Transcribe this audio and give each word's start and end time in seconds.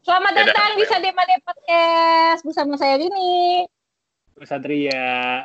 Selamat 0.00 0.32
Yaudah. 0.32 0.48
datang 0.48 0.70
di 0.80 0.84
Sademade 0.88 1.36
Podcast 1.44 2.40
bersama 2.40 2.72
saya 2.80 2.96
Rini. 2.96 3.68
Satria. 4.48 5.44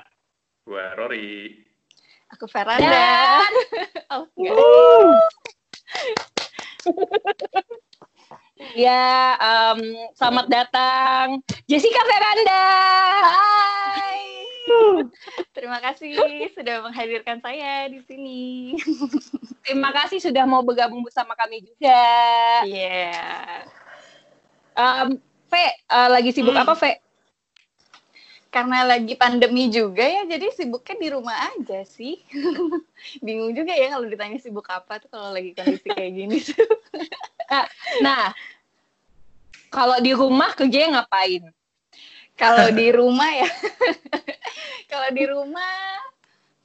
Gua 0.63 0.95
Rory. 0.95 1.59
Aku 2.31 2.47
Veranda. 2.47 2.87
Dan 2.87 3.51
Oh, 4.15 4.23
enggak. 4.39 4.55
ya, 8.79 9.35
em, 9.35 9.79
selamat 10.15 10.47
datang 10.47 11.43
Jessica 11.67 11.99
Veranda. 12.07 12.63
Hai. 13.27 14.23
Terima 15.51 15.83
kasih 15.83 16.15
sudah 16.55 16.79
menghadirkan 16.79 17.43
saya 17.43 17.91
di 17.91 17.99
sini. 18.07 18.71
Terima 19.67 19.91
kasih 19.91 20.23
sudah 20.23 20.47
mau 20.47 20.63
bergabung 20.63 21.03
bersama 21.03 21.35
kami 21.35 21.59
juga. 21.59 22.07
Iya. 22.63 23.67
Em, 24.75 25.17
Ve, 25.45 25.65
eh, 25.71 26.09
lagi 26.11 26.35
sibuk 26.35 26.51
Hmm. 26.51 26.63
apa, 26.67 26.73
Ve? 26.75 26.99
Karena 28.51 28.87
lagi 28.87 29.15
pandemi 29.19 29.67
juga 29.67 30.03
ya, 30.03 30.23
jadi 30.27 30.47
sibuknya 30.55 30.95
di 30.95 31.09
rumah 31.11 31.37
aja 31.55 31.83
sih. 31.83 32.19
Bingung 33.25 33.51
juga 33.51 33.75
ya 33.75 33.91
kalau 33.91 34.07
ditanya 34.07 34.39
sibuk 34.39 34.67
apa 34.71 34.99
tuh 34.99 35.11
kalau 35.11 35.35
lagi 35.35 35.51
kondisi 35.51 35.91
kayak 35.91 36.13
gini 36.15 36.37
tuh. 36.39 36.59
Nah, 38.01 38.35
kalau 39.71 39.99
di 40.01 40.11
rumah 40.11 40.51
kerjanya 40.55 41.03
ngapain? 41.03 41.51
Kalau 42.35 42.67
di 42.75 42.87
rumah 42.91 43.31
ya, 43.31 43.47
kalau 44.91 45.09
di 45.15 45.23
rumah, 45.23 45.75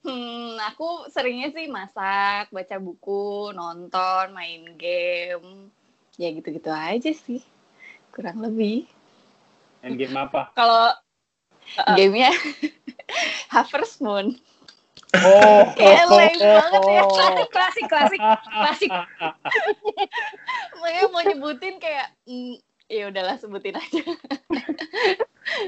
hmm, 0.03 0.59
aku 0.67 1.07
seringnya 1.15 1.55
sih 1.55 1.71
masak, 1.71 2.51
baca 2.51 2.77
buku, 2.83 3.55
nonton, 3.55 4.35
main 4.35 4.67
game, 4.75 5.71
ya 6.19 6.27
gitu-gitu 6.35 6.75
aja 6.75 7.15
sih, 7.15 7.39
kurang 8.21 8.45
lebih. 8.45 8.85
Main 9.81 9.97
game 9.97 10.13
apa? 10.21 10.53
Kalau 10.61 10.93
Uh. 11.79 11.95
Gamenya 11.95 12.35
Harvest 13.55 14.03
Moon. 14.03 14.35
Oh. 15.15 15.63
Kayak 15.79 16.07
lame 16.11 16.35
banget 16.39 16.83
ya. 16.87 17.03
klasik, 17.07 17.49
klasik, 17.51 17.87
klasik, 17.87 18.21
klasik. 18.51 18.91
Makanya 20.79 21.07
mau 21.11 21.23
nyebutin 21.23 21.79
kayak, 21.79 22.15
mm, 22.27 22.59
ya 22.91 23.11
udahlah 23.11 23.39
sebutin 23.39 23.79
aja. 23.79 24.03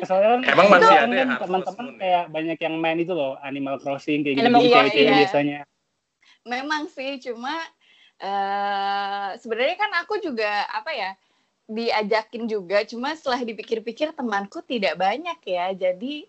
Soalnya 0.07 0.29
kan 0.39 0.41
Emang 0.47 0.67
masih 0.71 0.91
kan 0.91 1.07
ada 1.11 1.15
ya 1.15 1.25
kan 1.27 1.39
teman-teman 1.47 1.87
ya? 1.87 1.95
kayak 1.99 2.25
banyak 2.35 2.59
yang 2.59 2.75
main 2.79 2.99
itu 2.99 3.13
loh 3.15 3.39
Animal 3.43 3.79
Crossing 3.79 4.27
kayak 4.27 4.43
gitu 4.43 4.47
gitu 4.47 4.75
cewek-cewek 4.75 5.07
iya. 5.07 5.19
biasanya. 5.27 5.59
Memang 6.47 6.83
sih, 6.91 7.23
cuma 7.23 7.55
eh 8.23 9.29
sebenarnya 9.43 9.77
kan 9.79 9.91
aku 10.03 10.23
juga 10.23 10.67
apa 10.71 10.95
ya 10.95 11.11
diajakin 11.67 12.47
juga, 12.47 12.83
cuma 12.83 13.13
setelah 13.13 13.41
dipikir-pikir 13.41 14.13
temanku 14.13 14.61
tidak 14.61 14.95
banyak 14.95 15.39
ya, 15.43 15.73
jadi 15.73 16.27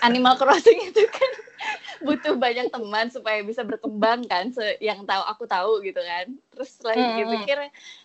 Animal 0.00 0.34
Crossing 0.34 0.90
itu 0.90 1.04
kan 1.06 1.32
butuh 2.06 2.34
banyak 2.34 2.68
teman 2.68 3.08
supaya 3.08 3.40
bisa 3.40 3.60
berkembang 3.62 4.24
kan, 4.24 4.48
se- 4.48 4.80
yang 4.80 5.04
tahu 5.04 5.22
aku 5.24 5.44
tahu 5.44 5.80
gitu 5.80 6.00
kan. 6.00 6.26
Terus 6.52 6.68
setelah 6.72 6.94
Hmm. 6.94 7.04
dipikir-pikir 7.04 7.58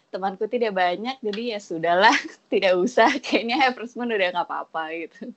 temanku 0.09 0.45
tidak 0.45 0.73
banyak, 0.73 1.15
jadi 1.19 1.55
ya 1.55 1.59
sudahlah, 1.59 2.15
tidak 2.51 2.75
usah. 2.75 3.09
Kayaknya 3.19 3.55
Harvest 3.59 3.95
Moon 3.95 4.11
udah 4.11 4.27
nggak 4.29 4.47
apa-apa 4.47 4.83
gitu. 4.95 5.31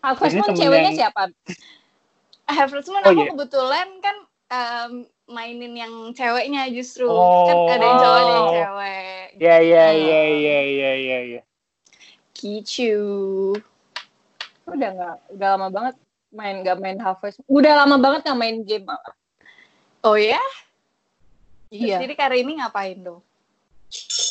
Harvest 0.00 0.34
Ini 0.36 0.40
Moon 0.40 0.48
temen 0.52 0.60
ceweknya 0.60 0.90
yang- 0.92 0.98
siapa? 1.00 1.22
Harvest 2.46 2.88
Moon 2.90 3.02
Oh, 3.02 3.10
aku 3.12 3.22
iya. 3.22 3.30
kebetulan 3.32 3.88
kan 4.00 4.16
em, 4.52 4.92
mainin 5.24 5.72
yang 5.72 5.92
ceweknya 6.10 6.66
justru 6.68 7.06
Oh. 7.06 7.46
kan 7.46 7.78
ada 7.78 7.84
yang 7.84 7.98
cowok 7.98 8.16
ada 8.16 8.26
yang 8.28 8.42
Oh. 8.42 8.52
cewek 8.52 9.26
Iya 9.34 9.56
iya 9.60 9.84
Hmm. 9.86 9.96
iya 9.96 10.20
iya 10.28 10.58
iya 10.62 10.90
iya 10.94 11.18
iya. 11.24 11.40
Kicu 12.32 12.96
Udah 14.62 14.88
nggak, 14.88 15.16
udah 15.32 15.48
lama 15.52 15.68
banget 15.68 15.94
main 16.30 16.62
nggak 16.62 16.78
main 16.78 16.96
Harvest. 16.96 17.42
Udah 17.44 17.72
lama 17.76 17.96
banget 17.96 18.24
nggak 18.24 18.38
main 18.38 18.56
game 18.62 18.84
malah. 18.84 19.14
oh 20.02 20.14
ya 20.14 20.40
Iya. 21.68 21.98
jadi 21.98 22.14
kali 22.14 22.42
ini 22.42 22.58
ngapain 22.58 22.98
dong 22.98 23.22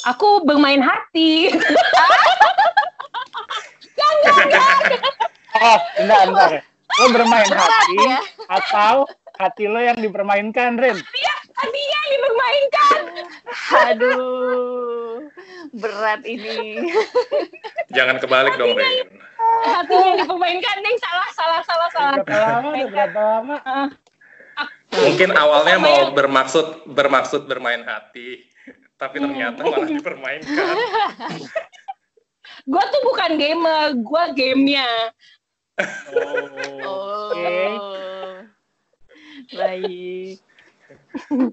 Aku 0.04 0.42
bermain 0.42 0.82
hati. 0.82 1.54
Oh, 5.54 5.78
bentar 5.96 6.20
bentar. 6.26 6.50
Lo 6.92 7.06
bermain 7.14 7.46
hati 7.48 7.96
ya 8.00 8.20
atau 8.50 9.06
hati 9.42 9.66
lo 9.66 9.78
yang 9.78 9.98
dipermainkan, 9.98 10.78
Ren? 10.78 10.98
Hatinya 11.52 11.98
yang 11.98 12.12
dipermainkan. 12.12 13.00
aduh 13.72 15.26
berat 15.72 16.22
ini 16.24 16.90
Jangan 17.90 18.18
kebalik 18.18 18.56
dong, 18.56 18.74
Ren. 18.74 19.10
Hatinya 19.64 20.06
yang 20.08 20.20
dipermainkan. 20.22 20.76
Neng 20.80 20.98
salah, 20.98 21.30
salah, 21.32 21.62
salah, 21.64 21.90
salah. 21.92 22.14
Berapa 22.22 22.38
lama? 22.56 22.70
Udah 22.72 22.88
berapa 22.88 23.20
lama? 23.20 23.58
Mungkin 24.92 25.30
awalnya 25.34 25.76
Sama 25.78 25.88
mau 25.88 25.98
yang- 25.98 26.14
bermaksud 26.14 26.66
bermaksud 26.86 27.42
bermain 27.46 27.82
hati, 27.82 28.44
tapi 28.96 29.18
Hmm. 29.18 29.32
ternyata 29.32 29.60
malah 29.64 29.88
dipermainkan. 29.88 30.76
Gue 32.62 32.84
tuh 32.84 33.02
bukan 33.04 33.32
gamer, 33.40 33.96
gue 33.98 34.24
gamenya. 34.36 34.90
Oh. 36.12 36.36
oh 36.84 37.32
Oke. 37.32 38.51
Baik 39.50 40.38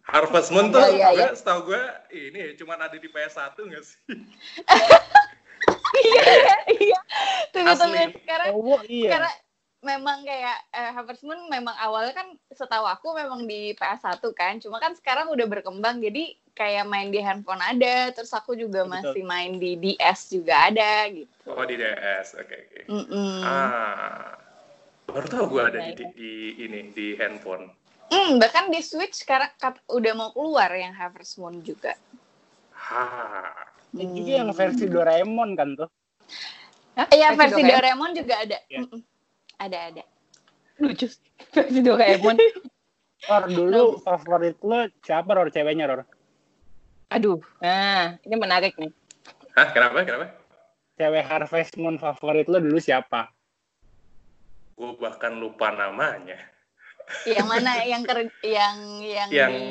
Harvest 0.05 0.51
Moon 0.51 0.75
tuh 0.75 0.83
Oh, 0.83 0.91
iya, 0.91 1.15
iya. 1.15 1.29
setahu 1.31 1.71
gue 1.71 1.83
ini 2.11 2.59
cuma 2.59 2.75
ada 2.75 2.99
di 2.99 3.07
PS1 3.07 3.55
nggak 3.55 3.85
sih? 3.87 3.99
Iya, 5.99 6.25
iya. 6.75 7.01
tunggu 7.55 7.71
Asli. 7.75 7.87
tunggu 7.87 8.19
sekarang 8.23 8.47
Oh, 8.55 8.81
iya. 8.87 9.11
karena 9.15 9.31
memang 9.79 10.27
kayak 10.27 10.59
eh, 10.75 10.91
Harvest 10.91 11.23
Moon 11.23 11.39
memang 11.47 11.75
awalnya 11.79 12.11
kan 12.11 12.35
setahu 12.51 12.83
aku 12.83 13.15
memang 13.15 13.47
di 13.47 13.79
PS1 13.79 14.19
kan 14.35 14.59
cuma 14.59 14.83
kan 14.83 14.99
sekarang 14.99 15.31
udah 15.31 15.47
berkembang 15.47 16.03
jadi 16.03 16.35
kayak 16.59 16.91
main 16.91 17.15
di 17.15 17.23
handphone 17.23 17.63
ada 17.63 18.11
terus 18.11 18.35
aku 18.35 18.59
juga 18.59 18.83
Betul. 18.83 18.91
masih 18.91 19.23
main 19.23 19.55
di 19.55 19.79
DS 19.79 20.35
juga 20.35 20.67
ada 20.67 21.07
gitu 21.07 21.31
Oh 21.47 21.63
di 21.63 21.79
DS, 21.79 22.35
oke 22.37 22.53
oke. 22.53 22.81
Mm-mm. 22.91 23.41
Ah, 23.41 24.35
baru 25.09 25.27
tahu 25.27 25.45
gue 25.57 25.63
ada 25.65 25.79
di, 25.89 25.93
di, 25.97 26.05
di 26.13 26.31
ini 26.69 26.93
di 26.93 27.07
handphone. 27.17 27.73
Hmm, 28.09 28.41
bahkan 28.41 28.69
di 28.73 28.81
Switch 28.81 29.25
sekarang 29.25 29.53
kat- 29.61 29.85
udah 29.89 30.13
mau 30.17 30.31
keluar 30.33 30.73
yang 30.73 30.93
Harvest 30.97 31.37
Moon 31.41 31.61
juga 31.61 31.97
Ha. 32.89 33.05
Ini 33.93 34.05
juga 34.17 34.33
yang 34.41 34.51
versi 34.57 34.85
Doraemon 34.89 35.51
kan 35.59 35.69
tuh. 35.77 35.89
Iya 37.13 37.37
versi 37.37 37.61
Doraemon. 37.61 37.75
Doraemon 37.77 38.11
juga 38.17 38.35
ada. 38.41 38.59
Mm-mm. 38.73 39.01
ada 39.61 39.79
ada 39.93 40.03
Lucu. 40.81 41.11
Versi 41.57 41.81
Doraemon. 41.85 42.37
Ror, 43.29 43.45
dulu 43.51 44.01
favorit 44.01 44.57
lo 44.65 44.89
siapa, 45.05 45.37
Ror? 45.37 45.53
Ceweknya, 45.53 45.85
Ror? 45.85 46.07
Aduh. 47.13 47.43
Nah, 47.61 48.17
ini 48.25 48.35
menarik 48.41 48.73
nih. 48.81 48.89
Hah, 49.53 49.69
kenapa? 49.75 50.01
Kenapa? 50.07 50.33
Cewek 50.97 51.25
Harvest 51.29 51.77
Moon 51.77 52.01
favorit 52.01 52.49
lo 52.49 52.57
dulu 52.57 52.81
siapa? 52.81 53.29
Gue 54.79 54.95
bahkan 54.95 55.35
lupa 55.35 55.75
namanya. 55.75 56.39
yang 57.27 57.49
mana 57.51 57.83
yang 57.83 58.05
ker 58.05 58.31
yang 58.45 58.77
yang, 59.03 59.29
Yang- 59.33 59.51
di 59.51 59.67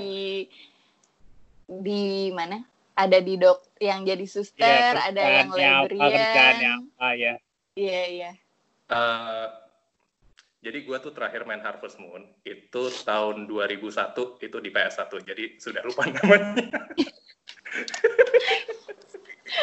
di 1.69 2.03
mana 2.33 2.65
ada 2.97 3.21
di 3.21 3.37
dok 3.37 3.61
yang 3.77 4.01
jadi 4.03 4.25
suster 4.25 4.97
ada 4.97 5.21
yang 5.45 5.53
librarian 5.53 6.81
apa, 6.97 7.07
ya. 7.13 7.35
iya 7.77 8.01
iya 8.09 8.31
Eh, 8.87 9.47
jadi 10.63 10.79
gue 10.87 10.97
tuh 11.03 11.11
terakhir 11.11 11.43
main 11.43 11.59
Harvest 11.59 11.99
Moon 11.99 12.23
itu 12.47 12.83
tahun 13.03 13.45
2001 13.51 14.39
itu 14.39 14.57
di 14.63 14.69
PS1 14.71 15.11
jadi 15.27 15.43
sudah 15.59 15.83
lupa 15.83 16.07
namanya. 16.11 16.55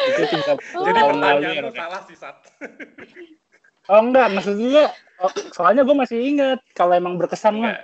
Itu 0.05 0.21
jadi 0.29 0.45
tahun 0.45 1.17
lalu 1.17 1.41
ya, 1.41 1.51
pertanyaan 1.57 1.65
ya? 1.65 1.73
salah 1.73 2.01
sih 2.05 2.17
Sat. 2.17 2.37
Oh 3.85 4.01
enggak, 4.01 4.33
maksud 4.33 4.57
gue, 4.57 4.85
oh, 5.21 5.31
soalnya 5.53 5.85
gue 5.85 5.93
masih 5.93 6.17
ingat 6.17 6.59
kalau 6.73 6.97
emang 6.97 7.21
berkesan 7.21 7.61
mah. 7.61 7.77
Enggak, 7.77 7.81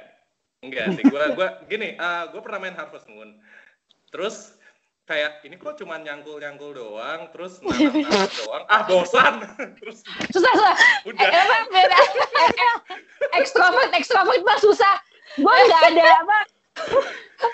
enggak 0.65 0.85
sih. 0.97 1.03
Gue 1.05 1.23
gua 1.37 1.49
gini, 1.69 1.93
gue 2.33 2.41
pernah 2.41 2.59
main 2.61 2.73
Harvest 2.73 3.05
Moon. 3.05 3.37
Terus 4.09 4.57
kayak 5.05 5.43
ini 5.43 5.59
kok 5.59 5.75
cuma 5.75 5.99
nyangkul-nyangkul 5.99 6.71
doang, 6.71 7.27
terus 7.35 7.59
nanam 7.61 7.93
doang. 8.41 8.63
Ah 8.71 8.81
bosan. 8.87 9.43
terus 9.77 10.01
Susah, 10.31 10.51
susah. 10.55 10.75
udah. 11.03 11.21
Eh, 11.21 11.35
apa, 11.35 11.57
beda. 11.67 11.99
ekstrovert, 13.43 13.91
ekstrovert 13.93 14.41
mah 14.41 14.59
susah. 14.63 14.95
Gue 15.37 15.51
nggak 15.53 15.83
ada 15.95 16.03
apa. 16.23 16.37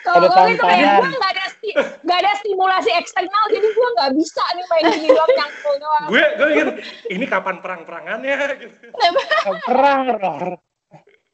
Kalau 0.05 0.27
gue 0.29 0.43
itu 0.53 0.63
kayak 0.63 1.03
gue 1.03 1.09
nggak 1.17 1.31
ada 1.35 1.45
nggak 1.73 2.17
ada 2.17 2.31
stimulasi 2.37 2.91
eksternal, 2.91 3.43
jadi 3.47 3.67
gue 3.67 3.87
nggak 3.93 4.11
bisa 4.13 4.43
nih 4.51 4.65
main 4.65 4.85
gini 4.91 5.07
doang 5.09 5.31
nyangkul 5.31 5.75
doang. 5.77 6.07
gue 6.07 6.23
gue 6.33 6.47
mikir 6.47 6.67
ini 7.09 7.25
kapan 7.25 7.55
perang-perangannya 7.57 8.35
gitu. 8.59 8.77
Gak 8.91 9.57
perang, 9.63 10.01
Ror. 10.13 10.45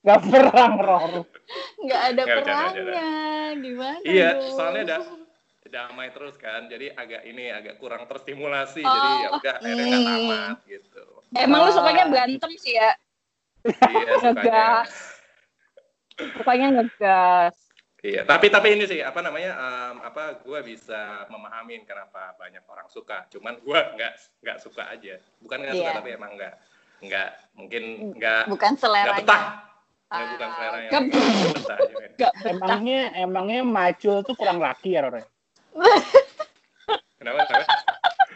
Gak 0.01 0.21
perang, 0.25 0.73
Ror. 0.75 1.13
nggak 1.79 2.01
ada 2.03 2.13
Nggak, 2.15 2.35
bercanda, 2.35 2.63
perangnya 2.73 3.09
gimana 3.55 3.97
Iya, 4.01 4.29
dong? 4.33 4.53
soalnya 4.53 4.81
ada 4.83 4.97
damai 5.65 6.09
terus 6.09 6.35
kan 6.35 6.65
jadi 6.65 6.93
agak 6.93 7.21
ini 7.23 7.49
agak 7.49 7.75
kurang 7.77 8.05
terstimulasi 8.05 8.79
jadi 8.79 9.09
ya 9.17 9.27
Oh. 9.27 9.37
udah 9.37 9.53
akhirnya 9.57 9.83
nggak 9.83 9.99
Hmm. 9.99 10.09
tamat 10.29 10.57
gitu 10.65 11.03
Emang 11.33 11.59
lu 11.59 11.67
Ah. 11.67 11.73
sukanya 11.73 12.05
berantem 12.05 12.51
sih 12.55 12.73
ya? 12.73 12.91
iya 13.65 13.73
sukanya 14.15 14.21
Ngegas. 14.21 14.91
Sukanya 16.13 16.67
ngegas. 16.71 17.55
Iya 18.03 18.21
tapi 18.21 18.47
tapi 18.47 18.75
ini 18.75 18.83
sih 18.83 18.99
apa 18.99 19.19
namanya 19.19 19.51
em, 19.53 19.95
apa 20.03 20.37
gue 20.37 20.59
bisa 20.61 21.23
memahamin 21.27 21.81
kenapa 21.83 22.35
banyak 22.35 22.61
orang 22.63 22.87
suka 22.87 23.23
cuman 23.29 23.55
gue 23.57 23.79
nggak 23.95 24.11
nggak 24.39 24.57
suka 24.59 24.83
aja 24.89 25.15
bukan 25.39 25.57
nggak 25.57 25.73
suka 25.73 25.89
Iya. 25.89 25.97
tapi 25.97 26.09
emang 26.11 26.31
nggak 26.35 26.53
nggak 27.01 27.29
mungkin 27.53 27.83
nggak 28.13 28.43
Bukan 28.47 28.71
nggak 28.71 28.81
selera. 28.81 29.15
betah 29.17 29.43
Ya, 30.05 30.13
Ah, 30.13 30.29
bukan 30.29 30.49
selera 30.51 30.77
yang 30.77 30.91
Nggak- 30.93 31.05
nggak 32.13 32.33
betah 32.37 32.45
Emangnya 32.45 32.99
emangnya 33.17 33.61
macul 33.65 34.21
tuh 34.21 34.35
kurang 34.35 34.59
laki 34.59 34.93
ya 34.93 35.01
Rore? 35.01 35.23
kenapa 37.17 37.39
kenapa 37.43 37.67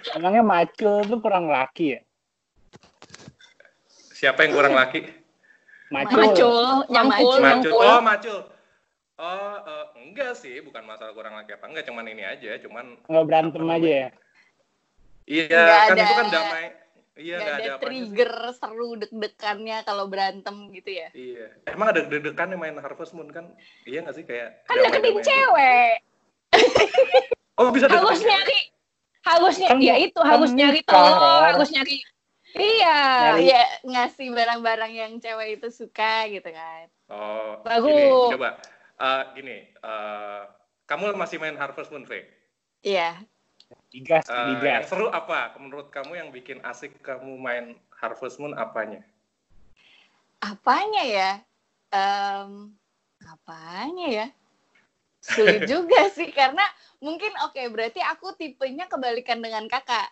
Emangnya 0.10 0.42
macul 0.42 1.04
tuh 1.04 1.20
kurang 1.20 1.46
laki 1.48 1.86
ya? 1.92 2.00
siapa 4.10 4.42
yang 4.42 4.54
kurang 4.54 4.74
laki 4.74 5.06
Macul. 5.88 6.20
Macul, 6.20 6.56
nyangkul, 6.90 6.92
Macul. 6.92 7.38
Macul. 7.38 7.40
nyangkul. 7.40 7.86
Oh, 7.86 8.02
macul. 8.02 8.38
Oh, 9.18 9.58
eh, 9.58 9.86
enggak 9.98 10.38
sih, 10.38 10.62
bukan 10.62 10.86
masalah 10.86 11.10
kurang 11.12 11.34
laki 11.34 11.58
apa 11.58 11.66
enggak, 11.66 11.90
cuman 11.90 12.06
ini 12.06 12.22
aja, 12.22 12.54
cuman 12.62 13.02
Nggak 13.04 13.25
berantem 13.25 13.64
aja 13.66 13.90
ya? 13.90 14.10
iya 15.25 15.50
kan 15.50 15.92
ada- 15.92 16.06
itu 16.06 16.14
kan 16.16 16.28
damai. 16.30 16.66
Iya, 17.18 17.34
Gak 17.34 17.42
enggak 17.42 17.58
ada 17.58 17.66
ada 17.66 17.74
apa 17.74 17.86
trigger 17.90 18.31
seru 18.54 18.90
deg-degannya 18.94 19.78
kalau 19.81 20.06
berantem 20.06 20.56
gitu 20.69 20.90
ya. 20.94 21.10
Iya. 21.12 21.50
Emang 21.66 21.90
ada 21.90 22.06
deg-degan 22.06 22.54
yang 22.54 22.62
main 22.62 22.78
Harvest 22.78 23.18
Moon 23.18 23.34
kan? 23.34 23.50
Iya 23.84 24.06
nggak 24.06 24.16
sih 24.16 24.24
kayak 24.24 24.62
Kan 24.69 24.78
deketin 24.86 25.18
cewek. 25.20 25.98
Oh, 27.58 27.74
bisa 27.74 27.90
Harus 27.90 28.22
deketin 28.22 28.30
nyari. 28.30 28.60
Harus 29.25 29.54
nyari. 29.58 29.72
Kan- 29.74 29.81
Ya 29.81 29.96
itu, 29.98 30.20
harus 30.22 30.50
kan 30.54 30.58
nyari 30.62 30.80
nikah, 30.86 30.94
telur. 30.94 31.42
Harus 31.42 31.70
nyari. 31.74 31.98
Iya. 32.54 33.00
Nyari- 33.02 33.42
Iya, 33.50 33.63
ngasih 33.81 34.28
barang-barang 34.30 34.92
yang 34.94 35.12
cewek 35.18 35.58
itu 35.58 35.68
suka 35.74 36.30
gitu 36.30 36.46
kan. 36.54 36.86
Oh, 37.10 37.66
Bagus. 37.66 37.90
gini, 37.90 38.34
coba. 38.38 38.50
Eh, 38.98 39.24
gini, 39.38 39.58
eh, 39.70 40.44
kamu 40.90 41.14
masih 41.14 41.38
main 41.38 41.54
Harvest 41.54 41.94
Moon, 41.94 42.02
Fe? 42.10 42.26
Iya. 42.82 43.22
Digas, 43.94 44.26
Eh, 44.26 44.34
yang 44.34 44.58
digas. 44.58 44.90
seru 44.90 45.14
apa? 45.14 45.54
Menurut 45.62 45.94
kamu 45.94 46.18
yang 46.18 46.30
bikin 46.34 46.58
asik 46.66 46.98
kamu 47.06 47.38
main 47.38 47.78
Harvest 47.94 48.42
Moon 48.42 48.58
apanya? 48.58 49.06
Apanya 50.42 51.04
ya? 51.06 51.32
Em, 51.94 52.74
apanya 53.22 54.08
ya? 54.10 54.28
Sulit 55.22 55.68
juga 55.72 56.10
sih 56.10 56.34
karena 56.34 56.64
mungkin 56.98 57.30
oke 57.46 57.60
berarti 57.70 58.02
aku 58.02 58.34
tipenya 58.34 58.90
kebalikan 58.90 59.38
dengan 59.44 59.70
kakak. 59.70 60.10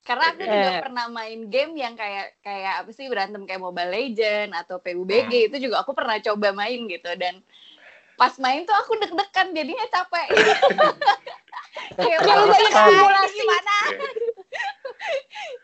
Karena 0.00 0.32
aku 0.32 0.42
juga 0.46 0.70
Eh. 0.76 0.80
pernah 0.80 1.06
main 1.12 1.40
game 1.50 1.76
yang 1.76 1.92
kayak 1.98 2.40
kayak 2.40 2.84
apa 2.84 2.90
sih 2.94 3.10
berantem 3.10 3.44
kayak 3.44 3.60
Mobile 3.60 3.90
Legend 3.90 4.54
atau 4.56 4.80
PUBG 4.80 5.52
itu 5.52 5.56
juga 5.68 5.82
aku 5.84 5.92
pernah 5.92 6.16
coba 6.22 6.54
main 6.56 6.88
gitu 6.88 7.10
dan 7.20 7.42
pas 8.20 8.36
main 8.36 8.68
tuh 8.68 8.76
aku 8.76 9.00
deg-degan 9.00 9.56
jadinya 9.56 9.86
capek. 9.88 10.28
kayak 11.96 12.18
Terlalu 12.20 12.44
"Wah, 12.44 12.52
banyak 12.52 12.68
gimana? 12.68 12.84
stimulasi." 12.84 13.32
gimana? 13.40 13.76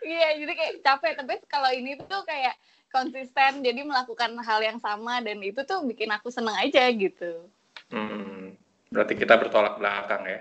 Iya, 0.01 0.29
jadi 0.41 0.53
kayak 0.57 0.73
capek. 0.81 1.13
Tapi 1.21 1.35
kalau 1.53 1.69
ini 1.69 2.01
tuh 2.01 2.25
kayak 2.25 2.57
konsisten, 2.89 3.61
jadi 3.61 3.85
melakukan 3.85 4.33
hal 4.41 4.65
yang 4.65 4.81
sama 4.81 5.21
dan 5.21 5.37
itu 5.45 5.61
tuh 5.69 5.85
bikin 5.85 6.09
aku 6.09 6.33
seneng 6.33 6.57
aja 6.57 6.89
gitu. 6.97 7.45
Hmm, 7.93 8.57
berarti 8.89 9.21
kita 9.21 9.37
bertolak 9.37 9.77
belakang 9.77 10.25
ya. 10.25 10.41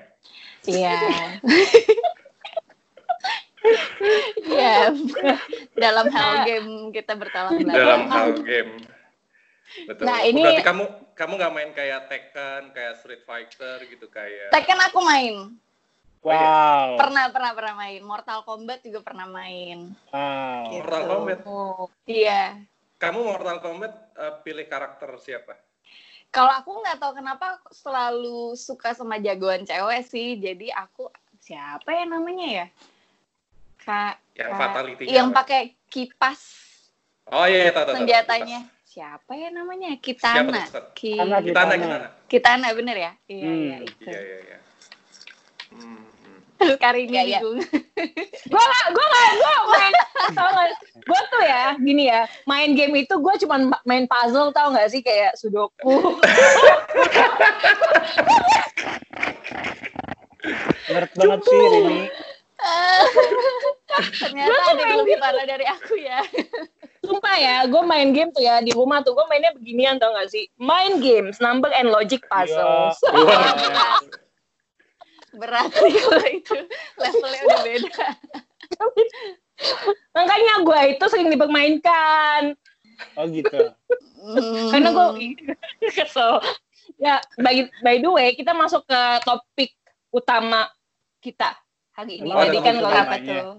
Iya. 0.64 1.00
Iya. 4.46 4.94
Dalam 5.74 6.06
hal 6.14 6.46
game 6.46 6.94
kita 6.94 7.18
bertolak 7.18 7.58
belakang. 7.58 7.74
dalam 7.74 8.02
hal 8.14 8.30
game. 8.46 8.78
Betul. 9.84 10.06
Nah, 10.06 10.20
Oh, 10.20 10.26
ini- 10.26 10.40
Berarti 10.42 10.64
kamu 10.64 10.84
kamu 11.14 11.34
nggak 11.36 11.54
main 11.54 11.72
kayak 11.72 12.02
Tekken, 12.08 12.62
kayak 12.72 12.94
Street 12.96 13.24
Fighter 13.24 13.84
gitu 13.86 14.08
kayak. 14.08 14.50
Tekken 14.50 14.80
aku 14.82 15.00
main. 15.02 15.36
Wow. 16.20 16.98
Pernah 16.98 17.30
pernah 17.30 17.52
pernah 17.52 17.74
main. 17.78 18.02
Mortal 18.02 18.42
Kombat 18.42 18.82
juga 18.82 19.04
pernah 19.04 19.26
main. 19.26 19.94
Wow. 20.10 20.64
Gitu. 20.66 20.82
Mortal 20.82 21.04
Kombat. 21.06 21.40
Oh. 21.46 21.86
Iya. 22.04 22.44
Kamu 22.96 23.20
Mortal 23.22 23.60
Kombat 23.60 23.94
eh, 24.16 24.34
pilih 24.42 24.66
karakter 24.66 25.12
siapa? 25.20 25.54
Kalau 26.30 26.52
aku 26.52 26.82
nggak 26.82 26.98
tahu 26.98 27.14
kenapa 27.14 27.48
selalu 27.70 28.56
suka 28.56 28.92
sama 28.92 29.16
jagoan 29.18 29.64
cewek 29.64 30.02
sih. 30.04 30.36
Jadi 30.36 30.68
aku 30.68 31.08
siapa 31.38 31.94
ya 31.94 32.04
namanya 32.04 32.48
ya? 32.50 32.68
Kak 33.78 34.18
Yang 34.34 34.50
Kak- 34.50 34.60
fatality. 34.60 35.04
yang 35.06 35.30
pakai 35.30 35.62
kipas 35.86 36.42
Oh 37.28 37.46
iya, 37.46 37.66
iya, 37.66 37.72
tahu 37.72 37.84
tahu. 37.84 37.88
tahu. 37.88 37.98
senjatanya. 38.02 38.60
Siapa 38.96 39.36
ya 39.36 39.52
namanya? 39.52 39.92
Kitana. 40.00 40.64
Ki- 40.96 41.20
Kitana, 41.20 41.44
Kitana, 41.44 42.08
Kitana. 42.32 42.68
Bener 42.72 42.96
ya? 42.96 43.12
Iya, 43.28 43.44
Hmm. 43.44 43.60
iya 43.60 43.78
itu. 43.84 44.04
Iya, 44.08 44.20
iya, 44.24 44.38
iya. 44.40 44.58
Hmm, 45.76 46.00
hmm. 46.00 46.80
Kali 46.80 47.04
ini 47.04 47.12
Iya, 47.12 47.24
iya. 47.28 47.40
bingung. 47.44 47.60
Gue 48.56 48.64
gak, 48.64 48.86
gue 48.88 49.06
gak, 49.06 49.28
gue 49.36 49.54
main, 49.68 49.94
tau 50.32 50.48
gak, 50.48 50.68
gue 50.96 51.22
tuh 51.28 51.44
ya, 51.44 51.76
gini 51.76 52.04
ya, 52.08 52.24
main 52.46 52.72
game 52.72 53.04
itu 53.04 53.12
gue 53.12 53.34
cuma 53.44 53.58
main 53.84 54.06
puzzle 54.06 54.54
tau 54.54 54.72
gak 54.72 54.88
sih, 54.88 55.04
kayak 55.04 55.36
sudoku. 55.36 55.92
Nerd 60.86 61.12
banget 61.12 61.40
sih 61.44 61.58
Rini. 61.60 62.00
Ternyata 64.20 64.62
ada 64.72 64.82
yang 64.82 65.00
lebih 65.04 65.18
parah 65.20 65.46
dari 65.46 65.66
aku 65.68 65.94
ya. 66.00 66.20
Sumpah 67.06 67.38
ya, 67.38 67.58
gue 67.70 67.84
main 67.86 68.10
game 68.16 68.34
tuh 68.34 68.42
ya, 68.42 68.66
di 68.66 68.74
rumah 68.74 69.06
tuh, 69.06 69.14
gue 69.14 69.26
mainnya 69.30 69.54
beginian 69.54 70.02
tau 70.02 70.10
gak 70.18 70.34
sih, 70.34 70.50
main 70.58 70.98
games, 70.98 71.38
number 71.38 71.70
and 71.78 71.94
logic 71.94 72.26
puzzles. 72.32 72.98
Iya. 73.06 73.22
Wah. 73.22 74.02
Berat 75.36 75.70
sih 75.76 75.94
kalau 75.94 76.28
itu. 76.32 76.58
Levelnya 76.98 77.42
udah 77.46 77.60
beda. 77.62 78.08
Makanya 80.16 80.54
gue 80.64 80.80
itu 80.96 81.06
sering 81.12 81.30
dipermainkan. 81.30 82.56
Oh 83.20 83.28
gitu. 83.30 83.76
Hmm. 84.26 84.72
Karena 84.74 84.90
gue 84.96 85.08
kesel. 85.92 86.40
Ya, 86.96 87.20
by, 87.38 87.68
by 87.84 88.00
the 88.00 88.08
way, 88.08 88.32
kita 88.34 88.56
masuk 88.56 88.88
ke 88.88 89.02
topik 89.28 89.76
utama 90.16 90.72
kita 91.20 91.52
hari 91.96 92.20
ini. 92.20 92.30
Topik 92.30 92.62
kan 92.62 92.76
kalau 92.84 93.00
apa 93.00 93.18
tuh? 93.24 93.56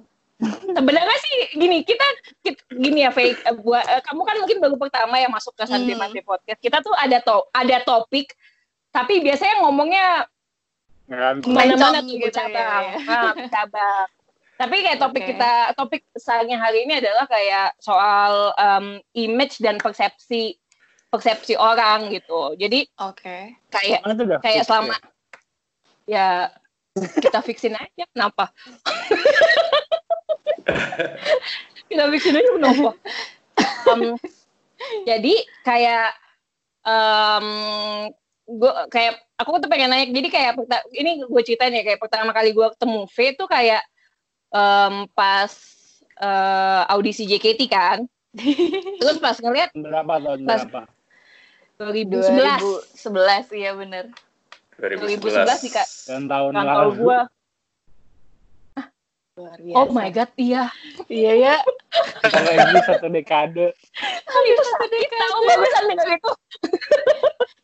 sebenarnya 0.76 1.16
sih 1.24 1.34
gini, 1.56 1.80
kita, 1.80 2.04
kita 2.44 2.60
gini 2.76 3.08
ya, 3.08 3.10
Faye, 3.10 3.32
eh, 3.32 3.56
buat 3.56 3.80
eh, 3.88 4.04
kamu 4.04 4.20
kan 4.20 4.36
mungkin 4.44 4.58
baru 4.60 4.76
pertama 4.76 5.16
yang 5.16 5.32
masuk 5.32 5.56
ke 5.56 5.64
Santai 5.64 5.96
Hmm. 5.96 6.04
Mante 6.04 6.20
Podcast. 6.20 6.60
Kita 6.60 6.84
tuh 6.84 6.92
ada 6.92 7.24
to 7.24 7.48
ada 7.56 7.80
topik, 7.80 8.36
tapi 8.92 9.24
biasanya 9.24 9.64
ngomongnya 9.64 10.28
mana-mana 11.46 12.04
tuh 12.04 12.20
gitu 12.20 12.28
cabang, 12.34 12.84
ya, 13.00 13.32
cabang. 13.48 14.08
Tapi 14.56 14.76
kayak 14.80 15.00
topik 15.00 15.22
Oke. 15.24 15.30
kita, 15.36 15.52
topik 15.76 16.02
besarnya 16.16 16.56
hari 16.56 16.88
ini 16.88 17.00
adalah 17.00 17.28
kayak 17.28 17.76
soal 17.76 18.56
em, 18.56 18.86
image 19.12 19.60
dan 19.60 19.76
persepsi 19.76 20.56
persepsi 21.12 21.54
orang 21.56 22.08
gitu. 22.12 22.56
Jadi 22.56 22.88
Oke. 23.00 23.56
kayak 23.68 24.00
udah 24.04 24.40
kayak 24.40 24.64
fix 24.64 24.68
selama 24.68 24.96
ya? 26.08 26.52
Kita 26.96 27.44
fixin 27.44 27.76
aja 27.76 28.04
kenapa? 28.10 28.48
kita 31.88 32.04
fixin 32.12 32.36
aja 32.36 32.50
kenapa? 32.56 32.90
Em, 33.86 34.16
jadi 35.04 35.34
kayak 35.62 36.08
em 36.86 37.46
gue 38.46 38.72
kayak 38.94 39.18
aku 39.36 39.58
tuh 39.58 39.66
pengen 39.66 39.90
nanya 39.90 40.06
jadi 40.06 40.28
kayak 40.30 40.52
ini 40.94 41.26
gue 41.26 41.42
ceritain 41.42 41.74
ya 41.74 41.82
kayak 41.82 41.98
pertama 41.98 42.30
kali 42.30 42.54
gue 42.54 42.66
ketemu 42.78 43.00
V 43.10 43.16
tuh 43.34 43.48
kayak 43.50 43.82
em, 44.54 45.10
pas 45.10 45.50
eh, 46.16 46.82
audisi 46.86 47.26
JKT 47.26 47.60
kan 47.66 48.06
terus 49.02 49.18
pas 49.18 49.34
ngeliat 49.42 49.74
Berapa 49.74 50.14
tahun 50.22 50.46
Pas- 50.46 50.62
berapa? 50.62 50.82
2011 51.76 53.04
2011 53.04 53.52
iya 53.60 53.76
bener. 53.76 54.08
2011 54.76 55.46
sih, 55.56 55.70
Kak. 55.70 55.88
Dan 56.06 56.28
tahun 56.28 56.52
kantor 56.52 56.76
lalu. 56.76 56.92
gue 56.96 57.18
Luar 59.36 59.58
biasa. 59.60 59.76
oh 59.76 59.88
my 59.92 60.08
god 60.08 60.30
iya 60.40 60.64
Iya 61.12 61.32
ya. 61.36 61.54
Lagi 62.24 62.76
satu 62.88 63.06
dekade. 63.06 63.68
itu 64.46 64.62
sakit 64.64 65.10
tahu 65.12 65.38
bagusan 65.44 65.84
denger 65.92 66.08
itu 66.16 66.32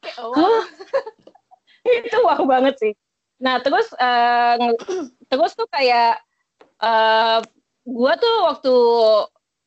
Kayak, 0.02 0.19
oh, 0.21 0.62
itu 1.87 2.16
wah 2.21 2.40
banget 2.45 2.75
sih. 2.76 2.92
Nah 3.40 3.57
terus 3.64 3.88
nge- 4.61 4.81
terus 5.33 5.57
tuh 5.57 5.64
kayak 5.73 6.21
eh 6.76 7.40
gua 7.88 8.12
tuh 8.21 8.35
waktu 8.52 8.75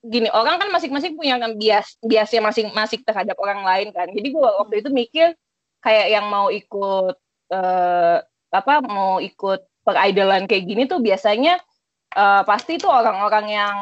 gini 0.06 0.30
orang 0.30 0.62
kan 0.62 0.70
masing-masing 0.70 1.18
punya 1.18 1.42
kan 1.42 1.58
bias 1.58 1.98
biasnya 2.06 2.46
masing-masing 2.46 3.02
terhadap 3.02 3.34
orang 3.42 3.66
lain 3.66 3.90
kan. 3.90 4.14
Jadi 4.14 4.30
gua 4.30 4.62
waktu 4.62 4.86
itu 4.86 4.94
mikir 4.94 5.34
kayak 5.82 6.14
yang 6.14 6.30
mau 6.30 6.54
ikut 6.54 7.18
eh 7.52 8.18
apa 8.56 8.74
mau 8.86 9.20
ikut 9.20 9.62
peridolan 9.86 10.48
kayak 10.48 10.66
gini 10.66 10.84
tuh 10.88 11.04
biasanya 11.04 11.60
uh, 12.16 12.42
pasti 12.48 12.80
tuh 12.80 12.90
orang-orang 12.90 13.46
yang 13.52 13.78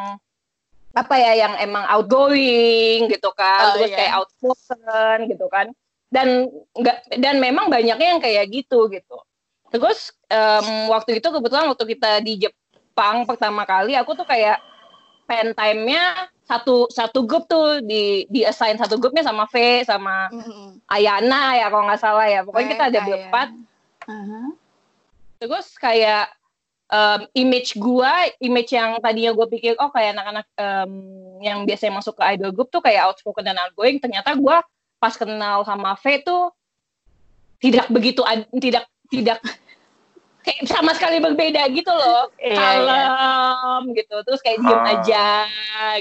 apa 0.94 1.16
ya 1.18 1.48
yang 1.48 1.54
emang 1.58 1.86
outgoing 1.90 3.10
gitu 3.10 3.34
kan, 3.34 3.74
oh, 3.74 3.82
terus 3.82 3.90
iya. 3.94 3.98
kayak 3.98 4.14
outspoken 4.22 5.18
gitu 5.30 5.46
kan. 5.50 5.68
Dan 6.14 6.46
enggak 6.78 7.02
dan 7.18 7.42
memang 7.42 7.74
banyaknya 7.74 8.18
yang 8.18 8.22
kayak 8.22 8.46
gitu 8.54 8.86
gitu. 8.94 9.18
Terus 9.74 10.14
um, 10.30 10.94
waktu 10.94 11.18
itu 11.18 11.28
kebetulan 11.34 11.66
waktu 11.66 11.98
kita 11.98 12.22
di 12.22 12.46
Jepang 12.46 13.26
pertama 13.26 13.66
kali 13.66 13.98
aku 13.98 14.14
tuh 14.14 14.28
kayak 14.28 14.62
pen 15.26 15.56
time-nya 15.56 16.30
satu 16.44 16.92
satu 16.92 17.24
grup 17.24 17.48
tuh 17.48 17.80
di 17.80 18.28
di 18.28 18.44
assign 18.44 18.76
satu 18.76 19.00
grupnya 19.00 19.24
sama 19.24 19.48
V 19.48 19.84
sama 19.88 20.28
mm-hmm. 20.30 20.84
Ayana 20.92 21.56
ya 21.56 21.72
kalau 21.72 21.84
nggak 21.88 22.02
salah 22.02 22.28
ya 22.28 22.44
pokoknya 22.44 22.70
kita 22.76 22.84
ada 22.92 23.00
berempat 23.08 23.48
uh-huh. 24.06 24.48
terus 25.40 25.68
kayak 25.80 26.28
um, 26.92 27.22
image 27.34 27.80
gua 27.80 28.28
image 28.44 28.76
yang 28.76 29.00
tadinya 29.00 29.32
gue 29.32 29.48
pikir 29.56 29.80
oh 29.80 29.90
kayak 29.90 30.20
anak-anak 30.20 30.48
um, 30.60 30.94
yang 31.40 31.64
biasanya 31.64 32.04
masuk 32.04 32.20
ke 32.20 32.24
idol 32.36 32.52
group 32.52 32.70
tuh 32.70 32.84
kayak 32.84 33.08
outspoken 33.08 33.48
dan 33.48 33.58
outgoing 33.64 34.04
ternyata 34.04 34.36
gua 34.36 34.60
pas 35.00 35.16
kenal 35.16 35.64
sama 35.64 35.96
V 35.96 36.24
tuh 36.28 36.52
tidak 37.64 37.88
begitu 37.88 38.20
tidak 38.60 38.84
tidak 39.08 39.40
kayak 40.44 40.68
sama 40.68 40.92
sekali 40.94 41.24
berbeda 41.24 41.66
gitu 41.72 41.90
loh 41.90 42.28
iya, 42.38 42.56
kalem 42.56 43.84
iya. 43.90 43.96
gitu 44.04 44.16
terus 44.28 44.40
kayak 44.44 44.60
diem 44.60 44.84
oh. 44.84 44.92
aja 44.92 45.28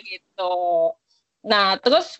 gitu 0.02 0.56
nah 1.46 1.78
terus 1.78 2.18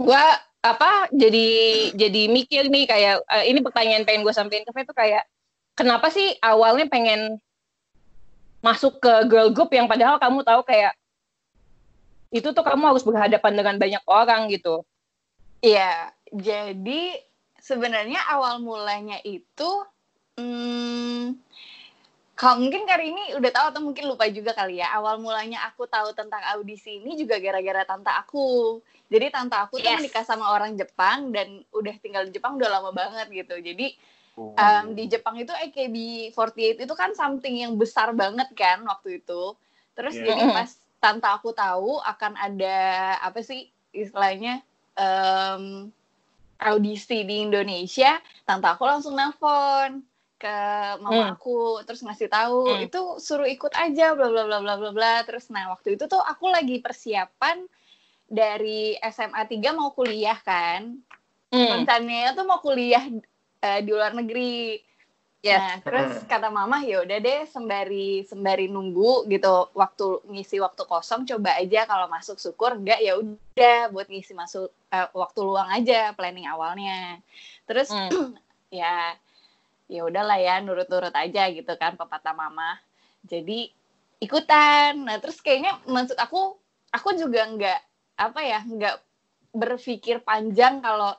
gue 0.00 0.24
apa 0.64 1.12
jadi 1.12 1.48
jadi 1.92 2.22
mikir 2.32 2.72
nih 2.72 2.88
kayak 2.88 3.20
uh, 3.28 3.44
ini 3.44 3.60
pertanyaan 3.60 4.08
pengen 4.08 4.24
gue 4.24 4.32
sampein 4.32 4.64
ke 4.64 4.72
itu 4.72 4.94
kayak 4.96 5.28
kenapa 5.76 6.08
sih 6.08 6.32
awalnya 6.40 6.88
pengen 6.88 7.36
masuk 8.64 8.96
ke 8.96 9.12
girl 9.28 9.52
group 9.52 9.68
yang 9.76 9.84
padahal 9.84 10.16
kamu 10.16 10.40
tahu 10.40 10.64
kayak 10.64 10.96
itu 12.32 12.48
tuh 12.50 12.64
kamu 12.64 12.96
harus 12.96 13.04
berhadapan 13.04 13.52
dengan 13.52 13.76
banyak 13.76 14.04
orang 14.08 14.48
gitu 14.48 14.88
iya 15.60 16.08
jadi 16.32 17.20
sebenarnya 17.60 18.24
awal 18.32 18.64
mulanya 18.64 19.20
itu 19.20 19.70
Hmm, 20.34 21.38
kalau 22.34 22.66
mungkin 22.66 22.82
kali 22.82 23.14
ini 23.14 23.38
udah 23.38 23.50
tahu 23.54 23.66
atau 23.70 23.82
mungkin 23.82 24.10
lupa 24.10 24.26
juga 24.26 24.50
kali 24.50 24.82
ya. 24.82 24.90
Awal 24.98 25.22
mulanya 25.22 25.62
aku 25.70 25.86
tahu 25.86 26.10
tentang 26.18 26.42
audisi 26.50 26.98
ini 26.98 27.14
juga 27.14 27.38
gara-gara 27.38 27.86
tante 27.86 28.10
aku. 28.10 28.82
Jadi 29.06 29.30
tante 29.30 29.54
aku 29.54 29.78
tuh 29.78 29.94
menikah 29.94 30.26
sama 30.26 30.50
orang 30.50 30.74
Jepang 30.74 31.30
dan 31.30 31.62
udah 31.70 31.94
tinggal 32.02 32.26
di 32.26 32.34
Jepang 32.34 32.58
udah 32.58 32.68
lama 32.68 32.90
banget 32.90 33.30
gitu. 33.30 33.54
Jadi 33.62 33.94
oh. 34.34 34.50
um, 34.58 34.98
di 34.98 35.06
Jepang 35.06 35.38
itu 35.38 35.54
AKB48 35.54 36.82
itu 36.82 36.94
kan 36.98 37.14
something 37.14 37.54
yang 37.54 37.78
besar 37.78 38.10
banget 38.10 38.50
kan 38.58 38.82
waktu 38.82 39.22
itu. 39.22 39.54
Terus 39.94 40.18
yeah. 40.18 40.34
jadi 40.34 40.42
pas 40.50 40.70
tante 40.98 41.30
aku 41.30 41.54
tahu 41.54 42.02
akan 42.02 42.34
ada 42.34 42.78
apa 43.22 43.46
sih 43.46 43.70
istilahnya 43.94 44.58
um, 44.98 45.86
audisi 46.58 47.22
di 47.22 47.46
Indonesia, 47.46 48.18
tante 48.42 48.66
aku 48.66 48.82
langsung 48.82 49.14
nelfon 49.14 50.02
ke 50.44 50.56
mama 51.00 51.32
hmm. 51.32 51.34
aku 51.40 51.80
terus 51.88 52.04
ngasih 52.04 52.28
tahu 52.28 52.68
hmm. 52.68 52.84
itu 52.84 53.00
suruh 53.16 53.48
ikut 53.48 53.72
aja 53.72 54.12
bla 54.12 54.28
bla 54.28 54.44
bla 54.44 54.60
bla 54.60 54.74
bla 54.76 54.90
bla 54.92 55.14
terus 55.24 55.48
nah 55.48 55.72
waktu 55.72 55.96
itu 55.96 56.04
tuh 56.04 56.20
aku 56.20 56.52
lagi 56.52 56.84
persiapan 56.84 57.64
dari 58.28 58.92
SMA 59.00 59.40
3 59.40 59.72
mau 59.72 59.96
kuliah 59.96 60.36
kan 60.44 61.00
hmm. 61.48 61.68
rencananya 61.80 62.36
tuh 62.36 62.44
mau 62.44 62.60
kuliah 62.60 63.08
uh, 63.64 63.80
di 63.80 63.88
luar 63.88 64.12
negeri 64.12 64.84
yes. 65.40 65.56
nah 65.56 65.76
terus 65.80 66.12
hmm. 66.20 66.28
kata 66.28 66.52
mama 66.52 66.84
ya 66.84 67.00
udah 67.00 67.18
deh 67.24 67.48
sembari 67.48 68.28
sembari 68.28 68.68
nunggu 68.68 69.24
gitu 69.32 69.72
waktu 69.72 70.28
ngisi 70.28 70.60
waktu 70.60 70.84
kosong 70.84 71.24
coba 71.24 71.56
aja 71.56 71.88
kalau 71.88 72.04
masuk 72.12 72.36
syukur 72.36 72.76
enggak 72.76 73.00
ya 73.00 73.16
udah 73.16 73.88
buat 73.96 74.12
ngisi 74.12 74.36
masuk 74.36 74.68
uh, 74.92 75.08
waktu 75.16 75.40
luang 75.40 75.72
aja 75.72 76.12
planning 76.12 76.44
awalnya 76.52 77.16
terus 77.64 77.88
hmm. 77.88 78.36
ya 78.84 79.16
ya 79.88 80.04
udahlah 80.04 80.40
ya 80.40 80.60
nurut-nurut 80.64 81.12
aja 81.12 81.48
gitu 81.52 81.72
kan 81.76 81.96
pepatah 81.96 82.32
mama. 82.32 82.80
Jadi 83.24 83.72
ikutan. 84.20 85.04
Nah 85.04 85.20
terus 85.20 85.40
kayaknya 85.40 85.80
maksud 85.84 86.16
aku 86.16 86.56
aku 86.92 87.08
juga 87.16 87.44
nggak 87.48 87.80
apa 88.14 88.40
ya 88.44 88.60
nggak 88.64 88.96
berpikir 89.54 90.22
panjang 90.24 90.82
kalau 90.82 91.14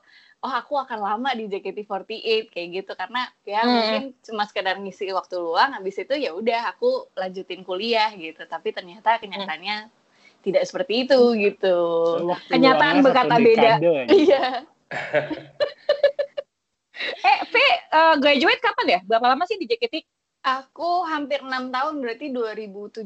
oh 0.46 0.54
aku 0.54 0.78
akan 0.78 1.02
lama 1.02 1.30
di 1.34 1.50
JKT48 1.50 2.54
kayak 2.54 2.68
gitu. 2.82 2.92
Karena 2.98 3.30
ya 3.46 3.62
hmm. 3.62 3.72
mungkin 3.72 4.04
cuma 4.22 4.44
sekedar 4.50 4.78
ngisi 4.82 5.10
waktu 5.14 5.36
luang 5.38 5.74
habis 5.78 5.98
itu 5.98 6.14
ya 6.18 6.34
udah 6.34 6.74
aku 6.74 7.10
lanjutin 7.14 7.62
kuliah 7.62 8.10
gitu. 8.18 8.46
Tapi 8.46 8.74
ternyata 8.74 9.22
kenyataannya 9.22 9.90
hmm. 9.90 10.44
tidak 10.46 10.64
seperti 10.66 11.06
itu 11.06 11.20
gitu. 11.38 11.78
Kenyataan 12.50 13.06
berkata 13.06 13.36
beda. 13.38 13.72
iya 14.10 14.66
eh, 17.02 17.40
V 17.50 17.56
uh, 17.92 18.16
graduate 18.20 18.62
kapan 18.64 18.88
ya? 18.88 19.00
Berapa 19.04 19.36
lama 19.36 19.44
sih 19.48 19.60
di 19.60 19.68
JKT? 19.68 20.04
Aku 20.46 21.04
hampir 21.10 21.42
enam 21.42 21.74
tahun, 21.74 22.00
berarti 22.00 22.30
2017. 22.30 23.06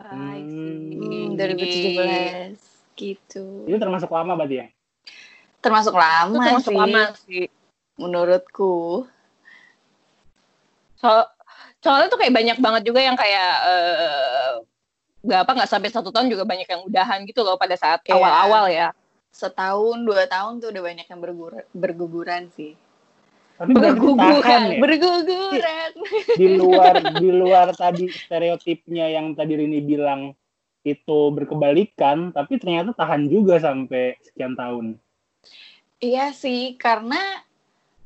Hmm, 0.00 1.36
2017 1.36 2.56
gitu. 2.96 3.44
Itu 3.68 3.76
termasuk 3.76 4.08
lama 4.08 4.32
berarti 4.38 4.56
ya? 4.64 4.66
Termasuk 5.60 5.92
lama 5.92 6.40
itu 6.40 6.46
termasuk 6.48 6.72
sih. 6.72 6.78
lama 6.78 7.02
sih. 7.26 7.46
Menurutku. 8.00 9.04
So, 10.96 11.08
soalnya 11.84 12.08
tuh 12.12 12.20
kayak 12.20 12.32
banyak 12.32 12.58
banget 12.60 12.82
juga 12.88 13.00
yang 13.04 13.16
kayak 13.16 13.52
uh, 13.64 14.52
berapa 15.20 15.50
nggak 15.52 15.68
sampai 15.68 15.90
satu 15.92 16.08
tahun 16.08 16.32
juga 16.32 16.48
banyak 16.48 16.68
yang 16.68 16.80
udahan 16.88 17.24
gitu 17.28 17.44
loh 17.44 17.60
pada 17.60 17.76
saat 17.76 18.00
iya. 18.08 18.16
awal-awal 18.16 18.64
yeah. 18.72 18.92
ya 18.92 18.99
setahun 19.30 20.02
dua 20.02 20.26
tahun 20.26 20.58
tuh 20.58 20.74
udah 20.74 20.82
banyak 20.82 21.06
yang 21.06 21.20
berguguran, 21.22 21.64
berguguran 21.72 22.42
sih. 22.54 22.74
Tapi 23.60 23.76
berguguran, 23.76 24.62
ya? 24.72 24.80
berguguran. 24.80 25.90
Di 26.34 26.46
luar 26.56 26.94
di 27.20 27.30
luar 27.30 27.68
tadi 27.76 28.08
stereotipnya 28.08 29.12
yang 29.12 29.36
tadi 29.36 29.52
Rini 29.56 29.80
bilang 29.84 30.32
itu 30.80 31.28
berkebalikan, 31.28 32.32
tapi 32.32 32.56
ternyata 32.56 32.96
tahan 32.96 33.28
juga 33.28 33.60
sampai 33.60 34.16
sekian 34.24 34.56
tahun. 34.56 34.96
Iya 36.00 36.32
sih, 36.32 36.80
karena 36.80 37.20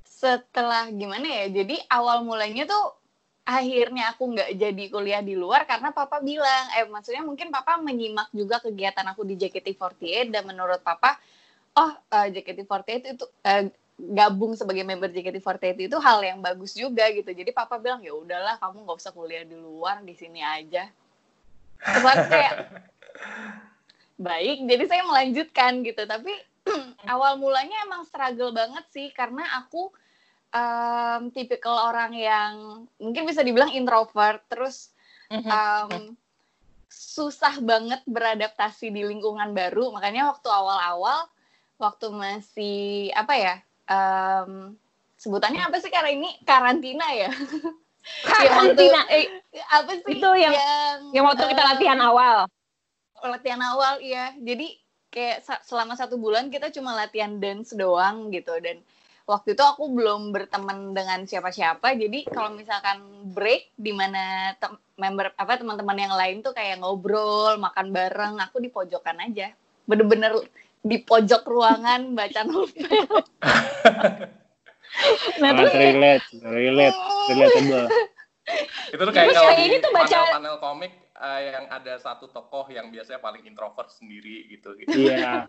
setelah 0.02 0.90
gimana 0.90 1.22
ya, 1.22 1.62
jadi 1.62 1.78
awal 1.86 2.26
mulanya 2.26 2.66
tuh 2.66 2.98
akhirnya 3.44 4.16
aku 4.16 4.32
nggak 4.32 4.50
jadi 4.56 4.84
kuliah 4.88 5.20
di 5.20 5.36
luar 5.36 5.68
karena 5.68 5.92
papa 5.92 6.16
bilang 6.24 6.64
eh 6.80 6.88
maksudnya 6.88 7.20
mungkin 7.20 7.52
papa 7.52 7.76
menyimak 7.76 8.32
juga 8.32 8.56
kegiatan 8.56 9.04
aku 9.12 9.20
di 9.28 9.36
JKT48 9.36 10.32
dan 10.32 10.48
menurut 10.48 10.80
papa 10.80 11.20
oh 11.76 11.92
uh, 11.92 12.24
eh, 12.24 12.32
JKT48 12.32 13.20
itu 13.20 13.24
uh, 13.44 13.68
gabung 13.94 14.58
sebagai 14.58 14.82
member 14.82 15.12
JKT48 15.12 15.86
itu 15.86 15.96
hal 16.02 16.18
yang 16.24 16.42
bagus 16.42 16.74
juga 16.74 17.06
gitu. 17.14 17.30
Jadi 17.30 17.54
papa 17.54 17.78
bilang 17.78 18.02
ya 18.02 18.10
udahlah 18.10 18.58
kamu 18.58 18.82
nggak 18.82 18.98
usah 18.98 19.14
kuliah 19.14 19.46
di 19.46 19.54
luar 19.54 20.02
di 20.02 20.14
sini 20.18 20.42
aja. 20.42 20.90
Terus 21.78 22.20
kayak 22.26 22.54
baik 24.18 24.66
jadi 24.66 24.84
saya 24.90 25.02
melanjutkan 25.06 25.86
gitu. 25.86 26.02
Tapi 26.08 26.32
awal 27.12 27.38
mulanya 27.38 27.86
emang 27.86 28.02
struggle 28.08 28.50
banget 28.50 28.82
sih 28.90 29.14
karena 29.14 29.46
aku 29.62 29.94
um, 30.54 31.34
tipikal 31.34 31.90
orang 31.90 32.14
yang 32.14 32.52
mungkin 33.02 33.26
bisa 33.26 33.42
dibilang 33.42 33.74
introvert, 33.74 34.46
terus 34.46 34.94
um, 35.28 36.14
susah 36.88 37.58
banget 37.58 38.00
beradaptasi 38.06 38.94
di 38.94 39.02
lingkungan 39.02 39.50
baru. 39.50 39.90
Makanya 39.90 40.30
waktu 40.30 40.48
awal-awal, 40.48 41.26
waktu 41.82 42.06
masih 42.14 43.10
apa 43.18 43.34
ya, 43.34 43.54
um, 43.90 44.78
sebutannya 45.18 45.60
apa 45.66 45.76
sih 45.82 45.90
karena 45.90 46.14
ini 46.14 46.30
karantina 46.46 47.06
ya? 47.12 47.30
Karantina, 48.22 49.00
eh, 49.08 49.26
apa 49.72 49.96
sih 49.96 50.20
itu 50.20 50.30
yang 50.36 50.52
yang, 50.52 50.98
yang 51.16 51.24
waktu 51.24 51.42
uh, 51.44 51.50
kita 51.50 51.62
latihan 51.64 52.00
awal? 52.04 52.44
Latihan 53.24 53.62
awal, 53.64 53.96
iya. 54.04 54.36
Jadi 54.36 54.76
kayak 55.08 55.46
selama 55.64 55.96
satu 55.96 56.20
bulan 56.20 56.52
kita 56.52 56.68
cuma 56.74 56.92
latihan 56.92 57.40
dance 57.40 57.72
doang 57.72 58.28
gitu 58.28 58.52
dan 58.60 58.82
waktu 59.24 59.56
itu 59.56 59.64
aku 59.64 59.88
belum 59.92 60.36
berteman 60.36 60.92
dengan 60.92 61.24
siapa-siapa 61.24 61.96
jadi 61.96 62.28
kalau 62.28 62.52
misalkan 62.52 63.00
break 63.32 63.72
di 63.76 63.92
mana 63.96 64.52
member 64.94 65.34
apa 65.34 65.58
teman-teman 65.58 65.98
yang 65.98 66.14
lain 66.14 66.40
tuh 66.40 66.54
kayak 66.54 66.78
ngobrol 66.78 67.58
makan 67.58 67.90
bareng 67.90 68.38
aku 68.38 68.62
di 68.62 68.70
pojokan 68.70 69.18
aja. 69.22 69.50
Bener-bener 69.84 70.38
di 70.84 71.02
pojok 71.02 71.42
ruangan 71.44 72.14
baca 72.14 72.40
novel. 72.46 73.04
Nah 75.42 75.50
terus 75.58 75.74
relate 75.74 76.22
relate 76.46 76.94
relatable. 77.26 77.90
Itu 78.94 79.02
tuh 79.02 79.10
kayak 79.10 79.34
kalau 79.34 79.52
ini 79.58 79.82
tuh 79.82 79.90
baca 79.90 80.38
panel, 80.38 80.54
komik 80.62 80.94
uh, 81.18 81.40
yang 81.42 81.66
ada 81.66 81.98
satu 81.98 82.30
tokoh 82.30 82.70
yang 82.70 82.94
biasanya 82.94 83.18
paling 83.18 83.42
introvert 83.42 83.90
sendiri 83.90 84.46
gitu. 84.54 84.70
Gitu 84.78 85.10
iya 85.10 85.42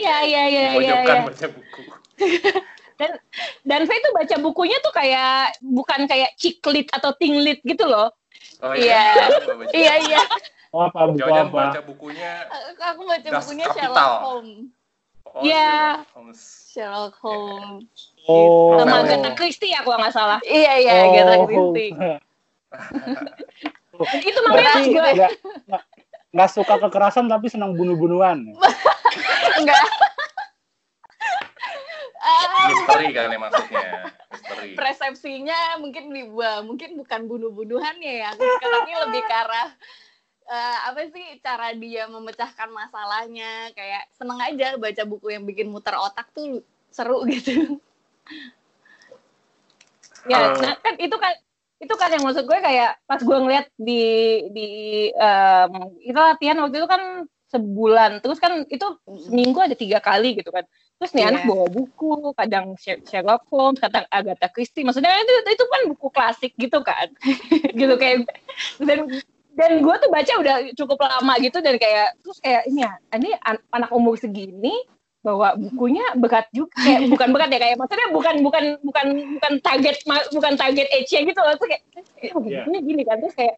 iya 0.00 0.16
iya 0.24 0.44
iya 0.48 0.64
iya. 0.80 1.28
baca 1.28 1.46
buku 1.52 1.82
dan 3.00 3.10
dan 3.64 3.80
Faye 3.84 3.98
tuh 3.98 4.12
baca 4.12 4.36
bukunya 4.38 4.76
tuh 4.78 4.92
kayak 4.92 5.56
bukan 5.64 6.04
kayak 6.04 6.36
ciklit 6.36 6.86
atau 6.92 7.16
tinglit 7.16 7.64
gitu 7.64 7.88
loh 7.88 8.12
Oh 8.60 8.76
Iya. 8.76 9.16
Baca. 9.48 9.72
Iya 9.72 9.94
iya. 10.04 10.20
Oh, 10.70 10.84
apa 10.84 11.08
buku 11.08 11.18
Jangan 11.18 11.48
apa? 11.48 11.60
baca 11.72 11.80
bukunya. 11.82 12.32
Aku 12.78 13.02
baca 13.04 13.24
Das 13.26 13.42
bukunya. 13.42 13.66
Sherlock 13.72 14.12
Holmes. 14.20 14.68
Oh, 15.26 15.40
Iya. 15.40 15.72
Sherlock 15.72 16.12
Holmes. 16.12 16.40
Sherlock 16.68 17.14
Holmes. 17.20 17.88
Oh. 18.24 18.76
sama 18.78 18.96
Oh. 18.96 19.02
Agatha 19.02 19.30
Christie 19.34 19.72
ya 19.72 19.80
kalau 19.80 19.96
nggak 19.96 20.12
salah 20.12 20.38
Iya 20.44 20.72
iya 20.78 20.92
Oh. 20.94 21.04
Agatha 21.08 21.34
Christie. 21.42 21.90
itu 24.22 24.38
makanya 24.40 24.72
Berarti 24.72 24.88
gue 24.88 25.28
nggak 26.30 26.50
suka 26.54 26.74
kekerasan 26.78 27.26
tapi 27.26 27.50
senang 27.50 27.74
bunuh-bunuhan. 27.74 28.54
Enggak. 29.58 29.82
Ah, 32.20 32.68
Misteri 32.68 33.16
kan 33.16 33.32
ya 33.32 33.38
maksudnya. 33.40 33.88
Misteri. 34.30 34.68
persepsinya 34.76 35.80
mungkin 35.80 36.12
dibuang 36.12 36.68
mungkin 36.68 37.00
bukan 37.00 37.20
bunuh-bunuhannya 37.24 38.12
ya. 38.20 38.30
Tapi 38.36 38.92
lebih 39.08 39.22
ke 39.24 39.34
arah 39.34 39.68
eh, 40.44 40.78
apa 40.84 41.00
sih 41.08 41.26
cara 41.40 41.72
dia 41.72 42.04
memecahkan 42.12 42.68
masalahnya. 42.68 43.72
Kayak 43.72 44.04
seneng 44.12 44.36
aja 44.36 44.76
baca 44.76 45.02
buku 45.08 45.32
yang 45.32 45.48
bikin 45.48 45.72
muter 45.72 45.96
otak 45.96 46.28
tuh 46.36 46.60
seru 46.92 47.24
gitu. 47.24 47.80
Ya 50.28 50.52
Kalau- 50.52 50.60
nah, 50.60 50.76
kan 50.76 50.94
itu 51.00 51.16
kan 51.16 51.32
itu 51.80 51.94
kan 51.96 52.12
yang 52.12 52.20
maksud 52.28 52.44
gue 52.44 52.58
kayak 52.60 53.00
pas 53.08 53.16
gue 53.24 53.38
ngeliat 53.40 53.66
di 53.80 54.04
di 54.52 54.68
em, 55.16 55.72
kita 56.04 56.20
latihan 56.36 56.60
waktu 56.60 56.76
itu 56.84 56.88
kan 56.90 57.02
sebulan. 57.48 58.20
Terus 58.20 58.36
kan 58.36 58.68
itu 58.68 58.86
seminggu 59.24 59.56
ada 59.64 59.72
tiga 59.72 60.04
kali 60.04 60.36
gitu 60.36 60.52
kan 60.52 60.68
terus 61.00 61.16
nih 61.16 61.24
Iya. 61.24 61.30
anak 61.32 61.42
bawa 61.48 61.66
buku 61.66 62.12
kadang 62.36 62.66
Sher- 62.76 63.00
Sherlock 63.02 63.48
Holmes 63.48 63.80
kadang 63.80 64.04
Agatha 64.06 64.46
Christie. 64.46 64.84
Maksudnya 64.84 65.16
itu 65.16 65.32
itu 65.48 65.64
kan 65.64 65.82
buku 65.88 66.06
klasik 66.12 66.52
gitu 66.54 66.84
kan. 66.84 67.08
Gitu 67.72 67.94
kayak 67.96 68.28
dan 68.78 69.08
dan 69.56 69.70
gue 69.80 69.94
tuh 69.96 70.08
baca 70.08 70.32
udah 70.36 70.56
cukup 70.76 71.00
lama 71.00 71.34
gitu 71.38 71.58
dan 71.58 71.74
kayak 71.74 72.12
terus 72.20 72.36
kayak 72.38 72.68
ini 72.68 72.84
ya 72.84 72.92
ini 73.12 73.32
an- 73.40 73.64
anak 73.72 73.88
umur 73.90 74.14
segini 74.14 74.76
bawa 75.20 75.52
bukunya 75.52 76.04
berat 76.16 76.48
juga 76.52 76.72
kayak 76.76 77.00
bukan 77.12 77.28
berat 77.32 77.48
ya 77.48 77.58
kayak 77.58 77.76
maksudnya 77.76 78.08
bukan 78.12 78.34
bukan 78.40 78.64
bukan 78.80 79.06
bukan 79.36 79.52
target 79.60 79.96
bukan 80.30 80.52
target 80.54 80.84
age-nya 80.92 81.24
gitu 81.24 81.40
loh. 81.40 81.56
Terus 81.56 81.68
kayak 81.72 81.82
oh, 82.36 82.44
Iya. 82.44 82.60
bukunya 82.60 82.80
gini 82.84 83.02
kan? 83.02 83.16
Terus 83.18 83.34
kayak 83.34 83.56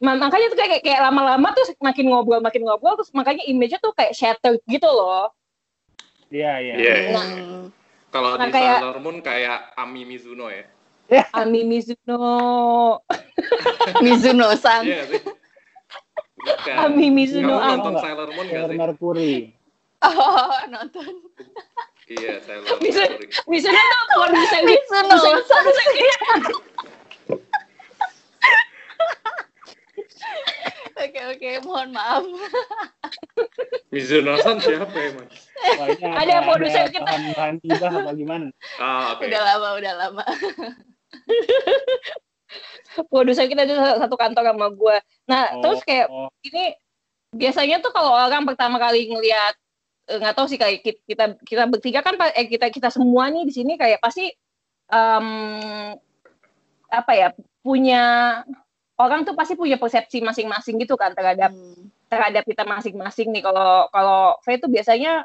ma- 0.00 0.18
makanya 0.18 0.46
tuh 0.48 0.58
kayak 0.58 0.80
kayak 0.80 1.00
lama-lama 1.02 1.48
tuh 1.52 1.64
makin 1.78 2.06
ngobrol 2.08 2.40
makin 2.40 2.62
ngobrol 2.64 2.96
terus 2.96 3.12
makanya 3.12 3.44
image-nya 3.44 3.78
tuh 3.78 3.92
kayak 3.92 4.14
shattered 4.14 4.60
gitu 4.64 4.86
loh 4.86 5.28
Iya, 6.30 6.52
iya. 6.58 6.74
Iya. 6.76 6.94
Hmm. 7.12 7.74
Kalau 8.08 8.34
Nah, 8.34 8.46
di 8.46 8.52
kayak- 8.52 8.78
Sailor 8.80 8.98
Moon 8.98 9.16
kayak 9.20 9.58
Ami 9.74 10.02
Mizuno 10.04 10.46
ya. 10.46 10.64
Ami 11.36 11.60
Mizuno 11.62 12.22
Mizuno-san 14.04 14.82
Iya 14.82 14.94
nggak 14.96 15.08
sih. 15.10 15.20
Bukan. 16.40 16.74
Ami 16.80 17.06
Mizuno 17.10 17.50
Kamu 17.52 17.58
Ami. 17.60 17.70
nonton 17.72 17.90
Enggak. 17.92 18.04
Sailor 18.04 18.28
Moon 18.30 18.46
nggak 18.46 18.62
sih? 18.64 18.78
Mercury. 18.78 19.34
oh 20.00 20.58
nonton 20.70 21.10
Iya, 22.08 22.32
Sailor 22.40 22.66
Mizuno. 22.78 23.06
Mercury. 23.10 23.26
Mizuno 23.46 23.80
tuh 23.82 24.16
produser 24.16 24.60
Mizuno 24.62 25.14
produser 25.18 25.46
oke 31.00 31.20
oke 31.36 31.48
mohon 31.64 31.88
maaf 31.92 32.24
Mizuno-san 33.90 34.62
siapa 34.62 34.94
emang? 34.94 35.26
Wah, 35.74 35.86
ini 35.90 36.14
Ada 36.14 36.46
produser 36.46 36.86
kita. 36.94 37.10
Bahan-bahan 37.10 37.58
tiba 37.58 37.90
apa 37.90 38.14
gimana? 38.14 38.46
Ah, 38.78 39.18
oke. 39.18 39.26
udah 39.26 39.40
lama 39.42 39.68
udah 39.82 39.92
lama 39.98 40.22
produser 43.10 43.50
kita 43.50 43.66
itu 43.66 43.74
satu 43.74 44.14
kantor 44.14 44.54
sama 44.54 44.66
gue 44.70 44.96
nah 45.26 45.58
Oh, 45.58 45.62
terus 45.62 45.82
kayak 45.82 46.06
oh. 46.10 46.30
ini 46.46 46.74
biasanya 47.30 47.78
tuh 47.78 47.94
kalau 47.94 48.14
orang 48.14 48.46
pertama 48.46 48.78
kali 48.78 49.06
ngelihat 49.10 49.54
eh, 50.10 50.18
nggak 50.18 50.34
tahu 50.34 50.46
sih 50.50 50.58
kayak 50.58 50.82
ki- 50.82 51.02
kita 51.06 51.38
kita 51.46 51.62
bertiga 51.70 52.00
kan 52.02 52.18
eh, 52.34 52.46
kita 52.50 52.70
kita 52.70 52.88
semua 52.90 53.30
nih 53.30 53.46
di 53.46 53.52
sini 53.54 53.78
kayak 53.78 54.02
pasti 54.02 54.30
em, 54.90 55.26
apa 56.90 57.12
ya 57.14 57.28
punya 57.62 58.02
orang 59.00 59.24
tuh 59.24 59.32
pasti 59.32 59.56
punya 59.56 59.80
persepsi 59.80 60.20
masing-masing 60.20 60.76
gitu 60.76 60.94
kan 61.00 61.16
terhadap 61.16 61.50
Hmm. 61.50 61.88
terhadap 62.10 62.44
kita 62.44 62.68
masing-masing 62.68 63.32
nih. 63.32 63.40
Kalau 63.40 63.88
kalau 63.88 64.36
Faye 64.44 64.60
tuh 64.60 64.68
biasanya 64.68 65.24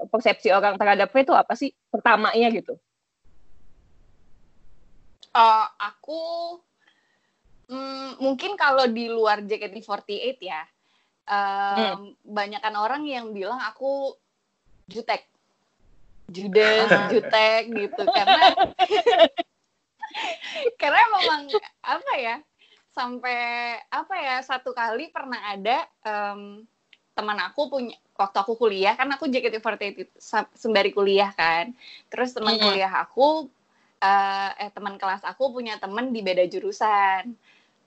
eh, 0.00 0.06
persepsi 0.08 0.48
orang 0.48 0.80
terhadap 0.80 1.12
Faye 1.12 1.28
tuh 1.28 1.36
apa 1.36 1.52
sih 1.52 1.76
pertamanya 1.92 2.48
gitu? 2.48 2.80
Eh, 5.32 5.66
aku 5.80 6.20
mm, 7.68 8.20
mungkin 8.20 8.56
kalau 8.56 8.88
di 8.88 9.08
luar 9.08 9.44
JKT48 9.44 10.36
ya, 10.40 10.62
em, 11.24 12.12
banyakan 12.20 12.74
orang 12.76 13.02
yang 13.08 13.32
bilang 13.32 13.60
aku 13.60 14.12
jutek, 14.88 15.24
judes, 16.28 16.92
jutek 17.08 17.72
gitu. 17.72 18.02
Karena 18.12 18.52
karena 20.80 21.02
memang 21.18 21.42
apa 21.80 22.12
ya 22.20 22.36
sampai 22.92 23.40
apa 23.88 24.14
ya 24.20 24.36
satu 24.44 24.76
kali 24.76 25.08
pernah 25.08 25.40
ada 25.52 25.88
em, 26.04 26.64
teman 27.12 27.36
aku 27.40 27.68
punya 27.68 27.96
waktu 28.16 28.36
aku 28.40 28.54
kuliah 28.56 28.96
kan 28.96 29.08
aku 29.12 29.28
JKT48 29.28 29.82
itu 29.96 30.12
sembari 30.56 30.92
kuliah 30.92 31.32
kan. 31.32 31.72
Terus 32.12 32.36
teman 32.36 32.56
Mm-mm. 32.56 32.64
kuliah 32.68 32.92
aku 33.02 33.48
eh, 34.00 34.50
eh 34.62 34.70
teman 34.72 35.00
kelas 35.00 35.24
aku 35.24 35.52
punya 35.52 35.80
teman 35.80 36.12
di 36.12 36.20
beda 36.20 36.44
jurusan. 36.48 37.32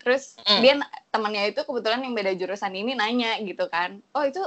Terus 0.01 0.37
Mm. 0.45 0.61
dia 0.61 0.73
temannya 1.09 1.49
itu 1.49 1.65
kebetulan 1.65 2.05
yang 2.05 2.13
beda 2.13 2.37
jurusan 2.37 2.69
ini 2.77 2.93
nanya 2.93 3.41
gitu 3.41 3.65
kan 3.65 3.97
oh 4.13 4.21
itu 4.21 4.37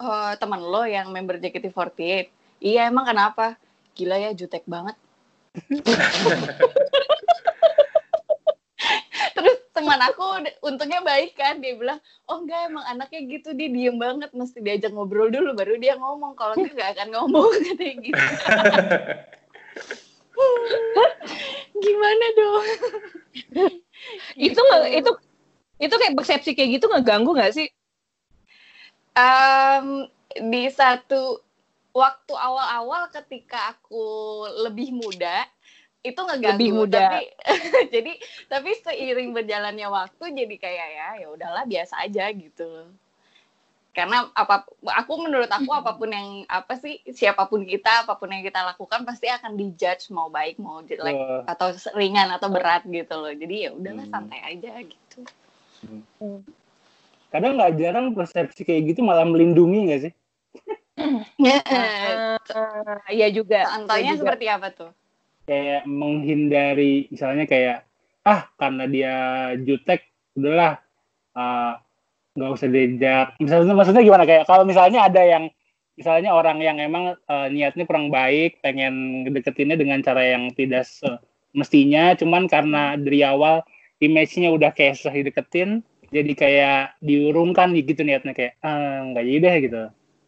eh, 0.00 0.32
teman 0.40 0.64
lo 0.64 0.88
yang 0.88 1.12
member 1.12 1.36
JKT48 1.36 2.32
iya 2.64 2.88
emang 2.88 3.04
kenapa? 3.04 3.60
Gila 3.92 4.16
ya 4.16 4.32
jutek 4.32 4.64
banget 4.64 4.96
terus 9.36 9.56
teman 9.92 10.08
aku 10.08 10.24
untungnya 10.64 11.04
baik 11.04 11.36
kan. 11.36 11.60
Dia 11.60 11.76
bilang 11.76 12.00
oh 12.24 12.40
enggak 12.40 12.72
emang 12.72 12.80
anaknya 12.88 13.20
gitu. 13.28 13.52
Dia 13.52 13.68
diem 13.68 14.00
banget. 14.00 14.32
Mesti 14.32 14.64
diajak 14.64 14.96
ngobrol 14.96 15.28
dulu 15.28 15.52
baru 15.52 15.76
dia 15.76 16.00
ngomong. 16.00 16.32
Kalau 16.32 16.56
enggak 16.56 16.72
nggak 16.72 16.90
akan 16.96 17.08
ngomong. 17.12 17.52
Katanya 17.68 17.94
gitu. 18.00 18.16
Gimana 21.84 22.26
dong? 22.32 22.66
Itu 24.50 24.58
nggak 24.58 24.82
itu 24.98 25.10
itu 25.82 25.94
kayak 25.98 26.14
persepsi 26.14 26.54
kayak 26.54 26.78
gitu 26.78 26.86
ngeganggu 26.90 27.34
nggak 27.34 27.54
sih? 27.54 27.68
Em, 29.14 30.06
di 30.38 30.70
satu 30.70 31.42
waktu 31.94 32.34
awal-awal 32.34 33.10
ketika 33.10 33.74
aku 33.76 34.02
lebih 34.62 34.94
muda 34.94 35.46
itu 36.02 36.18
ngeganggu 36.18 36.58
Lebih 36.58 36.70
muda. 36.74 36.98
tapi 36.98 37.20
jadi 37.94 38.12
tapi 38.50 38.70
seiring 38.74 39.30
berjalannya 39.30 39.86
waktu 39.86 40.24
jadi 40.34 40.54
kayak 40.58 40.88
ya 40.90 41.08
ya 41.22 41.26
udahlah 41.30 41.62
biasa 41.62 42.02
aja 42.02 42.26
gitu 42.34 42.66
loh 42.66 42.90
karena 43.92 44.24
apa 44.32 44.64
aku 44.98 45.12
menurut 45.20 45.52
aku 45.52 45.68
apa 45.68 45.92
pun 45.94 46.08
yang 46.08 46.48
apa 46.48 46.80
sih 46.80 46.96
siapa 47.12 47.44
pun 47.44 47.60
kita 47.68 48.08
apa 48.08 48.16
pun 48.16 48.32
yang 48.32 48.40
kita 48.40 48.64
lakukan 48.64 49.04
pasti 49.04 49.28
akan 49.28 49.52
dijudge 49.52 50.08
mau 50.08 50.32
baik 50.32 50.56
mau 50.56 50.80
jelek 50.80 51.12
Eh, 51.12 51.42
atau 51.44 51.68
ringan 51.92 52.32
atau 52.32 52.48
berat 52.48 52.82
gitu 52.88 53.14
loh 53.20 53.30
jadi 53.36 53.68
ya 53.68 53.70
udahlah 53.76 54.08
Hmm. 54.08 54.14
santai 54.16 54.40
aja 54.48 54.72
gitu 54.80 55.18
kadang 57.28 57.60
nggak 57.60 57.72
jarang 57.76 58.06
persepsi 58.16 58.64
kayak 58.64 58.96
gitu 58.96 59.00
malah 59.04 59.24
melindungi 59.28 59.78
nggak 59.88 60.00
sih? 60.08 60.12
Ah, 62.52 63.00
iya 63.08 63.28
juga 63.32 63.64
contohnya 63.66 64.12
Iya 64.12 64.16
juga. 64.16 64.20
seperti 64.24 64.46
apa 64.48 64.68
tuh 64.72 64.90
Kayak 65.52 65.84
menghindari 65.84 67.12
misalnya 67.12 67.44
kayak 67.44 67.84
ah 68.24 68.48
karena 68.56 68.88
dia 68.88 69.14
jutek 69.60 70.08
udahlah 70.32 70.80
ah, 71.36 71.76
nggak 72.32 72.50
usah 72.56 72.68
diajak. 72.72 73.36
Misalnya 73.36 73.76
maksudnya 73.76 74.00
gimana 74.00 74.24
kayak 74.24 74.48
kalau 74.48 74.64
misalnya 74.64 75.04
ada 75.04 75.20
yang 75.20 75.52
misalnya 76.00 76.32
orang 76.32 76.56
yang 76.64 76.80
emang 76.80 77.12
eh, 77.20 77.48
niatnya 77.52 77.84
kurang 77.84 78.08
baik, 78.08 78.64
pengen 78.64 79.28
deketinnya 79.28 79.76
dengan 79.76 80.00
cara 80.00 80.24
yang 80.24 80.48
tidak 80.56 80.88
semestinya, 80.88 82.16
cuman 82.16 82.48
karena 82.48 82.96
dari 82.96 83.20
awal 83.20 83.60
image-nya 84.00 84.48
udah 84.56 84.72
kayak 84.72 84.96
susah 84.96 85.12
dideketin, 85.12 85.84
jadi 86.08 86.32
kayak 86.32 86.80
diurungkan 87.04 87.76
gitu 87.76 88.00
niatnya 88.08 88.32
kayak 88.32 88.56
ah 88.64 89.04
nggak 89.12 89.24
jadi 89.28 89.38
deh 89.44 89.56
gitu. 89.68 89.82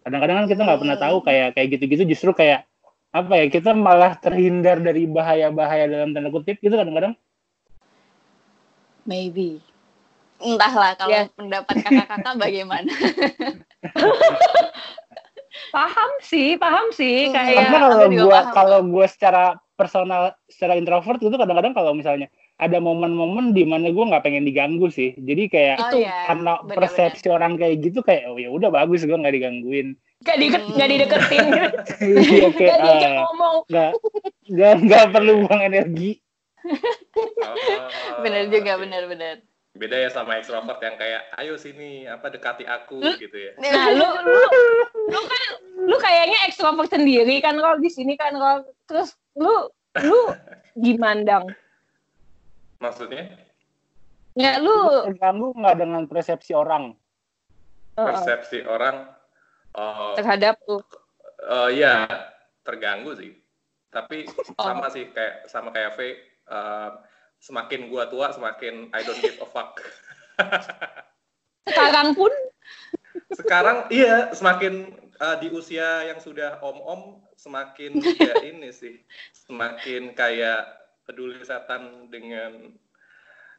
Kadang-kadang 0.04 0.36
kan 0.44 0.46
kita 0.52 0.60
nggak 0.68 0.80
pernah 0.84 0.98
tahu 1.00 1.16
kayak 1.24 1.48
kayak 1.56 1.68
gitu-gitu 1.72 2.04
justru 2.12 2.36
kayak 2.36 2.68
apa 3.14 3.32
ya 3.38 3.46
kita 3.46 3.70
malah 3.72 4.18
terhindar 4.18 4.82
dari 4.82 5.06
bahaya-bahaya 5.06 5.86
dalam 5.86 6.10
tanda 6.10 6.34
kutip 6.34 6.58
gitu 6.58 6.74
kadang-kadang. 6.74 7.14
Maybe. 9.06 9.62
Entahlah 10.42 10.98
kalau 10.98 11.14
Ya. 11.14 11.30
pendapat 11.30 11.78
kakak-kakak 11.78 12.34
bagaimana. 12.36 12.90
paham 15.70 16.10
sih, 16.22 16.58
paham 16.58 16.90
sih 16.90 17.30
Hmm. 17.30 17.34
kayak 17.34 17.54
Karena 17.70 17.78
kalau 17.78 17.94
aku 18.02 18.10
juga 18.10 18.22
gue 18.26 18.40
kalau 18.50 18.78
gue 18.82 19.06
secara 19.06 19.44
personal 19.74 20.34
secara 20.46 20.74
introvert 20.74 21.18
itu 21.18 21.34
kadang-kadang 21.34 21.74
kalau 21.74 21.94
misalnya 21.94 22.26
ada 22.54 22.78
momen-momen 22.78 23.50
di 23.50 23.66
mana 23.66 23.90
gue 23.90 24.04
nggak 24.04 24.22
pengen 24.22 24.46
diganggu 24.46 24.86
sih. 24.90 25.14
Jadi 25.18 25.50
kayak 25.50 25.76
Oh, 25.78 25.90
Itu, 25.90 25.98
iya. 26.06 26.30
karena 26.30 26.52
Benar-benar. 26.62 26.74
persepsi 26.78 27.26
orang 27.30 27.52
kayak 27.58 27.76
gitu 27.82 27.98
kayak 28.02 28.30
oh 28.30 28.38
ya 28.38 28.50
udah 28.50 28.70
bagus 28.70 29.02
gue 29.02 29.14
nggak 29.14 29.34
digangguin. 29.34 29.98
Gak, 30.24 30.36
di, 30.36 30.46
Hmm. 30.48 30.72
gak 30.72 30.88
dideketin 30.88 31.44
gitu. 31.52 31.68
Kayak 32.56 32.56
Gak 32.56 32.78
diajak 32.80 33.10
ah, 33.12 33.22
ngomong. 33.28 33.56
nggak 33.68 33.90
nggak 34.48 34.72
nggak 34.82 35.04
perlu 35.12 35.32
buang 35.44 35.62
energi. 35.62 36.10
Oh, 36.64 38.20
Bener 38.20 38.48
juga, 38.48 38.80
bener-bener. 38.80 39.44
Beda 39.74 39.98
ya 39.98 40.06
sama 40.06 40.38
ekstrovert 40.38 40.78
yang 40.78 40.94
kayak 40.94 41.34
ayo 41.34 41.58
sini 41.58 42.06
apa 42.06 42.30
dekati 42.30 42.62
aku 42.62 43.02
gitu 43.18 43.34
ya. 43.34 43.52
Nah, 43.58 43.90
lu 43.90 44.06
lu 44.06 44.42
lu 45.10 45.20
kan 45.20 45.44
lu 45.82 45.96
kayaknya 45.98 46.46
ekstrovert 46.46 46.86
sendiri 46.88 47.42
kan 47.42 47.58
kalau 47.58 47.76
di 47.76 47.90
sini 47.90 48.14
kan 48.14 48.32
kalau 48.32 48.62
terus 48.86 49.18
lu 49.34 49.66
lu 49.98 50.20
gimana 50.74 51.20
dong? 51.22 51.46
Maksudnya 52.78 53.34
Ya 54.34 54.58
lu 54.58 55.10
Terganggu 55.10 55.54
nggak 55.54 55.76
dengan 55.76 56.02
persepsi 56.06 56.54
orang? 56.54 56.94
uh, 57.94 58.02
persepsi 58.02 58.62
orang 58.62 59.10
oh 59.74 60.14
terhadap 60.14 60.56
lu. 60.64 60.78
eh, 61.44 61.68
ya 61.76 62.06
terganggu 62.62 63.12
sih. 63.14 63.32
Tapi 63.90 64.26
Oh. 64.58 64.64
sama 64.64 64.88
sih 64.88 65.10
kayak 65.10 65.46
sama 65.46 65.70
kayak 65.70 65.94
V 65.94 66.00
eh, 66.48 66.90
semakin 67.38 67.86
gua 67.86 68.08
tua 68.08 68.30
semakin 68.30 68.88
I 68.90 69.00
don't 69.02 69.20
give 69.20 69.38
a 69.38 69.46
fuck. 69.46 69.78
Sekarang 71.68 72.14
pun 72.14 72.32
Sekarang 73.30 73.86
iya 73.88 74.30
semakin 74.30 74.90
eh, 75.14 75.36
di 75.38 75.48
usia 75.50 76.06
yang 76.06 76.18
sudah 76.18 76.58
om-om 76.60 77.22
semakin 77.34 77.98
ya 77.98 78.34
ini 78.48 78.70
sih 78.70 79.02
semakin 79.44 80.14
kayak 80.14 80.66
peduli 81.04 81.38
setan 81.42 82.08
dengan 82.08 82.72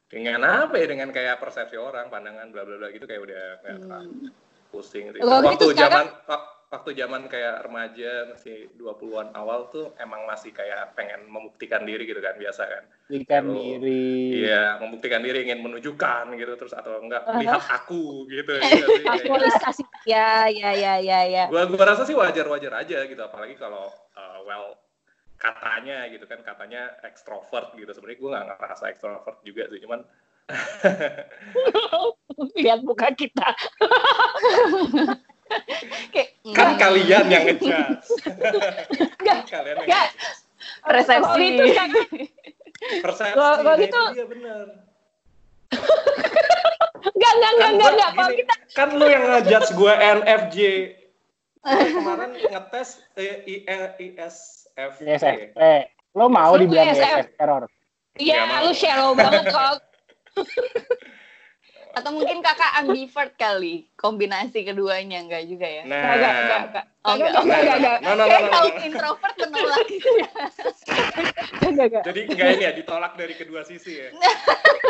dengan 0.06 0.42
apa 0.66 0.78
ya 0.78 0.86
dengan 0.88 1.10
kayak 1.10 1.40
persepsi 1.40 1.76
orang 1.76 2.10
pandangan 2.10 2.50
bla 2.50 2.62
bla 2.64 2.78
bla 2.78 2.90
gitu 2.90 3.06
kayak 3.06 3.22
udah 3.22 3.44
nggak 3.64 4.04
Hmm. 4.06 4.30
Pusing 4.76 5.06
sih. 5.10 5.20
Kalau 5.22 5.40
waktu 5.40 5.56
gitu 5.56 5.66
sekarang- 5.72 6.12
zaman 6.12 6.28
wak- 6.28 6.48
waktu 6.66 6.92
zaman 6.94 7.22
kayak 7.26 7.56
remaja 7.62 8.12
masih 8.28 8.68
20-an 8.74 9.32
awal 9.32 9.70
tuh 9.70 9.96
emang 9.96 10.26
masih 10.26 10.52
kayak 10.52 10.92
pengen 10.92 11.24
membuktikan 11.26 11.82
diri 11.82 12.04
gitu 12.04 12.20
kan 12.20 12.36
biasa 12.36 12.64
kan. 12.66 12.84
Kalau- 13.24 13.56
diri. 13.56 14.44
Iya, 14.44 14.76
membuktikan 14.78 15.22
diri 15.22 15.46
ingin 15.46 15.62
menunjukkan 15.62 16.26
gitu 16.34 16.54
terus 16.56 16.74
atau 16.74 17.00
enggak 17.00 17.24
Uh-huh. 17.24 17.40
lihat 17.40 17.64
aku 17.64 18.28
gitu. 18.28 18.60
gitu 18.60 18.92
kayak- 18.92 19.24
aktualisasi 19.24 19.84
ya 20.04 20.52
ya 20.52 20.70
ya 20.74 20.94
ya 21.00 21.20
ya. 21.26 21.44
gua 21.48 21.64
gua 21.66 21.86
rasa 21.88 22.04
sih 22.04 22.14
wajar-wajar 22.14 22.76
aja 22.76 22.98
gitu 23.04 23.22
apalagi 23.22 23.56
kalau 23.56 23.88
uh, 24.14 24.40
well 24.44 24.76
katanya 25.36 26.08
gitu 26.08 26.24
kan 26.24 26.40
katanya 26.42 26.92
ekstrovert 27.02 27.72
gitu 27.74 27.88
sebenarnya 27.90 28.20
gua 28.20 28.30
nggak 28.38 28.58
ngerasa 28.58 28.86
ekstrovert 28.90 29.38
juga 29.42 29.68
sih 29.68 29.80
cuman 29.80 30.02
Lihat 32.56 32.80
muka 32.84 33.12
kita. 33.14 33.48
Kayak, 36.10 36.30
kan 36.58 36.74
hmm, 36.74 36.80
kalian 36.82 37.26
yang 37.30 37.46
ngejudge 37.46 37.70
Enggak, 39.22 39.22
Kan 39.22 39.38
kalian 39.46 39.78
yang 39.78 39.86
enggak. 39.86 40.06
ngejudge. 40.10 40.42
persepsi. 40.82 41.22
Kalau 41.22 41.38
itu 41.38 41.64
kan 41.72 41.90
persepsi 43.00 43.38
Kalau- 43.38 43.78
gitu- 43.78 43.86
itu 43.86 44.02
dia 44.12 44.26
bener 44.26 44.66
enggak 47.06 47.32
enggak 47.32 47.52
enggak 47.52 47.54
kan, 47.54 47.72
enggak 47.72 47.92
enggak. 47.94 48.12
Kalau 48.12 48.32
kita 48.34 48.54
kan 48.74 48.88
lu 48.92 49.06
yang 49.06 49.24
ngejudge 49.28 49.70
gue 49.72 49.94
NFJ 49.94 50.58
kemarin 51.66 52.32
ngetes 52.48 52.90
eh, 53.14 53.36
I, 53.46 53.56
ISFP 54.18 54.98
ISFP. 55.04 55.58
Lo 56.14 56.26
mau 56.26 56.54
dibilang 56.56 56.90
ISF. 56.90 57.38
Error? 57.38 57.70
Iya, 58.16 58.48
mau. 58.48 58.64
lu 58.64 58.72
shallow 58.72 59.12
banget 59.14 59.46
kalau 59.50 59.76
Atau 61.96 62.12
mungkin 62.12 62.44
kakak 62.44 62.84
ambivert 62.84 63.40
kali, 63.40 63.88
kombinasi 63.96 64.68
keduanya 64.68 65.24
enggak 65.24 65.48
juga 65.48 65.64
ya? 65.64 65.84
nah 65.88 66.12
enggak 66.12 66.34
enggak 66.36 66.60
enggak. 66.68 66.86
Oh, 67.06 67.14
Enggak 67.16 67.30
enggak. 67.32 67.44
enggak 67.46 67.60
enggak 67.64 67.78
enggak. 67.80 67.98
no, 68.04 68.10
no, 68.10 68.16
no, 68.16 68.26
Kayak 68.28 68.42
no, 68.42 68.48
no, 68.48 68.52
kaum 68.52 68.68
no. 68.68 68.84
introvert 68.84 69.36
menolak 69.40 69.86
gitu 69.88 70.10
ya. 70.20 70.30
enggak 71.64 71.86
enggak. 71.88 72.04
Jadi 72.04 72.20
enggak 72.36 72.48
ini 72.52 72.64
ya 72.68 72.72
ditolak 72.76 73.14
dari 73.16 73.34
kedua 73.40 73.62
sisi 73.64 73.94
ya. 73.96 74.10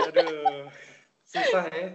Aduh, 0.09 0.65
susah 1.23 1.63
ya. 1.69 1.87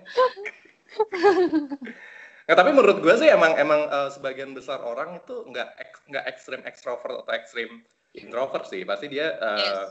Nah, 2.46 2.54
tapi 2.58 2.70
menurut 2.74 2.98
gue 2.98 3.14
sih 3.14 3.30
emang 3.30 3.54
emang 3.54 3.86
eh, 3.86 4.10
sebagian 4.10 4.54
besar 4.54 4.82
orang 4.82 5.18
itu 5.18 5.46
nggak 5.46 5.68
ek- 5.78 6.02
nggak 6.06 6.24
ekstrim 6.26 6.62
ekstrovert 6.66 7.22
atau 7.22 7.32
ekstrim 7.34 7.82
introvert 8.14 8.66
sih. 8.66 8.82
Pasti 8.82 9.06
dia 9.06 9.34
eh, 9.34 9.84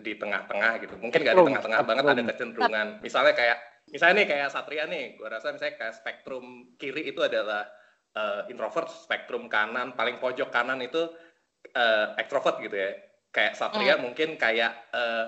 di 0.00 0.16
tengah-tengah 0.16 0.72
gitu. 0.80 0.94
Mungkin 0.96 1.20
nggak 1.20 1.36
di 1.36 1.46
tengah-tengah 1.46 1.80
banget 1.84 2.04
ada 2.04 2.22
kecenderungan. 2.32 2.86
Misalnya 3.00 3.32
kayak 3.32 3.58
misalnya 3.88 4.14
nih 4.22 4.28
kayak 4.28 4.48
Satria 4.50 4.84
nih, 4.86 5.04
gue 5.14 5.28
rasa 5.28 5.52
misalnya 5.52 5.76
kayak 5.76 5.94
spektrum 5.96 6.44
kiri 6.76 7.08
itu 7.08 7.20
adalah 7.20 7.68
eh, 8.12 8.50
introvert, 8.50 8.88
spektrum 8.90 9.46
kanan 9.46 9.94
paling 9.94 10.18
pojok 10.18 10.50
kanan 10.50 10.80
itu 10.80 11.10
eh, 11.70 12.06
ekstrovert 12.16 12.58
gitu 12.60 12.74
ya. 12.74 12.90
Kayak 13.30 13.54
Satria 13.54 13.94
mungkin 14.00 14.34
kayak 14.34 14.72
eh, 14.90 15.26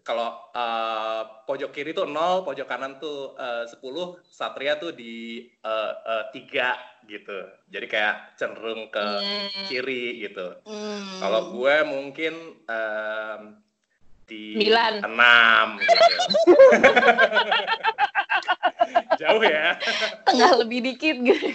kalau 0.00 0.32
eh, 0.52 1.22
pojok 1.44 1.70
kiri 1.70 1.92
tuh 1.92 2.08
0, 2.08 2.44
pojok 2.44 2.64
kanan 2.64 2.96
tuh 2.96 3.36
10, 3.36 3.76
Satria 4.24 4.80
tuh 4.80 4.96
di 4.96 5.44
eh, 5.60 5.92
eh, 6.08 6.24
3 6.32 7.08
gitu. 7.08 7.38
Jadi 7.68 7.86
kayak 7.88 8.36
cenderung 8.36 8.88
ke 8.88 9.02
Hmm. 9.02 9.66
kiri 9.68 10.20
gitu. 10.20 10.56
Hmm. 10.64 11.20
Kalau 11.20 11.52
gue 11.52 11.74
mungkin 11.84 12.32
em, 12.64 13.42
di 14.30 14.54
Sembilan. 14.54 14.92
6 15.02 15.82
gitu. 15.82 16.04
Jauh 19.20 19.42
ya. 19.42 19.74
tengah 20.24 20.50
lebih 20.62 20.78
dikit 20.86 21.16
gitu. 21.18 21.46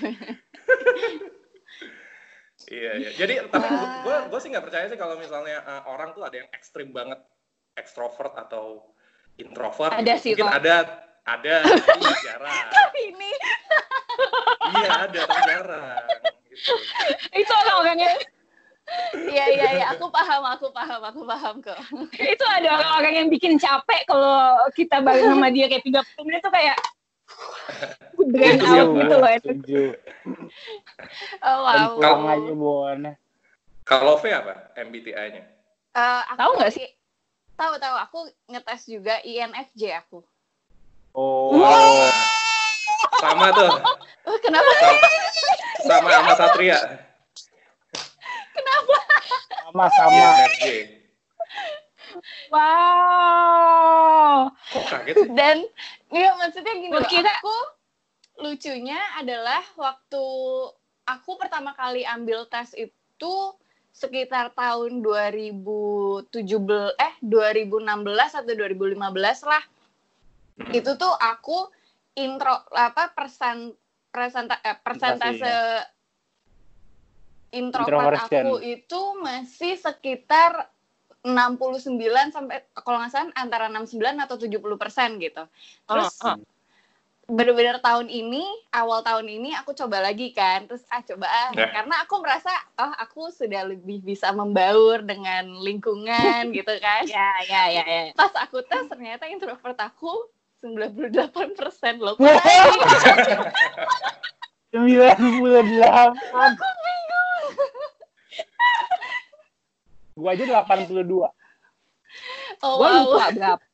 Iya, 2.66 2.92
iya. 2.98 3.10
Jadi 3.16 3.34
tapi 3.48 3.68
gue 4.04 4.16
gue 4.28 4.40
sih 4.42 4.50
nggak 4.52 4.66
percaya 4.66 4.86
sih 4.90 5.00
kalau 5.00 5.16
misalnya 5.16 5.64
eh, 5.64 5.84
orang 5.88 6.12
tuh 6.12 6.28
ada 6.28 6.44
yang 6.44 6.50
ekstrim 6.52 6.92
banget 6.92 7.22
ekstrovert 7.80 8.34
atau 8.36 8.92
introvert. 9.38 9.94
Ada 9.96 10.16
sih, 10.20 10.34
Mungkin 10.36 10.50
ada 10.50 10.76
ada 11.26 11.56
tapi 11.90 12.12
jarang. 12.26 12.68
Ini 12.96 13.32
iya 14.82 14.90
ada 15.06 15.20
tapi 15.26 15.42
jarang. 15.46 16.06
Gitu. 16.50 16.74
Itu 17.36 17.52
orang-orangnya 17.54 18.12
Iya 19.16 19.46
iya 19.50 19.68
iya, 19.82 19.86
aku 19.98 20.14
paham, 20.14 20.46
aku 20.46 20.70
paham, 20.70 21.02
aku 21.02 21.22
paham 21.26 21.56
kok. 21.58 21.80
itu 22.22 22.46
ada 22.46 22.70
orang-orang 22.78 23.14
yang 23.26 23.28
bikin 23.34 23.58
capek 23.58 24.06
kalau 24.06 24.62
kita 24.78 25.02
bareng 25.02 25.34
sama 25.34 25.50
dia 25.50 25.66
kayak 25.66 25.82
30 25.90 26.26
menit 26.30 26.42
tuh 26.46 26.54
kayak 26.54 26.78
drain 28.30 28.56
Itu 28.62 28.66
out 28.70 28.86
sih, 28.86 28.98
gitu 29.02 29.16
loh. 29.18 29.30
Setuju. 29.42 29.84
Oh 31.42 31.58
wow. 31.66 31.88
pulang 31.98 32.22
aja 32.30 32.54
Bon. 32.54 33.02
Kalau 33.86 34.18
V 34.18 34.24
apa 34.30 34.74
MBTI-nya? 34.78 35.44
Eh, 35.96 36.22
aku 36.30 36.38
Tahu 36.38 36.52
nggak 36.58 36.74
sih? 36.74 36.88
Tahu 37.56 37.74
tahu, 37.80 37.96
aku 38.02 38.18
ngetes 38.52 38.82
juga 38.86 39.18
INFJ 39.24 39.82
aku. 40.04 40.20
Oh. 41.16 41.56
Sama 43.24 43.48
tuh, 43.56 43.72
Oh, 44.28 44.38
kenapa? 44.46 44.68
sama 45.88 46.10
sama 46.12 46.34
Satria. 46.36 47.05
Kenapa? 48.66 48.98
Sama-sama. 49.70 50.18
INFJ. 50.18 50.66
Wow. 52.50 54.50
Kok 54.50 54.86
kaget 54.90 55.16
sih? 55.16 55.30
Dan 55.34 55.58
nggak 56.10 56.34
maksudnya 56.40 56.74
gini 56.74 56.92
kira- 57.06 57.40
aku 57.40 57.56
lucunya 58.36 59.00
adalah 59.16 59.64
waktu 59.76 60.26
aku 61.06 61.32
pertama 61.38 61.72
kali 61.72 62.04
ambil 62.04 62.48
tes 62.48 62.74
itu 62.74 63.34
sekitar 63.96 64.52
tahun 64.52 65.00
2017 65.00 66.28
eh 67.00 67.14
2016 67.24 68.36
atau 68.36 68.52
2015 68.52 69.48
lah. 69.48 69.64
Hmm. 70.56 70.72
Itu 70.72 70.96
tuh 70.96 71.12
aku 71.16 71.68
intro 72.16 72.64
apa 72.72 73.12
persen 73.12 73.76
presenta, 74.12 74.60
eh, 74.64 74.76
persentase 74.80 75.84
introvert 77.56 78.28
aku 78.28 78.60
itu 78.60 79.02
masih 79.24 79.80
sekitar 79.80 80.68
69 81.26 81.98
sampai 82.30 82.62
kalau 82.78 83.02
nggak 83.02 83.10
salah 83.10 83.34
antara 83.34 83.66
69 83.72 83.98
atau 84.22 84.36
70 84.38 84.62
persen 84.78 85.18
gitu. 85.18 85.42
Terus 85.90 86.14
Ah, 86.22 86.36
ah. 86.36 86.38
bener-bener 87.26 87.82
tahun 87.82 88.06
ini 88.06 88.46
awal 88.70 89.02
tahun 89.02 89.26
ini 89.26 89.58
aku 89.58 89.74
coba 89.74 89.98
lagi 89.98 90.30
kan 90.30 90.70
terus 90.70 90.86
ah 90.94 91.02
coba 91.02 91.26
ah 91.26 91.50
Ya. 91.58 91.74
karena 91.74 92.06
aku 92.06 92.22
merasa 92.22 92.54
oh 92.78 92.94
aku 93.02 93.34
sudah 93.34 93.66
lebih 93.66 94.06
bisa 94.06 94.30
membaur 94.30 95.02
dengan 95.02 95.50
lingkungan 95.66 96.54
gitu 96.54 96.78
kan 96.78 97.02
Ya, 97.10 97.34
ya, 97.50 97.64
ya, 97.74 97.82
ya. 97.82 98.02
pas 98.14 98.30
aku 98.38 98.62
tes 98.62 98.86
ternyata 98.86 99.26
introvert 99.26 99.74
aku 99.82 100.30
98 100.62 101.58
persen 101.58 101.98
loh 101.98 102.14
Sembilan 104.70 105.18
puluh 105.18 105.66
Gua 110.16 110.32
aja 110.32 110.44
82. 110.48 111.04
Oh, 112.64 112.80
Gue 112.80 112.88
wow. 112.88 113.04
lupa 113.04 113.28
berapa. 113.36 113.66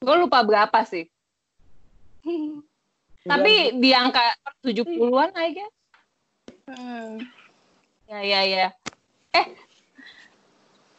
Gue 0.00 0.16
lupa 0.16 0.38
berapa 0.40 0.78
sih. 0.88 1.04
Tapi 3.30 3.76
di 3.80 3.90
angka 3.92 4.24
70-an 4.64 5.30
I 5.36 5.48
guess. 5.52 5.74
Hmm. 6.64 7.20
Ya, 8.08 8.20
ya, 8.20 8.40
ya. 8.44 8.68
Eh, 9.32 9.46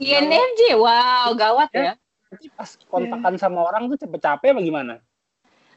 INFJ, 0.01 0.75
wow, 0.77 1.33
gawat 1.33 1.69
ya. 1.73 1.93
Berarti 2.29 2.47
pas 2.51 2.69
kontakan 2.89 3.35
sama 3.39 3.63
orang 3.63 3.87
tuh 3.93 3.97
cepet 4.01 4.19
capek 4.21 4.53
apa 4.53 4.61
gimana? 4.61 4.93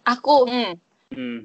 Aku 0.08 0.48
Hmm. 0.48 0.74
Hmm. 1.12 1.40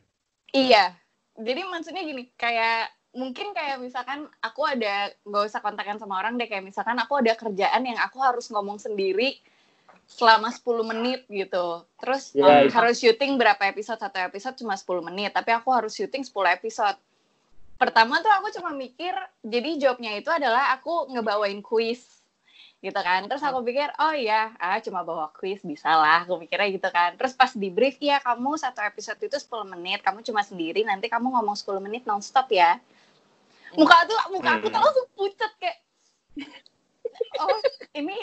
Iya. 0.52 0.96
Jadi 1.40 1.62
maksudnya 1.68 2.04
gini, 2.04 2.32
kayak 2.36 2.92
mungkin 3.14 3.54
kayak 3.54 3.78
misalkan 3.78 4.26
aku 4.42 4.66
ada 4.66 5.14
nggak 5.22 5.44
usah 5.46 5.62
kontakan 5.62 6.02
sama 6.02 6.18
orang 6.18 6.34
deh 6.38 6.50
kayak 6.50 6.66
misalkan 6.66 6.98
aku 6.98 7.22
ada 7.22 7.38
kerjaan 7.38 7.86
yang 7.86 7.98
aku 8.02 8.18
harus 8.18 8.50
ngomong 8.50 8.82
sendiri 8.82 9.38
selama 10.10 10.52
10 10.52 10.92
menit 10.92 11.22
gitu. 11.30 11.86
Terus 12.02 12.36
Ya, 12.36 12.44
um, 12.44 12.68
itu. 12.68 12.74
harus 12.76 12.96
syuting 13.00 13.40
berapa 13.40 13.62
episode 13.70 14.02
satu 14.02 14.20
episode 14.20 14.56
cuma 14.60 14.76
10 14.76 15.00
menit, 15.06 15.32
tapi 15.32 15.54
aku 15.56 15.70
harus 15.72 15.96
syuting 15.96 16.26
10 16.26 16.50
episode. 16.60 16.98
Pertama 17.80 18.20
tuh 18.22 18.32
aku 18.32 18.48
cuma 18.54 18.72
mikir, 18.76 19.14
jadi 19.44 19.80
jawabnya 19.80 20.16
itu 20.16 20.30
adalah 20.30 20.76
aku 20.76 21.10
ngebawain 21.12 21.60
kuis 21.64 22.04
gitu 22.84 23.00
kan. 23.00 23.24
Terus 23.32 23.40
aku 23.42 23.64
pikir, 23.64 23.88
oh 23.96 24.12
iya, 24.12 24.52
ah 24.60 24.76
cuma 24.84 25.08
bawa 25.08 25.32
kuis 25.40 25.64
bisa 25.64 25.88
lah, 25.88 26.28
aku 26.28 26.36
mikirnya 26.36 26.68
gitu 26.76 26.90
kan. 26.92 27.16
Terus 27.16 27.32
pas 27.34 27.52
di 27.56 27.72
brief, 27.72 27.96
iya 28.04 28.20
kamu 28.20 28.60
satu 28.60 28.84
episode 28.84 29.20
itu 29.24 29.40
10 29.40 29.72
menit, 29.72 30.04
kamu 30.04 30.20
cuma 30.22 30.44
sendiri, 30.44 30.84
nanti 30.84 31.08
kamu 31.08 31.32
ngomong 31.32 31.56
10 31.56 31.80
menit 31.80 32.04
nonstop 32.04 32.52
ya. 32.52 32.78
Muka 33.74 33.98
tuh, 34.06 34.18
muka 34.34 34.50
aku 34.60 34.68
tuh 34.70 34.74
Hmm. 34.74 34.86
langsung 34.86 35.08
pucat 35.18 35.52
kayak, 35.58 35.78
oh 37.42 37.58
ini, 37.98 38.18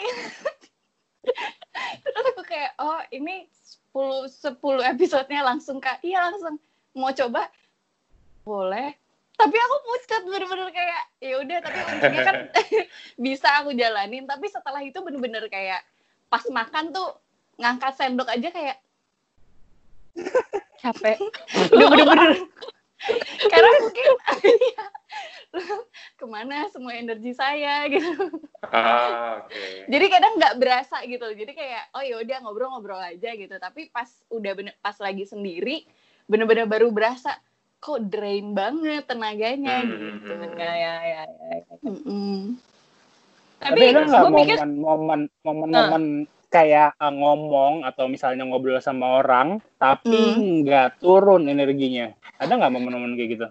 terus 2.03 2.25
aku 2.31 2.41
kayak, 2.43 2.71
oh 2.79 2.99
ini 3.11 3.47
10, 3.91 4.27
10 4.31 4.79
episodenya 4.95 5.41
langsung 5.43 5.83
kak, 5.83 5.99
iya 6.03 6.23
langsung, 6.23 6.55
mau 6.95 7.11
coba? 7.11 7.51
Boleh, 8.47 8.95
tapi 9.35 9.57
aku 9.57 9.75
pucat 9.85 10.21
bener-bener 10.25 10.69
kayak 10.69 11.01
ya 11.17 11.35
udah 11.41 11.57
tapi 11.61 11.79
untungnya 11.81 12.21
kan 12.25 12.37
bisa 13.25 13.47
aku 13.61 13.73
jalanin. 13.73 14.25
Tapi 14.25 14.45
setelah 14.49 14.81
itu 14.85 14.97
bener-bener 15.01 15.45
kayak 15.49 15.81
pas 16.29 16.45
makan 16.49 16.93
tuh 16.93 17.09
ngangkat 17.57 17.93
sendok 17.97 18.29
aja 18.29 18.49
kayak 18.49 18.77
Capek. 20.81 21.17
udah 21.73 21.87
bener-bener 21.89 22.31
karena 23.49 23.69
mungkin 23.81 24.11
iya, 24.45 24.83
ke 26.19 26.25
mana 26.25 26.67
semua 26.71 26.95
energi 26.95 27.35
saya 27.35 27.85
gitu 27.91 28.39
Ah, 28.71 29.43
oke. 29.43 29.89
jadi 29.91 30.05
kadang 30.07 30.39
nggak 30.39 30.57
berasa 30.61 31.03
gitu 31.03 31.27
jadi 31.35 31.51
kayak 31.51 31.83
oh 31.91 32.03
ya 32.05 32.15
udah 32.23 32.37
ngobrol-ngobrol 32.45 33.01
aja 33.01 33.35
gitu 33.35 33.51
tapi 33.59 33.91
pas 33.91 34.07
udah 34.31 34.51
bener 34.55 34.73
pas 34.79 34.95
lagi 35.01 35.27
sendiri 35.27 35.83
bener-bener 36.29 36.69
baru 36.69 36.87
berasa 36.93 37.35
kok 37.81 37.99
drain 38.07 38.53
banget 38.53 39.03
tenaganya 39.09 39.81
Hmm, 39.83 39.91
gitu 39.91 40.33
hmm, 40.37 40.55
Ya, 40.55 40.73
ya, 40.77 40.95
ya, 41.03 41.23
ya. 41.27 41.75
Mm-mm. 41.81 42.55
Tapi, 43.61 43.77
Tapi 43.77 43.81
ada 43.93 44.01
nggak 44.09 44.21
gue 44.21 44.31
mikir, 44.33 44.57
momen-momen 44.57 45.21
momen-momen 45.45 46.03
kayak 46.51 46.97
uh, 46.99 47.13
ngomong 47.13 47.87
atau 47.87 48.05
misalnya 48.11 48.43
ngobrol 48.43 48.81
sama 48.83 49.21
orang 49.23 49.61
tapi 49.77 50.13
Hmm. 50.13 50.61
nggak 50.65 51.01
turun 51.01 51.49
energinya? 51.49 52.13
Ada 52.37 52.57
nggak 52.57 52.73
momen-momen 52.73 53.17
kayak 53.17 53.29
gitu? 53.37 53.47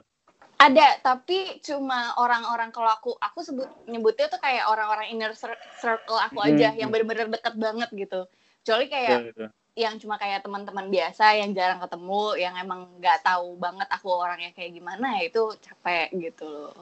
Ada, 0.60 1.00
tapi 1.00 1.56
cuma 1.64 2.12
orang-orang 2.20 2.68
kalau 2.68 2.92
aku 2.92 3.16
aku 3.16 3.40
sebut 3.40 3.64
nyebutnya 3.88 4.28
tuh 4.28 4.36
kayak 4.36 4.68
orang-orang 4.68 5.08
inner 5.08 5.32
cir- 5.32 5.56
circle 5.80 6.20
aku 6.20 6.36
aja 6.44 6.68
Hmm. 6.68 6.78
yang 6.84 6.88
bener-bener 6.92 7.32
deket 7.32 7.56
banget 7.56 7.88
gitu. 7.96 8.28
Kecuali 8.60 8.92
kayak 8.92 9.32
Gitu. 9.32 9.44
yang 9.80 9.96
cuma 9.96 10.20
kayak 10.20 10.44
teman-teman 10.44 10.92
biasa 10.92 11.40
yang 11.40 11.56
jarang 11.56 11.80
ketemu, 11.80 12.24
yang 12.36 12.54
emang 12.60 12.92
nggak 13.00 13.24
tahu 13.24 13.56
banget 13.56 13.88
aku 13.88 14.12
orangnya 14.12 14.52
kayak 14.52 14.76
gimana, 14.76 15.16
ya 15.16 15.32
itu 15.32 15.42
capek 15.64 16.12
gitu 16.12 16.44
loh. 16.46 16.76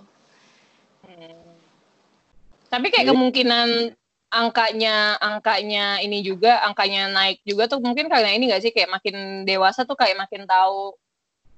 tapi 2.68 2.92
kayak 2.92 3.08
kemungkinan 3.08 3.96
angkanya 4.28 5.16
angkanya 5.24 6.04
ini 6.04 6.20
juga 6.20 6.60
angkanya 6.60 7.08
naik 7.08 7.40
juga 7.48 7.64
tuh 7.64 7.80
mungkin 7.80 8.12
karena 8.12 8.28
ini 8.36 8.52
gak 8.52 8.60
sih 8.60 8.72
kayak 8.76 8.92
makin 8.92 9.48
dewasa 9.48 9.88
tuh 9.88 9.96
kayak 9.96 10.20
makin 10.20 10.44
tahu 10.44 10.92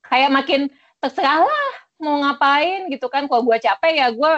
kayak 0.07 0.31
makin 0.31 0.71
terserah 1.03 1.43
lah 1.43 1.71
mau 2.01 2.17
ngapain 2.25 2.89
gitu 2.89 3.07
kan 3.13 3.29
kalau 3.29 3.45
gue 3.45 3.57
capek 3.61 3.93
ya 4.01 4.09
gue 4.11 4.33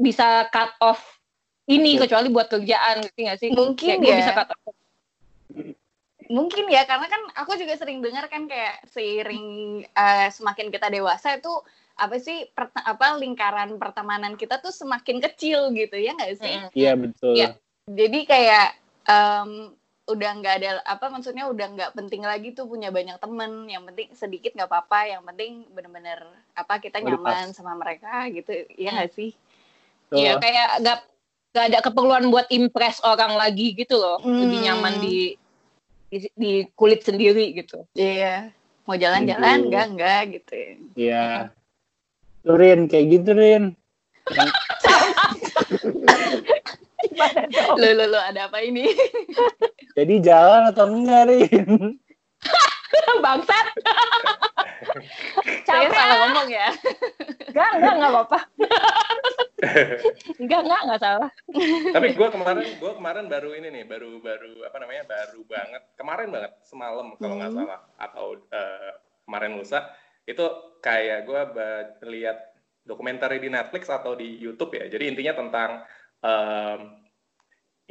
bisa 0.00 0.48
cut 0.48 0.72
off 0.80 1.00
ini 1.68 2.00
kecuali 2.00 2.32
buat 2.32 2.48
kerjaan 2.48 3.04
gitu 3.06 3.18
gak 3.28 3.38
sih 3.38 3.48
Mungkin 3.52 3.86
kayak 3.86 4.00
gue 4.00 4.12
ya. 4.12 4.18
bisa 4.18 4.32
cut 4.32 4.50
off 4.50 4.74
Mungkin 6.32 6.64
ya 6.72 6.88
karena 6.88 7.12
kan 7.12 7.22
aku 7.36 7.60
juga 7.60 7.76
sering 7.76 8.00
dengar 8.00 8.24
kan 8.32 8.48
kayak 8.48 8.88
seiring 8.88 9.44
eh, 9.84 10.28
semakin 10.32 10.72
kita 10.72 10.88
dewasa 10.88 11.36
itu 11.36 11.52
apa 11.92 12.16
sih 12.16 12.48
pert- 12.56 12.72
apa 12.72 13.20
lingkaran 13.20 13.76
pertemanan 13.76 14.40
kita 14.40 14.56
tuh 14.64 14.72
semakin 14.72 15.20
kecil 15.20 15.68
gitu 15.76 15.92
ya 16.00 16.16
nggak 16.16 16.34
sih? 16.40 16.56
Iya 16.72 16.92
betul. 16.96 17.34
Iya. 17.36 17.48
jadi 17.84 18.18
kayak 18.24 18.66
em, 19.12 19.50
udah 20.02 20.30
nggak 20.42 20.54
ada 20.58 20.70
apa 20.82 21.06
maksudnya 21.08 21.46
udah 21.46 21.66
nggak 21.78 21.90
penting 21.94 22.26
lagi 22.26 22.50
tuh 22.50 22.66
punya 22.66 22.90
banyak 22.90 23.14
temen 23.22 23.70
yang 23.70 23.86
penting 23.86 24.10
sedikit 24.12 24.50
nggak 24.50 24.66
apa-apa 24.66 25.06
yang 25.06 25.22
penting 25.22 25.62
bener-bener 25.70 26.26
apa 26.52 26.82
kita 26.82 26.98
nyaman 26.98 27.54
sama 27.54 27.78
mereka 27.78 28.26
gitu 28.28 28.50
ya 28.74 28.90
nggak 28.92 29.14
sih 29.14 29.30
Betul. 30.10 30.18
Iya 30.18 30.32
kayak 30.42 30.68
gak, 30.84 30.98
gak 31.54 31.64
ada 31.72 31.78
keperluan 31.80 32.28
buat 32.28 32.50
impress 32.50 32.98
orang 33.00 33.38
lagi 33.38 33.72
gitu 33.72 33.96
loh 33.96 34.18
lebih 34.20 34.58
Hmm. 34.60 34.66
nyaman 34.68 34.94
di, 35.00 35.38
di 36.10 36.18
di 36.34 36.52
kulit 36.74 37.00
sendiri 37.00 37.54
gitu 37.54 37.86
iya 37.94 38.50
mau 38.82 38.98
jalan-jalan 38.98 39.62
Setuju. 39.62 39.66
enggak 39.70 39.86
enggak 39.94 40.20
gitu 40.34 40.52
ya. 40.52 40.72
Iya. 40.98 41.26
Tuh, 42.42 42.58
Rin, 42.58 42.90
kayak 42.90 43.06
gitu 43.14 43.30
Rin. 43.30 43.64
lo 47.76 47.88
lo 47.96 48.04
lo 48.08 48.18
ada 48.18 48.48
apa 48.48 48.58
ini? 48.60 48.88
Jadi 49.98 50.14
jalan 50.24 50.72
atau 50.72 50.88
enggak 50.88 51.22
Rin? 51.28 52.00
bangsat. 53.24 53.66
Saya 55.62 55.86
capek. 55.88 55.94
salah 55.94 56.16
ngomong 56.26 56.48
ya. 56.50 56.68
Enggak 57.48 57.68
enggak 57.78 57.94
enggak 57.96 58.10
apa-apa. 58.10 58.38
Enggak 60.42 60.60
enggak 60.66 60.80
enggak 60.82 61.00
salah. 61.00 61.30
Tapi 61.94 62.06
gue 62.18 62.28
kemarin, 62.34 62.66
gue 62.82 62.92
kemarin 62.98 63.24
baru 63.30 63.50
ini 63.54 63.68
nih, 63.70 63.84
baru 63.86 64.18
baru 64.18 64.66
apa 64.66 64.76
namanya, 64.82 65.06
baru 65.06 65.40
banget, 65.46 65.82
kemarin 65.94 66.28
banget, 66.34 66.52
semalam 66.66 67.14
kalau 67.14 67.34
nggak 67.38 67.50
Hmm. 67.54 67.58
salah, 67.62 67.80
atau 67.94 68.26
eh, 68.50 68.92
kemarin 69.22 69.54
lusa, 69.54 69.86
itu 70.26 70.42
kayak 70.82 71.30
gue 71.30 71.40
lihat 72.10 72.38
dokumenter 72.82 73.30
di 73.38 73.46
Netflix 73.46 73.86
atau 73.86 74.18
di 74.18 74.34
YouTube 74.34 74.74
ya. 74.74 74.90
Jadi 74.90 75.14
intinya 75.14 75.34
tentang 75.38 75.70
em, 76.26 77.01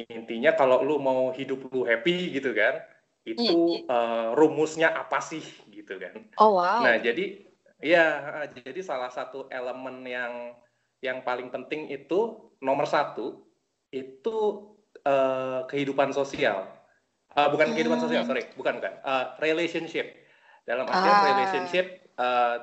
intinya 0.07 0.55
kalau 0.55 0.81
lu 0.81 0.97
mau 0.97 1.29
hidup 1.29 1.69
lu 1.69 1.83
happy 1.83 2.33
gitu 2.33 2.55
kan, 2.55 2.81
itu 3.21 3.85
eh, 3.85 4.27
rumusnya 4.33 4.89
apa 4.89 5.21
sih 5.21 5.43
gitu 5.69 5.99
kan? 5.99 6.15
oh 6.37 6.57
wow 6.57 6.81
Nah, 6.81 6.97
jadi 6.97 7.45
ya 7.81 8.05
jadi 8.53 8.81
salah 8.81 9.09
satu 9.09 9.49
elemen 9.49 10.05
yang 10.05 10.53
yang 11.01 11.21
paling 11.21 11.49
penting 11.49 11.89
itu 11.89 12.49
nomor 12.61 12.85
satu 12.85 13.41
itu 13.89 14.37
eh, 15.01 15.61
kehidupan 15.65 16.13
sosial. 16.13 16.65
Eh, 17.31 17.47
bukan 17.49 17.73
kehidupan 17.73 17.97
Hmm. 17.97 18.05
sosial, 18.05 18.23
sorry, 18.23 18.43
bukan 18.53 18.77
bukan. 18.77 18.93
Eh, 19.01 19.25
relationship. 19.39 20.07
Dalam 20.61 20.85
artian 20.85 21.17
Ah. 21.17 21.25
relationship 21.25 21.85
eh, 22.11 22.57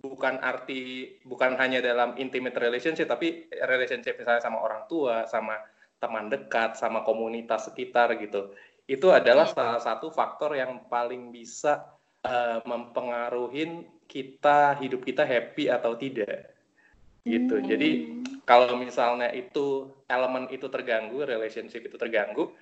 bukan 0.00 0.36
arti 0.40 1.16
bukan 1.24 1.56
hanya 1.56 1.80
dalam 1.80 2.16
intimate 2.16 2.56
relationship, 2.56 3.04
tapi 3.04 3.48
relationship 3.52 4.16
misalnya 4.16 4.40
sama 4.40 4.60
orang 4.60 4.84
tua, 4.84 5.24
sama 5.24 5.56
teman 5.98 6.28
dekat, 6.28 6.76
sama 6.78 7.02
komunitas 7.02 7.70
sekitar 7.70 8.14
gitu. 8.20 8.52
Itu 8.84 9.10
adalah 9.10 9.48
Hmm. 9.48 9.56
salah 9.56 9.80
satu 9.80 10.12
faktor 10.12 10.54
yang 10.56 10.86
paling 10.88 11.32
bisa 11.32 11.88
eh, 12.24 12.60
mempengaruhi 12.64 13.84
kita 14.08 14.80
hidup 14.80 15.04
kita 15.04 15.28
happy 15.28 15.68
atau 15.68 15.92
tidak 15.92 16.56
gitu 17.24 17.56
Hmm. 17.56 17.68
jadi 17.68 17.90
kalau 18.44 18.76
misalnya 18.76 19.32
itu 19.32 19.92
elemen 20.08 20.48
itu 20.52 20.68
terganggu 20.68 21.24
relationship 21.24 21.84
itu 21.84 21.96
terganggu 21.96 22.52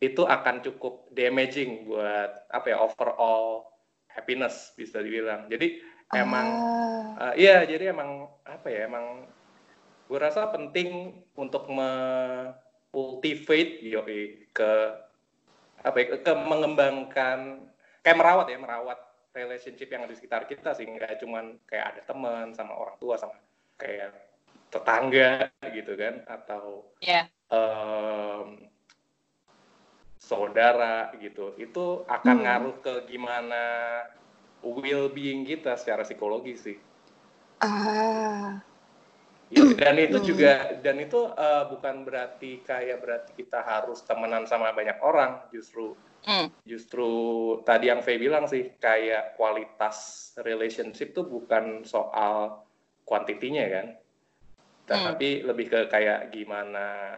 itu 0.00 0.24
akan 0.24 0.60
cukup 0.60 1.08
damaging 1.12 1.88
buat 1.88 2.48
apa 2.52 2.66
ya 2.68 2.80
overall 2.80 3.64
happiness 4.08 4.72
bisa 4.76 5.00
dibilang 5.00 5.48
jadi 5.48 5.80
emang. 6.12 6.48
Uh, 7.14 7.34
iya, 7.38 7.62
jadi 7.62 7.94
emang 7.94 8.26
apa 8.42 8.66
ya, 8.66 8.90
emang 8.90 9.30
gue 10.10 10.18
rasa 10.18 10.50
penting 10.50 11.22
untuk 11.38 11.70
cultivate 12.94 13.82
yoi 13.82 14.46
ke 14.54 14.70
apa 15.82 15.96
ya, 15.98 16.06
ke 16.22 16.32
mengembangkan 16.32 17.66
kayak 18.00 18.16
merawat 18.16 18.46
ya, 18.46 18.56
merawat 18.56 18.98
relationship 19.34 19.90
yang 19.90 20.06
ada 20.06 20.14
di 20.14 20.18
sekitar 20.22 20.46
kita 20.46 20.70
sih 20.72 20.86
nggak 20.86 21.18
cuman 21.18 21.58
kayak 21.66 21.98
ada 21.98 22.00
teman 22.06 22.54
sama 22.54 22.70
orang 22.78 22.94
tua 23.02 23.18
sama 23.18 23.34
kayak 23.74 24.14
tetangga 24.70 25.50
gitu 25.74 25.98
kan 25.98 26.22
atau 26.30 26.86
ya 27.02 27.26
em, 27.50 28.70
saudara 30.16 31.12
gitu 31.18 31.52
itu 31.58 32.06
akan 32.06 32.36
Hmm. 32.38 32.44
ngaruh 32.46 32.76
ke 32.80 32.94
gimana 33.10 33.64
well 34.62 35.10
being 35.10 35.44
kita 35.44 35.76
secara 35.76 36.06
psikologi 36.06 36.54
sih 36.56 36.78
Ah. 37.58 38.60
Iya, 39.54 39.78
dan 39.78 39.94
itu 39.96 40.18
Hmm. 40.18 40.26
juga 40.26 40.52
dan 40.82 40.96
itu 40.98 41.20
eh, 41.30 41.64
bukan 41.70 41.94
berarti 42.02 42.50
kayak 42.66 42.98
berarti 42.98 43.30
kita 43.38 43.62
harus 43.62 44.02
temenan 44.02 44.44
sama 44.44 44.74
banyak 44.74 44.98
orang 44.98 45.46
justru 45.54 45.94
Hmm. 46.24 46.48
justru 46.64 47.08
tadi 47.62 47.92
yang 47.92 48.00
Faye 48.00 48.16
bilang 48.16 48.48
sih 48.48 48.72
kayak 48.80 49.36
kualitas 49.36 49.96
relationship 50.40 51.12
tuh 51.12 51.28
bukan 51.28 51.84
soal 51.84 52.64
kuantitinya 53.04 53.64
kan 53.68 53.86
tapi 54.84 55.44
lebih 55.44 55.68
ke 55.68 55.80
kayak 55.88 56.32
gimana 56.32 57.16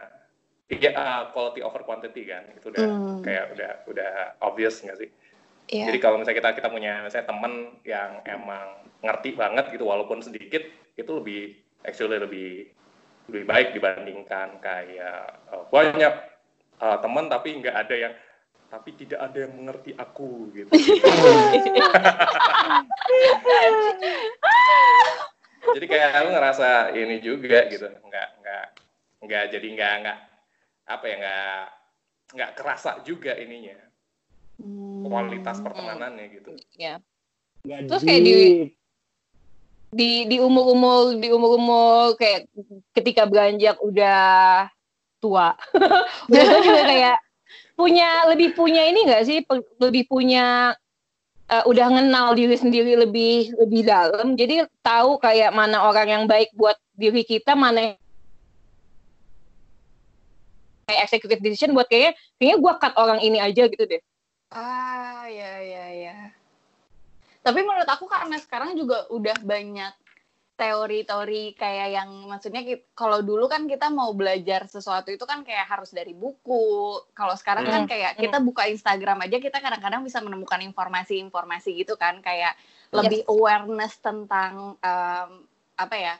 ya 0.67 0.91
uh, 0.91 1.23
quality 1.31 1.63
over 1.63 1.87
quantity 1.87 2.27
kan 2.27 2.43
itu 2.51 2.67
udah 2.67 2.83
Hmm. 2.83 3.23
kayak 3.23 3.55
udah 3.55 3.71
udah 3.87 4.11
obvious 4.43 4.83
nggak 4.83 4.99
sih 4.99 5.09
Iya. 5.67 5.91
jadi 5.91 5.97
kalau 5.99 6.19
misalnya 6.19 6.39
kita 6.43 6.49
kita 6.63 6.69
punya 6.71 7.03
misalnya 7.03 7.27
temen 7.31 7.53
yang 7.83 8.23
emang 8.23 8.67
ngerti 9.03 9.35
banget 9.35 9.71
gitu 9.71 9.87
walaupun 9.87 10.19
sedikit 10.19 10.63
itu 10.95 11.11
lebih 11.15 11.59
actually 11.87 12.19
lebih 12.19 12.67
lebih 13.31 13.43
baik 13.47 13.73
dibandingkan 13.75 14.59
kayak 14.59 15.39
uh, 15.51 15.63
banyak 15.71 16.13
uh, 16.79 16.97
teman 17.01 17.31
tapi 17.31 17.57
nggak 17.59 17.75
ada 17.75 17.95
yang 17.95 18.13
tapi 18.67 18.91
tidak 18.99 19.23
ada 19.23 19.47
yang 19.47 19.55
mengerti 19.55 19.95
aku 19.95 20.51
gitu. 20.51 20.67
jadi 25.71 25.85
kayak 25.87 26.09
aku 26.19 26.29
ngerasa 26.35 26.91
ini 26.91 27.23
juga 27.23 27.63
gitu 27.71 27.87
nggak 27.87 28.29
nggak 28.43 28.65
nggak 29.23 29.43
jadi 29.55 29.67
nggak 29.71 29.93
nggak 30.03 30.19
apa 30.87 31.03
ya 31.07 31.15
nggak 31.19 31.63
nggak 32.35 32.51
kerasa 32.59 32.99
juga 33.07 33.35
ininya 33.39 33.87
Hmm. 34.57 35.05
kualitas 35.05 35.61
pertemanannya 35.61 36.33
gitu. 36.33 36.51
Ya. 36.81 36.97
Terus 37.61 38.01
kayak 38.01 38.21
di-. 38.25 38.73
Di 39.87 40.27
di 40.27 40.37
umur-umur 40.37 41.15
di 41.15 41.31
umur-umur 41.31 42.19
kayak 42.19 42.51
ketika 42.91 43.23
beranjak 43.23 43.79
udah 43.79 44.67
tua. 45.23 45.55
udah 46.29 46.43
juga 46.61 46.83
kayak 46.83 47.17
punya 47.77 48.25
lebih 48.27 48.57
punya 48.57 48.83
ini 48.89 49.05
enggak 49.05 49.23
sih 49.29 49.45
lebih 49.79 50.09
punya 50.09 50.75
eh, 51.47 51.63
udah 51.63 51.87
kenal 51.87 52.35
diri 52.35 52.55
sendiri 52.57 52.99
lebih 52.99 53.55
lebih 53.55 53.81
dalam. 53.87 54.35
Jadi 54.35 54.67
tahu 54.83 55.21
kayak 55.21 55.55
mana 55.55 55.87
orang 55.87 56.07
yang 56.07 56.23
baik 56.27 56.51
buat 56.57 56.75
diri 56.97 57.23
kita, 57.23 57.55
mana 57.55 57.93
yang 57.93 57.97
kayak 60.87 61.03
executive 61.03 61.43
decision 61.43 61.75
buat 61.75 61.87
kayaknya 61.91 62.15
kayaknya 62.39 62.57
gua 62.63 62.73
cut 62.79 62.93
orang 62.95 63.19
ini 63.19 63.37
aja 63.43 63.67
gitu 63.67 63.83
deh. 63.83 64.01
Ah, 64.51 65.27
ya 65.27 65.59
ya 65.59 65.85
ya. 65.91 66.17
Tapi 67.47 67.59
menurut 67.63 67.87
aku 67.87 68.11
karena 68.11 68.35
sekarang 68.43 68.75
juga 68.75 69.07
udah 69.07 69.39
banyak 69.39 69.93
teori-teori 70.57 71.53
kayak 71.53 71.87
yang 72.01 72.09
maksudnya 72.27 72.65
kalau 72.97 73.21
dulu 73.21 73.45
kan 73.45 73.69
kita 73.69 73.93
mau 73.93 74.09
belajar 74.17 74.65
sesuatu 74.65 75.13
itu 75.13 75.21
kan 75.23 75.45
kayak 75.45 75.69
harus 75.69 75.93
dari 75.93 76.11
buku. 76.17 76.97
Kalau 77.13 77.37
sekarang 77.37 77.63
kan 77.63 77.85
Hmm, 77.85 77.89
kayak 77.93 78.17
kita 78.17 78.41
buka 78.41 78.65
Instagram 78.67 79.21
aja 79.23 79.37
kita 79.37 79.61
kadang-kadang 79.61 80.01
bisa 80.01 80.17
menemukan 80.19 80.59
informasi-informasi 80.59 81.85
gitu 81.85 81.93
kan 81.95 82.19
kayak 82.25 82.57
lebih 82.89 83.21
awareness 83.29 84.01
tentang 84.01 84.75
em, 84.81 85.29
apa 85.77 85.95
ya? 85.95 86.15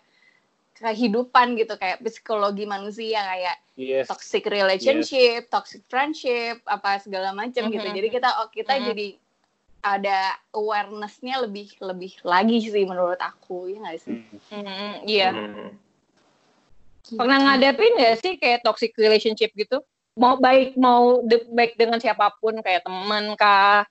kehidupan 0.78 1.58
gitu 1.58 1.74
kayak 1.74 1.98
psikologi 2.06 2.70
manusia 2.70 3.26
kayak 3.26 3.58
Yes. 3.78 4.06
toxic 4.10 4.46
relationship, 4.46 5.50
toxic 5.50 5.82
friendship, 5.90 6.62
apa 6.70 7.02
segala 7.02 7.34
macam 7.34 7.70
gitu. 7.74 7.82
Mhm. 7.90 7.98
Jadi 7.98 8.08
kita 8.14 8.30
oh, 8.42 8.50
kita 8.54 8.78
Mhm. 8.78 8.86
jadi 8.94 9.08
ada 9.82 10.36
awareness-nya 10.52 11.44
lebih 11.46 11.78
lebih 11.80 12.18
lagi 12.26 12.60
sih 12.68 12.84
menurut 12.84 13.20
aku 13.22 13.72
ya 13.72 13.78
nggak 13.82 14.00
sih? 14.02 14.18
Hmm. 14.50 14.66
Hmm, 14.66 14.94
iya. 15.08 15.30
Hmm. 15.32 15.70
Pernah 17.08 17.38
ngadepin 17.40 17.94
nggak 17.96 18.18
sih 18.20 18.34
kayak 18.36 18.68
toxic 18.68 18.92
relationship 19.00 19.56
gitu? 19.56 19.80
Mau 20.18 20.36
baik 20.36 20.76
mau 20.76 21.22
de- 21.24 21.48
baik 21.54 21.78
dengan 21.78 22.02
siapa 22.02 22.34
pun 22.42 22.58
kayak 22.60 22.84
teman 22.84 23.38
kah, 23.38 23.86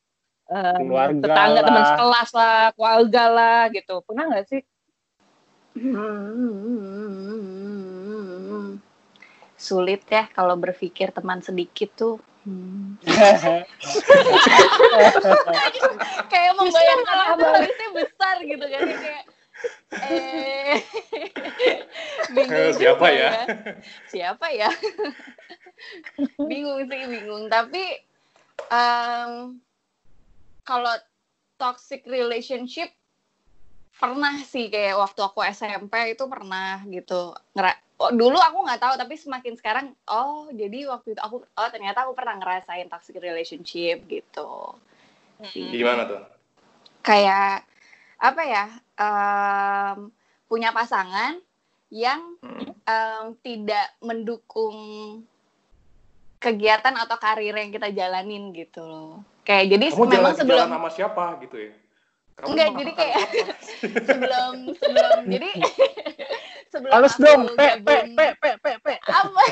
Keluarga 0.46 1.27
tetangga, 1.27 1.61
teman 1.66 1.83
sekelas 1.83 2.31
lah, 2.31 2.70
keluarga 2.79 3.25
lah 3.27 3.66
gitu. 3.75 3.99
Pernah 4.07 4.25
nggak 4.31 4.46
sih? 4.46 4.62
Hmm. 5.77 6.77
Sulit 9.59 10.07
ya 10.07 10.31
kalau 10.31 10.55
berpikir 10.55 11.11
teman 11.11 11.42
sedikit 11.42 11.90
tuh. 11.99 12.22
Hmm. 12.47 12.95
Kayak 16.31 16.53
membayangkan 16.55 17.19
harusnya 17.35 17.89
besar 17.91 18.37
gitu 18.47 18.63
kan 18.63 18.81
ya, 18.87 18.97
kayak 19.03 19.25
eh 20.07 20.79
bingung 22.39 22.71
Siapa 22.79 23.07
juga 23.11 23.19
ya? 23.19 23.31
Siapa 24.07 24.47
ya? 24.55 24.71
bingung 26.39 26.87
sih 26.87 27.03
bingung 27.11 27.51
tapi 27.51 27.83
em, 28.71 29.59
kalau 30.63 30.95
toxic 31.59 32.07
relationship 32.07 32.95
pernah 33.97 34.37
sih 34.45 34.69
kayak 34.69 35.01
waktu 35.01 35.21
aku 35.25 35.41
SMP 35.41 36.13
itu 36.13 36.25
pernah 36.29 36.85
gitu 36.85 37.33
ngera 37.57 37.73
oh, 37.97 38.13
dulu 38.13 38.37
aku 38.37 38.59
nggak 38.69 38.81
tahu 38.81 38.95
tapi 39.01 39.17
semakin 39.17 39.57
sekarang 39.57 39.87
oh 40.13 40.53
jadi 40.53 40.93
waktu 40.93 41.17
itu 41.17 41.21
aku 41.21 41.41
oh 41.49 41.69
ternyata 41.73 42.05
aku 42.05 42.13
pernah 42.13 42.37
ngerasain 42.37 42.93
toxic 42.93 43.17
relationship 43.17 44.05
gitu 44.09 44.77
Gimana 45.53 46.09
tuh? 46.09 46.23
kayak 47.05 47.65
apa 48.17 48.43
ya 48.45 48.65
em, 48.97 50.13
punya 50.49 50.73
pasangan 50.73 51.41
yang 51.93 52.37
Hmm. 52.41 52.73
em, 52.85 53.25
tidak 53.41 53.97
mendukung 54.05 54.77
kegiatan 56.37 56.95
atau 57.01 57.17
karir 57.17 57.53
yang 57.57 57.73
kita 57.73 57.89
jalanin 57.97 58.53
gitu 58.53 58.85
loh 58.85 59.25
kayak 59.45 59.73
jadi 59.73 59.87
Kamu 59.93 60.05
memang 60.05 60.13
jalan 60.17 60.35
sebelum 60.37 60.59
jalan 60.61 60.73
sama 60.77 60.91
siapa 60.93 61.25
gitu 61.45 61.57
ya? 61.57 61.73
Kamu 62.37 62.53
Enggak, 62.53 62.68
jadi 62.77 62.92
kayak- 62.92 63.31
sebelum 64.09 64.53
sebelum 64.77 65.18
jadi 65.27 65.51
sebelum 66.72 66.92
Halus 66.92 67.16
dong, 67.16 67.42
pe 67.51 67.81
pe 67.81 67.96
gabung- 67.96 68.12
pe 68.12 68.27
pe 68.37 68.51
pe 68.59 68.72
pe. 68.79 68.94
apa 69.03 69.42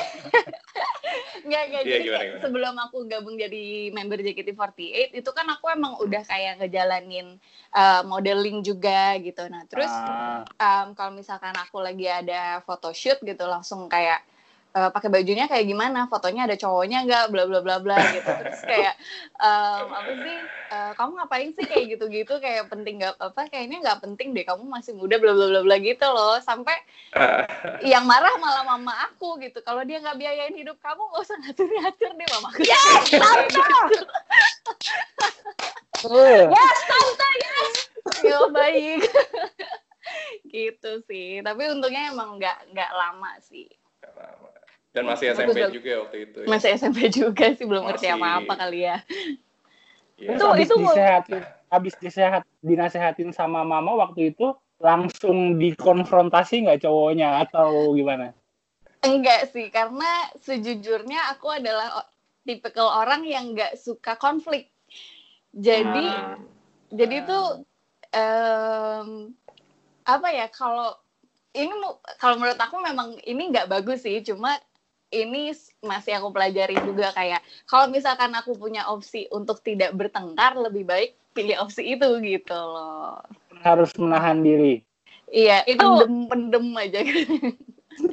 nggak 1.47 1.63
nggak 1.65 1.81
Iya, 1.81 1.91
jadi 1.91 2.03
gimana, 2.03 2.23
gimana? 2.23 2.41
sebelum 2.41 2.75
aku 2.79 2.97
gabung 3.05 3.35
jadi 3.35 3.63
member 3.89 4.19
JKT48 4.19 4.77
itu 5.13 5.29
kan 5.31 5.45
aku 5.47 5.65
emang 5.67 5.97
udah 5.97 6.21
kayak 6.23 6.57
ngejalanin 6.57 7.37
uh, 7.71 8.01
modeling 8.03 8.61
juga 8.61 9.17
gitu 9.17 9.45
nah 9.45 9.65
terus 9.65 9.89
Ah, 9.89 10.45
um, 10.83 10.93
kalau 10.93 11.13
misalkan 11.13 11.53
aku 11.55 11.77
lagi 11.79 12.05
ada 12.05 12.61
photoshoot 12.61 13.17
gitu 13.19 13.45
langsung 13.45 13.85
kayak 13.87 14.21
uh, 14.75 14.89
pakai 14.91 15.07
bajunya 15.07 15.47
kayak 15.47 15.65
gimana? 15.65 16.11
Fotonya 16.11 16.43
ada 16.45 16.59
cowoknya 16.59 17.07
nggak? 17.07 17.25
Bla 17.31 17.43
bla 17.47 17.59
bla 17.63 17.79
bla 17.79 17.95
gitu. 18.11 18.27
Terus 18.27 18.61
kayak 18.67 18.99
um, 19.39 19.85
apa 19.95 20.11
sih? 20.11 20.37
Uh, 20.65 20.91
kamu 20.99 21.11
ngapain 21.15 21.49
sih 21.55 21.63
kayak 21.63 21.85
gitu 21.95 22.05
gitu 22.11 22.33
kayak 22.43 22.67
penting 22.67 22.99
nggak 22.99 23.15
apa 23.15 23.47
kayaknya 23.47 23.79
nggak 23.79 24.03
penting 24.03 24.35
deh. 24.35 24.43
Kamu 24.43 24.67
masih 24.67 24.91
muda 24.99 25.15
bla 25.15 25.31
bla 25.31 25.47
bla 25.47 25.61
bla 25.63 25.75
gitu 25.79 26.07
loh. 26.11 26.35
Sampai 26.43 26.75
yang 27.91 28.03
marah 28.03 28.35
malah 28.37 28.67
mama 28.67 28.91
aku 29.07 29.39
gitu. 29.39 29.63
Kalau 29.63 29.87
dia 29.87 30.03
nggak 30.03 30.19
biayain 30.19 30.53
hidup 30.53 30.75
kamu 30.83 30.99
nggak 30.99 31.23
usah 31.23 31.37
ngatur 31.39 31.67
ngatur 31.71 32.11
deh 32.11 32.27
mama 32.35 32.47
aku. 32.51 32.61
Yes 32.67 33.03
eh, 36.05 36.43
yes 36.51 36.79
tante 36.85 37.29
yes! 37.39 37.73
Ya 38.21 38.39
baik. 38.51 39.01
Gitu 40.53 40.91
sih. 41.09 41.41
Tapi 41.41 41.61
untungnya 41.73 42.13
emang 42.13 42.37
nggak 42.37 42.71
nggak 42.71 42.91
lama 42.93 43.33
sih 43.41 43.65
Dan 44.95 45.03
masih 45.05 45.35
SMP 45.35 45.59
Bagus, 45.59 45.75
juga 45.75 45.91
waktu 46.07 46.17
itu. 46.23 46.37
ya. 46.39 46.47
masih 46.47 46.69
SMP 46.73 46.97
juga 47.11 47.45
sih 47.51 47.65
belum 47.67 47.83
ngerti 47.83 48.07
Masih- 48.07 48.15
apa-apa 48.15 48.53
kali 48.55 48.79
ya 48.81 48.97
Iya. 50.15 50.39
Itu- 50.39 50.47
habis 50.47 50.67
itu- 50.71 50.79
disehatin, 50.79 51.41
habis 51.67 51.93
disehat, 51.99 52.43
dinasehatin 52.63 53.35
sama 53.35 53.67
mama 53.67 53.91
waktu 53.99 54.31
itu 54.31 54.55
langsung 54.79 55.59
dikonfrontasi 55.59 56.63
nggak 56.63 56.87
cowoknya 56.87 57.43
atau 57.43 57.91
gimana? 57.91 58.31
enggak 59.03 59.51
sih 59.51 59.67
karena 59.67 60.07
sejujurnya 60.39 61.19
aku 61.29 61.51
adalah 61.51 62.07
tipikal 62.41 62.89
orang 62.95 63.21
yang 63.21 63.51
nggak 63.51 63.75
suka 63.75 64.15
konflik 64.15 64.71
jadi 65.51 66.07
Hmm. 66.09 66.41
jadi 66.89 67.21
tuh 67.21 67.45
em, 68.09 69.35
apa 70.01 70.27
ya 70.31 70.47
kalau 70.47 70.95
ini 71.51 71.69
kalau 72.17 72.39
menurut 72.39 72.57
aku 72.57 72.79
memang 72.79 73.19
ini 73.21 73.51
nggak 73.51 73.67
bagus 73.67 74.01
sih 74.01 74.23
cuma 74.23 74.55
ini 75.13 75.53
masih 75.85 76.17
aku 76.17 76.33
pelajari 76.33 76.75
juga 76.81 77.13
kayak 77.13 77.41
kalau 77.69 77.89
misalkan 77.89 78.33
aku 78.33 78.57
punya 78.57 78.87
opsi 78.89 79.29
untuk 79.29 79.61
tidak 79.61 79.93
bertengkar 79.93 80.57
lebih 80.57 80.85
baik 80.87 81.13
pilih 81.35 81.59
opsi 81.61 81.95
itu 81.97 82.07
gitu 82.23 82.55
loh. 82.55 83.19
Harus 83.61 83.91
menahan 83.99 84.39
diri. 84.41 84.81
iya 85.29 85.65
Itu- 85.67 86.05
pendem 86.05 86.29
pendem 86.29 86.65
aja. 86.79 86.99
Gitu 87.03 87.53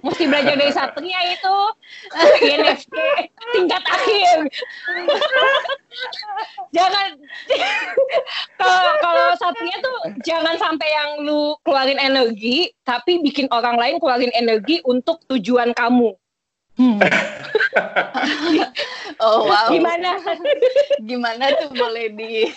mesti 0.03 0.25
belajar 0.31 0.55
dari 0.55 0.73
Satria 0.73 1.21
itu. 1.35 1.57
INFJ 2.55 2.97
tingkat 3.55 3.83
akhir. 3.87 4.37
Jangan. 6.73 7.09
Kalau 8.57 8.93
kalau 9.03 9.27
Satria 9.39 9.77
tuh 9.83 9.99
jangan 10.23 10.55
sampai 10.59 10.89
yang 10.89 11.11
lu 11.27 11.59
keluarin 11.67 11.99
energi 11.99 12.71
tapi 12.87 13.21
bikin 13.23 13.51
orang 13.51 13.77
lain 13.79 13.97
keluarin 13.99 14.33
energi 14.35 14.81
untuk 14.87 15.23
tujuan 15.31 15.75
kamu 15.75 16.15
hmm. 16.79 17.01
oh 19.25 19.49
wow. 19.49 19.69
Gimana? 19.69 20.17
Gimana 21.03 21.45
tuh 21.61 21.71
boleh 21.73 22.13
di 22.13 22.49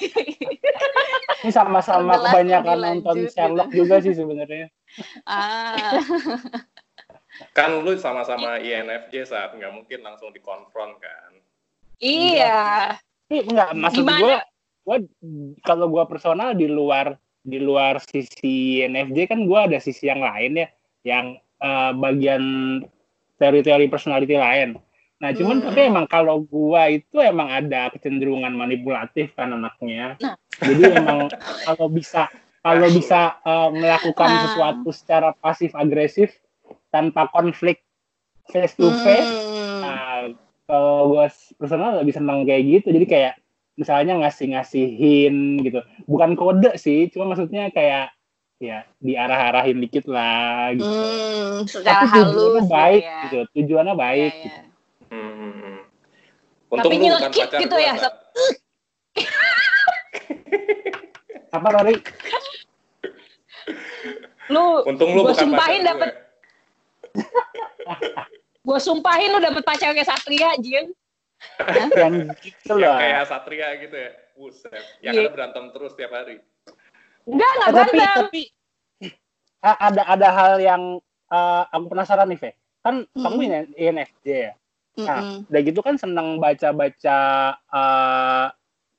ini 1.46 1.54
sama-sama 1.54 2.18
kebanyakan 2.18 2.78
nonton 2.82 3.30
Sherlock 3.30 3.70
gitu. 3.70 3.86
juga 3.86 4.02
sih 4.02 4.18
sebenarnya. 4.18 4.74
Ah. 5.30 6.02
Kan 7.58 7.84
lu 7.84 8.00
sama-sama 8.00 8.58
INFJ 8.58 9.30
saat 9.30 9.54
nggak 9.54 9.74
mungkin 9.76 10.00
langsung 10.02 10.32
dikonfront 10.32 10.98
kan? 11.04 11.32
Iya. 12.00 12.96
Enggak 13.28 13.76
maksud 13.76 14.08
gue 14.08 14.40
gue 14.88 14.98
kalau 15.68 15.92
gue 15.92 16.04
personal 16.08 16.56
di 16.56 16.72
luar 16.72 17.20
di 17.44 17.60
luar 17.60 18.00
sisi 18.00 18.88
INFJ 18.88 19.28
kan 19.28 19.44
gue 19.44 19.60
ada 19.60 19.78
sisi 19.84 20.08
yang 20.08 20.24
lain 20.24 20.64
ya. 20.64 20.68
Yang 21.04 21.44
uh, 21.60 21.92
bagian 21.92 22.44
teori-teori 23.40 23.86
personality 23.88 24.36
lain 24.36 24.80
nah 25.16 25.32
cuman 25.32 25.64
hmm. 25.64 25.66
tapi 25.72 25.80
emang 25.88 26.06
kalau 26.12 26.44
gue 26.44 26.84
itu 27.00 27.18
emang 27.24 27.48
ada 27.48 27.88
kecenderungan 27.96 28.52
manipulatif 28.52 29.32
kan 29.34 29.56
anaknya 29.56 30.20
nah. 30.20 30.36
jadi 30.60 31.00
emang 31.00 31.32
kalau 31.64 31.88
bisa 31.88 32.28
kalau 32.66 32.90
bisa 32.92 33.40
uh, 33.48 33.72
melakukan 33.72 34.30
ah. 34.30 34.40
sesuatu 34.50 34.90
secara 34.92 35.30
pasif 35.40 35.72
agresif 35.72 36.36
tanpa 36.92 37.32
konflik 37.32 37.86
face 38.52 38.76
to 38.76 38.92
face 39.08 39.24
hmm. 39.24 39.80
nah, 39.82 40.20
kalau 40.68 41.16
gue 41.16 41.26
personal 41.56 42.02
lebih 42.02 42.14
senang 42.14 42.44
kayak 42.44 42.64
gitu 42.68 42.88
jadi 42.92 43.06
kayak 43.08 43.34
misalnya 43.76 44.20
ngasih 44.24 44.56
ngasihin 44.56 45.60
gitu 45.64 45.84
bukan 46.08 46.40
kode 46.40 46.76
sih 46.80 47.12
cuma 47.12 47.36
maksudnya 47.36 47.68
kayak 47.76 48.15
ya 48.60 48.88
diarah-arahin 49.04 49.78
dikit 49.84 50.08
lah 50.08 50.72
gitu 50.72 50.88
hmm, 50.88 51.68
secara 51.68 52.08
Tapi 52.08 52.16
halus 52.16 52.64
gitu 52.64 52.72
baik 52.72 53.04
ya. 53.04 53.20
gitu 53.28 53.38
tujuannya 53.52 53.96
baik 54.00 54.32
ya, 54.32 54.40
ya. 54.40 54.44
gitu 54.46 54.60
hmm. 55.12 55.34
hmm, 55.34 55.54
hmm. 55.54 55.78
Untung 56.66 56.92
Tapi 56.92 56.96
nyelekit 56.98 57.50
gitu 57.52 57.78
ya 57.78 57.94
apa 61.56 61.68
Rory? 61.72 61.96
lu 64.52 64.84
Untung 64.84 65.16
lu 65.16 65.24
gua 65.24 65.36
sumpahin 65.36 65.88
dapat 65.88 66.12
Gue 68.66 68.80
sumpahin 68.82 69.30
lu 69.30 69.40
dapet 69.40 69.62
pacar 69.62 69.94
kayak 69.94 70.10
Satria, 70.10 70.58
Jin. 70.58 70.90
yang 71.94 72.34
gitu 72.42 72.74
loh. 72.74 72.98
kayak 72.98 73.30
Satria 73.30 73.78
gitu 73.78 73.94
ya. 73.94 74.12
Buset. 74.34 74.84
Yang 75.06 75.16
yeah. 75.22 75.30
berantem 75.30 75.70
terus 75.70 75.94
tiap 75.94 76.10
hari. 76.10 76.42
Enggak, 77.26 77.50
enggak 77.58 77.72
berantem. 77.74 77.98
Tapi, 77.98 78.22
tapi 78.26 78.42
ada 79.66 80.02
ada 80.06 80.28
hal 80.30 80.54
yang 80.62 80.84
uh, 81.34 81.64
aku 81.74 81.86
penasaran 81.90 82.30
nih, 82.30 82.40
Fe. 82.40 82.52
Kan 82.86 83.10
mm. 83.10 83.22
kamu 83.22 83.40
ini 83.50 83.60
INFJ 83.76 84.28
ya. 84.30 84.54
Nah, 84.96 85.20
mm 85.20 85.28
-hmm. 85.28 85.50
udah 85.52 85.62
gitu 85.66 85.80
kan 85.84 85.96
seneng 86.00 86.40
baca-baca 86.40 87.20
uh, 87.68 88.46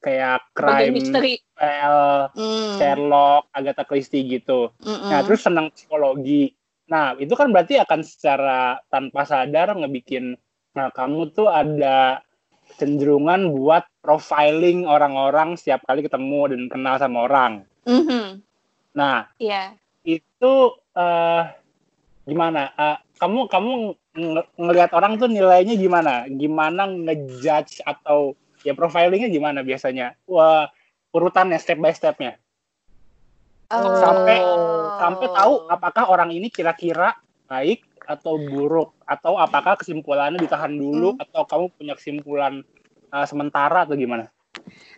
kayak 0.04 0.44
crime, 0.52 0.92
misteri, 0.92 1.40
mm. 1.56 2.76
Sherlock, 2.76 3.48
Agatha 3.54 3.86
Christie 3.86 4.26
gitu. 4.28 4.74
Mm 4.82 4.92
-hmm. 4.92 5.08
Nah, 5.08 5.20
terus 5.24 5.40
seneng 5.40 5.72
psikologi. 5.72 6.52
Nah, 6.86 7.16
itu 7.16 7.32
kan 7.32 7.50
berarti 7.50 7.80
akan 7.80 8.00
secara 8.04 8.78
tanpa 8.92 9.26
sadar 9.26 9.74
ngebikin 9.74 10.36
nah 10.76 10.92
kamu 10.92 11.32
tuh 11.32 11.48
ada 11.48 12.20
cenderungan 12.76 13.48
buat 13.48 13.88
profiling 14.04 14.84
orang-orang 14.84 15.56
setiap 15.56 15.80
kali 15.88 16.04
ketemu 16.04 16.52
dan 16.52 16.62
kenal 16.68 16.94
sama 17.00 17.24
orang. 17.24 17.64
Mm-hmm. 17.86 18.26
Nah, 18.98 19.30
yeah. 19.38 19.78
itu 20.02 20.52
uh, 20.98 21.42
gimana? 22.26 22.74
Uh, 22.74 22.98
kamu 23.22 23.46
kamu 23.46 23.72
ng- 24.18 24.48
ngelihat 24.58 24.90
orang 24.92 25.16
tuh 25.16 25.30
nilainya 25.30 25.78
gimana? 25.78 26.26
Gimana 26.26 26.90
ngejudge 26.90 27.80
atau 27.86 28.34
ya 28.66 28.74
profilingnya 28.74 29.30
gimana 29.30 29.62
biasanya? 29.62 30.18
Wah, 30.26 30.66
urutannya 31.14 31.56
step 31.62 31.78
by 31.78 31.94
stepnya. 31.94 32.34
Oh. 33.70 33.98
Sampai 33.98 34.38
sampai 34.98 35.26
tahu 35.30 35.54
apakah 35.70 36.04
orang 36.10 36.30
ini 36.34 36.50
kira-kira 36.50 37.14
baik 37.46 37.86
atau 38.06 38.38
buruk 38.38 38.94
atau 39.02 39.34
apakah 39.38 39.74
kesimpulannya 39.78 40.38
ditahan 40.38 40.70
dulu 40.74 41.14
hmm. 41.14 41.22
atau 41.26 41.42
kamu 41.46 41.64
punya 41.74 41.94
kesimpulan 41.98 42.62
uh, 43.10 43.26
sementara 43.26 43.86
atau 43.86 43.98
gimana? 43.98 44.30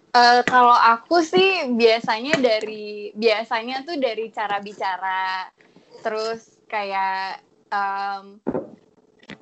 Uh, 0.09 0.41
kalau 0.49 0.73
aku 0.73 1.21
sih 1.21 1.69
biasanya 1.77 2.41
dari 2.41 3.13
biasanya 3.13 3.85
tuh 3.85 4.01
dari 4.01 4.33
cara 4.33 4.57
bicara. 4.63 5.53
Terus 6.01 6.59
kayak 6.65 7.45
um, 7.69 8.41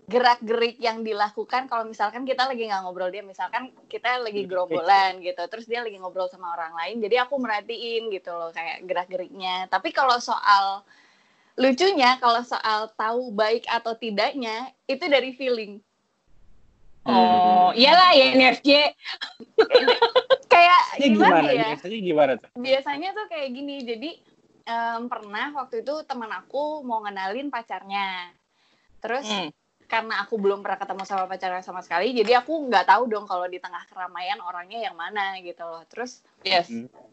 gerak-gerik 0.07 0.79
yang 0.79 1.03
dilakukan 1.03 1.67
kalau 1.67 1.83
misalkan 1.83 2.23
kita 2.23 2.47
lagi 2.47 2.71
nggak 2.71 2.83
ngobrol 2.87 3.11
dia 3.11 3.27
misalkan 3.27 3.75
kita 3.91 4.23
lagi 4.23 4.47
gerombolan 4.47 5.19
gitu 5.19 5.43
terus 5.51 5.67
dia 5.67 5.83
lagi 5.83 5.99
ngobrol 5.99 6.31
sama 6.31 6.55
orang 6.55 6.79
lain 6.79 7.03
jadi 7.03 7.27
aku 7.27 7.35
merhatiin 7.43 8.07
gitu 8.14 8.31
loh 8.31 8.55
kayak 8.55 8.87
gerak-geriknya. 8.87 9.67
Tapi 9.67 9.91
kalau 9.91 10.19
soal 10.23 10.87
lucunya 11.59 12.21
kalau 12.23 12.45
soal 12.47 12.93
tahu 12.95 13.35
baik 13.35 13.67
atau 13.67 13.97
tidaknya 13.99 14.71
itu 14.87 15.09
dari 15.09 15.35
feeling 15.35 15.83
Oh, 17.07 17.71
iyalah 17.73 18.11
ya 18.19 18.27
NFJ. 18.35 18.71
kayak 20.53 20.83
gimana, 20.99 21.41
gimana 21.43 21.51
ya? 21.51 21.69
Biasanya 21.75 21.99
gimana 22.03 22.33
tuh? 22.39 22.51
Biasanya 22.59 23.09
tuh 23.15 23.27
kayak 23.31 23.49
gini. 23.55 23.77
Jadi 23.87 24.11
um, 24.67 25.01
pernah 25.07 25.55
waktu 25.55 25.87
itu 25.87 25.95
teman 26.05 26.31
aku 26.35 26.83
mau 26.83 27.03
ngenalin 27.07 27.49
pacarnya. 27.49 28.35
Terus 28.99 29.27
hmm 29.27 29.51
karena 29.87 30.27
aku 30.27 30.35
belum 30.37 30.67
pernah 30.67 30.79
ketemu 30.83 31.03
sama 31.07 31.25
pacarnya 31.31 31.63
sama 31.63 31.81
sekali 31.81 32.11
jadi 32.11 32.43
aku 32.43 32.67
nggak 32.67 32.91
tahu 32.91 33.07
dong 33.07 33.27
kalau 33.31 33.47
di 33.47 33.63
tengah 33.63 33.87
keramaian 33.87 34.43
orangnya 34.43 34.83
yang 34.91 34.99
mana 34.99 35.39
gitu 35.41 35.63
loh 35.63 35.87
terus 35.87 36.27
yes. 36.43 36.67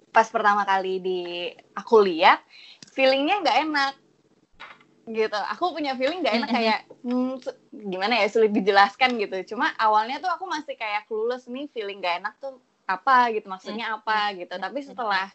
pas 0.10 0.26
pertama 0.26 0.66
kali 0.66 0.98
di 0.98 1.54
aku 1.78 2.02
lihat 2.02 2.42
feelingnya 2.92 3.46
nggak 3.46 3.58
enak 3.70 3.94
gitu. 5.08 5.36
Aku 5.36 5.76
punya 5.76 6.00
feeling 6.00 6.24
nggak 6.24 6.36
enak 6.44 6.50
kayak 6.50 6.80
hmm, 7.04 7.44
gimana 7.92 8.24
ya 8.24 8.28
sulit 8.32 8.56
dijelaskan 8.56 9.20
gitu. 9.20 9.56
Cuma 9.56 9.76
awalnya 9.76 10.24
tuh 10.24 10.32
aku 10.32 10.48
masih 10.48 10.80
kayak 10.80 11.08
clueless 11.12 11.48
nih 11.52 11.68
feeling 11.76 12.00
nggak 12.00 12.24
enak 12.24 12.34
tuh 12.40 12.60
apa 12.88 13.32
gitu 13.36 13.48
maksudnya 13.52 14.00
apa 14.00 14.32
gitu. 14.36 14.56
Tapi 14.56 14.80
setelah 14.80 15.28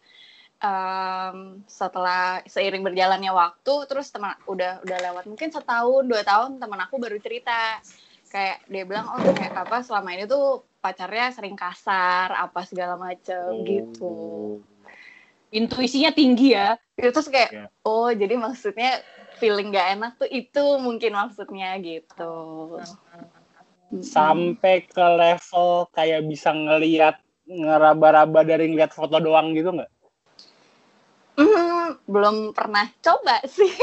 um, 0.64 1.60
setelah 1.68 2.40
seiring 2.48 2.80
berjalannya 2.80 3.32
waktu 3.32 3.74
terus 3.86 4.08
teman 4.08 4.34
udah 4.48 4.80
udah 4.84 4.98
lewat 5.10 5.24
mungkin 5.28 5.52
setahun 5.52 6.04
dua 6.08 6.22
tahun 6.24 6.56
teman 6.56 6.80
aku 6.88 6.96
baru 6.96 7.20
cerita. 7.20 7.82
Kayak 8.28 8.60
dia 8.68 8.84
bilang 8.84 9.08
oh 9.08 9.32
kayak 9.36 9.56
apa 9.56 9.80
selama 9.84 10.12
ini 10.16 10.28
tuh 10.28 10.64
pacarnya 10.84 11.32
sering 11.32 11.56
kasar 11.56 12.32
apa 12.32 12.64
segala 12.64 12.96
macem 12.96 13.52
oh. 13.52 13.64
gitu. 13.64 14.14
Intuisinya 15.48 16.12
tinggi 16.12 16.52
ya. 16.52 16.76
Itu 16.96 17.08
terus 17.08 17.28
kayak 17.32 17.50
yeah. 17.52 17.68
oh 17.88 18.12
jadi 18.12 18.36
maksudnya 18.36 19.00
feeling 19.38 19.72
gak 19.72 19.96
enak 19.96 20.12
tuh 20.18 20.28
itu 20.28 20.64
mungkin 20.82 21.14
maksudnya 21.14 21.78
gitu 21.80 22.34
sampai 24.04 24.84
ke 24.84 25.00
level 25.00 25.88
kayak 25.96 26.26
bisa 26.28 26.52
ngelihat 26.52 27.16
ngeraba-raba 27.48 28.44
dari 28.44 28.68
ngeliat 28.68 28.92
foto 28.92 29.16
doang 29.16 29.56
gitu 29.56 29.72
nggak 29.72 29.88
Hmm, 31.38 31.94
belum 32.10 32.50
pernah 32.50 32.90
coba 32.98 33.38
sih. 33.46 33.70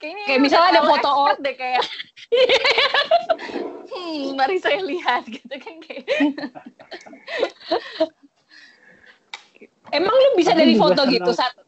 Kayaknya 0.00 0.24
kayak 0.30 0.40
misalnya 0.40 0.78
ada 0.78 0.86
foto 0.86 1.10
orang 1.10 1.42
deh 1.42 1.58
kayak. 1.58 1.82
hmm, 3.92 4.38
mari 4.38 4.62
saya 4.62 4.78
lihat 4.86 5.26
gitu 5.26 5.50
kan 5.58 5.74
kayak. 5.82 6.06
Emang 9.98 10.14
lu 10.14 10.38
bisa 10.38 10.54
dari 10.54 10.78
foto 10.78 11.02
gitu 11.10 11.34
saat 11.34 11.58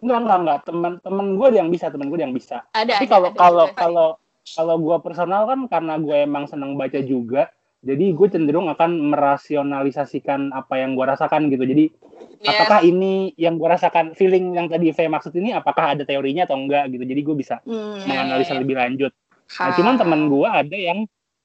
Enggak, 0.00 0.18
enggak, 0.24 0.38
enggak. 0.40 0.58
Teman-teman 0.66 1.26
gue 1.36 1.48
yang 1.56 1.68
bisa, 1.68 1.86
teman 1.92 2.08
gue 2.08 2.18
yang 2.20 2.34
bisa. 2.34 2.64
Ada. 2.72 3.00
Tapi 3.00 3.06
kalau 3.08 3.30
kalau 3.36 3.66
kalau 3.76 4.08
kalau 4.56 4.74
gue 4.80 4.96
personal 5.04 5.46
kan 5.46 5.60
karena 5.68 5.94
gue 6.00 6.16
emang 6.24 6.48
senang 6.48 6.74
baca 6.74 6.98
juga, 7.04 7.52
jadi 7.80 8.12
gue 8.12 8.28
cenderung 8.28 8.68
akan 8.68 9.12
merasionalisasikan 9.12 10.52
apa 10.52 10.76
yang 10.76 10.92
gue 10.92 11.04
rasakan 11.08 11.48
gitu 11.48 11.64
jadi 11.64 11.88
yeah. 12.44 12.52
apakah 12.52 12.84
ini 12.84 13.32
yang 13.40 13.56
gue 13.56 13.68
rasakan 13.68 14.12
feeling 14.12 14.52
yang 14.52 14.68
tadi 14.68 14.92
V 14.92 15.08
maksud 15.08 15.32
ini 15.32 15.56
apakah 15.56 15.96
ada 15.96 16.04
teorinya 16.04 16.44
atau 16.44 16.60
enggak 16.60 16.92
gitu 16.92 17.04
jadi 17.08 17.20
gue 17.24 17.36
bisa 17.36 17.56
mm, 17.64 18.04
menganalisa 18.04 18.52
yeah, 18.52 18.52
yeah. 18.52 18.60
lebih 18.60 18.76
lanjut 18.76 19.12
nah, 19.56 19.72
cuman 19.72 19.94
teman 19.96 20.20
gue 20.28 20.48
ada 20.48 20.76
yang 20.76 20.98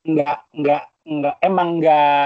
enggak 0.04 0.38
enggak 0.52 0.84
enggak 1.08 1.36
emang 1.40 1.68
enggak 1.80 2.26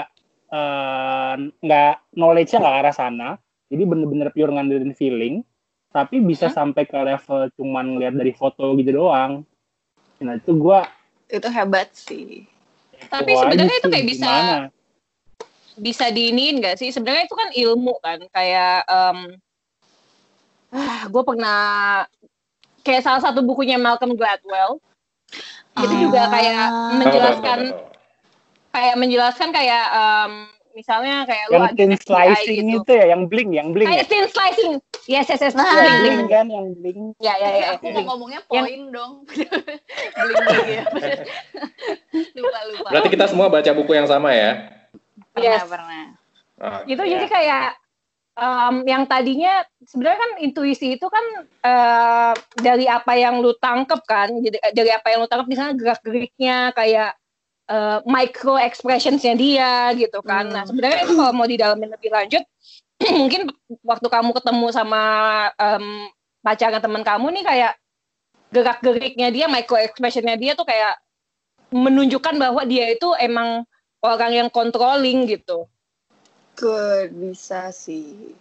uh, 0.50 1.36
enggak 1.62 1.94
knowledge-nya 2.18 2.60
enggak 2.66 2.78
arah 2.82 2.96
sana 2.98 3.30
jadi 3.70 3.84
bener-bener 3.86 4.34
pure 4.34 4.50
ngandelin 4.50 4.98
feeling 4.98 5.46
tapi 5.90 6.22
bisa 6.22 6.48
Hmm? 6.48 6.56
sampai 6.56 6.86
ke 6.86 6.96
level 6.96 7.50
cuman 7.54 7.98
ngeliat 7.98 8.14
dari 8.14 8.32
foto 8.32 8.78
gitu 8.78 8.94
doang. 8.96 9.42
Nah 10.20 10.36
itu 10.36 10.54
gue 10.54 10.80
Itu 11.28 11.48
hebat 11.48 11.90
sih. 11.94 12.46
Tapi 13.06 13.32
sebenarnya 13.32 13.78
itu 13.78 13.88
kayak 13.88 14.08
bisa- 14.08 14.70
bisa 15.76 16.06
diiniin 16.10 16.60
nggak 16.60 16.76
sih? 16.76 16.90
Sebenarnya 16.90 17.24
itu 17.24 17.34
kan 17.34 17.50
ilmu 17.50 17.96
kan, 18.00 18.20
kayak 18.30 18.84
em, 18.84 19.18
ah, 20.70 21.02
gue 21.06 21.24
pernah 21.24 21.60
kayak 22.82 23.02
salah 23.02 23.22
satu 23.22 23.42
bukunya 23.42 23.78
Malcolm 23.78 24.14
Gladwell 24.14 24.78
itu 25.80 25.94
juga 26.02 26.28
kayak 26.28 26.66
Ah. 26.66 26.92
menjelaskan 26.98 27.60
tahu, 27.64 27.78
tahu. 27.78 28.74
kayak 28.74 28.96
menjelaskan 28.98 29.50
kayak 29.50 29.86
em, 29.90 30.32
misalnya 30.74 31.16
kayak 31.24 31.46
lu 31.48 31.54
yang 31.54 31.64
lagi 31.66 31.76
thin 31.78 31.94
slicing 31.96 32.66
gitu. 32.68 32.82
itu 32.84 32.92
ya, 32.92 33.06
yang 33.10 33.22
bling, 33.26 33.50
yang 33.54 33.70
bling 33.72 33.88
ya. 33.88 33.92
Kayak 33.96 34.08
thin 34.08 34.26
slicing. 34.28 34.74
Yes, 35.10 35.26
yes, 35.26 35.42
yes. 35.42 35.56
Nah. 35.58 35.66
Bling, 35.66 35.82
Yang 35.82 35.90
bling. 35.90 36.06
bling 36.06 36.30
kan, 36.30 36.46
yang 36.46 36.68
bling. 36.78 37.00
Ya, 37.18 37.34
ya, 37.34 37.50
ya. 37.50 37.66
aku 37.74 37.90
mau 37.90 37.98
bling. 37.98 38.06
ngomongnya 38.06 38.40
Yang- 38.46 38.66
poin 38.70 38.82
dong. 38.94 39.12
Bling-bling 40.22 40.68
ya. 40.70 40.84
lupa 42.38 42.60
lupa. 42.70 42.88
Berarti 42.94 43.10
kita 43.10 43.26
semua 43.26 43.48
baca 43.50 43.72
buku 43.74 43.92
yang 43.98 44.06
sama 44.06 44.30
ya? 44.32 44.52
pernah 45.34 45.46
Yes. 45.58 45.66
pernah. 45.66 46.04
Ah, 46.60 46.82
Gitu 46.86 47.02
ya. 47.02 47.10
jadi 47.18 47.26
kayak 47.26 47.66
em, 48.36 48.76
yang 48.86 49.04
tadinya 49.08 49.54
sebenarnya 49.82 50.20
kan 50.20 50.32
intuisi 50.44 50.88
itu 50.94 51.08
kan 51.08 51.26
eh, 51.64 52.34
dari 52.60 52.86
apa 52.86 53.14
yang 53.16 53.40
lu 53.40 53.56
tangkep 53.56 54.02
kan, 54.06 54.30
jadi 54.38 54.58
dari 54.76 54.92
apa 54.92 55.08
yang 55.10 55.24
lu 55.24 55.30
tangkep 55.32 55.48
misalnya 55.48 55.74
gerak-geriknya 55.74 56.58
kayak 56.76 57.16
eh, 57.66 58.00
micro 58.06 58.60
expressionsnya 58.60 59.34
dia 59.34 59.74
gitu 59.96 60.20
kan. 60.22 60.52
Hmm. 60.52 60.54
Nah 60.54 60.64
sebenarnya 60.68 61.08
itu 61.08 61.14
kalau 61.16 61.34
mau 61.34 61.48
didalamin 61.48 61.90
lebih 61.90 62.12
lanjut, 62.12 62.44
mungkin 63.20 63.48
waktu 63.82 64.08
kamu 64.08 64.32
ketemu 64.36 64.68
sama 64.76 65.02
em, 65.56 66.08
pacarnya 66.44 66.84
teman 66.84 67.04
kamu 67.04 67.32
nih 67.40 67.44
kayak 67.48 67.74
gerak-geriknya 68.50 69.30
dia, 69.30 69.46
micro 69.46 69.78
expressionnya 69.78 70.34
dia 70.36 70.58
tuh 70.58 70.66
kayak 70.66 70.98
menunjukkan 71.70 72.36
bahwa 72.36 72.66
dia 72.66 72.90
itu 72.92 73.14
emang 73.22 73.62
orang 74.02 74.32
yang 74.34 74.50
controlling 74.50 75.30
gitu. 75.30 75.70
Good, 76.58 77.16
bisa 77.16 77.72
sih. 77.72 78.36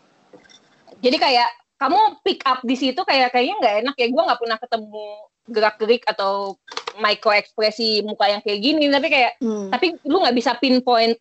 jadi 0.99 1.15
kayak 1.15 1.49
kamu 1.79 1.99
pick 2.27 2.43
up 2.43 2.59
di 2.67 2.75
situ 2.75 2.99
kayak 3.07 3.31
kayaknya 3.31 3.55
nggak 3.63 3.77
enak 3.87 3.95
ya 3.95 4.07
gue 4.11 4.23
nggak 4.27 4.41
pernah 4.43 4.59
ketemu 4.59 5.07
gerak 5.47 5.77
gerik 5.79 6.03
atau 6.11 6.59
micro 6.99 7.31
ekspresi 7.31 8.03
muka 8.03 8.27
yang 8.27 8.43
kayak 8.43 8.59
gini 8.59 8.91
tapi 8.91 9.07
kayak 9.07 9.39
Hmm. 9.39 9.71
tapi 9.71 9.95
lu 10.03 10.19
nggak 10.19 10.35
bisa 10.35 10.59
pinpoint 10.59 11.15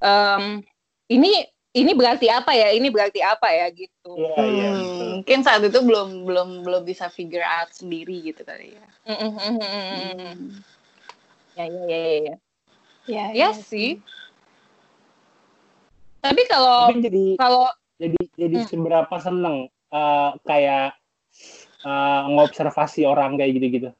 em, 0.00 0.64
ini 1.12 1.44
ini 1.72 1.92
berarti 1.96 2.28
apa 2.28 2.52
ya 2.52 2.68
ini 2.76 2.92
berarti 2.92 3.24
apa 3.24 3.48
ya 3.48 3.66
gitu 3.72 4.12
Iya, 4.12 4.44
iya. 4.44 4.68
Hmm, 4.68 4.76
betul. 4.76 5.06
mungkin 5.16 5.38
saat 5.40 5.62
itu 5.64 5.78
belum 5.80 6.08
belum 6.28 6.48
belum 6.68 6.82
bisa 6.84 7.08
figure 7.08 7.44
out 7.44 7.72
sendiri 7.72 8.20
gitu 8.32 8.44
kali 8.44 8.76
ya. 8.76 8.86
Mm, 9.08 9.16
mm, 9.16 9.32
mm, 9.32 9.56
mm, 9.56 9.56
mm. 9.56 10.12
Hmm. 10.12 10.38
ya 11.56 11.64
ya 11.64 11.82
ya 11.84 11.96
ya, 11.96 12.12
ya. 12.20 12.36
Ya, 13.08 13.24
Ya 13.32 13.50
sih. 13.56 14.00
tapi 16.22 16.46
kalau 16.46 16.86
jadi 17.02 17.34
kalau 17.34 17.66
jadi 17.98 18.20
jadi 18.38 18.56
Hmm. 18.62 18.68
seberapa 18.68 19.16
seneng 19.18 19.66
eh, 19.90 20.30
kayak 20.46 20.94
eh, 21.82 22.22
ngobservasi 22.30 23.08
orang 23.08 23.40
kayak 23.40 23.58
gitu-gitu. 23.58 23.90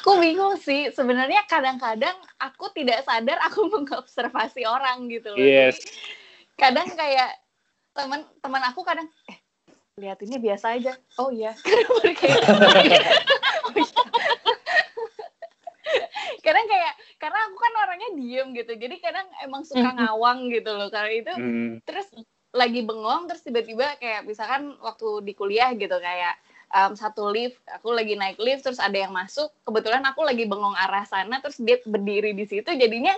Aku 0.00 0.16
bingung 0.16 0.56
sih. 0.56 0.88
Sebenarnya 0.96 1.44
kadang-kadang 1.44 2.16
aku 2.40 2.72
tidak 2.72 3.04
sadar 3.04 3.36
aku 3.44 3.68
mengobservasi 3.76 4.64
orang 4.64 5.12
gitu 5.12 5.36
loh. 5.36 5.44
Yes. 5.44 5.76
Jadi, 5.76 5.80
kadang 6.56 6.88
kayak 6.96 7.30
teman 7.92 8.20
teman 8.40 8.62
aku 8.64 8.80
kadang 8.80 9.08
eh 9.28 9.36
lihat 10.00 10.16
ini 10.24 10.40
biasa 10.40 10.80
aja. 10.80 10.96
Oh 11.20 11.28
iya. 11.28 11.52
Kayak 12.16 12.40
oh 12.48 12.80
iya. 12.88 13.00
Oh 13.68 13.76
iya. 13.76 14.02
kadang 16.40 16.64
kayak 16.64 16.92
karena 17.20 17.38
aku 17.44 17.56
kan 17.60 17.72
orangnya 17.84 18.10
diem 18.16 18.48
gitu. 18.56 18.72
Jadi 18.80 18.96
kadang 19.04 19.28
emang 19.44 19.68
suka 19.68 19.84
Mhm. 19.84 19.96
ngawang 20.00 20.48
gitu 20.48 20.70
loh. 20.72 20.88
Karena 20.88 21.12
itu 21.12 21.32
Hmm. 21.36 21.84
terus 21.84 22.08
lagi 22.56 22.80
bengong 22.80 23.28
terus 23.28 23.44
tiba-tiba 23.44 24.00
kayak 24.00 24.24
misalkan 24.24 24.72
waktu 24.80 25.22
di 25.28 25.36
kuliah 25.36 25.70
gitu 25.76 25.94
kayak 26.00 26.40
um, 26.74 26.92
satu 26.94 27.28
lift 27.30 27.58
aku 27.68 27.92
lagi 27.94 28.14
naik 28.14 28.38
lift 28.38 28.66
terus 28.66 28.78
ada 28.78 28.94
yang 28.94 29.12
masuk 29.12 29.50
kebetulan 29.66 30.02
aku 30.06 30.22
lagi 30.22 30.46
bengong 30.46 30.74
arah 30.74 31.04
sana 31.04 31.42
terus 31.42 31.58
dia 31.58 31.78
berdiri 31.84 32.34
di 32.34 32.46
situ 32.46 32.70
jadinya 32.74 33.14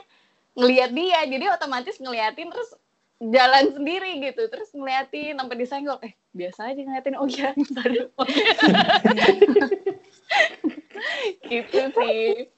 ngelihat 0.59 0.91
dia 0.93 1.21
jadi 1.25 1.45
otomatis 1.57 1.97
ngeliatin 1.97 2.53
terus 2.53 2.77
jalan 3.23 3.71
sendiri 3.73 4.19
gitu 4.19 4.51
terus 4.51 4.69
ngeliatin 4.75 5.39
sampai 5.39 5.57
disenggol 5.57 5.99
eh 6.03 6.13
biasa 6.35 6.75
aja 6.75 6.81
ngeliatin 6.83 7.17
oh 7.21 7.29
iya 7.29 7.55
baru. 7.77 8.05
Gitu 11.51 11.81
sih. 11.93 12.49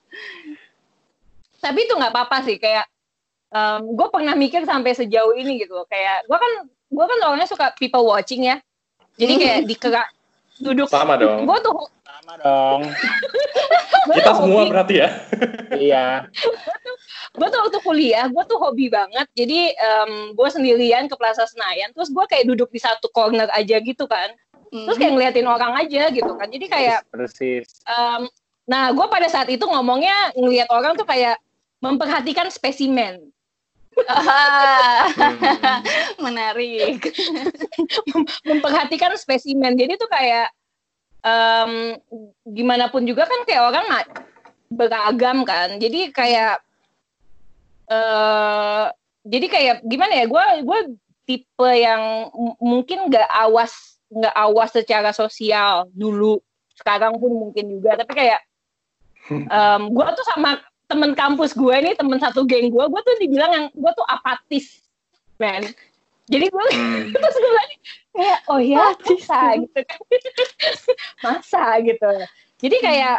Tapi 1.58 1.78
itu 1.80 1.92
nggak 1.96 2.12
apa-apa 2.12 2.44
sih 2.46 2.56
kayak 2.60 2.86
gue 3.82 4.08
pernah 4.10 4.34
mikir 4.34 4.66
sampai 4.66 4.98
sejauh 4.98 5.34
ini 5.38 5.62
gitu 5.62 5.78
kayak 5.86 6.26
gue 6.26 6.38
kan 6.38 6.52
gue 6.66 7.04
kan 7.06 7.18
orangnya 7.22 7.46
suka 7.46 7.70
people 7.78 8.02
watching 8.02 8.50
ya 8.50 8.58
jadi 9.14 9.34
kayak 9.38 9.58
dikerak 9.70 10.08
duduk 10.62 10.86
Sama 10.86 11.18
dong. 11.18 11.46
gue 11.46 11.58
tuh 11.64 11.74
Sama 12.06 12.32
dong. 12.38 12.80
Kita 14.04 14.36
tuh 14.36 14.44
semua 14.44 14.60
hobi, 14.62 14.70
berarti 14.70 14.94
ya. 15.00 15.08
iya. 15.80 16.06
gue 17.34 17.48
tuh 17.50 17.60
waktu 17.66 17.78
kuliah 17.82 18.28
gue 18.30 18.44
tuh 18.46 18.58
hobi 18.60 18.86
banget 18.92 19.26
jadi 19.34 19.74
gue 20.36 20.48
sendirian 20.52 21.10
ke 21.10 21.16
Plaza 21.18 21.48
Senayan 21.50 21.90
terus 21.90 22.12
gue 22.14 22.24
kayak 22.30 22.46
duduk 22.46 22.70
di 22.70 22.78
satu 22.78 23.10
corner 23.10 23.50
aja 23.50 23.82
gitu 23.82 24.06
kan 24.06 24.30
terus 24.70 24.98
kayak 24.98 25.12
ngeliatin 25.18 25.46
orang 25.46 25.74
aja 25.78 26.10
gitu 26.14 26.32
kan 26.34 26.46
jadi 26.50 26.66
kayak 26.66 26.98
persis. 27.10 27.82
em, 27.86 28.26
nah 28.66 28.90
gue 28.94 29.06
pada 29.06 29.26
saat 29.26 29.46
itu 29.50 29.62
ngomongnya 29.66 30.34
ngelihat 30.34 30.70
orang 30.70 30.94
tuh 30.94 31.06
kayak 31.06 31.38
memperhatikan 31.82 32.50
spesimen 32.54 33.33
Ah, 34.08 35.06
Hmm. 35.14 35.80
menarik 36.20 37.14
memperhatikan 38.48 39.14
spesimen. 39.14 39.74
Jadi 39.78 39.94
tuh 39.98 40.10
kayak 40.10 40.50
em, 41.22 41.96
gimana 42.48 42.90
pun 42.90 43.06
juga 43.06 43.26
kan 43.28 43.40
kayak 43.46 43.62
orang 43.72 43.86
beragam 44.70 45.46
kan. 45.46 45.78
Jadi 45.78 46.10
kayak 46.10 46.60
eh 47.90 48.84
jadi 49.24 49.46
kayak 49.48 49.76
gimana 49.86 50.12
ya? 50.12 50.24
Gue 50.28 50.44
gue 50.64 50.80
tipe 51.24 51.70
yang 51.72 52.28
mungkin 52.60 53.08
nggak 53.08 53.28
awas 53.28 53.96
nggak 54.12 54.34
awas 54.36 54.70
secara 54.72 55.10
sosial 55.14 55.88
dulu. 55.92 56.40
Sekarang 56.74 57.16
pun 57.16 57.32
mungkin 57.32 57.70
juga. 57.70 57.96
Tapi 58.00 58.12
kayak 58.12 58.40
em 59.30 59.82
gue 59.88 60.06
tuh 60.16 60.26
sama 60.28 60.60
temen 60.84 61.10
kampus 61.12 61.52
gue 61.52 61.76
nih 61.80 61.94
temen 61.96 62.20
satu 62.20 62.44
geng 62.44 62.68
gue, 62.68 62.84
gue 62.84 63.00
tuh 63.00 63.14
dibilang 63.18 63.50
yang 63.50 63.66
gue 63.72 63.92
tuh 63.96 64.06
apatis, 64.06 64.84
man. 65.36 65.64
Jadi 66.24 66.46
gue 66.48 66.66
Hmm. 66.72 67.12
terus 67.12 67.36
gue 67.36 67.50
bilang 67.50 67.70
kayak 68.14 68.38
oh 68.48 68.60
ya 68.60 68.84
masa? 68.96 69.40
gitu 69.60 69.80
kan. 69.84 70.00
Masa 71.24 71.64
gitu. 71.82 72.10
Jadi 72.64 72.76
kayak 72.80 73.16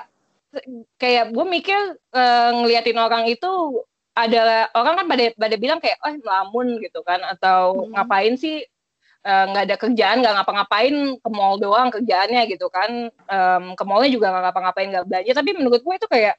kayak 0.97 1.25
gue 1.29 1.45
mikir 1.45 1.77
eh, 2.15 2.49
ngeliatin 2.55 2.97
orang 2.97 3.27
itu 3.27 3.51
ada 4.15 4.71
orang 4.73 5.03
kan 5.03 5.05
pada 5.11 5.23
pada 5.35 5.55
bilang 5.59 5.77
kayak 5.83 5.99
oh 6.01 6.15
melamun 6.23 6.79
gitu 6.81 7.05
kan. 7.05 7.21
Atau 7.29 7.85
Hmm. 7.85 7.93
ngapain 7.93 8.33
sih 8.39 8.65
eh, 9.25 9.43
nggak 9.53 9.63
ada 9.69 9.75
kerjaan 9.77 10.17
nggak 10.25 10.35
ngapa-ngapain 10.41 10.95
ke 11.21 11.29
mall 11.29 11.57
doang 11.61 11.93
kerjaannya 11.93 12.41
gitu 12.49 12.69
kan. 12.73 13.09
Em, 13.09 13.63
ke 13.77 13.83
mallnya 13.85 14.09
juga 14.09 14.33
nggak 14.33 14.43
ngapa-ngapain 14.49 14.87
nggak 14.93 15.05
belanja. 15.05 15.31
Tapi 15.33 15.49
menurut 15.53 15.81
gue 15.81 15.95
itu 15.97 16.07
kayak 16.09 16.37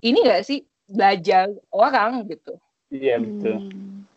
ini 0.00 0.18
gak 0.22 0.42
sih 0.42 0.60
belajar 0.86 1.48
orang 1.70 2.24
gitu 2.26 2.56
Iya 2.88 3.20
betul. 3.20 3.68
Hmm. 3.68 4.08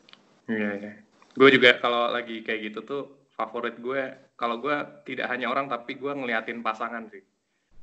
Iya, 0.48 0.70
iya. 0.80 0.92
Gue 1.36 1.52
juga 1.52 1.76
kalau 1.78 2.08
lagi 2.08 2.40
kayak 2.40 2.72
gitu 2.72 2.80
tuh 2.82 3.04
favorit 3.36 3.76
gue 3.76 4.00
kalau 4.34 4.64
gue 4.64 4.72
tidak 5.04 5.28
hanya 5.28 5.52
orang 5.52 5.68
tapi 5.68 6.00
gue 6.00 6.08
ngeliatin 6.08 6.64
pasangan 6.64 7.04
sih. 7.12 7.20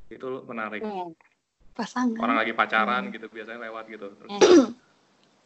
Itu 0.09 0.49
menarik. 0.49 0.81
Hmm. 0.81 1.13
pasangan 1.77 2.17
Orang 2.17 2.41
lagi 2.41 2.57
pacaran 2.57 3.13
gitu 3.13 3.29
biasanya 3.29 3.69
lewat 3.69 3.85
gitu. 3.87 4.17
Terus, 4.17 4.31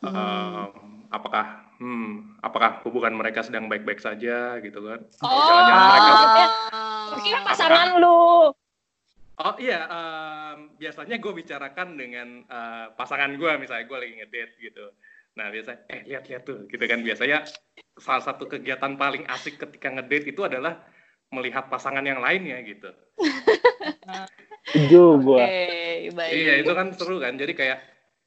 Hmm. 0.03 0.09
em, 0.09 0.70
apakah 1.11 1.46
hmm, 1.78 2.38
apakah 2.38 2.78
hubungan 2.86 3.14
mereka 3.14 3.42
sedang 3.42 3.66
baik-baik 3.66 3.98
saja 3.98 4.62
gitu 4.62 4.78
kan? 4.82 5.03
Oh, 5.20 5.30
Jangan-jangan 5.42 5.86
mereka 5.90 6.44
Ah. 6.70 7.18
kira 7.18 7.40
pasangan 7.42 7.88
lu 7.98 8.50
Oh 9.43 9.55
iya, 9.59 9.80
em, 9.90 10.78
biasanya 10.78 11.18
gue 11.18 11.32
bicarakan 11.34 11.99
dengan 11.99 12.28
eh, 12.47 12.86
pasangan 12.95 13.34
gue, 13.34 13.51
misalnya 13.59 13.84
gue 13.90 13.99
lagi 13.99 14.14
ngedate 14.22 14.55
gitu. 14.62 14.86
Nah 15.34 15.51
biasanya, 15.51 15.80
eh 15.90 16.01
lihat-lihat 16.07 16.43
tuh, 16.47 16.59
gitu 16.70 16.84
kan. 16.86 17.03
Biasanya 17.03 17.43
salah 17.99 18.22
satu 18.22 18.47
kegiatan 18.47 18.95
paling 18.95 19.26
asik 19.26 19.59
ketika 19.59 19.90
ngedate 19.90 20.30
itu 20.30 20.47
adalah 20.47 20.78
melihat 21.32 21.66
pasangan 21.72 22.05
yang 22.05 22.20
lainnya 22.20 22.61
gitu. 22.62 22.93
Setuju 24.68 25.03
gue. 25.24 25.47
Baik. 26.12 26.30
Iya 26.30 26.53
itu 26.61 26.72
kan 26.76 26.93
seru 26.93 27.18
kan. 27.18 27.34
Jadi 27.40 27.57
kayak 27.57 27.80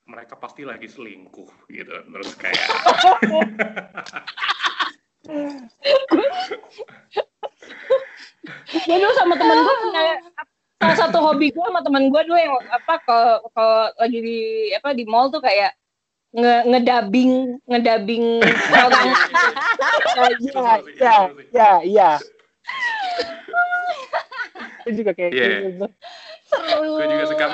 mereka 0.09 0.35
pasti 0.35 0.65
lagi 0.65 0.89
selingkuh 0.89 1.69
gitu. 1.69 1.93
Terus 1.93 2.29
kayak 2.35 2.65
Gue 8.85 8.97
dulu 9.01 9.13
sama 9.17 9.33
temen 9.37 9.57
gue 9.57 9.75
punya 9.81 10.01
salah 10.77 10.97
satu 10.97 11.17
hobi 11.85 12.09
gue 12.09 12.21
dulu 12.25 12.37
yang 12.37 12.55
apa 12.69 12.93
kalau 13.05 13.35
kalau 13.53 13.93
lagi 13.95 14.19
di 14.19 14.39
apa 14.73 14.89
di 14.91 15.03
mall 15.05 15.29
tuh 15.29 15.39
kayak 15.39 15.73
nge 16.33 16.55
ngedabing 16.67 17.31
ngedabing 17.63 18.25
orang 18.75 19.07
Iya, 20.15 20.73
iya, 20.99 21.15
iya, 21.51 21.71
iya. 21.81 22.09
Itu 24.83 25.01
juga 25.01 25.11
kayak 25.13 25.31
Iya. 25.31 25.47
gitu. 25.69 25.85
Seru. 26.45 26.91
Gue 26.97 27.05
juga 27.09 27.25
suka 27.25 27.45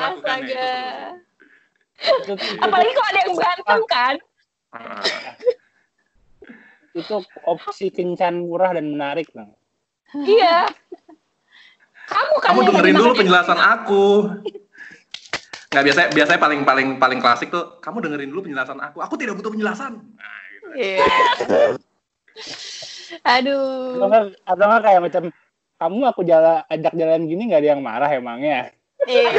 itu 0.41 0.55
itu, 2.01 2.33
apalagi 2.57 2.91
kalau 2.97 3.09
ada 3.13 3.19
yang 3.21 3.33
berantem 3.37 3.81
kan 3.85 4.15
Ah, 4.71 5.03
itu 6.95 7.15
opsi 7.45 7.91
kencan 7.91 8.41
murah 8.41 8.73
dan 8.73 8.89
menarik 8.89 9.27
bang. 9.35 9.51
iya 10.25 10.65
kamu 12.11 12.33
kan 12.43 12.47
Kamu 12.51 12.59
dengerin 12.67 12.95
dulu 12.99 13.11
penjelasan 13.15 13.59
aku. 13.59 14.05
Nggak 15.71 15.83
biasa 15.87 15.99
biasanya 16.11 16.39
paling 16.43 16.61
paling 16.67 16.87
paling 16.99 17.19
klasik 17.23 17.47
tuh 17.47 17.79
kamu 17.79 18.03
dengerin 18.03 18.29
dulu 18.29 18.51
penjelasan 18.51 18.77
aku. 18.83 18.99
Aku 18.99 19.15
tidak 19.15 19.39
butuh 19.39 19.51
penjelasan. 19.55 20.03
Nah, 20.19 20.39
gitu. 20.51 20.67
Atau 23.21 23.43
Aduh. 23.43 24.07
nggak 24.07 24.23
atau 24.47 24.65
nggak 24.67 24.83
kayak 24.87 25.01
macam 25.03 25.23
kamu 25.81 25.99
aku 26.07 26.21
jalan 26.23 26.63
ajak 26.71 26.93
jalan 26.95 27.27
gini 27.27 27.43
nggak 27.51 27.61
ada 27.63 27.69
yang 27.75 27.83
marah 27.83 28.11
emangnya? 28.11 28.71
Iya. 29.07 29.31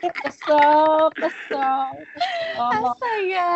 kesel 0.00 1.08
kesel 1.20 1.78
kesel. 1.96 2.58
Astaga. 2.58 3.50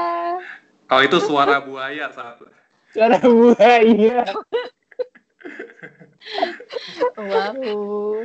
Kalau 0.88 1.02
itu 1.04 1.18
suara 1.24 1.56
buaya 1.64 2.12
satu. 2.12 2.44
Suara 2.92 3.16
buaya. 3.20 4.24
Wow. 7.18 8.24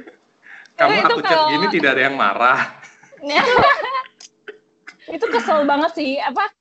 Kamu 0.77 0.93
Itu 0.93 1.05
aku 1.09 1.19
chat 1.25 1.33
kalau- 1.33 1.49
gini 1.53 1.65
tidak 1.73 1.89
ada 1.97 2.01
yang 2.05 2.15
marah. 2.17 2.59
itu 5.07 5.25
kesel 5.31 5.63
banget 5.63 5.91
sih 5.95 6.19
apa 6.19 6.51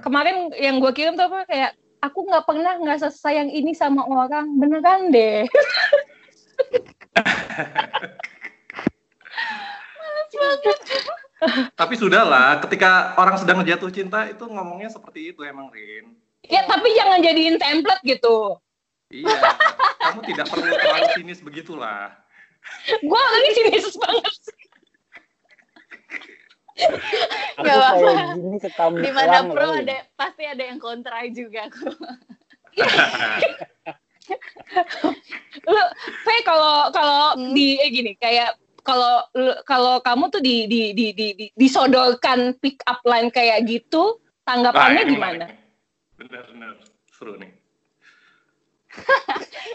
kemarin 0.00 0.48
yang 0.56 0.80
gue 0.80 0.92
kirim 0.96 1.20
tuh 1.20 1.28
apa 1.28 1.44
kayak 1.44 1.70
aku 2.00 2.24
nggak 2.24 2.44
pernah 2.48 2.80
nggak 2.80 2.98
sesayang 3.04 3.52
ini 3.52 3.76
sama 3.76 4.08
orang 4.08 4.56
beneran 4.56 5.12
deh 5.12 5.44
Tapi 11.76 11.94
sudahlah, 12.00 12.56
ketika 12.64 13.12
orang 13.20 13.36
sedang 13.36 13.60
jatuh 13.62 13.92
cinta 13.92 14.24
itu 14.26 14.48
ngomongnya 14.48 14.88
seperti 14.88 15.30
itu 15.34 15.44
emang 15.44 15.68
Rin. 15.70 16.16
ya 16.44 16.60
tapi 16.68 16.92
jangan 16.92 17.24
jadiin 17.24 17.56
template 17.56 18.04
gitu 18.04 18.56
Iya, 19.08 19.36
kamu 20.00 20.20
tidak 20.24 20.46
perlu 20.48 20.64
terlalu 20.70 21.08
sinis 21.14 21.40
begitulah. 21.40 22.12
gue 22.98 23.20
lagi 23.20 23.50
sinis 23.52 23.92
banget. 23.96 24.34
Aku 27.54 27.62
Nggak 27.62 27.76
apa-apa. 27.76 28.02
kayak 28.02 28.34
gini 28.34 28.58
Di 28.98 29.12
mana 29.12 29.36
pro 29.46 29.62
loh. 29.62 29.78
ada 29.78 29.96
pasti 30.16 30.42
ada 30.42 30.62
yang 30.64 30.80
kontra 30.80 31.22
juga 31.28 31.68
kok. 31.70 31.94
lu 35.64 35.82
Fe 36.24 36.36
kalau 36.42 36.90
kalau 36.90 37.36
Hmm. 37.36 37.52
di 37.54 37.78
eh, 37.78 37.90
gini 37.92 38.12
kayak 38.16 38.56
kalau 38.82 39.22
lu- 39.32 39.60
kalau 39.62 40.00
kamu 40.00 40.32
tuh 40.32 40.40
di 40.40 40.64
di 40.66 40.90
di 40.92 41.12
di, 41.12 41.26
di 41.36 41.46
disodorkan 41.54 42.56
pick 42.58 42.80
up 42.84 43.04
line 43.04 43.28
kayak 43.30 43.62
gitu 43.64 44.18
tanggapannya 44.42 45.04
ini 45.04 45.12
gimana 45.14 45.44
menarik. 45.46 45.58
Bener-bener 46.16 46.72
seru 47.08 47.36
nih. 47.36 47.52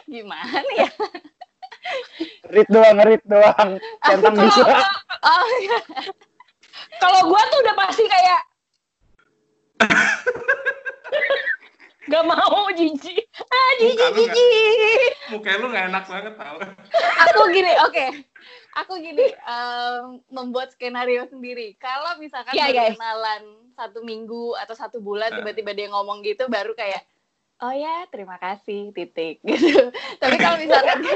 Gimana 0.06 0.70
ya? 0.76 0.90
Rit 2.50 2.70
doang, 2.70 2.98
rit 3.02 3.24
doang. 3.24 3.70
Centang 4.02 4.34
kalau 4.34 4.46
bisa. 4.46 4.64
Oh 5.20 5.46
iya. 5.60 5.80
kalau 6.98 7.28
gua 7.28 7.42
tuh 7.48 7.60
udah 7.62 7.76
pasti 7.78 8.04
kayak 8.06 8.42
Gak 12.10 12.26
mau 12.26 12.66
jijik. 12.74 13.22
Ah 13.38 13.70
nggak- 13.78 14.14
jijik. 14.18 15.12
Muka 15.30 15.62
lu 15.62 15.70
nggak 15.70 15.86
enak 15.88 16.06
banget 16.10 16.34
tau. 16.36 16.58
Aku 17.30 17.42
gini, 17.54 17.70
oke. 17.86 18.06
Aku 18.82 18.94
gini, 18.98 19.30
em, 19.30 20.04
membuat 20.28 20.74
skenario 20.74 21.30
sendiri. 21.30 21.78
Kalau 21.78 22.18
misalkan 22.18 22.50
baru 22.50 22.74
iya. 22.74 22.98
kenalan 22.98 23.44
satu 23.78 24.02
minggu 24.02 24.58
atau 24.58 24.74
satu 24.74 24.98
bulan, 24.98 25.30
Ah. 25.30 25.38
tiba-tiba 25.38 25.72
dia 25.72 25.88
ngomong 25.88 26.26
gitu, 26.26 26.50
baru 26.50 26.74
kayak, 26.74 27.06
oh 27.60 27.74
ya, 27.76 28.08
terima 28.12 28.40
kasih, 28.40 28.92
titik. 28.96 29.44
Gitu. 29.48 29.92
Tapi 30.20 30.36
kalau 30.40 30.58
misalkan 30.60 31.00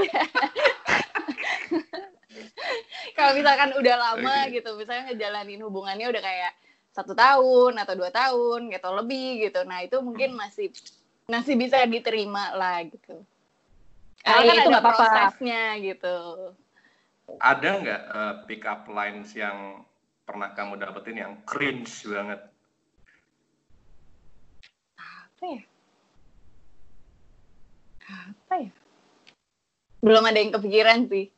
kalau 3.18 3.32
misalkan 3.38 3.70
udah 3.78 3.96
lama 3.98 4.36
gitu, 4.50 4.76
misalnya 4.76 5.12
ngejalanin 5.12 5.62
hubungannya 5.64 6.08
udah 6.10 6.24
kayak 6.24 6.54
satu 6.94 7.18
tahun 7.18 7.82
atau 7.82 7.94
dua 7.98 8.14
tahun 8.14 8.70
gitu 8.70 8.89
lebih 8.94 9.50
gitu. 9.50 9.66
Nah 9.66 9.82
itu 9.82 9.98
mungkin 10.04 10.38
masih 10.38 10.70
masih 11.26 11.58
bisa 11.58 11.82
diterima 11.89 12.54
lah 12.54 12.86
gitu. 12.86 13.26
Ah, 14.24 14.39
Karena 14.39 14.44
kan 14.46 14.56
itu 14.56 14.62
ada 14.62 14.70
nggak 14.70 14.84
apa-apa. 14.86 15.00
prosesnya 15.02 15.64
gitu. 15.82 16.18
Ada 17.39 17.70
nggak 17.82 18.02
eh, 18.14 18.34
pick 18.46 18.64
up 18.70 18.86
lines 18.91 19.34
yang 19.34 19.82
pernah 20.24 20.54
kamu 20.56 20.80
dapetin 20.80 21.18
yang 21.20 21.34
cringe 21.44 22.08
banget? 22.08 22.54
apa 25.44 25.60
ya? 25.60 25.62
Apa 28.06 28.54
ya? 28.60 28.72
Belum 29.99 30.22
ada 30.22 30.36
yang 30.36 30.51
kepikiran 30.51 31.08
sih. 31.08 31.32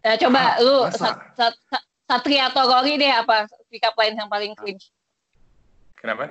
Ya, 0.00 0.14
coba 0.16 0.54
Ah, 0.54 0.62
lu 0.62 0.76
sat, 0.90 1.16
sat, 1.34 1.54
sat, 1.66 1.82
Satria 2.06 2.46
atau 2.46 2.62
Rory 2.64 2.94
deh 2.94 3.10
apa 3.10 3.50
pick 3.66 3.82
up 3.82 3.98
line 3.98 4.14
yang 4.14 4.30
paling 4.30 4.54
cringe. 4.54 4.94
Kenapa? 5.98 6.30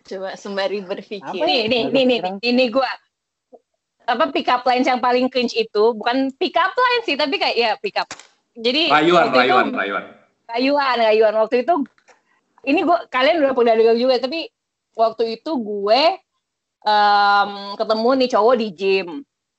Coba 0.00 0.34
sembari 0.34 0.78
berpikir. 0.80 1.22
Apa 1.22 1.42
Nih, 1.42 1.66
ya? 1.66 1.70
nih, 1.70 1.82
nih, 1.90 2.04
nih, 2.06 2.18
nih, 2.20 2.32
ini 2.44 2.64
gua 2.70 2.86
apa 4.06 4.30
pick 4.30 4.46
up 4.46 4.62
lines 4.64 4.86
yang 4.86 4.98
paling 4.98 5.26
cringe 5.26 5.54
itu 5.54 5.82
bukan 5.92 6.30
pick 6.34 6.54
up 6.54 6.70
line 6.70 7.02
sih 7.04 7.14
tapi 7.14 7.38
kayak 7.38 7.56
ya 7.56 7.70
pick 7.76 7.94
up. 7.94 8.06
Jadi 8.54 8.86
Rayuan, 8.86 9.30
waktu 9.30 9.34
itu- 9.34 9.40
rayuan, 9.40 9.66
rayuan. 9.72 10.04
rayuan 10.46 10.96
rayuan 10.98 11.34
waktu 11.36 11.56
itu 11.62 11.74
ini 12.64 12.82
gue 12.82 12.98
kalian 13.06 13.38
udah 13.38 13.54
pernah 13.54 13.74
dengar 13.74 13.94
juga 13.94 14.18
tapi 14.18 14.50
waktu 14.92 15.38
itu 15.38 15.50
gue 15.54 16.02
em, 16.84 17.50
ketemu 17.76 18.08
nih 18.16 18.30
cowok 18.32 18.54
di 18.56 18.68
gym. 18.72 19.10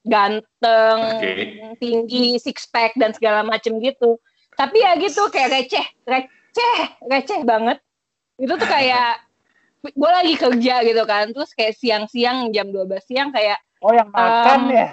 Ganteng 0.01 0.99
Oke. 1.21 1.77
tinggi 1.77 2.41
six 2.41 2.65
pack 2.65 2.97
dan 2.97 3.13
segala 3.13 3.45
macem 3.45 3.77
gitu. 3.77 4.17
Tapi 4.57 4.81
ya 4.81 4.97
gitu 4.97 5.29
kayak 5.29 5.53
receh 5.53 5.85
receh 6.09 6.79
receh 7.05 7.39
banget. 7.45 7.77
Itu 8.41 8.57
tuh 8.57 8.65
kayak 8.65 9.21
gue 9.85 10.11
lagi 10.11 10.33
kerja 10.37 10.81
gitu 10.81 11.03
kan. 11.05 11.29
Terus 11.29 11.53
kayak 11.53 11.77
siang-siang 11.77 12.49
jam 12.49 12.73
12 12.73 13.05
siang 13.05 13.29
kayak 13.29 13.61
Oh 13.81 13.93
yang 13.93 14.13
makan 14.13 14.69
Um, 14.69 14.77
ya? 14.77 14.87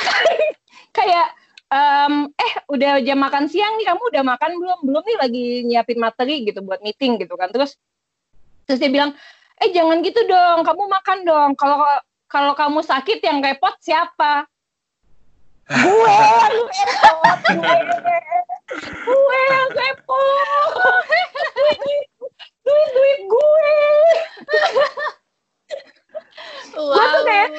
kayak 0.98 1.26
em, 1.70 2.14
eh 2.32 2.52
udah 2.72 2.92
jam 3.04 3.18
makan 3.20 3.44
siang 3.48 3.76
nih 3.76 3.86
kamu 3.88 4.02
udah 4.12 4.22
makan 4.24 4.50
belum? 4.56 4.78
Belum 4.84 5.02
nih 5.04 5.18
lagi 5.20 5.44
nyiapin 5.64 6.00
materi 6.00 6.44
gitu 6.44 6.60
buat 6.64 6.80
meeting 6.84 7.20
gitu 7.20 7.36
kan. 7.36 7.52
Terus 7.52 7.76
terus 8.68 8.80
dia 8.80 8.92
bilang 8.92 9.16
eh 9.60 9.70
jangan 9.70 10.00
gitu 10.00 10.20
dong. 10.24 10.64
Kamu 10.64 10.82
makan 10.88 11.18
dong. 11.24 11.50
Kalau 11.54 11.80
kalau 12.30 12.52
kamu 12.56 12.80
sakit 12.80 13.20
yang 13.20 13.42
repot 13.44 13.74
siapa? 13.82 14.46
Gue 15.70 16.10
yang 16.10 16.66
repot 16.66 17.38
gue. 17.46 17.78
Gue 19.06 19.38
yang 19.50 19.68
repot. 19.70 21.04
Duit 22.60 22.88
duit 22.94 23.20
gue 23.24 23.70
Wow. 26.70 26.94
Gua 26.94 27.04
tuh 27.12 27.22
kayak- 27.26 27.52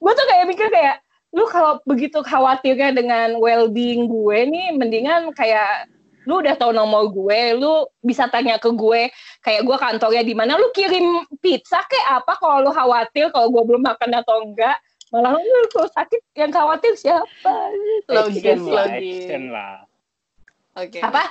gue 0.00 0.12
tuh 0.14 0.26
kayak 0.26 0.44
mikir 0.48 0.68
kayak 0.72 0.96
lu 1.34 1.44
kalau 1.50 1.82
begitu 1.84 2.22
khawatirnya 2.22 2.94
dengan 2.94 3.36
well 3.42 3.66
being 3.68 4.06
gue 4.06 4.38
nih 4.46 4.70
mendingan 4.72 5.34
kayak 5.34 5.90
lu 6.24 6.40
udah 6.40 6.54
tahu 6.56 6.72
nomor 6.72 7.12
gue 7.12 7.40
lu 7.60 7.88
bisa 8.00 8.28
tanya 8.28 8.56
ke 8.56 8.72
gue 8.72 9.12
kayak 9.44 9.62
gue 9.64 9.76
kantornya 9.76 10.22
di 10.24 10.34
mana 10.36 10.56
lu 10.56 10.72
kirim 10.72 11.24
pizza 11.40 11.80
kayak 11.84 12.24
apa 12.24 12.32
kalau 12.40 12.64
lu 12.64 12.70
khawatir 12.72 13.28
kalau 13.30 13.52
gue 13.52 13.62
belum 13.64 13.82
makan 13.84 14.10
atau 14.20 14.44
enggak 14.44 14.76
malah 15.12 15.36
lu 15.36 15.68
kalau 15.70 15.88
sakit 15.92 16.20
yang 16.34 16.50
khawatir 16.50 16.96
siapa 16.96 17.54
Logis, 18.08 18.42
Action 18.44 18.66
lah, 18.66 18.86
action 18.90 19.42
lah. 19.52 19.74
Oke. 20.74 20.98
Apa? 21.00 21.22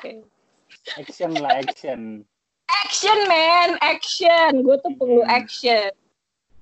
Action 0.97 1.31
lah, 1.35 1.51
action. 1.59 2.01
action 2.83 3.17
man 3.29 3.77
action 3.85 4.65
gue 4.65 4.75
tuh 4.81 4.93
perlu 4.97 5.21
action 5.29 5.91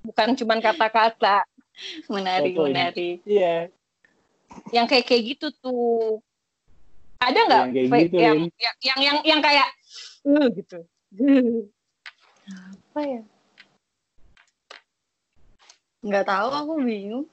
bukan 0.04 0.34
cuman 0.36 0.60
kata-kata 0.60 1.46
Menarik, 2.12 2.54
menarik. 2.54 3.18
Iya. 3.26 3.72
yang 4.76 4.86
kayak 4.86 5.08
kayak 5.08 5.24
gitu 5.34 5.48
tuh 5.64 6.20
ada 7.22 7.40
nggak 7.46 7.64
Yang 7.70 8.00
gitu, 8.10 8.18
yang, 8.18 8.38
yang 8.58 8.76
yang 8.82 8.98
yang 8.98 9.18
yang 9.22 9.40
kayak 9.46 9.70
uh, 10.26 10.48
gitu 10.52 10.80
Uh. 11.12 11.68
Apa 12.92 13.02
ya? 13.04 13.22
Nggak 16.02 16.26
tahu, 16.28 16.48
aku 16.56 16.72
bingung. 16.84 17.28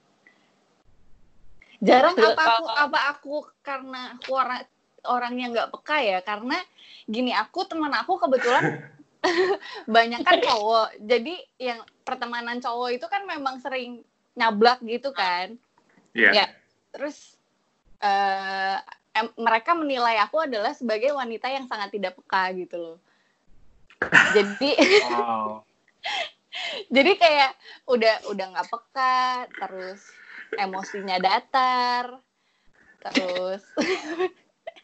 Jarang 1.78 2.18
apa 2.18 2.42
aku 2.42 2.64
apa 2.74 2.98
aku 3.14 3.34
karena 3.62 4.18
aku 4.18 4.34
orang 4.34 4.66
orangnya 5.06 5.46
nggak 5.54 5.70
peka 5.78 5.98
ya 6.02 6.18
karena 6.26 6.58
gini 7.06 7.30
aku 7.30 7.70
teman 7.70 7.94
aku 7.94 8.18
kebetulan 8.18 8.82
banyak 9.94 10.26
kan 10.26 10.42
cowok 10.42 10.98
jadi 10.98 11.34
yang 11.58 11.78
pertemanan 12.02 12.58
cowok 12.58 12.98
itu 12.98 13.06
kan 13.06 13.22
memang 13.30 13.62
sering 13.62 14.02
nyablak 14.34 14.82
gitu 14.82 15.14
kan 15.14 15.54
Iya. 16.18 16.30
Ya. 16.34 16.46
terus 16.90 17.38
eh 18.02 18.78
em- 19.18 19.34
mereka 19.36 19.74
menilai 19.74 20.18
aku 20.18 20.38
adalah 20.40 20.72
sebagai 20.72 21.10
wanita 21.10 21.46
yang 21.46 21.66
sangat 21.66 21.90
tidak 21.90 22.14
peka 22.14 22.54
gitu 22.54 22.76
loh 22.76 22.98
jadi 24.32 24.70
Wow. 25.04 25.66
jadi 26.94 27.12
kayak 27.14 27.50
udah 27.86 28.14
udah 28.30 28.46
nggak 28.54 28.68
peka 28.68 29.18
terus 29.50 30.00
emosinya 30.54 31.18
datar 31.18 32.18
terus 33.00 33.62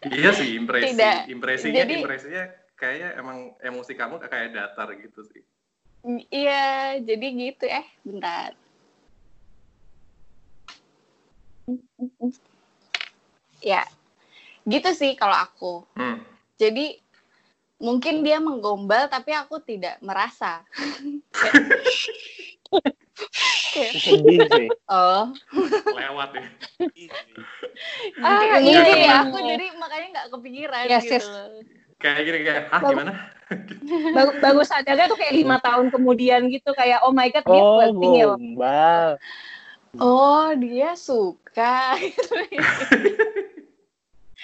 Iya 0.04 0.36
sih 0.36 0.52
impresi, 0.52 0.92
Tidak. 0.92 1.32
impresinya, 1.32 1.80
Jadi- 1.80 1.96
impresinya 1.96 2.44
kayaknya 2.76 3.16
emang 3.16 3.56
emosi 3.56 3.96
kamu 3.96 4.20
kayak 4.20 4.52
datar 4.52 4.92
gitu 5.00 5.24
sih. 5.24 5.40
iya 6.28 7.00
jadi 7.00 7.26
gitu 7.32 7.64
eh 7.64 7.88
bentar 8.04 8.52
ya 13.58 13.80
gitu 14.64 14.90
sih 14.90 15.12
kalau 15.12 15.36
aku 15.36 15.72
Hmm. 15.92 16.20
jadi 16.56 16.96
mungkin 17.76 18.22
dia 18.22 18.38
menggombal 18.38 19.06
tapi 19.06 19.30
aku 19.30 19.60
tidak 19.60 20.00
merasa 20.00 20.64
Kayak, 23.70 23.92
Sedih 23.96 24.38
sih. 24.48 24.68
oh 24.86 25.34
Lewat 25.90 26.30
ya. 26.32 26.46
Ah, 28.22 28.54
Jadi- 28.54 28.64
iya, 28.64 28.80
jadi 28.80 28.92
iya. 28.96 29.16
aku 29.22 29.36
jadi 29.36 29.66
makanya 29.74 30.06
nggak 30.14 30.26
kepikiran 30.30 30.84
Yes, 30.86 31.02
gitu 31.02 31.14
yes. 31.14 31.26
Kayak 31.96 32.20
gini 32.22 32.38
kayak, 32.42 32.62
Bagus. 32.70 32.90
gimana? 32.90 33.12
baru, 34.14 34.30
baru 34.38 34.60
sadarnya 34.62 35.06
tuh 35.06 35.18
kayak 35.18 35.34
lima 35.34 35.56
tahun 35.58 35.90
kemudian 35.90 36.46
gitu 36.48 36.70
kayak 36.72 37.02
oh 37.02 37.10
my 37.10 37.28
god 37.28 37.44
dia 37.44 37.60
Oh, 37.60 37.74
flirting 37.76 38.12
ya 38.14 38.26
gombal. 38.30 39.08
Oh, 39.98 40.48
dia 40.54 40.90
suka. 40.94 41.94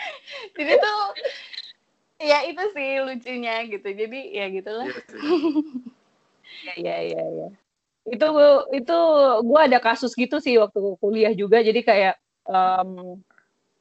Jadi 0.58 0.72
tuh 0.78 1.00
ya 2.20 2.38
itu 2.44 2.62
sih 2.76 2.90
lucunya 3.00 3.54
gitu. 3.66 3.88
Jadi 3.88 4.18
ya 4.36 4.46
gitulah. 4.52 4.86
Iya. 4.86 5.00
Iya 6.76 6.76
iya 6.84 6.96
iya. 7.04 7.22
iya. 7.30 7.48
Itu 8.08 8.26
itu 8.74 8.98
gue 9.44 9.60
ada 9.60 9.78
kasus 9.78 10.12
gitu 10.16 10.40
sih 10.40 10.56
waktu 10.60 10.80
kuliah 11.00 11.32
juga. 11.36 11.60
Jadi 11.60 11.80
kayak 11.84 12.14
em, 12.48 13.20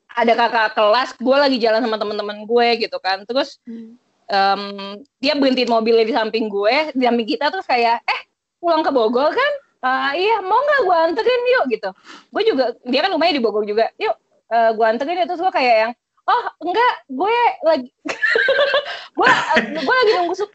ada 0.10 0.34
kakak 0.36 0.74
kelas, 0.76 1.10
gue 1.16 1.38
lagi 1.38 1.58
jalan 1.62 1.80
sama 1.86 1.96
teman-teman 1.96 2.44
gue 2.44 2.68
gitu 2.88 2.98
kan. 3.00 3.24
Terus 3.24 3.58
em, 4.30 4.62
dia 5.20 5.34
berhentiin 5.36 5.72
mobilnya 5.72 6.06
di 6.06 6.16
samping 6.16 6.52
gue, 6.52 6.94
di 6.96 7.04
samping 7.04 7.28
kita 7.28 7.50
terus 7.52 7.66
kayak 7.68 8.04
eh 8.06 8.22
pulang 8.60 8.84
ke 8.84 8.92
Bogor 8.92 9.32
kan? 9.32 9.54
"Ah, 9.80 10.12
iya 10.12 10.44
mau 10.44 10.60
nggak 10.60 10.82
gue 10.84 10.98
anterin 11.08 11.42
yuk 11.56 11.66
gitu. 11.72 11.90
Gue 12.36 12.44
juga 12.44 12.76
dia 12.84 13.00
kan 13.00 13.12
rumahnya 13.16 13.40
di 13.40 13.44
Bogor 13.44 13.64
juga. 13.64 13.88
Yuk 13.96 14.16
eh, 14.52 14.72
gue 14.76 14.86
anterin 14.86 15.22
ya 15.24 15.26
terus 15.30 15.40
gue 15.40 15.54
kayak 15.54 15.76
yang 15.88 15.92
oh 16.30 16.44
enggak 16.62 16.94
gue 17.10 17.40
lagi 17.66 17.90
gue 19.18 19.30
gue 19.82 19.96
lagi 19.98 20.12
nunggu 20.22 20.36
sup 20.38 20.52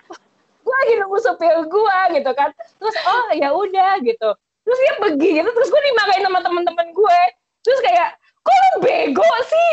gue 0.65 0.75
lagi 0.87 0.95
nunggu 1.03 1.19
supir 1.21 1.55
gue 1.67 1.99
gitu 2.17 2.31
kan 2.33 2.51
terus 2.79 2.97
oh 3.05 3.27
ya 3.35 3.51
udah 3.51 3.99
gitu 4.01 4.31
terus 4.65 4.79
dia 4.81 4.95
pergi 4.97 5.31
gitu 5.43 5.51
terus 5.51 5.69
gue 5.69 5.83
dimarahin 5.93 6.25
sama 6.25 6.41
teman-teman 6.41 6.89
gue 6.95 7.21
terus 7.67 7.81
kayak 7.85 8.17
kok 8.45 8.55
lu 8.55 8.77
bego 8.81 9.31
sih 9.45 9.73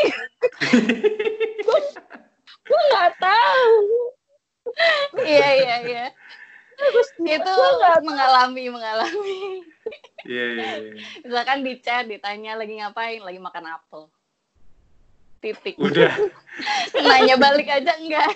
gue 1.66 1.80
gue 2.62 2.80
nggak 2.92 3.12
tahu 3.22 4.12
Iya 5.18 5.48
iya 5.58 5.76
iya. 5.84 6.04
terus 6.78 7.08
Itu 7.20 7.54
mengalami 8.02 8.64
mengalami. 8.72 9.38
Iya, 10.26 10.44
iya, 10.54 10.70
iya. 10.78 10.94
Misalkan 11.22 11.66
di 11.66 11.78
chat 11.82 12.06
ditanya 12.06 12.58
lagi 12.58 12.78
ngapain, 12.78 13.22
lagi 13.22 13.38
makan 13.42 13.64
apel. 13.70 14.02
Titik. 15.42 15.74
Udah. 15.76 16.12
Nanya 17.02 17.34
balik 17.36 17.66
aja 17.66 17.98
enggak. 17.98 18.30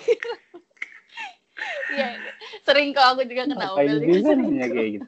Iya, 1.89 2.19
sering 2.61 2.91
kok 2.91 3.15
aku 3.15 3.23
juga 3.23 3.47
kena 3.47 3.55
Ngapain 3.65 3.87
obel 3.89 3.97
juga 4.03 4.31
nanya 4.35 4.67
kayak 4.67 4.89
gitu. 4.93 5.07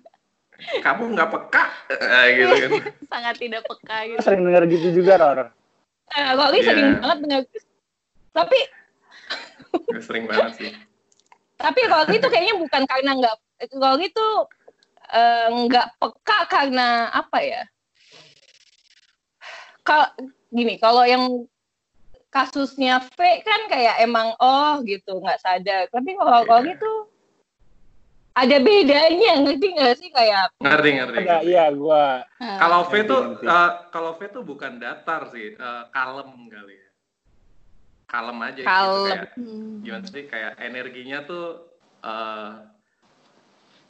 Kamu 0.80 1.04
nggak 1.14 1.30
peka, 1.30 1.64
Eh, 1.92 2.26
gitu 2.36 2.54
kan. 2.58 2.70
sangat 3.06 3.36
tidak 3.38 3.62
peka 3.64 3.98
gitu. 4.08 4.20
sering 4.20 4.42
denger 4.44 4.64
gitu 4.68 4.88
juga, 4.96 5.14
Ror. 5.16 5.40
eh, 6.10 6.32
kalau 6.34 6.50
ini 6.50 6.58
Iya. 6.58 6.66
sering 6.66 6.90
banget 6.98 7.18
bener 7.22 7.42
tapi 8.32 8.60
Sering 10.00 10.26
banget 10.26 10.52
sih. 10.56 10.72
tapi 11.56 11.82
kalau 11.86 12.06
itu 12.08 12.28
kayaknya 12.28 12.56
bukan 12.56 12.84
karena 12.88 13.12
nggak 13.14 13.36
kalau 13.70 13.98
itu 14.00 14.28
eh, 15.12 15.48
nggak 15.68 15.88
peka 15.98 16.40
karena 16.48 16.88
apa 17.12 17.38
ya 17.40 17.62
kalau 19.82 20.08
gini 20.50 20.78
kalau 20.78 21.04
yang 21.04 21.24
kasusnya 22.30 23.02
V 23.02 23.18
kan 23.42 23.62
kayak 23.70 24.06
emang 24.06 24.38
oh 24.38 24.86
gitu 24.86 25.18
nggak 25.18 25.42
sadar 25.42 25.90
tapi 25.90 26.14
kalau 26.14 26.46
kalau 26.46 26.62
Iya. 26.62 26.78
gitu 26.78 26.94
ada 28.40 28.56
bedanya 28.64 29.32
ngerti 29.44 29.68
nggak 29.76 29.96
sih 30.00 30.10
kayak 30.16 30.48
Ngerti, 30.64 30.90
ngerti. 30.96 31.18
Ada, 31.28 31.38
iya, 31.44 31.66
gua 31.76 32.24
Nah, 32.40 32.56
Kalau 32.56 32.88
V 32.88 32.94
tuh, 33.04 33.22
eh, 33.44 33.72
kalau 33.92 34.12
V 34.16 34.22
tuh 34.32 34.44
bukan 34.48 34.80
datar 34.80 35.28
sih, 35.28 35.60
eh, 35.60 35.84
kalem 35.92 36.48
kali 36.48 36.80
ya. 36.80 36.88
Kalem 38.08 38.38
aja 38.40 38.62
gitu. 38.64 38.70
Kalem. 38.70 39.12
Kayak, 39.12 39.28
hmm. 39.36 39.84
gimana 39.84 40.06
sih, 40.08 40.24
kayak 40.32 40.52
energinya 40.56 41.20
tuh, 41.28 41.68
eh, 42.00 42.50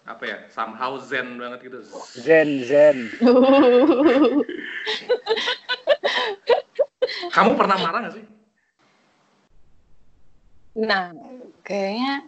apa 0.10 0.24
ya, 0.26 0.38
somehow 0.50 0.98
zen 0.98 1.38
banget 1.38 1.70
gitu. 1.70 1.86
zen, 2.18 2.66
zen. 2.66 2.98
Kamu 7.30 7.51
pernah 7.55 7.78
marah 7.78 7.99
gak 8.07 8.16
sih? 8.16 8.26
nah 10.80 11.12
Kayaknya 11.66 12.24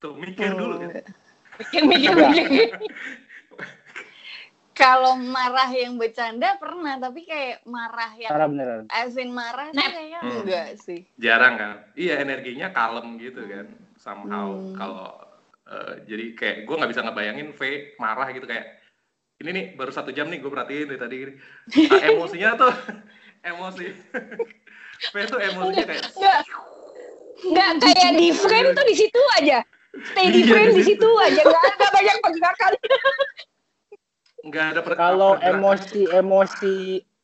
Tuh, 0.00 0.12
mikir 0.16 0.52
dulu 0.52 0.74
kan. 0.80 1.04
mikir 1.60 1.82
mikir 1.84 2.12
mikir 2.16 2.68
kalau 4.72 5.12
marah 5.12 5.68
yang 5.76 6.00
bercanda 6.00 6.56
pernah, 6.56 6.96
tapi 6.96 7.28
kayak 7.28 7.60
marah 7.68 8.16
yang 8.16 8.32
Parah 8.32 8.48
beneran. 8.48 8.84
as 8.88 9.12
in 9.20 9.28
marah 9.28 9.68
tuh 9.68 9.76
Nah. 9.76 9.92
kayaknya 9.92 10.20
Hmm. 10.24 10.32
enggak 10.40 10.68
sih. 10.80 11.00
Jarang 11.20 11.54
kan? 11.60 11.72
Iya, 11.92 12.24
energinya 12.24 12.72
kalem 12.72 13.20
gitu 13.20 13.44
kan. 13.44 13.68
Somehow, 14.00 14.56
Hmm. 14.56 14.72
kalau, 14.72 15.12
eh, 15.68 15.94
jadi 16.08 16.24
kayak 16.32 16.56
gue 16.64 16.74
nggak 16.80 16.90
bisa 16.96 17.04
ngebayangin 17.04 17.52
V 17.52 17.60
marah 18.00 18.32
gitu 18.32 18.48
kayak, 18.48 18.80
ini 19.36 19.50
nih 19.52 19.64
baru 19.76 19.92
satu 19.92 20.16
jam 20.16 20.32
nih 20.32 20.40
gue 20.40 20.48
perhatiin 20.48 20.88
dari 20.88 21.00
tadi 21.00 21.14
gini. 21.18 21.34
Ah, 21.92 22.00
emosinya 22.08 22.56
tuh, 22.56 22.72
emosi. 23.44 23.86
V 25.12 25.14
tuh 25.32 25.40
emosinya 25.40 25.84
kayak, 25.88 26.04
nggak 26.12 26.40
nggak 27.40 27.70
kayak 27.80 28.10
di 28.20 28.28
frame 28.36 28.70
tuh 28.76 28.84
di 28.84 28.94
situ 29.00 29.20
aja 29.40 29.64
stay 30.12 30.28
di 30.28 30.44
Iya, 30.44 30.52
frame 30.52 30.72
di 30.76 30.76
di 30.76 30.82
situ. 30.92 31.08
aja 31.08 31.40
nggak 31.40 31.64
ada 31.72 31.86
banyak 31.88 32.16
pergerakan 32.20 32.72
nggak 34.40 34.66
ada 34.76 34.80
per- 34.84 34.96
Kalau 35.00 35.30
pergerakan. 35.36 35.56
emosi-emosi 35.56 36.76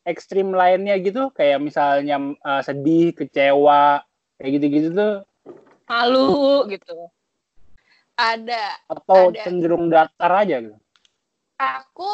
ekstrim 0.07 0.55
lainnya 0.57 0.97
gitu, 1.03 1.29
kayak 1.37 1.59
misalnya 1.61 2.17
eh, 2.33 2.63
sedih, 2.65 3.13
kecewa, 3.13 4.01
kayak 4.41 4.51
gitu-gitu 4.57 4.89
tuh, 4.95 5.15
malu 5.91 6.65
gitu 6.71 7.13
Ada 8.17 8.81
atau 8.89 9.35
Ada. 9.35 9.43
cenderung 9.45 9.93
datar 9.93 10.33
aja 10.47 10.65
gitu. 10.65 10.77
aku 11.61 12.11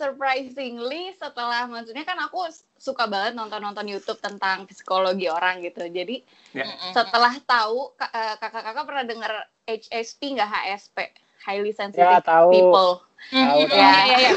surprisingly 0.00 1.12
setelah 1.12 1.68
maksudnya 1.68 2.08
kan 2.08 2.16
aku 2.24 2.48
suka 2.80 3.04
banget 3.04 3.36
nonton-nonton 3.36 3.84
YouTube 3.84 4.16
tentang 4.16 4.64
psikologi 4.64 5.28
orang 5.28 5.60
gitu. 5.60 5.84
Jadi 5.84 6.24
Ya. 6.56 6.66
setelah 6.96 7.36
tahu 7.44 7.92
eh, 8.00 8.34
kakak-kakak 8.40 8.84
pernah 8.88 9.04
dengar 9.04 9.32
HSP 9.68 10.40
nggak 10.40 10.48
HSP? 10.48 10.96
Highly 11.44 11.70
Ya, 11.70 11.76
sensitive 11.76 12.24
tahu. 12.24 12.48
people. 12.50 12.92
Tahu, 13.30 13.60
Mm, 13.60 13.68
tahu. 13.68 13.76
ya 13.76 13.92
ya 14.08 14.16
ya 14.16 14.32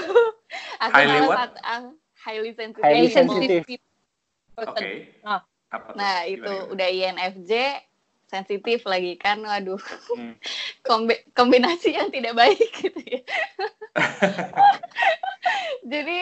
Aku 0.84 0.94
Highly 1.00 1.20
what? 1.24 1.50
ah, 1.64 1.82
highly 2.20 2.52
sensitive. 2.52 2.84
Highly 2.84 3.08
sensitive. 3.10 3.64
Oke. 4.60 4.90
Ah. 5.24 5.42
Apa 5.72 5.90
tuh? 5.90 5.98
Nah 5.98 6.18
itu 6.30 6.44
gimana? 6.46 6.70
udah 6.70 6.88
INFJ 6.92 7.52
sensitif 8.34 8.82
lagi 8.90 9.14
kan, 9.22 9.38
waduh 9.46 9.78
Hmm. 10.18 10.34
kombi- 10.88 11.22
kombinasi 11.38 11.94
yang 11.94 12.10
tidak 12.10 12.34
baik 12.34 12.66
gitu 12.74 12.98
ya. 13.06 13.22
Jadi 15.94 16.18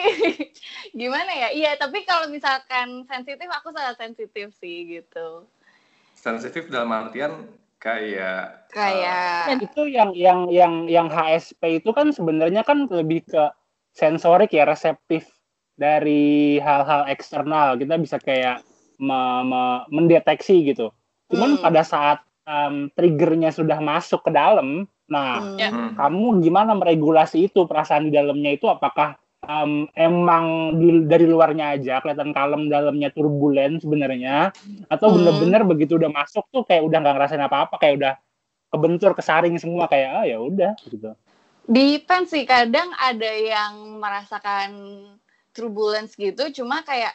gimana 0.92 1.32
ya? 1.32 1.48
Iya 1.56 1.70
tapi 1.80 2.04
kalau 2.04 2.28
misalkan 2.28 3.08
sensitif 3.08 3.48
aku 3.48 3.72
sangat 3.72 3.96
sensitif 3.96 4.52
sih 4.60 5.00
gitu. 5.00 5.48
Sensitif 6.12 6.68
dalam 6.68 6.92
artian 6.92 7.48
kayak 7.80 8.62
Kayak 8.72 9.60
itu 9.60 9.84
yang 9.84 10.16
yang 10.16 10.48
yang 10.48 10.88
yang 10.88 11.08
HSP 11.12 11.84
itu 11.84 11.92
kan 11.92 12.08
sebenarnya 12.08 12.64
kan 12.64 12.88
lebih 12.88 13.20
ke 13.28 13.52
sensorik 13.92 14.48
ya 14.48 14.64
reseptif 14.64 15.28
dari 15.76 16.56
hal-hal 16.56 17.04
eksternal 17.12 17.76
kita 17.76 18.00
bisa 18.00 18.16
kayak 18.16 18.64
me- 18.96 19.44
me- 19.44 19.84
mendeteksi 19.92 20.72
gitu 20.72 20.88
cuman 21.32 21.56
Hmm. 21.56 21.62
pada 21.64 21.82
saat 21.82 22.18
um, 22.44 22.92
triggernya 22.92 23.48
sudah 23.50 23.80
masuk 23.80 24.28
ke 24.28 24.30
dalam 24.30 24.84
nah 25.08 25.40
hmm, 25.40 25.56
Ya. 25.58 25.68
Hmm. 25.72 25.96
kamu 25.96 26.44
gimana 26.44 26.76
meregulasi 26.76 27.48
itu 27.48 27.64
perasaan 27.64 28.08
di 28.08 28.12
dalamnya 28.12 28.52
itu 28.54 28.68
apakah 28.68 29.16
um, 29.44 29.88
emang 29.96 30.76
di- 30.78 31.04
dari 31.08 31.26
luarnya 31.26 31.74
aja 31.74 31.98
kelihatan 32.00 32.30
kalem 32.30 32.68
dalamnya 32.68 33.08
turbulen 33.10 33.80
sebenarnya 33.82 34.52
atau 34.86 35.08
Hmm. 35.10 35.16
bener-bener 35.20 35.62
begitu 35.64 35.96
udah 35.96 36.12
masuk 36.12 36.44
tuh 36.52 36.62
kayak 36.62 36.84
udah 36.86 36.98
nggak 37.02 37.14
ngerasain 37.18 37.44
apa-apa 37.44 37.74
kayak 37.80 37.94
udah 37.98 38.14
kebentur 38.72 39.12
kesaring 39.12 39.56
semua 39.60 39.84
kayak 39.84 40.10
ah 40.12 40.24
ya 40.24 40.40
udah 40.40 40.72
gitu 40.88 41.12
Depends 41.62 42.34
sih, 42.34 42.42
kadang 42.42 42.90
ada 42.98 43.30
yang 43.30 44.02
merasakan 44.02 44.70
turbulence 45.54 46.18
gitu, 46.18 46.50
cuma 46.50 46.82
kayak 46.82 47.14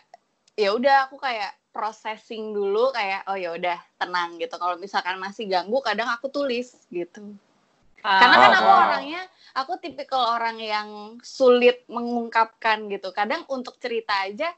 ya 0.55 0.71
udah 0.71 1.11
aku 1.11 1.19
kayak 1.19 1.51
processing 1.77 2.57
dulu 2.57 2.89
kayak 2.89 3.29
oh 3.29 3.37
ya 3.37 3.53
udah 3.53 3.77
tenang 4.01 4.41
gitu. 4.41 4.57
Kalau 4.57 4.81
misalkan 4.81 5.21
masih 5.21 5.45
ganggu, 5.45 5.77
kadang 5.85 6.09
aku 6.09 6.33
tulis 6.33 6.73
gitu. 6.89 7.37
Karena 8.01 8.35
kan 8.39 8.51
aku 8.57 8.69
wow. 8.71 8.83
orangnya, 8.89 9.21
aku 9.53 9.73
tipikal 9.77 10.41
orang 10.41 10.57
yang 10.57 10.87
sulit 11.21 11.85
mengungkapkan 11.85 12.89
gitu. 12.89 13.13
Kadang 13.13 13.45
untuk 13.53 13.77
cerita 13.77 14.25
aja 14.25 14.49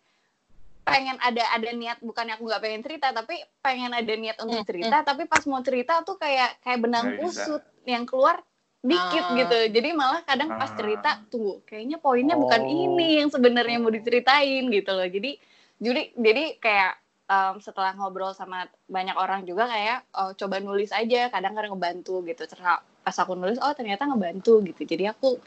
pengen 0.90 1.22
ada 1.22 1.44
ada 1.54 1.70
niat 1.70 2.02
bukannya 2.02 2.34
aku 2.34 2.50
nggak 2.50 2.64
pengen 2.66 2.82
cerita 2.82 3.14
tapi 3.14 3.38
pengen 3.62 3.94
ada 3.94 4.10
niat 4.10 4.42
untuk 4.42 4.66
Hmm, 4.66 4.70
cerita 4.74 5.06
tapi 5.06 5.30
pas 5.30 5.46
mau 5.46 5.62
cerita 5.62 6.02
tuh 6.02 6.18
kayak 6.18 6.58
kayak 6.66 6.80
benang 6.82 7.14
kusut 7.22 7.62
yang 7.86 8.10
keluar 8.10 8.42
dikit 8.82 9.26
Ah. 9.30 9.38
gitu 9.38 9.58
jadi 9.70 9.94
malah 9.94 10.26
kadang 10.26 10.50
pas 10.58 10.72
Ah. 10.72 10.74
cerita 10.74 11.22
tunggu 11.30 11.62
kayaknya 11.70 12.02
poinnya 12.02 12.34
bukan 12.34 12.66
Oh. 12.66 12.74
ini 12.90 13.22
yang 13.22 13.30
sebenarnya 13.30 13.78
mau 13.78 13.94
diceritain 13.94 14.66
gitu 14.66 14.92
loh 14.98 15.06
jadi 15.06 15.38
jadi 15.78 16.02
jadi 16.18 16.44
kayak 16.58 16.94
em, 17.30 17.56
setelah 17.62 17.94
ngobrol 17.94 18.34
sama 18.34 18.66
banyak 18.90 19.14
orang 19.14 19.46
juga 19.46 19.70
kayak 19.70 20.10
oh, 20.18 20.34
coba 20.34 20.58
nulis 20.58 20.90
aja 20.90 21.30
kadang-kadang 21.30 21.78
ngebantu 21.78 22.26
gitu. 22.26 22.50
Terus 22.50 22.64
pas 23.06 23.16
aku 23.22 23.38
nulis 23.38 23.62
oh 23.62 23.74
ternyata 23.78 24.10
ngebantu 24.10 24.66
gitu. 24.66 24.82
Jadi 24.84 25.06
aku 25.08 25.38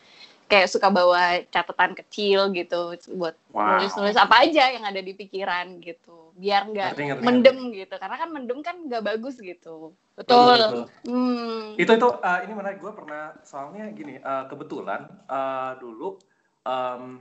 kayak 0.46 0.68
suka 0.68 0.92
bawa 0.92 1.40
catatan 1.48 1.96
kecil 1.96 2.52
gitu 2.52 2.94
buat 3.16 3.32
Wow. 3.52 3.80
nulis-nulis 3.80 4.16
apa 4.16 4.48
aja 4.48 4.68
yang 4.72 4.84
ada 4.84 5.00
di 5.00 5.12
pikiran 5.16 5.80
gitu. 5.80 6.32
Biar 6.36 6.68
nggak 6.68 6.96
Ngerti, 6.96 7.04
ngerti, 7.08 7.24
mendem 7.24 7.58
gitu. 7.72 7.94
Karena 7.96 8.16
kan 8.16 8.28
mendem 8.32 8.58
kan 8.64 8.76
nggak 8.84 9.02
bagus 9.04 9.36
gitu. 9.40 9.92
Betul. 10.12 10.88
hmm. 11.08 11.80
itu 11.80 11.88
itu 11.88 12.08
uh, 12.08 12.40
ini 12.44 12.52
menarik. 12.52 12.78
Gue 12.80 12.92
pernah 12.92 13.32
soalnya 13.44 13.88
gini 13.92 14.20
uh, 14.20 14.44
kebetulan 14.48 15.08
uh, 15.28 15.76
dulu 15.80 16.20
um, 16.68 17.20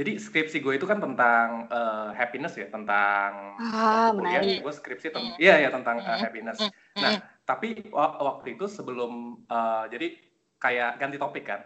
jadi 0.00 0.16
skripsi 0.16 0.64
gue 0.64 0.80
itu 0.80 0.88
kan 0.88 0.96
tentang 0.96 1.68
uh, 1.68 2.16
happiness 2.16 2.56
ya 2.56 2.72
tentang 2.72 3.60
ah 3.60 4.08
kuliah, 4.16 4.40
menarik. 4.40 4.64
Gue 4.64 4.72
skripsi 4.72 5.12
tentang 5.12 5.36
iya 5.36 5.60
ya 5.60 5.68
tentang 5.68 6.00
uh, 6.00 6.16
happiness. 6.16 6.56
Hmm. 6.56 6.72
nah 6.96 7.20
tapi 7.44 7.84
wa- 7.92 8.16
waktu 8.16 8.56
itu 8.56 8.64
sebelum 8.64 9.44
uh, 9.44 9.84
jadi 9.92 10.16
kayak 10.56 10.96
ganti 10.96 11.20
topik 11.20 11.44
kan. 11.44 11.60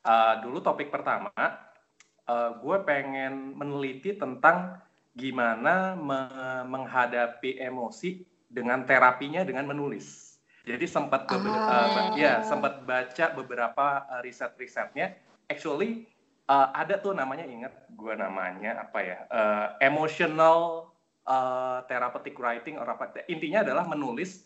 Uh, 0.00 0.40
dulu 0.40 0.64
topik 0.64 0.88
pertama 0.88 1.28
uh, 2.24 2.50
gue 2.56 2.76
pengen 2.88 3.52
meneliti 3.52 4.16
tentang 4.16 4.80
gimana 5.12 5.92
me- 5.92 6.64
menghadapi 6.64 7.60
emosi 7.60 8.24
dengan 8.48 8.88
terapinya 8.88 9.44
dengan 9.44 9.68
menulis. 9.68 10.40
Jadi 10.64 10.88
sempat 10.88 11.28
Ah. 11.28 11.36
uh, 11.36 12.16
ya 12.16 12.40
sempat 12.40 12.80
baca 12.88 13.36
beberapa 13.36 14.08
uh, 14.08 14.24
riset-risetnya. 14.24 15.20
Actually 15.52 16.08
uh, 16.48 16.68
ada 16.72 16.96
tuh 16.96 17.12
namanya 17.12 17.44
ingat 17.44 17.70
gue 17.88 18.14
namanya 18.14 18.80
apa 18.80 18.98
ya 19.00 19.18
uh, 19.28 19.66
emotional 19.78 20.88
uh, 21.22 21.84
therapeutic 21.84 22.34
writing 22.34 22.76
or 22.76 22.86
apa 22.86 23.12
intinya 23.26 23.62
adalah 23.62 23.84
menulis 23.84 24.44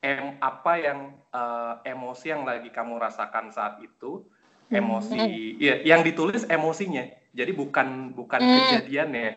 em 0.00 0.40
apa 0.40 0.72
yang 0.74 0.98
uh, 1.28 1.76
emosi 1.84 2.32
yang 2.32 2.42
lagi 2.42 2.70
kamu 2.70 2.96
rasakan 2.96 3.52
saat 3.52 3.76
itu 3.78 4.24
emosi 4.70 5.20
ya 5.58 5.82
yang 5.84 6.00
ditulis 6.00 6.46
emosinya 6.46 7.04
jadi 7.30 7.52
bukan 7.52 8.14
bukan 8.14 8.40
Hmm. 8.40 8.54
kejadiannya 8.56 9.28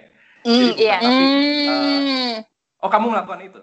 hmm, 0.41 0.47
Jadi 0.47 0.65
iya 0.79 0.97
bukan- 0.97 1.09
Tapi, 1.09 1.25
Hmm. 1.67 2.35
oh 2.79 2.89
kamu 2.89 3.05
melakukan 3.11 3.41
itu 3.43 3.61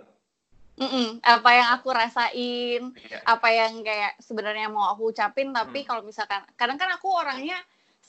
Mm-mm. 0.77 1.21
apa 1.21 1.51
yang 1.53 1.69
aku 1.73 1.89
rasain 1.93 2.83
Iya. 2.97 3.19
apa 3.23 3.49
yang 3.49 3.81
kayak 3.81 4.17
sebenarnya 4.19 4.69
mau 4.69 4.89
aku 4.89 5.13
ucapin 5.13 5.53
tapi 5.53 5.85
Hmm. 5.85 5.89
kalau 5.89 6.03
misalkan 6.03 6.41
kadang 6.55 6.77
kan 6.77 6.89
aku 6.91 7.09
orangnya 7.09 7.57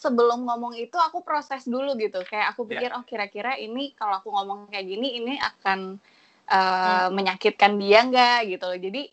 sebelum 0.01 0.49
ngomong 0.49 0.73
itu 0.73 0.97
aku 0.97 1.21
proses 1.21 1.61
dulu 1.69 1.93
gitu. 2.01 2.25
Kayak 2.25 2.57
aku 2.57 2.65
Ya. 2.65 2.69
pikir 2.73 2.89
oh 2.97 3.05
kira-kira 3.05 3.53
ini 3.61 3.93
kalau 3.93 4.17
aku 4.17 4.33
ngomong 4.33 4.73
kayak 4.73 4.89
gini 4.89 5.21
ini 5.21 5.33
akan 5.37 6.01
uh, 6.49 7.07
menyakitkan 7.13 7.77
dia 7.77 8.01
nggak? 8.09 8.49
Gitu 8.49 8.65
loh. 8.65 8.79
Jadi 8.81 9.03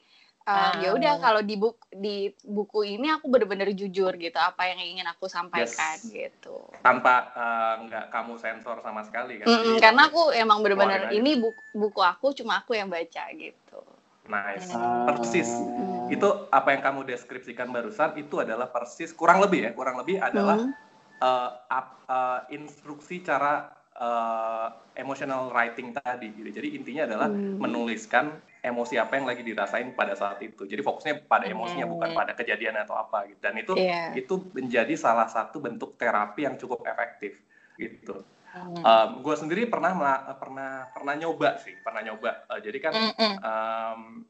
um, 0.49 0.57
Ah. 0.57 0.73
ya 0.81 0.89
udah 0.97 1.15
kalau 1.21 1.41
di 1.45 1.61
buku 1.61 1.85
di 1.93 2.17
buku 2.41 2.97
ini 2.97 3.13
aku 3.13 3.29
bener-bener 3.29 3.69
jujur 3.77 4.17
gitu 4.17 4.41
apa 4.41 4.65
yang 4.73 4.81
ingin 4.81 5.05
aku 5.13 5.29
sampaikan 5.29 6.01
Yes. 6.01 6.09
gitu. 6.09 6.57
Tanpa 6.81 7.29
uh, 7.37 7.75
nggak 7.85 8.09
kamu 8.09 8.41
sensor 8.41 8.81
sama 8.81 9.05
sekali 9.05 9.45
kan. 9.45 9.45
Mm-mm, 9.45 9.77
Jadi, 9.77 9.85
karena 9.85 10.09
aku 10.09 10.33
emang 10.33 10.65
bener-bener 10.65 11.13
ini 11.13 11.37
buku, 11.37 11.61
buku 11.77 12.01
aku 12.01 12.33
cuma 12.33 12.65
aku 12.65 12.73
yang 12.73 12.89
baca 12.89 13.29
gitu 13.37 13.98
nice 14.29 14.71
persis 15.09 15.49
Hmm. 15.49 16.09
itu 16.09 16.29
apa 16.49 16.73
yang 16.73 16.83
kamu 16.85 17.01
deskripsikan 17.05 17.69
barusan 17.69 18.17
itu 18.17 18.41
adalah 18.41 18.69
persis 18.69 19.13
kurang 19.13 19.41
lebih 19.41 19.69
ya 19.69 19.73
kurang 19.73 20.01
lebih 20.01 20.21
adalah 20.21 20.61
Hmm. 20.61 20.73
uh, 21.19 21.51
ap- 21.69 22.05
uh, 22.07 22.41
instruksi 22.49 23.21
cara 23.21 23.73
uh, 23.99 24.69
emotional 24.95 25.51
writing 25.51 25.91
tadi 25.91 26.31
gitu. 26.31 26.63
Jadi 26.63 26.79
intinya 26.79 27.03
adalah 27.11 27.29
Hmm. 27.29 27.59
menuliskan 27.59 28.39
emosi 28.63 28.95
apa 28.95 29.19
yang 29.19 29.27
lagi 29.27 29.43
dirasain 29.43 29.91
pada 29.95 30.15
saat 30.15 30.39
itu. 30.43 30.67
Jadi 30.67 30.83
fokusnya 30.83 31.27
pada 31.27 31.47
emosinya 31.47 31.87
Hmm. 31.87 31.95
bukan 31.99 32.11
pada 32.15 32.33
kejadian 32.35 32.79
atau 32.79 32.95
apa 32.95 33.27
gitu. 33.27 33.41
Dan 33.43 33.55
itu 33.59 33.75
Iya. 33.75 34.15
itu 34.15 34.35
menjadi 34.55 34.95
salah 34.95 35.27
satu 35.27 35.59
bentuk 35.59 35.99
terapi 35.99 36.47
yang 36.47 36.55
cukup 36.55 36.87
efektif 36.87 37.39
gitu. 37.75 38.23
Hmm. 38.49 39.21
gue 39.21 39.35
sendiri 39.37 39.69
pernah 39.69 39.93
pernah 40.41 40.89
pernah 40.91 41.15
nyoba 41.15 41.61
sih, 41.61 41.77
pernah 41.85 42.01
nyoba. 42.01 42.49
Uh, 42.49 42.61
jadi 42.65 42.79
kan 42.81 42.93
Hmm. 42.97 44.25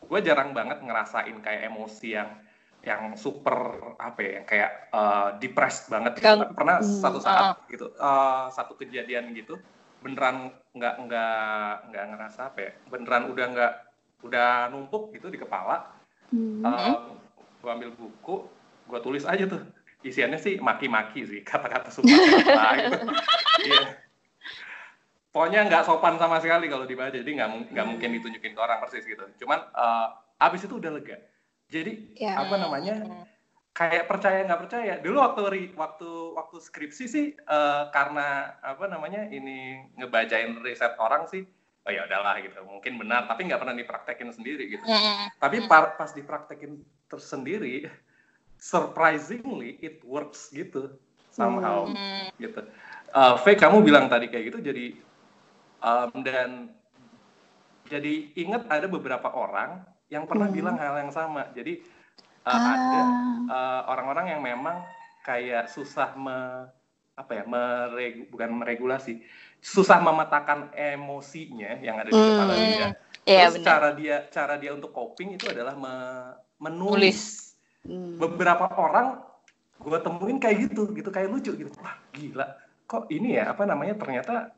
gue 0.00 0.18
jarang 0.24 0.50
banget 0.56 0.82
ngerasain 0.82 1.36
kayak 1.38 1.70
emosi 1.70 2.08
yang 2.16 2.30
yang 2.80 3.12
super 3.12 3.76
apa 4.00 4.18
ya, 4.24 4.30
yang 4.40 4.46
kayak 4.48 4.70
uh, 4.90 5.36
depressed 5.36 5.92
banget. 5.92 6.16
Gitu. 6.16 6.24
Pernah 6.56 6.80
Hmm, 6.80 7.00
satu 7.04 7.18
saat 7.20 7.60
gitu, 7.68 7.92
uh, 8.00 8.48
satu 8.48 8.72
kejadian 8.80 9.36
gitu, 9.36 9.60
beneran 10.00 10.48
nggak 10.72 10.94
nggak 11.04 11.72
nggak 11.92 12.04
ngerasa 12.16 12.40
apa 12.48 12.58
ya, 12.64 12.72
beneran 12.88 13.28
udah 13.28 13.46
nggak 13.52 13.72
udah 14.24 14.48
numpuk 14.72 15.12
gitu 15.12 15.28
di 15.28 15.36
kepala. 15.36 15.92
Hmm. 16.32 16.64
gue 17.60 17.68
ambil 17.68 17.92
buku, 17.92 18.48
gue 18.88 19.00
tulis 19.04 19.28
aja 19.28 19.44
tuh. 19.44 19.60
Isiannya 20.00 20.40
sih 20.40 20.56
maki-maki 20.56 21.28
sih, 21.28 21.40
kata-kata 21.48 21.92
sumpah 21.92 22.16
kata 22.16 22.68
gitu. 22.78 22.98
Iya. 23.68 23.82
Pokoknya 25.30 25.62
nggak 25.70 25.86
sopan 25.86 26.18
sama 26.18 26.42
sekali 26.42 26.66
kalau 26.66 26.90
dibaca, 26.90 27.14
jadi 27.14 27.30
nggak 27.30 27.70
nggak 27.70 27.86
mungkin 27.86 28.08
ditunjukin 28.18 28.50
ke 28.50 28.60
orang 28.60 28.82
persis 28.82 29.06
gitu. 29.06 29.22
Cuman 29.38 29.62
eh, 29.62 30.06
abis 30.42 30.66
itu 30.66 30.74
udah 30.74 30.90
lega. 30.90 31.20
Jadi 31.70 32.18
Ya. 32.18 32.34
apa 32.34 32.58
namanya? 32.58 32.98
Kayak 33.70 34.10
percaya 34.10 34.42
nggak 34.42 34.60
percaya. 34.66 34.94
Dulu 34.98 35.22
waktu 35.22 35.42
ri- 35.46 35.74
waktu 35.78 36.10
waktu 36.34 36.56
skripsi 36.58 37.04
sih 37.06 37.26
eh, 37.38 37.82
karena 37.94 38.58
apa 38.58 38.90
namanya 38.90 39.22
ini 39.30 39.78
ngebacain 39.94 40.58
riset 40.66 40.98
orang 40.98 41.30
sih, 41.30 41.46
oh 41.86 41.92
ya 41.94 42.10
udahlah 42.10 42.42
gitu. 42.42 42.58
Mungkin 42.66 42.98
benar, 42.98 43.30
tapi 43.30 43.46
nggak 43.46 43.62
pernah 43.62 43.78
dipraktekin 43.78 44.34
sendiri 44.34 44.66
gitu. 44.66 44.82
Hmm. 44.82 45.30
Tapi 45.38 45.70
par- 45.70 45.94
pas 45.94 46.10
dipraktekin 46.10 46.82
tersendiri, 47.06 47.86
surprisingly 48.60 49.80
it 49.80 50.04
works 50.04 50.52
gitu 50.52 50.94
somehow 51.32 51.88
Hmm. 51.88 52.28
gitu. 52.36 52.60
Uh, 53.10 53.34
Faye, 53.40 53.58
kamu 53.58 53.82
bilang 53.82 54.06
tadi 54.06 54.30
kayak 54.30 54.54
gitu 54.54 54.58
jadi 54.62 54.94
um, 55.80 56.22
dan 56.22 56.70
jadi 57.90 58.30
ingat 58.38 58.70
ada 58.70 58.86
beberapa 58.86 59.26
orang 59.34 59.82
yang 60.06 60.28
pernah 60.28 60.46
Hmm. 60.46 60.54
bilang 60.54 60.76
hal 60.78 60.94
yang 61.00 61.10
sama. 61.10 61.50
Jadi 61.50 61.82
uh, 62.44 62.50
Ah. 62.50 62.62
ada 62.76 63.02
uh, 63.50 63.80
orang-orang 63.90 64.36
yang 64.36 64.42
memang 64.44 64.84
kayak 65.24 65.66
susah 65.66 66.14
me 66.14 66.70
apa 67.12 67.36
ya 67.36 67.44
mereg, 67.44 68.32
bukan 68.32 68.64
meregulasi 68.64 69.20
susah 69.60 70.00
memetakan 70.00 70.72
emosinya 70.72 71.76
yang 71.84 72.00
ada 72.00 72.08
di 72.08 72.16
Hmm. 72.16 72.28
kepala 72.32 72.54
dia 72.56 72.88
Iya 73.28 73.52
Terus 73.52 73.54
benar. 73.60 73.66
cara 73.68 73.88
dia 73.92 74.16
cara 74.32 74.54
dia 74.56 74.72
untuk 74.72 74.90
coping 74.90 75.36
itu 75.36 75.44
adalah 75.44 75.76
me- 75.76 76.34
menulis. 76.56 77.49
Hmm. 77.86 78.20
Beberapa 78.20 78.68
orang 78.76 79.24
gue 79.80 79.98
temuin 80.04 80.36
kayak 80.36 80.68
gitu, 80.68 80.92
gitu 80.92 81.08
kayak 81.08 81.32
lucu 81.32 81.56
gitu. 81.56 81.72
Wah 81.80 81.96
gila, 82.12 82.46
kok 82.84 83.08
ini 83.08 83.40
ya 83.40 83.56
apa 83.56 83.64
namanya 83.64 83.96
ternyata 83.96 84.52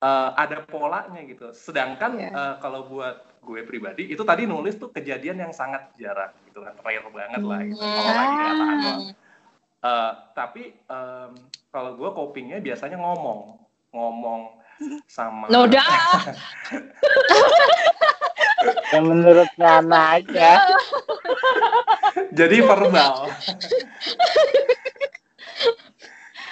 uh, 0.00 0.30
ada 0.32 0.64
polanya 0.64 1.20
gitu. 1.28 1.52
Sedangkan 1.52 2.16
Iya. 2.16 2.30
uh, 2.32 2.54
kalau 2.58 2.88
buat 2.88 3.28
gue 3.42 3.60
pribadi 3.66 4.06
itu 4.08 4.22
tadi 4.22 4.46
nulis 4.46 4.78
tuh 4.78 4.94
kejadian 4.94 5.42
yang 5.48 5.52
sangat 5.52 5.92
jarang 5.98 6.32
gitu 6.48 6.62
kan, 6.62 6.72
rare 6.80 7.08
banget 7.10 7.42
lah 7.42 7.60
gitu. 7.66 7.82
Kalau 7.82 8.12
lagi 8.14 8.34
kenyataan 8.38 8.76
doang. 8.80 9.02
Uh, 9.82 10.12
tapi 10.38 10.78
um, 10.86 11.34
kalau 11.74 11.98
gue 11.98 12.10
copingnya 12.14 12.62
biasanya 12.62 13.02
ngomong, 13.02 13.58
ngomong 13.90 14.62
sama 15.10 15.50
Noda. 15.50 15.82
Yang 18.94 19.04
menurut 19.10 19.50
Nana 19.58 20.22
aja. 20.22 20.62
jadi 22.30 22.56
verbal. 22.60 23.30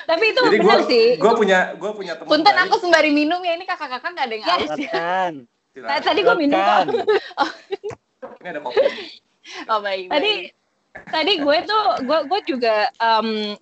Tapi 0.03 0.25
itu 0.27 0.41
Jadi 0.43 0.59
benar 0.59 0.81
sih. 0.85 1.07
gue 1.15 1.33
punya 1.33 1.59
gue 1.73 1.91
punya 1.93 2.13
teman 2.19 2.27
Punten 2.29 2.51
baik. 2.53 2.65
aku 2.67 2.75
sembari 2.79 3.11
minum 3.11 3.39
ya 3.39 3.55
ini 3.55 3.63
kakak-kakak 3.63 4.11
nggak 4.11 4.27
ada 4.27 4.35
yang 4.35 4.45
aus 4.45 4.59
ya. 4.59 4.75
Silakan. 4.75 5.33
Silakan. 5.71 6.01
Tadi 6.03 6.21
gue 6.21 6.37
minum 6.37 6.59
kok. 6.59 6.67
Silakan. 6.67 6.87
Ini 8.41 8.49
ada 8.49 8.61
kopi. 8.61 8.81
Oh 9.67 9.81
baik. 9.81 10.07
Tadi 10.09 10.33
tadi 11.07 11.33
gue 11.39 11.57
tuh 11.63 11.83
gue 12.03 12.19
gue 12.27 12.41
juga 12.47 12.75
em, 12.91 13.55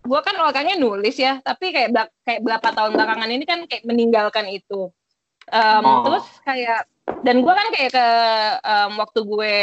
gue 0.00 0.20
kan 0.20 0.36
orangnya 0.38 0.74
nulis 0.74 1.14
ya, 1.14 1.38
tapi 1.38 1.68
kayak 1.68 1.90
belak- 1.92 2.14
kayak 2.22 2.40
berapa 2.40 2.68
tahun 2.70 2.92
belakangan 2.94 3.28
ini 3.28 3.44
kan 3.44 3.60
kayak 3.66 3.84
meninggalkan 3.84 4.46
itu. 4.48 4.88
Em, 5.46 5.82
Oh. 5.82 6.00
Terus 6.02 6.26
kayak 6.42 6.86
dan 7.20 7.36
gue 7.38 7.52
kan 7.52 7.68
kayak 7.70 7.90
ke 7.90 8.06
em, 8.62 8.92
waktu 8.96 9.20
gue 9.22 9.56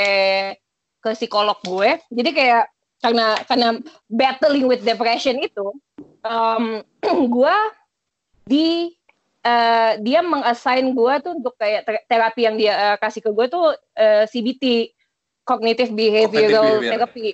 ke 1.05 1.13
psikolog 1.13 1.61
gue, 1.61 2.01
jadi 2.09 2.29
kayak 2.33 2.63
karena 2.97 3.37
karena 3.45 3.69
battling 4.09 4.65
with 4.65 4.81
depression 4.81 5.37
itu, 5.37 5.69
em, 6.25 6.81
gue 7.37 7.55
di 8.49 8.89
eh, 9.45 9.91
dia 10.01 10.25
mengassign 10.25 10.97
gue 10.97 11.13
tuh 11.21 11.37
untuk 11.37 11.53
kayak 11.61 11.85
ter- 11.85 12.05
terapi 12.09 12.41
yang 12.49 12.57
dia 12.57 12.73
eh, 12.73 12.97
kasih 12.97 13.21
ke 13.21 13.29
gue 13.29 13.45
tuh 13.45 13.77
eh, 13.93 14.25
CBT 14.25 14.89
cognitive 15.45 15.93
behavioral 15.93 16.81
behavior. 16.81 16.91
therapy. 16.97 17.27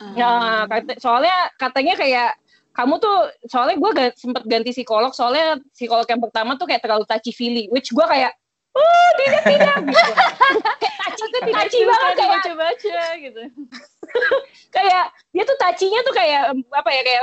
Hmm. 0.00 0.16
Nah, 0.16 0.64
kata- 0.64 0.96
soalnya 0.96 1.52
katanya 1.60 1.94
kayak 2.00 2.30
kamu 2.72 2.96
tuh 2.96 3.16
soalnya 3.52 3.76
gue 3.76 3.90
ga, 3.92 4.06
sempet 4.16 4.48
ganti 4.48 4.72
psikolog 4.72 5.12
soalnya 5.12 5.60
psikolog 5.76 6.08
yang 6.08 6.24
pertama 6.24 6.56
tuh 6.56 6.64
kayak 6.64 6.80
terlalu 6.80 7.04
touchy 7.04 7.28
feely 7.28 7.68
which 7.68 7.92
gue 7.92 8.06
kayak 8.08 8.32
oh 8.72 9.08
tidak 9.20 9.42
tidak 9.44 9.76
gitu. 9.86 10.00
kayak 10.80 10.96
touchy 11.02 11.50
touchy 11.52 11.80
banget 11.84 12.12
kayak 12.16 12.30
baca-baca 12.32 13.00
gitu. 13.20 13.42
kayak 14.76 15.04
dia 15.32 15.42
tuh 15.44 15.58
touchy-nya 15.60 16.00
tuh 16.04 16.14
kayak 16.16 16.42
apa 16.72 16.90
ya 16.92 17.02
kayak 17.04 17.22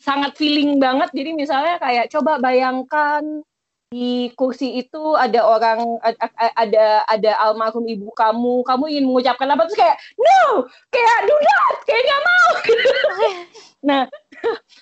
sangat 0.00 0.32
feeling 0.36 0.80
banget. 0.80 1.08
Jadi 1.12 1.30
misalnya 1.36 1.76
kayak 1.80 2.08
coba 2.12 2.40
bayangkan 2.40 3.44
di 3.88 4.28
kursi 4.36 4.84
itu 4.84 5.16
ada 5.16 5.48
orang 5.48 5.96
a- 6.04 6.12
a- 6.20 6.56
ada 6.60 7.08
ada 7.08 7.32
almarhum 7.40 7.88
ibu 7.88 8.12
kamu. 8.12 8.60
Kamu 8.64 8.84
ingin 8.88 9.08
mengucapkan 9.08 9.48
apa? 9.48 9.64
Terus 9.64 9.80
kayak 9.80 9.96
no! 10.20 10.68
Kayak 10.92 11.16
do 11.24 11.36
not! 11.40 11.74
Kayak 11.88 12.02
nggak 12.04 12.22
mau! 12.24 12.48
Nah 13.78 14.10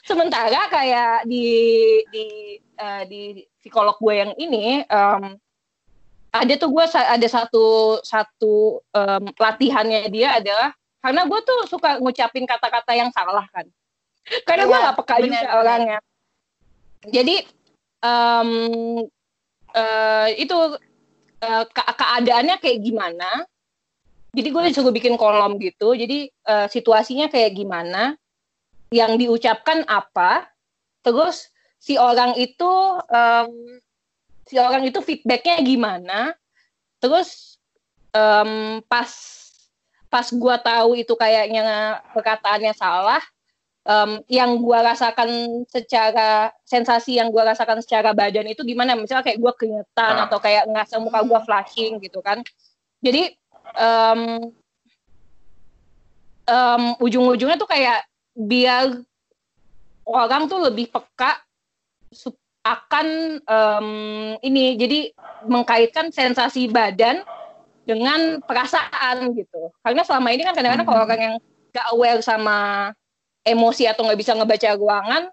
sementara 0.09 0.73
kayak 0.73 1.29
di 1.29 1.45
di 2.09 2.27
eh, 2.57 3.03
di 3.05 3.45
psikolog 3.61 3.93
gue 4.01 4.15
yang 4.17 4.33
ini 4.41 4.81
em, 4.89 5.37
ada 6.43 6.55
tuh 6.59 6.69
gue 6.73 6.85
sa- 6.89 7.11
ada 7.13 7.29
satu 7.29 7.97
satu 8.03 8.81
em, 8.91 9.25
latihannya 9.37 10.11
dia 10.11 10.37
adalah 10.37 10.75
karena 11.01 11.23
gue 11.23 11.41
tuh 11.41 11.59
suka 11.71 12.03
ngucapin 12.03 12.43
kata-kata 12.45 12.93
yang 12.99 13.11
salah 13.15 13.47
kan. 13.55 13.67
Karena 14.43 14.67
gue 14.67 14.75
Iya, 14.75 14.83
nggak 14.91 14.97
peka 14.99 15.15
juga 15.23 15.39
benar. 15.39 15.55
orangnya. 15.63 15.99
Jadi 17.07 17.37
em, 18.03 18.51
eh, 19.71 20.29
itu 20.43 20.59
eh, 21.39 21.65
ke- 21.71 21.95
keadaannya 21.95 22.57
kayak 22.59 22.79
gimana? 22.83 23.31
Jadi 24.35 24.49
gue 24.51 24.63
disuruh 24.69 24.91
bikin 24.91 25.15
kolom 25.15 25.57
gitu. 25.63 25.95
Jadi 25.95 26.27
eh, 26.29 26.67
situasinya 26.67 27.31
kayak 27.31 27.55
gimana? 27.55 28.19
Yang 28.91 29.13
diucapkan 29.27 29.87
apa? 29.87 30.51
Terus 31.07 31.55
si 31.79 31.95
orang 31.95 32.35
itu 32.35 32.73
em, 33.07 33.79
si 34.47 34.55
orang 34.57 34.87
itu 34.87 35.03
feedbacknya 35.03 35.59
gimana. 35.61 36.33
Terus 37.03 37.59
em, 38.15 38.81
pas 38.87 39.11
pas 40.07 40.27
gua 40.33 40.57
tahu 40.57 40.95
itu 40.97 41.13
kayaknya 41.19 41.99
perkataannya 42.15 42.73
salah 42.73 43.21
em, 43.83 44.23
yang 44.31 44.55
gua 44.63 44.87
rasakan 44.95 45.29
secara 45.67 46.55
sensasi 46.63 47.19
yang 47.19 47.29
gua 47.35 47.53
rasakan 47.53 47.83
secara 47.83 48.15
badan 48.15 48.47
itu 48.47 48.63
gimana? 48.63 48.95
Misalnya 48.95 49.27
kayak 49.27 49.43
gua 49.43 49.53
keringetan 49.53 50.15
Ah. 50.15 50.25
atau 50.31 50.39
kayak 50.39 50.71
ngerasa 50.71 50.97
muka 51.03 51.21
gua 51.27 51.43
flashing 51.43 51.99
gitu 52.01 52.23
kan. 52.23 52.41
Jadi 53.03 53.35
em, 53.75 54.21
em, 56.47 56.83
ujung-ujungnya 57.03 57.59
tuh 57.59 57.67
kayak 57.69 58.07
biar 58.33 59.03
orang 60.07 60.47
tuh 60.47 60.63
lebih 60.71 60.87
peka 60.87 61.43
sup- 62.15 62.39
akan 62.67 63.07
em, 63.41 63.89
ini 64.43 64.75
jadi 64.75 64.99
mengkaitkan 65.47 66.11
sensasi 66.11 66.67
badan 66.67 67.23
dengan 67.87 68.43
perasaan 68.43 69.31
gitu 69.39 69.71
karena 69.81 70.03
selama 70.03 70.35
ini 70.35 70.43
kan 70.43 70.59
kadang-kadang 70.59 70.83
kalau 70.83 70.99
Hmm. 70.99 71.07
orang 71.07 71.21
yang 71.23 71.35
gak 71.71 71.87
aware 71.95 72.19
sama 72.19 72.91
emosi 73.47 73.87
atau 73.87 74.03
nggak 74.03 74.19
bisa 74.19 74.35
ngebaca 74.35 74.75
ruangan 74.75 75.31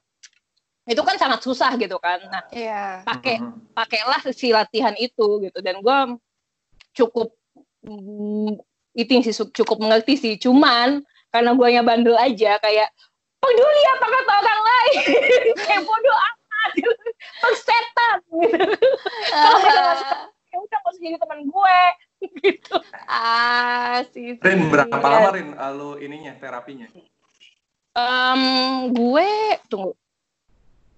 itu 0.85 1.01
kan 1.01 1.15
sangat 1.17 1.41
susah 1.41 1.73
gitu 1.81 1.97
kan 1.97 2.21
nah 2.29 2.43
Iya. 2.53 3.01
pakai 3.01 3.41
Mhm. 3.41 3.73
pakailah 3.73 4.21
si 4.29 4.53
latihan 4.53 4.93
itu 4.93 5.41
gitu 5.41 5.57
dan 5.65 5.81
gue 5.81 5.97
cukup 6.93 7.33
mm, 7.81 8.61
itu 8.93 9.11
sih 9.25 9.33
su- 9.33 9.49
cukup 9.49 9.81
mengerti 9.81 10.13
sih 10.13 10.33
cuman 10.37 11.01
karena 11.33 11.57
guanya 11.57 11.81
bandel 11.81 12.13
aja 12.13 12.61
kayak 12.61 12.93
peduli 13.41 13.81
apa 13.97 14.05
kata 14.05 14.33
orang 14.37 14.61
lain 14.61 15.01
kayak 15.65 15.81
bodoh 15.81 16.17
persetan 17.41 18.17
gitu 18.29 18.65
Kalau 19.31 19.57
mereka 19.59 19.81
nggak 19.81 19.97
ya 20.53 20.57
udah 20.61 20.77
gak 20.85 20.91
usah 20.93 21.01
jadi 21.01 21.17
teman 21.17 21.39
gue 21.49 21.79
gitu 22.45 22.75
ah, 23.09 24.05
sih. 24.13 24.37
Rin 24.37 24.69
berapa 24.69 24.93
Iya. 24.93 25.09
lama 25.09 25.29
Rin 25.33 25.49
lu 25.75 25.89
ininya 25.97 26.33
terapinya? 26.37 26.87
Em, 27.93 28.41
gue 28.93 29.29
tunggu 29.67 29.97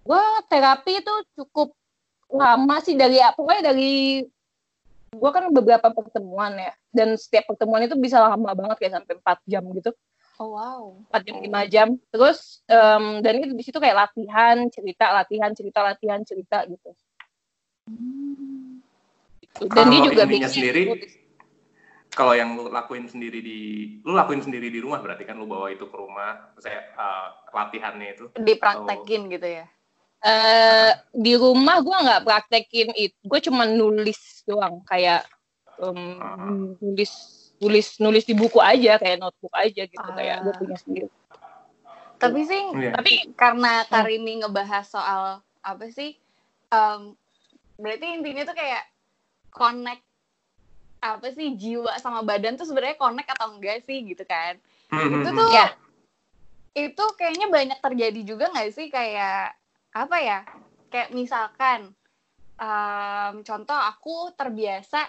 gue 0.06 0.24
terapi 0.54 1.02
itu 1.02 1.14
cukup 1.34 1.74
lama 2.30 2.78
sih 2.86 2.94
dari 2.94 3.18
pokoknya 3.34 3.74
dari 3.74 4.22
gue 5.16 5.30
kan 5.34 5.50
beberapa 5.50 5.90
pertemuan 5.90 6.54
ya 6.62 6.74
dan 6.94 7.18
setiap 7.18 7.50
pertemuan 7.50 7.82
itu 7.90 7.98
bisa 7.98 8.22
lama 8.22 8.54
banget 8.54 8.78
kayak 8.78 8.94
sampai 9.02 9.14
4 9.18 9.50
jam 9.50 9.64
gitu 9.74 9.90
Oh 10.36 10.52
wow. 10.52 11.00
4 11.16 11.24
jam 11.24 11.36
5 11.40 11.72
jam 11.72 11.88
terus 12.12 12.60
em, 12.68 13.24
dan 13.24 13.34
itu 13.40 13.54
di 13.56 13.64
situ 13.64 13.78
kayak 13.80 13.96
latihan 14.08 14.68
cerita 14.68 15.06
latihan 15.16 15.52
cerita 15.56 15.80
latihan 15.80 16.20
cerita 16.28 16.58
gitu 16.68 16.92
dan 19.56 19.88
Kalau 19.88 19.88
dia 19.88 20.00
juga 20.04 20.24
bikin 20.28 20.50
sendiri, 20.52 20.82
Kalau 22.12 22.32
yang 22.32 22.56
lu 22.56 22.72
lakuin 22.72 23.12
sendiri 23.12 23.44
di, 23.44 23.60
lu 24.04 24.16
lakuin 24.16 24.40
sendiri 24.40 24.72
di 24.72 24.80
rumah 24.80 25.04
berarti 25.04 25.28
kan 25.28 25.36
lu 25.36 25.48
bawa 25.48 25.68
itu 25.68 25.84
ke 25.88 25.96
rumah, 26.00 26.48
saya 26.64 26.88
uh, 26.96 27.36
latihannya 27.52 28.08
itu. 28.16 28.26
Dipraktekin 28.40 29.28
gitu 29.32 29.48
ya. 29.48 29.66
eh 30.26 30.92
di 31.14 31.38
rumah 31.38 31.86
gue 31.86 31.92
nggak 31.94 32.24
praktekin 32.26 32.90
itu 32.98 33.14
gue 33.22 33.40
cuma 33.46 33.70
nulis 33.70 34.42
doang 34.50 34.82
kayak 34.90 35.22
em, 35.78 36.18
Ah. 36.18 36.50
nulis 36.82 37.45
nulis 37.66 37.98
nulis 37.98 38.22
di 38.24 38.38
buku 38.38 38.62
aja 38.62 39.02
kayak 39.02 39.18
notebook 39.18 39.50
aja 39.58 39.90
gitu 39.90 40.06
Ah. 40.06 40.14
kayak 40.14 40.38
gue 40.46 40.54
punya 40.54 40.78
sendiri 40.78 41.10
Tapi 42.16 42.42
sih 42.46 42.64
Iya. 42.78 42.94
tapi 42.94 43.12
karena 43.34 43.84
Karimi 43.90 44.40
ngebahas 44.40 44.86
soal 44.88 45.24
apa 45.60 45.86
sih? 45.90 46.14
em, 46.70 47.18
berarti 47.76 48.06
intinya 48.08 48.46
tuh 48.46 48.56
kayak 48.56 48.84
connect 49.50 50.06
apa 51.02 51.28
sih 51.30 51.54
jiwa 51.54 51.94
sama 52.02 52.22
badan 52.22 52.56
tuh 52.56 52.66
sebenarnya 52.66 52.98
connect 52.98 53.30
atau 53.34 53.54
enggak 53.58 53.82
sih 53.84 54.02
gitu 54.06 54.24
kan? 54.24 54.58
Hmm, 54.90 55.22
Itu 55.22 55.30
tuh 55.34 55.50
Ya. 55.50 55.68
itu 56.76 57.06
kayaknya 57.16 57.48
banyak 57.48 57.80
terjadi 57.80 58.22
juga 58.24 58.46
nggak 58.52 58.70
sih 58.72 58.88
kayak 58.88 59.54
apa 59.92 60.18
ya? 60.22 60.40
Kayak 60.90 61.12
misalkan 61.12 61.92
em, 62.56 63.34
contoh 63.44 63.76
aku 63.76 64.32
terbiasa 64.34 65.04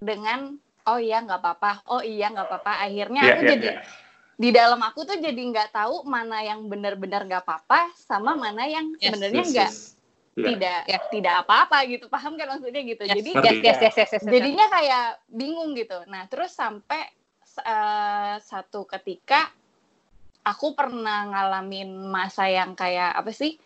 dengan 0.00 0.56
oh 0.86 0.98
iya 1.00 1.20
nggak 1.20 1.40
apa-apa, 1.40 1.72
oh 1.90 2.02
iya 2.04 2.30
nggak 2.32 2.46
apa-apa. 2.46 2.72
Akhirnya 2.86 3.20
Iya, 3.22 3.32
aku 3.34 3.42
iya, 3.42 3.50
jadi 3.52 3.68
iya. 3.68 3.82
di 4.40 4.48
dalam 4.56 4.80
aku 4.80 5.00
tuh 5.04 5.16
jadi 5.20 5.36
nggak 5.36 5.68
tahu 5.76 6.08
mana 6.08 6.40
yang 6.40 6.64
benar-benar 6.68 7.28
nggak 7.28 7.44
apa-apa 7.44 7.92
sama 7.96 8.32
mana 8.32 8.64
yang 8.64 8.96
Yes, 8.96 9.12
sebenarnya 9.12 9.42
nggak 9.44 9.72
yes. 9.72 10.00
Iya. 10.30 10.46
tidak 10.46 10.80
Ya. 10.88 10.98
tidak 11.12 11.34
apa-apa 11.44 11.76
gitu 11.90 12.06
paham 12.08 12.38
kan 12.38 12.48
maksudnya 12.48 12.80
gitu 12.86 13.02
yes, 13.04 13.12
jadi 13.18 13.30
yes, 13.34 13.44
yes, 13.44 13.60
yes, 13.60 13.76
yes, 13.82 13.94
yes, 13.98 14.10
yes. 14.24 14.30
jadinya 14.30 14.66
kayak 14.72 15.06
bingung 15.28 15.76
gitu 15.76 16.00
nah 16.08 16.24
terus 16.30 16.54
sampai 16.56 17.02
eh, 17.60 18.34
satu 18.40 18.88
ketika 18.88 19.50
aku 20.46 20.72
pernah 20.72 21.28
ngalamin 21.28 22.08
masa 22.08 22.48
yang 22.48 22.72
kayak 22.72 23.12
apa 23.12 23.28
sih 23.34 23.58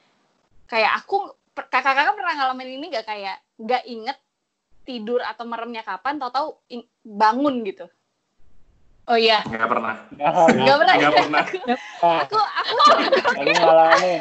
kayak 0.66 1.04
aku 1.04 1.30
kakak-kakak 1.54 2.16
pernah 2.18 2.34
ngalamin 2.34 2.82
ini 2.82 2.86
nggak 2.90 3.06
kayak 3.06 3.36
nggak 3.60 3.84
inget 3.86 4.18
tidur 4.84 5.20
atau 5.20 5.44
meremnya 5.44 5.80
kapan 5.80 6.16
tahu-tahu 6.16 6.60
bangun 7.02 7.64
gitu 7.64 7.88
Oh 9.04 9.20
iya. 9.20 9.44
Nggak 9.44 9.68
pernah. 9.68 9.94
nggak 10.16 10.32
pernah 10.80 10.94
Nggak 10.96 11.12
pernah. 11.12 11.44
aku 12.24 12.38
aku 12.40 12.76
Aku 13.36 13.50
ngalamin. 13.52 14.20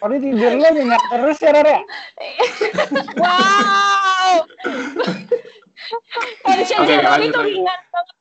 Oh, 0.00 0.08
ini 0.08 0.16
tidur 0.18 0.52
lu 0.56 0.64
nyenyak 0.64 1.02
terus 1.06 1.38
ya, 1.38 1.50
Rara? 1.52 1.76
Wow. 3.20 4.48
Oke, 6.40 6.72
Roni 6.80 7.04
lanjut, 7.04 7.28
tuh 7.28 7.36
lanjut. 7.36 7.44
ringan 7.44 7.80
banget. 7.84 8.16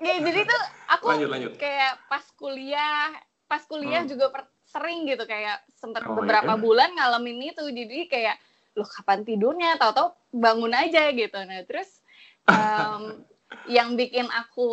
ya, 0.00 0.14
jadi 0.22 0.40
tuh 0.44 0.62
aku 0.88 1.04
Lanjut, 1.06 1.28
lanjut. 1.28 1.52
kayak 1.56 1.92
pas 2.08 2.24
kuliah 2.34 3.12
pas 3.44 3.62
kuliah 3.66 4.00
Hmm. 4.00 4.08
juga 4.08 4.30
per- 4.30 4.48
sering 4.64 5.04
gitu 5.04 5.26
kayak 5.26 5.60
sempat 5.74 6.06
Oh, 6.06 6.14
beberapa 6.14 6.54
iya? 6.54 6.56
bulan 6.56 6.88
ngalamin 6.94 7.52
itu 7.52 7.64
jadi 7.66 7.98
kayak 8.06 8.36
loh 8.80 8.88
kapan 8.88 9.22
tidurnya 9.22 9.76
tahu-tahu 9.76 10.08
bangun 10.32 10.72
aja 10.72 11.12
gitu 11.12 11.36
nah 11.36 11.60
terus 11.62 12.00
em, 12.48 13.22
yang 13.76 13.94
bikin 13.94 14.24
aku 14.26 14.68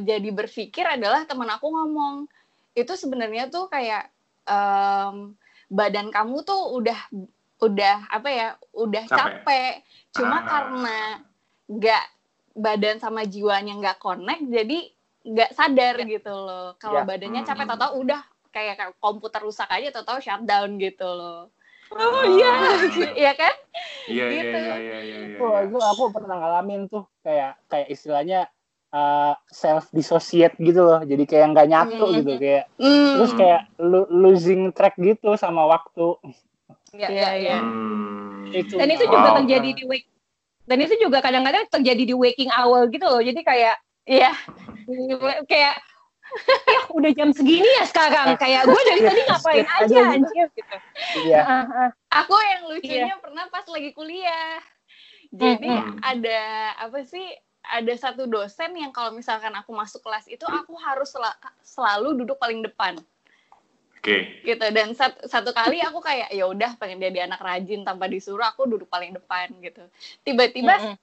jadi 0.00 0.30
berpikir 0.32 0.82
adalah 0.82 1.28
teman 1.28 1.46
aku 1.52 1.68
ngomong 1.68 2.24
itu 2.72 2.92
sebenarnya 2.96 3.52
tuh 3.52 3.68
kayak 3.68 4.08
em, 4.48 5.36
badan 5.68 6.08
kamu 6.08 6.42
tuh 6.42 6.74
udah 6.74 6.98
udah 7.60 8.10
apa 8.10 8.28
ya 8.28 8.48
udah 8.74 9.04
Capek. 9.06 9.16
capek, 9.40 9.72
cuma 10.12 10.36
Ah. 10.40 10.44
karena 10.44 10.98
nggak 11.64 12.04
badan 12.54 12.96
sama 12.98 13.24
jiwanya 13.24 13.72
nggak 13.74 13.98
connect 13.98 14.44
jadi 14.46 14.78
nggak 15.24 15.50
sadar 15.56 15.96
gitu 16.04 16.28
loh 16.30 16.76
kalau 16.76 17.00
Ya. 17.00 17.08
badannya 17.08 17.40
Hmm. 17.40 17.48
capek 17.48 17.66
tau-tau 17.72 17.92
udah 17.98 18.20
kayak 18.52 18.94
komputer 19.00 19.40
rusak 19.40 19.66
aja 19.66 19.88
tau-tau 19.90 20.20
shutdown 20.20 20.76
gitu 20.76 21.08
loh 21.08 21.48
Oh 21.94 22.24
iya. 22.28 22.52
Iya 23.22 23.32
kan 23.34 23.54
Iya, 24.04 24.24
iya, 24.28 24.36
Gitu. 24.36 24.56
iya, 24.56 24.74
iya, 24.76 24.98
iya. 25.00 25.18
iya. 25.24 25.36
Itu, 25.36 25.44
itu 25.64 25.78
aku 25.80 26.02
pernah 26.10 26.36
ngalamin 26.36 26.86
tuh 26.86 27.08
kayak 27.20 27.56
kayak 27.66 27.88
istilahnya 27.88 28.40
uh, 28.90 29.32
self 29.48 29.88
dissociate 29.90 30.54
gitu 30.58 30.80
loh. 30.80 31.00
Jadi 31.00 31.24
kayak 31.24 31.56
nggak 31.56 31.68
nyatu 31.68 32.04
Hmm. 32.04 32.16
gitu 32.18 32.32
kayak 32.36 32.64
Hmm. 32.76 33.10
terus 33.16 33.32
kayak 33.32 33.60
lo- 33.78 34.10
losing 34.10 34.70
track 34.70 34.94
gitu 34.96 35.34
sama 35.34 35.64
waktu. 35.64 36.20
Iya, 36.92 37.08
Iya, 37.08 37.08
iya, 37.08 37.28
iya. 37.34 37.56
Hmm. 37.58 38.50
Itu. 38.50 38.74
Dan 38.76 38.88
itu 38.88 39.04
juga 39.04 39.28
Wow. 39.30 39.36
terjadi 39.40 39.70
di 39.72 39.84
wake 39.84 40.06
dan 40.64 40.78
itu 40.80 40.94
juga 40.96 41.18
kadang-kadang 41.20 41.64
terjadi 41.68 42.02
di 42.04 42.14
waking 42.14 42.48
hour 42.48 42.86
gitu 42.88 43.04
loh. 43.04 43.20
Jadi 43.20 43.40
kayak 43.40 43.76
Iya. 44.04 44.32
kayak 45.50 45.74
ya 46.66 46.80
udah 46.90 47.10
jam 47.14 47.30
segini 47.30 47.66
ya 47.66 47.84
sekarang 47.86 48.34
kayak 48.34 48.66
gue 48.66 48.82
dari 48.84 49.00
tadi 49.02 49.20
ngapain 49.28 49.62
Skip 49.62 49.70
aja 49.70 49.82
aja 49.82 49.94
gitu. 49.94 50.14
anjir 50.14 50.46
gitu. 50.52 50.76
Iya. 51.26 51.40
Ah, 51.42 51.66
ah. 51.66 51.90
Aku 52.20 52.34
yang 52.36 52.62
lucunya 52.66 53.14
pernah 53.18 53.44
pas 53.48 53.64
lagi 53.64 53.90
kuliah. 53.90 54.58
Jadi 55.30 55.66
Hmm. 55.66 55.98
ada 56.00 56.40
apa 56.78 57.02
sih? 57.02 57.26
Ada 57.64 57.96
satu 57.96 58.28
dosen 58.28 58.76
yang 58.76 58.92
kalau 58.92 59.08
misalkan 59.10 59.48
aku 59.56 59.72
masuk 59.72 60.04
kelas 60.04 60.28
itu 60.28 60.44
aku 60.44 60.76
harus 60.76 61.08
sela- 61.08 61.40
selalu 61.64 62.12
duduk 62.20 62.36
paling 62.36 62.60
depan 62.60 63.00
Oke. 63.96 64.44
gitu 64.44 64.60
dan 64.68 64.92
sat- 64.92 65.16
satu 65.24 65.48
kali 65.48 65.80
aku 65.80 65.96
kayak 65.96 66.28
ya 66.28 66.44
udah 66.44 66.76
pengen 66.76 67.00
jadi 67.00 67.24
anak 67.24 67.40
rajin 67.40 67.80
tanpa 67.80 68.04
disuruh 68.04 68.44
aku 68.44 68.68
duduk 68.68 68.84
paling 68.84 69.16
depan 69.16 69.48
gitu 69.64 69.80
tiba-tiba 70.20 70.76
Mm-mm. 70.76 70.96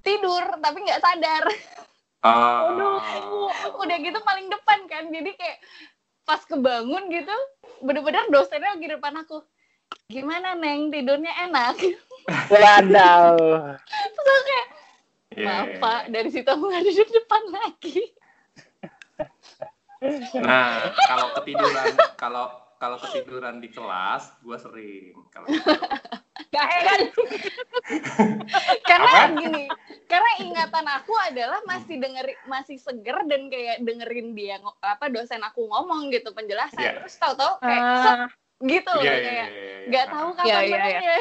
tidur 0.00 0.54
tapi 0.62 0.86
nggak 0.86 1.02
sadar 1.02 1.42
Ah. 2.20 2.68
udah 3.80 3.96
gitu 3.96 4.18
paling 4.20 4.52
depan 4.52 4.78
kan 4.92 5.08
jadi 5.08 5.30
kayak 5.34 5.58
pas 6.28 6.44
kebangun 6.44 7.08
gitu 7.08 7.32
bener-bener 7.80 8.28
dosennya 8.28 8.76
lagi 8.76 8.86
depan 8.92 9.24
aku 9.24 9.40
gimana 10.10 10.58
neng? 10.58 10.90
Tidurnya 10.92 11.32
enak. 11.48 11.76
Wadaw. 12.52 13.38
terus 13.88 14.16
aku 14.18 14.42
kayak 14.46 14.66
Iya, 15.30 15.46
maaf 15.46 15.68
iya, 15.70 15.78
pak 15.78 16.02
dari 16.10 16.30
situ 16.34 16.48
aku 16.50 16.64
nggak 16.66 16.84
duduk 16.90 17.08
depan 17.14 17.42
lagi. 17.54 17.98
Nah, 20.42 20.90
kalau 21.06 21.26
ketiduran, 21.38 21.94
kalau 22.18 22.46
kalau 22.80 22.96
ketiduran 22.96 23.60
di 23.60 23.68
kelas, 23.68 24.40
gue 24.40 24.56
sering. 24.56 25.12
Kalau 25.28 25.46
Gak 26.50 26.66
heran. 26.66 27.00
karena 28.90 29.06
Apa? 29.06 29.38
gini 29.38 29.64
karena 30.06 30.30
ingatan 30.40 30.86
aku 30.88 31.14
adalah 31.14 31.62
masih 31.62 32.02
denger 32.02 32.26
masih 32.44 32.76
seger 32.76 33.22
dan 33.26 33.46
kayak 33.46 33.78
dengerin 33.80 34.34
dia 34.34 34.58
apa 34.82 35.06
dosen 35.06 35.38
aku 35.40 35.62
ngomong 35.62 36.10
gitu 36.10 36.34
penjelasan 36.34 36.80
Iya. 36.80 36.92
terus 36.98 37.14
tahu-tahu 37.16 37.54
kayak 37.62 37.82
set, 38.02 38.10
Ah, 38.10 38.26
gitu 38.60 38.90
loh 38.90 39.04
Iya, 39.04 39.14
iya, 39.14 39.22
kayak 39.22 39.46
iya, 39.46 39.62
iya. 39.62 39.86
nggak 39.86 40.06
tahu 40.08 40.26
Nah, 40.26 40.34
kapan 40.34 40.48
Iya, 40.50 40.58
iya, 40.58 40.66
iya. 40.66 40.74
menangnya 40.74 41.14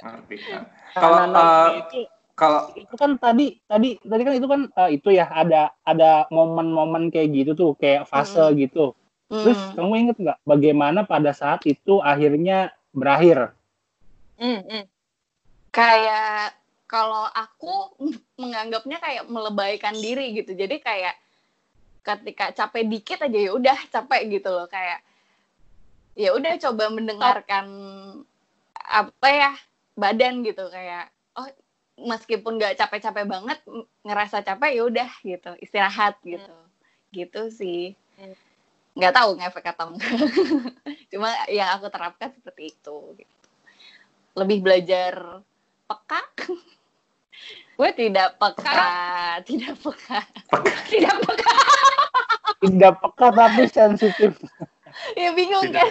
Ngerti. 0.00 0.36
Nah, 0.48 0.62
Kalau 0.94 1.16
Kalau, 1.28 1.68
itu 1.76 1.98
Kalau 2.34 2.60
itu 2.74 2.94
kan 2.96 3.10
tadi 3.14 3.46
tadi 3.64 3.88
tadi 4.00 4.22
kan 4.24 4.34
itu 4.34 4.48
kan 4.48 4.60
uh, 4.72 4.90
itu 4.90 5.08
ya 5.10 5.26
ada 5.28 5.62
ada 5.82 6.26
momen-momen 6.28 7.12
kayak 7.12 7.30
gitu 7.30 7.52
tuh 7.52 7.70
kayak 7.76 8.08
fase 8.08 8.40
Hmm. 8.40 8.56
gitu. 8.56 8.96
Terus 9.32 9.56
Hmm. 9.56 9.74
kamu 9.76 9.92
inget 9.96 10.16
nggak 10.20 10.38
bagaimana 10.44 11.00
pada 11.08 11.32
saat 11.32 11.64
itu 11.64 11.98
akhirnya 12.04 12.70
berakhir? 12.94 13.50
mm, 14.38 14.60
mm. 14.66 14.84
kayak 15.70 16.54
kalau 16.86 17.26
aku 17.30 17.94
menganggapnya 18.40 18.98
kayak 19.02 19.24
melebaikan 19.26 19.94
diri 19.94 20.34
gitu 20.36 20.54
jadi 20.54 20.76
kayak 20.78 21.16
ketika 22.04 22.52
capek 22.52 22.84
dikit 22.84 23.18
aja 23.24 23.38
ya 23.38 23.50
udah 23.56 23.78
capek 23.88 24.22
gitu 24.28 24.52
loh 24.52 24.68
kayak 24.68 25.00
ya 26.14 26.30
udah 26.36 26.54
coba 26.60 26.92
mendengarkan 26.92 27.66
apa 28.76 29.28
ya 29.32 29.52
badan 29.96 30.44
gitu 30.44 30.68
kayak 30.68 31.08
oh 31.34 31.48
meskipun 31.98 32.60
nggak 32.60 32.76
capek-capek 32.76 33.24
banget 33.24 33.58
ngerasa 34.04 34.44
capek 34.44 34.70
ya 34.78 34.82
udah 34.84 35.10
gitu 35.24 35.50
istirahat 35.58 36.18
gitu 36.22 36.54
gitu 37.10 37.50
sih 37.50 37.96
Hmm. 38.14 38.30
Nggak 38.94 39.12
tahu 39.12 39.30
ngefek 39.36 39.66
atau 39.70 39.86
enggak 39.90 40.10
cuma 41.10 41.28
yang 41.46 41.74
aku 41.74 41.90
terapkan 41.90 42.30
seperti 42.30 42.70
itu 42.70 42.96
gitu. 43.16 43.34
lebih 44.34 44.62
belajar 44.62 45.42
peka 45.84 46.22
gue 47.76 47.90
tidak 47.92 48.38
peka 48.38 48.72
tidak 49.42 49.74
peka 49.76 50.20
Tidak 50.86 51.16
peka. 51.20 51.54
Tidak 52.62 52.94
peka 52.96 53.26
tapi 53.28 53.62
sensitif. 53.66 54.32
ya 55.12 55.34
bingung 55.34 55.68
Tidak. 55.68 55.74
kan 55.74 55.90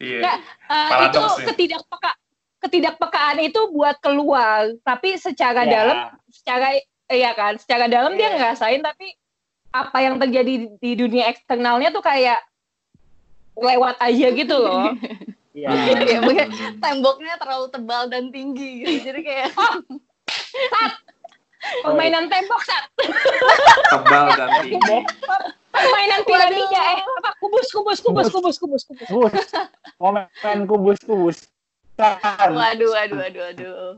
iya. 0.00 0.18
Nggak, 0.18 0.38
Eh, 0.64 0.88
itu 1.06 1.20
ya. 1.20 1.44
ketidakpeka 1.44 2.10
ketidakpekaan 2.58 3.38
itu 3.38 3.60
buat 3.68 4.00
keluar, 4.00 4.72
tapi 4.80 5.20
secara 5.20 5.62
Ya. 5.62 5.70
dalam, 5.76 5.98
secara 6.32 6.72
iya 7.06 7.36
kan, 7.36 7.60
secara 7.60 7.84
dalam 7.84 8.16
dia 8.16 8.32
Iya. 8.32 8.36
ngerasain 8.40 8.80
tapi 8.80 9.12
apa 9.74 9.98
yang 9.98 10.22
terjadi 10.22 10.70
di, 10.78 10.90
dunia 10.94 11.26
eksternalnya 11.34 11.90
tuh 11.90 11.98
kayak 11.98 12.38
lewat 13.58 13.98
aja 13.98 14.26
gitu 14.30 14.54
loh. 14.54 14.94
Iya. 15.54 15.70
Mungkin 16.18 16.50
temboknya 16.82 17.38
terlalu 17.38 17.70
tebal 17.70 18.10
dan 18.10 18.34
tinggi 18.34 18.82
gitu 18.82 19.06
jadi 19.06 19.20
kayak 19.22 19.50
Permainan 21.86 22.26
tembok 22.26 22.58
saat 22.66 22.90
Tebal 23.86 24.34
dan 24.34 24.50
tinggi. 24.66 24.98
permainan 25.70 26.26
piramida 26.26 26.80
eh 26.98 27.00
apa 27.06 27.30
kubus 27.38 27.70
kubus 27.70 27.98
kubus 28.02 28.34
kubus 28.34 28.58
kubus 28.58 28.82
kubus. 28.82 29.06
Kubus. 29.06 29.46
Momen 30.02 30.66
kubus 30.66 30.98
kubus. 31.06 31.38
Waduh 32.50 32.90
waduh 32.90 33.18
waduh 33.22 33.42
waduh 33.46 33.90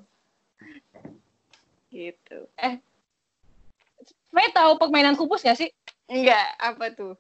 gitu 1.89 2.39
eh 2.61 2.77
Saya 4.37 4.53
tahu 4.53 4.77
permainan 4.77 5.17
kubus 5.17 5.41
gak 5.41 5.57
sih? 5.57 5.73
enggak 6.13 6.45
apa 6.61 6.93
tuh 6.93 7.17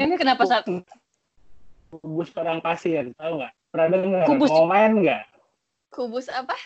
Ini 0.00 0.16
kenapa 0.16 0.48
saat 0.48 0.64
kubus 1.92 2.32
padang 2.32 2.58
pasir, 2.64 3.12
tahu 3.14 3.38
nggak? 3.38 3.52
Pernah 3.70 3.86
dengar? 3.92 4.26
Kubus. 4.26 4.48
Mau 4.50 4.64
main 4.64 4.92
nggak? 5.04 5.24
kubus 5.92 6.26
apa 6.32 6.56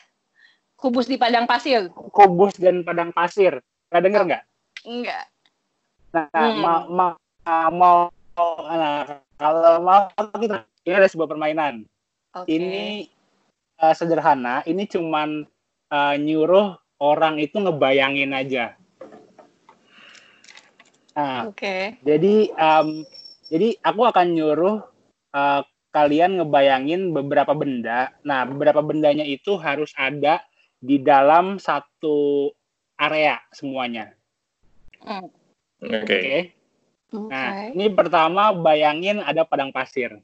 kubus 0.79 1.05
di 1.11 1.19
padang 1.19 1.45
pasir? 1.45 1.91
Kubus 1.91 2.55
dan 2.57 2.87
padang 2.87 3.11
pasir. 3.11 3.59
Pernah 3.91 4.03
dengar 4.07 4.23
nggak? 4.25 4.43
enggak 4.87 5.25
Nah, 6.15 6.25
Hmm. 6.33 6.63
ma- 6.65 6.87
ma- 6.89 7.19
ah, 7.45 7.69
mau, 7.69 8.09
nah, 8.65 9.21
kalau 9.37 9.85
mau 9.85 10.09
kita 10.41 10.65
ini 10.89 10.95
ada 10.97 11.11
sebuah 11.11 11.29
permainan. 11.29 11.85
oke 12.33 12.49
Ini 12.49 13.05
eh, 13.79 13.95
sederhana. 13.95 14.65
Ini 14.65 14.89
cuman 14.89 15.45
eh, 15.93 16.15
nyuruh 16.17 16.79
orang 17.05 17.37
itu 17.37 17.61
ngebayangin 17.61 18.33
aja. 18.33 18.78
Nah, 21.19 21.51
oke 21.51 21.99
Jadi 22.07 22.55
em, 22.55 22.89
jadi 23.51 23.69
aku 23.83 24.07
akan 24.07 24.27
nyuruh 24.39 24.79
eh, 25.35 25.63
kalian 25.91 26.39
ngebayangin 26.39 27.11
beberapa 27.11 27.59
benda. 27.59 28.15
Nah, 28.23 28.47
beberapa 28.47 28.79
bendanya 28.85 29.27
itu 29.27 29.59
harus 29.59 29.91
ada 29.99 30.39
di 30.79 31.03
dalam 31.03 31.59
satu 31.59 32.49
area 32.95 33.43
semuanya. 33.51 34.15
Hmm. 35.03 35.27
Oke. 35.83 35.99
Oke. 36.07 36.31
oke 37.11 37.31
Nah, 37.35 37.75
ini 37.75 37.87
pertama 37.91 38.55
bayangin 38.55 39.19
ada 39.19 39.43
padang 39.43 39.75
pasir. 39.75 40.23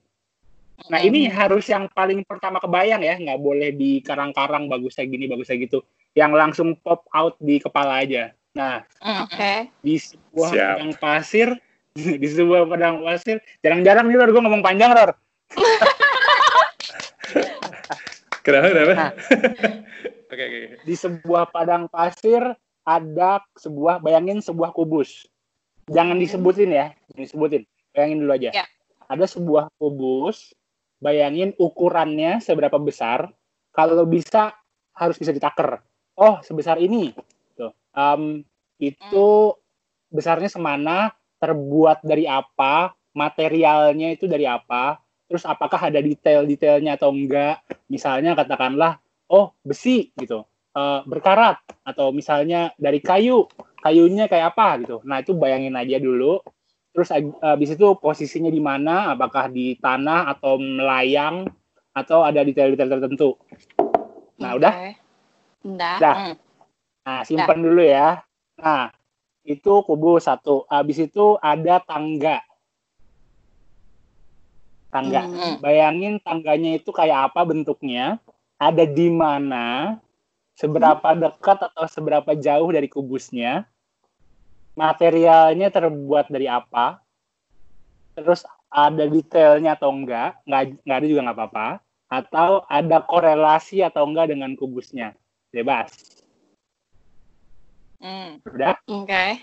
Nah 0.91 1.01
ini 1.01 1.31
harus 1.31 1.65
yang 1.71 1.87
paling 1.87 2.27
pertama 2.27 2.59
kebayang 2.59 3.01
ya, 3.01 3.15
nggak 3.15 3.41
boleh 3.41 3.71
di 3.73 4.03
karang-karang 4.03 4.67
bagusnya 4.67 5.07
gini, 5.07 5.31
bagusnya 5.31 5.57
gitu. 5.63 5.87
Yang 6.13 6.33
langsung 6.35 6.69
pop 6.83 7.07
out 7.15 7.39
di 7.39 7.63
kepala 7.63 8.03
aja. 8.03 8.35
Nah, 8.55 8.87
Oke. 9.27 9.75
di 9.83 9.99
sebuah 9.99 10.51
Siap. 10.55 10.79
padang 10.79 10.95
pasir, 11.03 11.49
di 12.23 12.29
sebuah 12.31 12.71
padang 12.71 13.03
pasir, 13.03 13.43
jarang-jarang 13.67 14.07
nih 14.07 14.17
Ror, 14.23 14.31
gue 14.31 14.43
ngomong 14.47 14.63
panjang 14.63 14.95
Ror. 14.95 15.11
Kenapa? 18.47 18.67
Kenapa? 18.71 18.93
Nah. 18.95 19.13
Oke, 20.35 20.43
oke. 20.51 20.57
oke. 20.67 20.83
Di 20.83 20.95
sebuah 20.99 21.55
padang 21.55 21.87
pasir 21.87 22.43
ada 22.83 23.39
sebuah, 23.55 24.03
bayangin 24.03 24.43
sebuah 24.43 24.75
kubus. 24.75 25.31
Jangan 25.87 26.19
disebutin 26.19 26.75
ya, 26.75 26.91
disebutin. 27.15 27.63
Bayangin 27.95 28.27
dulu 28.27 28.35
aja. 28.35 28.51
Ya. 28.51 28.67
Ada 29.07 29.31
sebuah 29.31 29.71
kubus, 29.79 30.51
bayangin 30.99 31.55
ukurannya 31.55 32.43
seberapa 32.43 32.83
besar. 32.83 33.31
Kalau 33.71 34.03
bisa 34.11 34.59
harus 34.99 35.15
bisa 35.23 35.31
ditaker. 35.31 35.79
Oh, 36.19 36.43
sebesar 36.43 36.83
ini. 36.83 37.15
Em, 37.95 38.43
itu 38.83 39.55
besarnya 40.11 40.51
semana, 40.51 41.15
terbuat 41.39 42.03
dari 42.03 42.27
apa, 42.27 42.95
materialnya 43.15 44.15
itu 44.15 44.27
dari 44.27 44.45
apa, 44.45 44.99
terus 45.31 45.47
apakah 45.47 45.79
ada 45.91 46.03
detail-detailnya 46.03 46.99
atau 46.99 47.15
enggak. 47.15 47.63
Misalnya 47.87 48.35
katakanlah, 48.35 48.99
oh 49.31 49.55
besi 49.63 50.11
gitu, 50.19 50.45
Eh, 50.75 51.01
berkarat, 51.07 51.63
atau 51.87 52.11
misalnya 52.11 52.75
dari 52.75 52.99
kayu, 52.99 53.47
kayunya 53.79 54.27
kayak 54.27 54.59
apa 54.59 54.83
gitu. 54.83 54.99
Nah 55.07 55.23
itu 55.23 55.31
bayangin 55.31 55.79
aja 55.79 56.03
dulu. 56.03 56.43
Terus 56.91 57.15
habis 57.15 57.79
itu 57.79 57.95
posisinya 57.95 58.51
di 58.51 58.59
mana, 58.59 59.15
apakah 59.15 59.47
di 59.55 59.79
tanah 59.79 60.35
atau 60.35 60.59
melayang, 60.59 61.47
atau 61.95 62.27
ada 62.27 62.43
detail-detail 62.43 62.91
tertentu. 62.91 63.39
Nah 64.43 64.59
udah, 64.59 64.75
Oke. 64.75 64.91
Udah. 65.63 65.95
Udah. 66.03 66.15
Hmm. 66.19 66.35
Nah, 67.05 67.21
simpan 67.23 67.61
dulu 67.61 67.85
ya. 67.85 68.25
Nah, 68.57 68.89
itu 69.45 69.85
kubus 69.85 70.25
satu. 70.25 70.65
Habis 70.73 71.05
itu 71.05 71.37
ada 71.45 71.79
tangga. 71.85 72.41
Tangga. 74.89 75.29
Hmm. 75.29 75.55
Bayangin 75.61 76.17
tangganya 76.25 76.81
itu 76.81 76.89
kayak 76.91 77.31
apa 77.33 77.45
bentuknya, 77.45 78.17
ada 78.57 78.89
di 78.89 79.13
mana, 79.13 79.99
seberapa 80.55 81.13
dekat 81.19 81.67
atau 81.67 81.85
seberapa 81.91 82.33
jauh 82.39 82.71
dari 82.71 82.87
kubusnya, 82.87 83.67
materialnya 84.79 85.69
terbuat 85.69 86.31
dari 86.31 86.47
apa, 86.47 87.03
terus 88.15 88.47
ada 88.71 89.07
detailnya 89.11 89.75
atau 89.75 89.91
enggak, 89.91 90.39
nggak, 90.47 90.63
nggak 90.87 90.99
ada 90.99 91.07
juga 91.11 91.21
nggak 91.27 91.39
apa-apa, 91.39 91.69
atau 92.07 92.51
ada 92.71 93.03
korelasi 93.03 93.83
atau 93.83 94.07
enggak 94.07 94.31
dengan 94.31 94.55
kubusnya. 94.55 95.19
Bebas. 95.51 96.14
Hmm. 98.05 98.37
Udah? 98.45 98.77
Oke. 98.85 99.41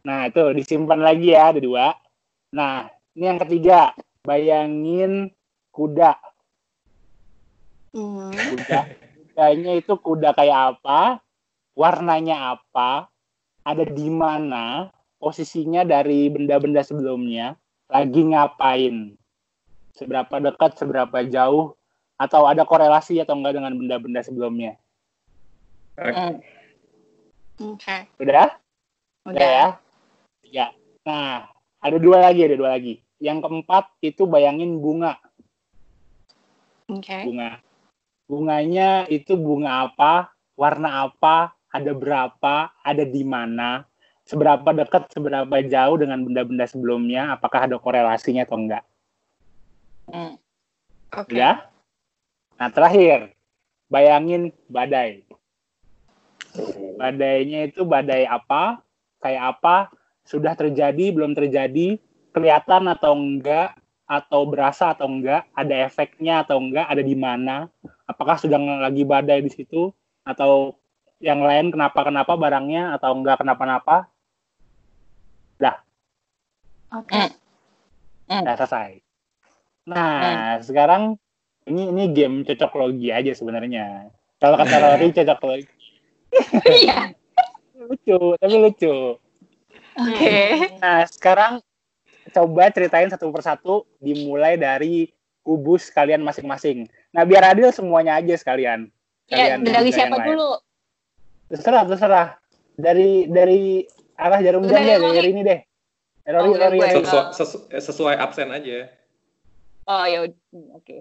Nah, 0.00 0.32
itu 0.32 0.40
disimpan 0.56 0.96
lagi 0.96 1.36
ya, 1.36 1.52
ada 1.52 1.60
dua. 1.60 1.92
Nah, 2.56 2.88
ini 3.12 3.24
yang 3.28 3.40
ketiga. 3.44 3.92
Bayangin 4.24 5.28
kuda. 5.68 6.16
Hmm. 7.92 8.32
Kuda. 8.32 8.80
Kudanya 9.12 9.72
itu 9.76 9.92
kuda 9.92 10.32
kayak 10.32 10.76
apa? 10.76 11.20
Warnanya 11.76 12.56
apa? 12.56 13.12
Ada 13.60 13.84
di 13.84 14.08
mana? 14.08 14.88
Posisinya 15.20 15.84
dari 15.84 16.32
benda-benda 16.32 16.80
sebelumnya? 16.80 17.60
Lagi 17.92 18.24
ngapain? 18.24 19.20
Seberapa 19.92 20.40
dekat, 20.40 20.80
seberapa 20.80 21.20
jauh? 21.28 21.76
Atau 22.16 22.48
ada 22.48 22.64
korelasi 22.64 23.20
atau 23.20 23.36
enggak 23.36 23.60
dengan 23.60 23.76
benda-benda 23.76 24.24
sebelumnya? 24.24 24.80
Hmm. 26.00 26.40
Oke. 27.60 28.08
Udah? 28.16 28.56
Udah. 29.28 29.36
ya. 29.36 29.66
Ya. 30.48 30.66
Nah, 31.04 31.46
ada 31.80 31.96
dua 32.00 32.24
lagi, 32.24 32.40
ada 32.44 32.56
dua 32.56 32.76
lagi. 32.76 33.04
Yang 33.20 33.44
keempat 33.44 33.84
itu 34.00 34.24
bayangin 34.24 34.80
bunga, 34.80 35.20
Oke. 36.88 37.28
bunga. 37.28 37.60
Bunganya 38.30 39.04
itu 39.12 39.36
bunga 39.36 39.90
apa, 39.90 40.32
warna 40.56 41.04
apa, 41.04 41.52
ada 41.68 41.92
berapa, 41.92 42.72
ada 42.80 43.04
di 43.04 43.22
mana, 43.26 43.84
seberapa 44.24 44.64
dekat, 44.72 45.10
seberapa 45.12 45.56
jauh 45.66 45.96
dengan 45.98 46.22
benda-benda 46.24 46.64
sebelumnya, 46.64 47.34
apakah 47.34 47.66
ada 47.66 47.76
korelasinya 47.76 48.46
atau 48.46 48.56
enggak. 48.56 48.84
Hmm. 50.08 50.34
Oke. 51.10 51.34
Ya? 51.34 51.66
Nah, 52.56 52.70
terakhir, 52.70 53.34
bayangin 53.90 54.54
badai. 54.70 55.26
Badainya 57.00 57.70
itu 57.70 57.82
badai 57.86 58.28
apa, 58.28 58.84
kayak 59.20 59.56
apa, 59.56 59.76
sudah 60.24 60.52
terjadi, 60.54 61.10
belum 61.10 61.32
terjadi, 61.32 61.96
kelihatan 62.30 62.88
atau 62.92 63.16
enggak, 63.16 63.76
atau 64.04 64.44
berasa 64.44 64.92
atau 64.92 65.06
enggak, 65.06 65.46
ada 65.54 65.74
efeknya 65.86 66.42
atau 66.42 66.58
enggak, 66.58 66.86
ada 66.86 67.02
di 67.02 67.14
mana, 67.14 67.70
apakah 68.04 68.36
sedang 68.36 68.66
lagi 68.80 69.06
badai 69.06 69.40
di 69.40 69.50
situ, 69.50 69.90
atau 70.26 70.76
yang 71.20 71.40
lain 71.44 71.72
kenapa-kenapa 71.72 72.36
barangnya, 72.36 72.96
atau 72.96 73.16
enggak 73.16 73.40
kenapa-napa, 73.40 74.10
Oke. 76.90 77.14
Hmm. 77.14 77.30
Hmm. 78.30 78.42
udah 78.46 78.56
selesai. 78.58 78.90
Nah, 79.90 80.58
sekarang 80.62 81.18
ini 81.66 81.90
ini 81.90 82.04
game 82.14 82.46
cocok 82.46 82.72
logi 82.78 83.10
aja 83.10 83.30
sebenarnya. 83.34 84.10
Kalau 84.38 84.54
kata 84.58 84.76
Rory 84.78 85.10
cocok 85.18 85.40
logi. 85.46 85.66
Iya. 86.64 87.12
lucu, 87.80 88.36
tapi 88.38 88.56
lucu. 88.60 89.16
Oke. 89.96 90.38
Nah, 90.78 91.02
sekarang 91.08 91.52
coba 92.30 92.70
ceritain 92.70 93.10
satu 93.10 93.32
persatu 93.32 93.88
dimulai 93.98 94.54
dari 94.60 95.10
kubus 95.40 95.88
kalian 95.90 96.20
masing-masing. 96.22 96.86
Nah, 97.10 97.24
biar 97.24 97.56
adil 97.56 97.72
semuanya 97.72 98.20
aja 98.20 98.36
sekalian. 98.36 98.92
Ya, 99.26 99.56
Kalian 99.56 99.58
dari 99.66 99.90
siapa 99.90 100.20
dulu? 100.22 100.60
Terserah, 101.50 101.82
terserah. 101.88 102.28
Dari 102.78 103.26
dari 103.26 103.84
arah 104.16 104.40
jarum 104.40 104.64
jam 104.68 104.80
deh, 104.80 104.96
Rory. 105.00 105.16
dari 105.16 105.28
ini 105.32 105.42
deh. 105.42 105.60
Rory, 106.30 106.48
Oh, 106.48 106.54
gue. 106.54 106.60
Rory. 106.60 106.78
Sesu- 106.94 107.30
sesu- 107.34 107.64
sesuai 107.72 108.14
absen 108.20 108.48
aja. 108.52 108.86
Oh 109.90 110.04
ya, 110.06 110.22
oke. 110.76 110.96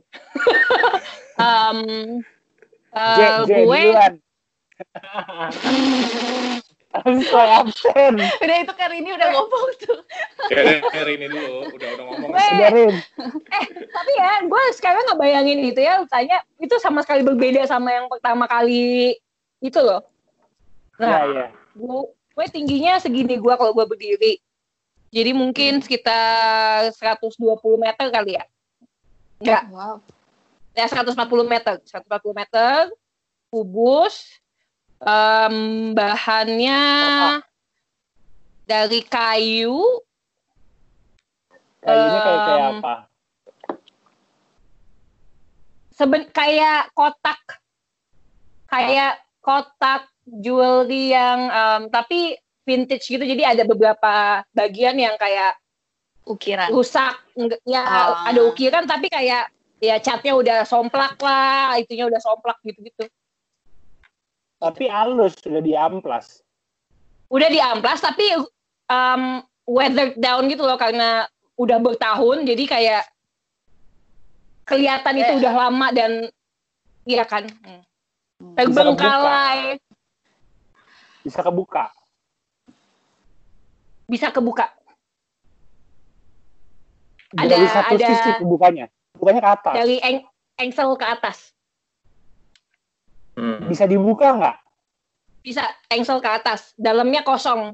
Em, 1.38 1.80
J, 3.18 3.20
eh, 3.22 3.32
J 3.46 3.52
gue 3.62 3.80
duluan. 3.86 4.14
Sesuai 6.90 7.50
absen. 7.54 8.14
Udah 8.18 8.58
itu 8.60 8.74
Karini 8.74 9.14
udah 9.14 9.30
ngomong 9.30 9.66
tuh. 9.78 10.00
Ya, 10.50 10.82
dari 10.82 11.22
ini 11.22 11.28
dulu. 11.30 11.70
Udah 11.70 11.88
udah 11.96 12.04
ngomong. 12.10 12.30
Gue- 12.34 12.50
Biarin. 12.58 12.94
tapi 13.90 14.12
ya 14.16 14.32
gue 14.42 14.62
sekarang 14.74 15.02
nggak 15.06 15.20
bayangin 15.20 15.60
itu 15.62 15.80
ya 15.80 16.02
tanya 16.08 16.40
itu 16.58 16.72
sama 16.80 17.04
sekali 17.04 17.22
berbeda 17.22 17.64
sama 17.66 17.92
yang 17.92 18.08
pertama 18.08 18.48
kali 18.48 19.16
itu 19.60 19.80
loh 19.80 20.08
nah 20.96 21.28
ya. 21.28 21.48
gue 21.76 22.00
gue 22.08 22.46
tingginya 22.48 22.96
segini 22.98 23.36
gue 23.36 23.54
kalau 23.54 23.76
gue 23.76 23.86
berdiri 23.86 24.40
jadi 25.12 25.36
mungkin 25.36 25.84
sekitar 25.84 26.96
120 26.96 27.36
meter 27.76 28.08
kali 28.08 28.40
ya 28.40 28.44
enggak 29.38 29.64
Wow. 29.68 30.00
ya 30.72 30.86
140 30.88 31.12
meter 31.44 31.76
140 31.84 32.40
meter 32.40 32.88
kubus 33.50 34.39
em, 35.00 35.56
bahannya 35.94 36.82
dari 38.64 39.02
kayu 39.02 39.80
Kayunya 41.80 42.20
kayak 42.20 42.42
kayak 42.44 42.68
apa? 42.76 42.94
seben 45.90 46.24
kayak 46.32 46.92
kotak 46.92 47.40
kayak 48.68 49.20
kotak 49.40 50.08
jewelry 50.24 51.12
yang 51.12 51.50
em, 51.50 51.82
tapi 51.90 52.36
vintage 52.64 53.08
gitu 53.08 53.24
jadi 53.24 53.56
ada 53.58 53.64
beberapa 53.66 54.44
bagian 54.54 54.96
yang 54.96 55.18
kayak 55.18 55.58
Ukiran. 56.24 56.70
rusak 56.70 57.18
ya 57.66 57.82
Ah. 57.82 58.30
ada 58.30 58.46
ukiran 58.46 58.86
tapi 58.86 59.10
kayak 59.10 59.50
ya 59.82 59.98
catnya 59.98 60.38
udah 60.38 60.58
somplak 60.64 61.18
lah 61.18 61.74
itunya 61.82 62.06
udah 62.06 62.22
somplak 62.22 62.60
gitu 62.62 62.80
gitu 62.86 63.04
Tapi 64.60 64.86
halus 64.86 65.34
sudah 65.40 65.60
diamplas. 65.60 66.44
udah 67.30 67.46
diamplas 67.46 68.02
tapi 68.02 68.26
em, 68.90 69.22
weathered 69.64 70.18
down 70.18 70.50
gitu 70.50 70.66
loh 70.66 70.76
karena 70.76 71.30
udah 71.56 71.78
bertahun 71.78 72.42
jadi 72.42 72.64
kayak 72.66 73.04
kelihatan 74.66 75.14
itu 75.14 75.30
Eh. 75.30 75.38
udah 75.38 75.54
lama 75.54 75.88
dan 75.94 76.26
iya 77.06 77.22
kan 77.24 77.46
hmm. 77.46 77.82
Hmm. 78.42 78.54
terbengkalai 78.58 79.78
Bisa 81.22 81.46
kebuka. 81.46 81.94
bisa 84.06 84.34
kebuka 84.34 84.74
Dari 87.30 87.46
Ada- 87.62 87.70
satu 87.70 87.94
ada- 87.94 88.10
sisi 88.10 88.30
kebukanya. 88.42 88.86
Bukannya 89.14 89.38
ke 89.38 89.52
atas. 89.54 89.74
Dari 89.78 90.02
eng 90.02 90.18
engsel 90.58 90.98
ke 90.98 91.06
atas. 91.06 91.54
Hmm. 93.40 93.72
Bisa 93.72 93.88
dibuka 93.88 94.36
nggak? 94.36 94.58
Bisa 95.40 95.64
engsel 95.88 96.20
ke 96.20 96.28
atas. 96.28 96.76
Dalamnya 96.76 97.24
kosong. 97.24 97.72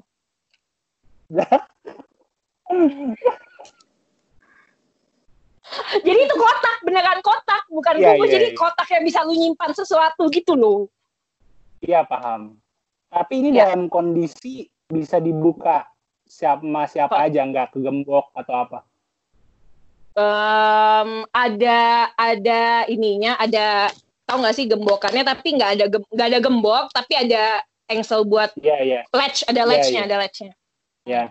Jadi 6.05 6.19
itu 6.29 6.35
kotak, 6.37 6.77
beneran 6.85 7.19
kotak, 7.25 7.65
bukan 7.73 7.97
kubus. 7.97 8.29
iya, 8.29 8.37
jadi 8.37 8.47
iya. 8.53 8.57
kotak 8.57 8.87
yang 8.93 9.03
bisa 9.03 9.25
lu 9.25 9.33
nyimpan 9.33 9.71
sesuatu 9.73 10.29
gitu 10.29 10.53
loh. 10.53 10.85
Iya 11.81 12.05
paham. 12.05 12.61
Tapi 13.09 13.33
ini 13.41 13.49
Ya. 13.57 13.73
dalam 13.73 13.89
kondisi 13.89 14.69
bisa 14.85 15.17
dibuka 15.17 15.89
siapa 16.25 16.85
siapa 16.85 17.17
aja 17.17 17.41
nggak 17.45 17.73
kegembok 17.73 18.29
atau 18.37 18.55
apa. 18.55 18.79
Em, 20.15 21.27
ada 21.33 21.81
ada 22.15 22.85
ininya, 22.87 23.35
ada 23.35 23.89
tahu 24.25 24.37
nggak 24.41 24.55
sih 24.55 24.65
gembokannya, 24.65 25.23
tapi 25.23 25.47
nggak 25.53 25.71
ada 25.71 25.85
gem- 25.87 26.09
nggak 26.09 26.27
ada 26.27 26.39
gembok, 26.39 26.85
tapi 26.91 27.13
ada 27.15 27.43
engsel 27.85 28.25
buat 28.25 28.49
Iya 28.57 28.77
iya 28.81 28.99
latch, 29.09 29.45
ada 29.45 29.61
Iya, 29.61 29.69
latchnya, 29.69 29.99
iya. 29.99 30.05
ada 30.05 30.15
latchnya. 30.17 30.51
ya. 31.05 31.23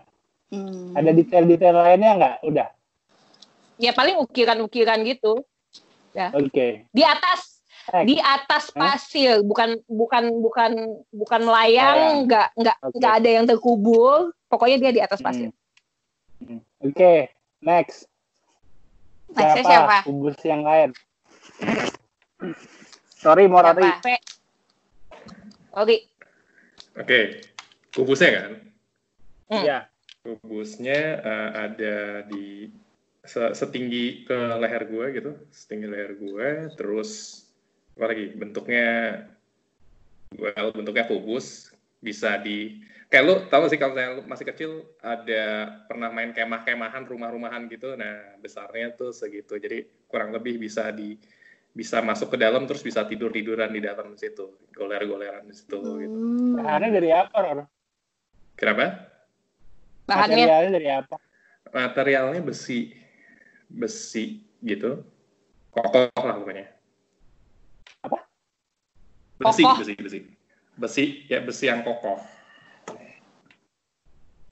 Hmm. 0.49 0.95
Ada 0.95 1.11
detail-detail 1.11 1.75
lainnya 1.75 2.11
nggak? 2.15 2.37
Udah. 2.45 2.69
Ya 3.75 3.91
paling 3.91 4.15
ukiran-ukiran 4.17 5.03
gitu. 5.03 5.43
Oke. 6.15 6.87
Di 6.89 7.03
atas 7.03 7.59
Next. 7.85 8.07
di 8.07 8.17
atas 8.17 8.65
Hah? 8.71 8.95
pasir 8.97 9.43
bukan 9.43 9.77
bukan 9.85 10.39
bukan 10.39 10.73
bukan 11.11 11.41
melayang 11.43 11.99
Melayang. 11.99 12.17
nggak 12.25 12.49
nggak 12.55 12.77
nggak 12.95 13.13
ada 13.19 13.31
yang 13.35 13.45
terkubur 13.45 14.31
pokoknya 14.47 14.79
dia 14.79 14.93
di 14.95 15.03
atas 15.03 15.19
pasir 15.19 15.51
Hmm. 16.39 16.63
Oke. 16.79 17.35
Next. 17.59 18.07
Nextnya 19.29 19.65
siapa? 19.65 19.97
Kubus 20.05 20.39
yang 20.45 20.63
lain. 20.63 20.95
Sorry. 23.25 23.49
Siapa? 23.49 24.05
Pe- 24.05 24.25
oke 25.73 25.97
Oke, 27.01 27.21
kubusnya 27.97 28.31
kan? 28.37 28.53
Hmm. 29.49 29.65
Iya. 29.65 29.79
Kubusnya 30.21 31.01
eh, 31.25 31.51
ada 31.57 31.97
di 32.29 32.69
se- 33.25 33.57
setinggi 33.57 34.29
ke 34.29 34.39
leher 34.61 34.85
gue 34.85 35.07
gitu, 35.17 35.33
setinggi 35.49 35.87
leher 35.89 36.13
gue, 36.21 36.49
terus 36.77 37.43
apa 37.97 38.13
lagi? 38.13 38.31
Bentuknya, 38.37 39.25
well, 40.37 40.71
bentuknya 40.77 41.09
kubus, 41.09 41.73
bisa 42.05 42.37
di 42.37 42.85
kayak 43.09 43.25
lu 43.25 43.35
tahu 43.49 43.65
sih 43.73 43.81
kalau 43.81 43.97
saya 43.97 44.21
masih 44.29 44.47
kecil 44.53 44.71
ada 45.01 45.73
pernah 45.89 46.13
main 46.13 46.37
kemah-kemahan 46.37 47.09
rumah-rumahan 47.09 47.65
gitu 47.71 47.95
nah 47.95 48.37
besarnya 48.43 48.93
tuh 48.93 49.15
segitu 49.15 49.55
jadi 49.57 49.87
kurang 50.11 50.35
lebih 50.35 50.59
bisa 50.59 50.91
di 50.91 51.15
bisa 51.75 51.99
masuk 51.99 52.31
ke 52.31 52.39
dalam 52.39 52.71
terus 52.71 52.81
bisa 52.81 53.03
tidur 53.03 53.35
tiduran 53.35 53.75
di 53.75 53.83
dalam 53.83 54.15
situ 54.15 54.55
goler-goleran 54.71 55.43
di 55.45 55.55
situ 55.55 55.75
gitu 55.99 56.15
Hmm. 56.15 56.55
Bahannya 56.55 56.91
dari 56.95 57.11
apa, 57.11 57.37
Ror? 57.37 57.59
kenapa 58.55 59.11
bahannya 60.07 60.39
Materialnya 60.39 60.71
dari 60.71 60.89
apa? 60.89 61.17
materialnya 61.75 62.39
besi 62.41 62.95
besi 63.67 64.39
gitu 64.63 65.03
kokoh 65.75 66.15
lah 66.15 66.39
pokoknya 66.39 66.71
Apa? 68.07 68.19
besi 69.43 69.63
Kokoh. 69.67 69.77
besi 69.83 69.93
besi 69.99 70.19
besi 70.79 71.05
ya 71.27 71.43
besi 71.43 71.65
yang 71.67 71.83
kokoh 71.83 72.23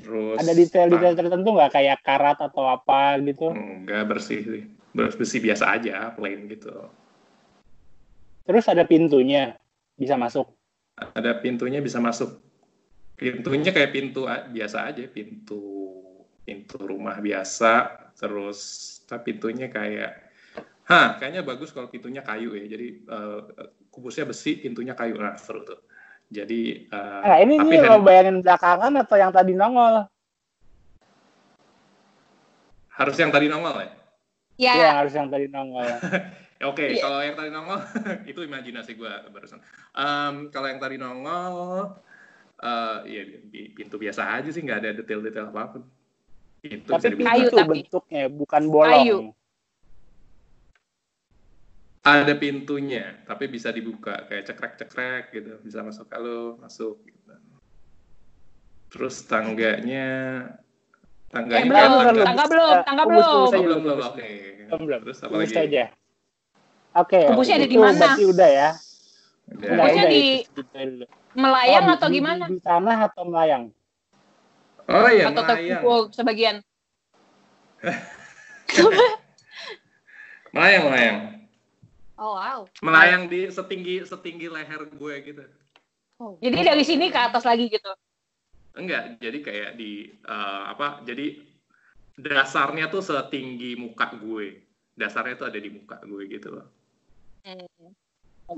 terus 0.03 0.43
Ada 0.43 0.53
detail-detail 0.53 1.15
tertentu 1.15 1.49
nggak 1.55 1.70
kayak 1.70 1.99
karat 2.03 2.39
atau 2.43 2.66
apa 2.66 3.15
gitu? 3.23 3.55
enggak 3.55 4.11
bersih 4.11 4.40
sih 4.43 4.62
besi 4.93 5.39
biasa 5.39 5.78
aja 5.78 6.11
plain 6.19 6.51
gitu 6.51 6.74
Terus 8.43 8.64
ada 8.69 8.82
pintunya 8.85 9.55
bisa 9.94 10.19
masuk. 10.19 10.47
ada 10.93 11.32
pintunya 11.40 11.81
bisa 11.81 11.98
masuk 11.98 12.39
pintunya 13.16 13.73
kayak 13.73 13.90
pintu 13.90 14.28
biasa 14.28 14.93
aja 14.93 15.02
pintu 15.09 15.89
pintu 16.44 16.77
rumah 16.78 17.16
biasa 17.19 17.90
terus 18.14 18.59
tapi 19.09 19.35
pintunya 19.35 19.66
kayak 19.73 20.31
Hah, 20.82 21.14
kayaknya 21.16 21.47
bagus 21.47 21.70
kalau 21.70 21.86
pintunya 21.86 22.20
kayu 22.27 22.59
ya. 22.59 22.66
Jadi 22.66 23.06
eh, 23.06 23.40
kubusnya 23.89 24.27
besi, 24.27 24.59
pintunya 24.59 24.98
kayu. 24.98 25.14
Nah, 25.14 25.39
seru 25.39 25.62
tuh. 25.62 25.78
Jadi 26.27 26.90
eh, 26.90 27.23
Nah, 27.23 27.39
ini 27.39 27.55
tapi 27.55 27.78
nih 27.78 27.86
lo 27.86 27.97
hand- 27.97 28.05
bayangin 28.05 28.36
belakangan 28.43 28.93
atau 28.98 29.16
yang 29.16 29.31
tadi 29.31 29.55
nongol? 29.55 30.10
harus 32.93 33.16
yang 33.16 33.31
tadi 33.32 33.47
nongol 33.48 33.77
ya? 33.78 33.90
ya 34.59 34.73
Iya, 34.74 34.89
harus 35.01 35.12
yang 35.16 35.28
tadi 35.31 35.47
nongol. 35.48 35.86
Ya, 35.86 35.98
Oke, 36.62 36.94
Iya. 36.94 37.02
kalau 37.02 37.18
yang 37.18 37.34
tadi 37.34 37.51
nongol 37.51 37.78
itu 38.30 38.40
imajinasi 38.47 38.94
gue 38.94 39.12
barusan. 39.34 39.59
Em, 39.98 40.34
kalau 40.55 40.70
yang 40.70 40.78
tadi 40.78 40.94
nongol, 40.94 41.98
eh 42.62 42.98
ya 43.10 43.22
di 43.51 43.74
pintu 43.74 43.98
biasa 43.98 44.39
aja 44.39 44.47
sih, 44.47 44.62
nggak 44.62 44.78
ada 44.78 44.90
detail-detail 44.94 45.51
apa 45.51 45.74
pun. 45.74 45.82
Itu 46.62 46.94
bisa 46.94 47.02
tapi 47.02 47.18
dibuka. 47.18 47.26
Kayu 47.26 47.43
pintu 47.43 47.56
tapi. 47.59 47.70
bentuknya 47.74 48.22
bukan 48.30 48.62
bolong. 48.70 48.94
Kayu. 49.02 49.18
Ada 52.02 52.34
pintunya, 52.34 53.14
tapi 53.22 53.47
bisa 53.47 53.70
dibuka 53.70 54.26
kayak 54.26 54.51
cekrek-cekrek 54.51 55.30
gitu, 55.30 55.55
bisa 55.62 55.86
masuk 55.86 56.10
kalau 56.10 56.59
masuk. 56.59 56.98
Gitu. 57.06 57.30
Terus 58.90 59.22
tangganya, 59.26 60.06
eh, 60.51 61.30
tangganya 61.30 61.62
belum 61.62 61.78
kayak 61.78 61.90
Bentar, 61.90 62.02
tangga. 62.10 62.24
tangga 62.26 62.44
belum 62.51 62.74
Eh, 62.74 62.82
tangga 62.82 63.02
kubus, 63.06 63.22
belum 63.22 63.39
Oh, 63.39 63.62
belum 63.62 63.80
belum, 63.82 63.98
oke. 64.02 64.30
Belum, 64.66 64.82
belum. 64.82 65.01
Terus 65.06 65.18
apa 65.22 65.34
lagi? 65.39 65.55
aja. 65.59 65.84
Oke. 66.93 67.24
Kubusnya 67.24 67.56
ada 67.56 67.69
di 67.69 67.78
mana? 67.81 67.97
Berarti 67.97 68.23
udah 68.28 68.48
ya. 68.52 68.70
Udah. 69.48 69.66
Udah, 69.69 69.77
Kubusnya 69.81 70.05
udah, 70.05 70.12
di 70.12 70.23
itu 70.44 70.62
melayang 71.32 71.85
Oh, 71.89 71.94
atau 71.97 72.09
di- 72.09 72.14
gimana 72.20 72.44
Di, 72.48 72.52
di 72.56 72.60
tanah 72.60 72.97
atau 73.09 73.23
melayang? 73.24 73.64
Oh 74.93 75.09
iya, 75.09 75.24
atau 75.32 75.40
melayang. 75.40 75.81
terkubur 75.81 76.12
sebagian 76.12 76.56
Melayang, 80.55 80.82
melayang. 80.86 81.19
Oh 82.20 82.36
wow. 82.36 82.60
Melayang 82.85 83.27
di 83.27 83.48
setinggi 83.48 84.05
setinggi 84.05 84.47
leher 84.52 84.85
gue 84.86 85.14
gitu. 85.27 85.44
jadi 86.39 86.70
dari 86.70 86.86
sini 86.86 87.10
ke 87.10 87.19
atas 87.19 87.43
lagi 87.43 87.66
gitu 87.66 87.90
Enggak, 88.78 89.19
jadi 89.19 89.39
kayak 89.43 89.70
di 89.74 90.06
eh, 90.23 90.62
apa? 90.70 91.02
Jadi 91.02 91.43
dasarnya 92.14 92.86
tuh 92.89 93.02
setinggi 93.02 93.74
muka 93.77 94.14
gue. 94.16 94.62
Dasarnya 94.94 95.35
tuh 95.35 95.51
ada 95.51 95.59
di 95.59 95.69
muka 95.73 95.98
gue 96.05 96.23
gitu 96.31 96.55
loh. 96.56 96.81
Hmm. 97.43 97.66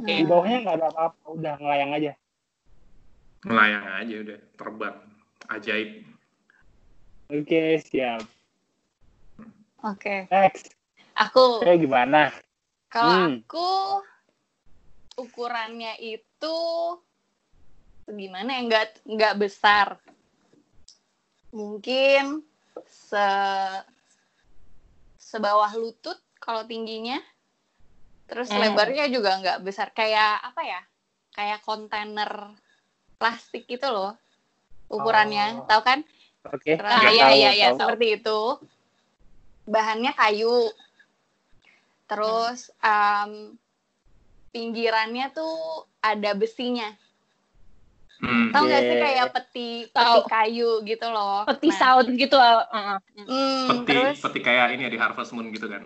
Di 0.04 0.22
oke 0.24 0.28
bawahnya 0.28 0.58
nggak 0.64 0.76
ada 0.80 0.86
apa-apa, 0.92 1.24
udah 1.32 1.54
melayang 1.60 1.92
aja. 1.96 2.12
Melayang 3.44 3.86
aja 4.00 4.14
udah, 4.24 4.38
terbang. 4.56 4.96
Ajaib. 5.52 5.90
Oke, 7.32 7.80
siap. 7.84 8.24
Oke. 9.84 10.28
Next. 10.32 10.72
Aku 11.14 11.60
Oke, 11.62 11.78
gimana? 11.78 12.32
kalau 12.88 13.26
Hmm. 13.26 13.42
aku 13.42 13.70
ukurannya 15.18 15.98
itu 15.98 16.58
gimana 18.06 18.58
ya 18.58 18.60
nggak 18.66 18.86
nggak 19.06 19.34
besar. 19.38 19.98
Mungkin 21.54 22.42
se 22.86 23.26
sebawah 25.18 25.70
lutut 25.74 26.18
kalau 26.38 26.66
tingginya. 26.66 27.18
Terus 28.24 28.48
Hmm. 28.48 28.60
lebarnya 28.60 29.04
juga 29.08 29.36
nggak 29.38 29.58
besar 29.60 29.92
kayak 29.92 30.40
apa 30.42 30.62
ya? 30.64 30.80
Kayak 31.34 31.60
kontainer 31.62 32.30
plastik 33.16 33.64
gitu 33.66 33.88
loh 33.88 34.16
ukurannya. 34.88 35.60
Oh. 35.60 35.66
Tahu 35.66 35.82
kan? 35.82 36.00
Oke. 36.52 36.76
Terus- 36.76 36.92
Ah, 36.92 37.08
iya, 37.08 37.26
iya, 37.32 37.50
iya, 37.52 37.68
seperti 37.72 38.20
itu. 38.20 38.40
Bahannya 39.64 40.12
kayu. 40.12 40.68
Terus 42.04 42.68
um, 42.84 43.56
pinggirannya 44.52 45.32
tuh 45.32 45.88
ada 45.98 46.36
besinya. 46.36 46.92
Hmm. 48.20 48.52
Tahu 48.54 48.62
nggak 48.64 48.82
sih 48.84 48.96
kayak 49.00 49.26
peti 49.34 49.68
peti 49.90 50.20
kayu 50.30 50.70
gitu 50.86 51.06
loh. 51.10 51.42
peti 51.44 51.68
Nah, 51.72 51.76
saut 51.76 52.06
gitu 52.06 52.36
uh, 52.38 52.62
uh, 52.62 52.78
uh. 52.94 52.98
hmm, 53.18 53.66
Peti, 53.68 53.84
terus 53.90 54.16
peti 54.20 54.40
kayak 54.40 54.76
ini 54.76 54.86
ya 54.86 54.90
di 54.92 55.00
Harvest 55.00 55.32
Moon 55.34 55.48
gitu 55.50 55.66
kan. 55.66 55.84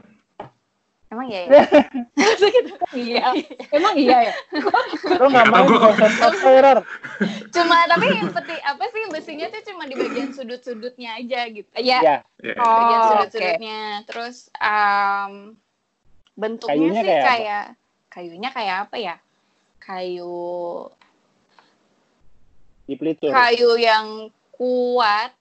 Emang 1.09 1.27
ya. 1.27 1.41
ya? 1.49 1.67
iya 2.93 3.27
emang 3.73 3.95
iya 3.97 4.19
ya 4.29 4.35
Lo 5.17 5.27
nggak 5.27 5.47
Nggak 5.49 5.65
mau 5.65 5.93
konsep 5.97 6.33
error. 6.45 6.79
cuma 7.49 7.77
tapi 7.89 8.07
peti 8.37 8.55
apa 8.61 8.83
sih 8.89 9.03
besinya 9.09 9.47
tuh 9.49 9.63
cuma 9.73 9.89
di 9.89 9.97
bagian 9.97 10.31
sudut-sudutnya 10.31 11.17
aja 11.17 11.49
gitu. 11.49 11.69
ya 11.75 11.99
Ya, 12.01 12.17
Ya. 12.39 12.55
Oh. 12.61 12.69
bagian 12.77 13.01
sudut-sudutnya. 13.09 13.81
Terus 14.05 14.37
um, 14.61 15.57
bentuknya 16.37 16.77
Kayunya 16.77 17.01
sih 17.01 17.09
kayak 17.09 17.25
kayak 17.27 17.65
kayunya 18.09 18.49
kayak 18.53 18.77
apa 18.87 18.97
ya? 18.97 19.15
Kayu 19.81 20.87
di 22.85 22.95
pelitur. 22.97 23.29
kayu 23.29 23.77
yang 23.77 24.29
kuat 24.51 25.33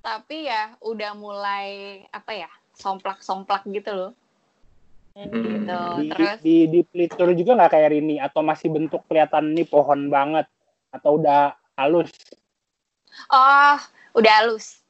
tapi 0.00 0.46
ya 0.46 0.74
udah 0.80 1.12
mulai 1.14 1.68
apa 2.08 2.32
ya 2.34 2.50
somplak-somplak 2.72 3.62
gitu 3.68 3.92
loh 3.92 4.10
gitu. 5.16 5.80
Di, 6.00 6.08
Terus 6.10 6.36
di, 6.40 6.56
di 6.70 6.80
pelitur 6.86 7.28
juga 7.34 7.58
nggak 7.58 7.72
kayak 7.72 7.90
Rini 7.92 8.16
atau 8.22 8.40
masih 8.40 8.68
bentuk 8.70 9.02
kelihatan 9.10 9.52
ini 9.52 9.64
pohon 9.66 10.08
banget 10.08 10.46
atau 10.90 11.18
udah 11.18 11.54
halus? 11.78 12.10
oh, 13.30 13.76
udah 14.16 14.32
halus. 14.42 14.80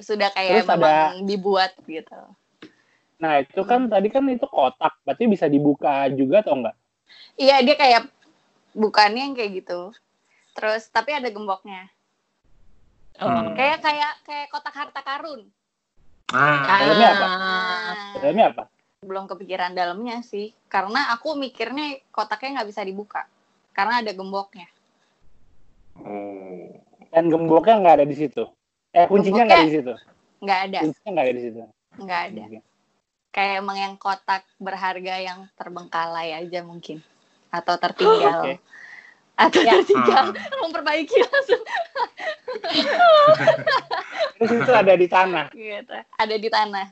Sudah 0.00 0.32
kayak 0.32 0.64
Terus 0.64 0.68
ada- 0.70 0.80
memang 0.80 1.28
dibuat 1.28 1.76
gitu. 1.84 2.20
Nah 3.20 3.44
itu 3.44 3.60
kan 3.68 3.84
tadi 3.84 4.08
kan 4.08 4.24
itu 4.32 4.48
kotak, 4.48 4.96
berarti 5.04 5.28
bisa 5.28 5.44
dibuka 5.44 6.08
juga 6.08 6.40
atau 6.40 6.56
enggak? 6.56 6.76
Iya, 7.36 7.60
dia 7.60 7.76
kayak 7.76 8.02
bukannya 8.72 9.28
yang 9.28 9.36
kayak 9.36 9.60
gitu. 9.60 9.92
Terus 10.56 10.88
tapi 10.88 11.12
ada 11.12 11.28
gemboknya. 11.28 11.92
Hmm. 13.20 13.52
Kayak 13.52 13.84
kayak 13.84 14.12
kayak 14.24 14.46
kotak 14.48 14.72
harta 14.72 15.00
karun. 15.04 15.52
Ah, 16.30 16.78
Dalamnya 16.78 17.08
apa? 17.10 17.26
Nah, 17.26 17.94
Dalamnya 18.16 18.46
apa? 18.54 18.64
belum 19.00 19.24
kepikiran 19.26 19.72
dalamnya 19.72 20.20
sih. 20.20 20.52
Karena 20.68 21.10
aku 21.10 21.34
mikirnya 21.34 21.98
kotaknya 22.10 22.60
nggak 22.60 22.68
bisa 22.68 22.82
dibuka. 22.84 23.26
Karena 23.72 23.98
ada 23.98 24.12
gemboknya. 24.12 24.68
oh. 25.98 26.68
Dan 27.10 27.26
gemboknya 27.26 27.80
nggak 27.80 27.94
ada 27.96 28.06
di 28.06 28.14
situ. 28.14 28.44
Eh 28.92 29.06
kuncinya 29.06 29.42
nggak 29.42 29.56
ada 29.56 29.66
di 29.66 29.74
situ. 29.74 29.94
Nggak 30.40 30.60
ada, 30.62 30.78
Kuncinya 30.80 31.10
nggak 31.10 31.26
ada 31.26 31.32
di 31.32 31.42
situ. 31.42 31.60
nggak 31.98 32.20
ada. 32.28 32.42
Oke. 32.46 32.58
Kayak 33.30 33.54
emang 33.62 33.76
yang 33.78 33.94
kotak 33.96 34.42
berharga 34.58 35.14
yang 35.18 35.38
terbengkalai 35.54 36.34
aja 36.36 36.60
mungkin. 36.62 37.02
Atau 37.50 37.78
tertinggal. 37.78 38.42
Oke. 38.46 38.54
Atau 39.34 39.60
Ya. 39.64 39.80
tertinggal. 39.80 40.34
Memperbaiki 40.60 41.16
langsung. 41.18 41.62
Terus 44.40 44.64
itu 44.64 44.72
ada 44.72 44.94
di 44.96 45.04
tanah. 45.04 45.46
Gitu. 45.52 45.96
Ada 46.16 46.36
di 46.40 46.48
tanah. 46.48 46.86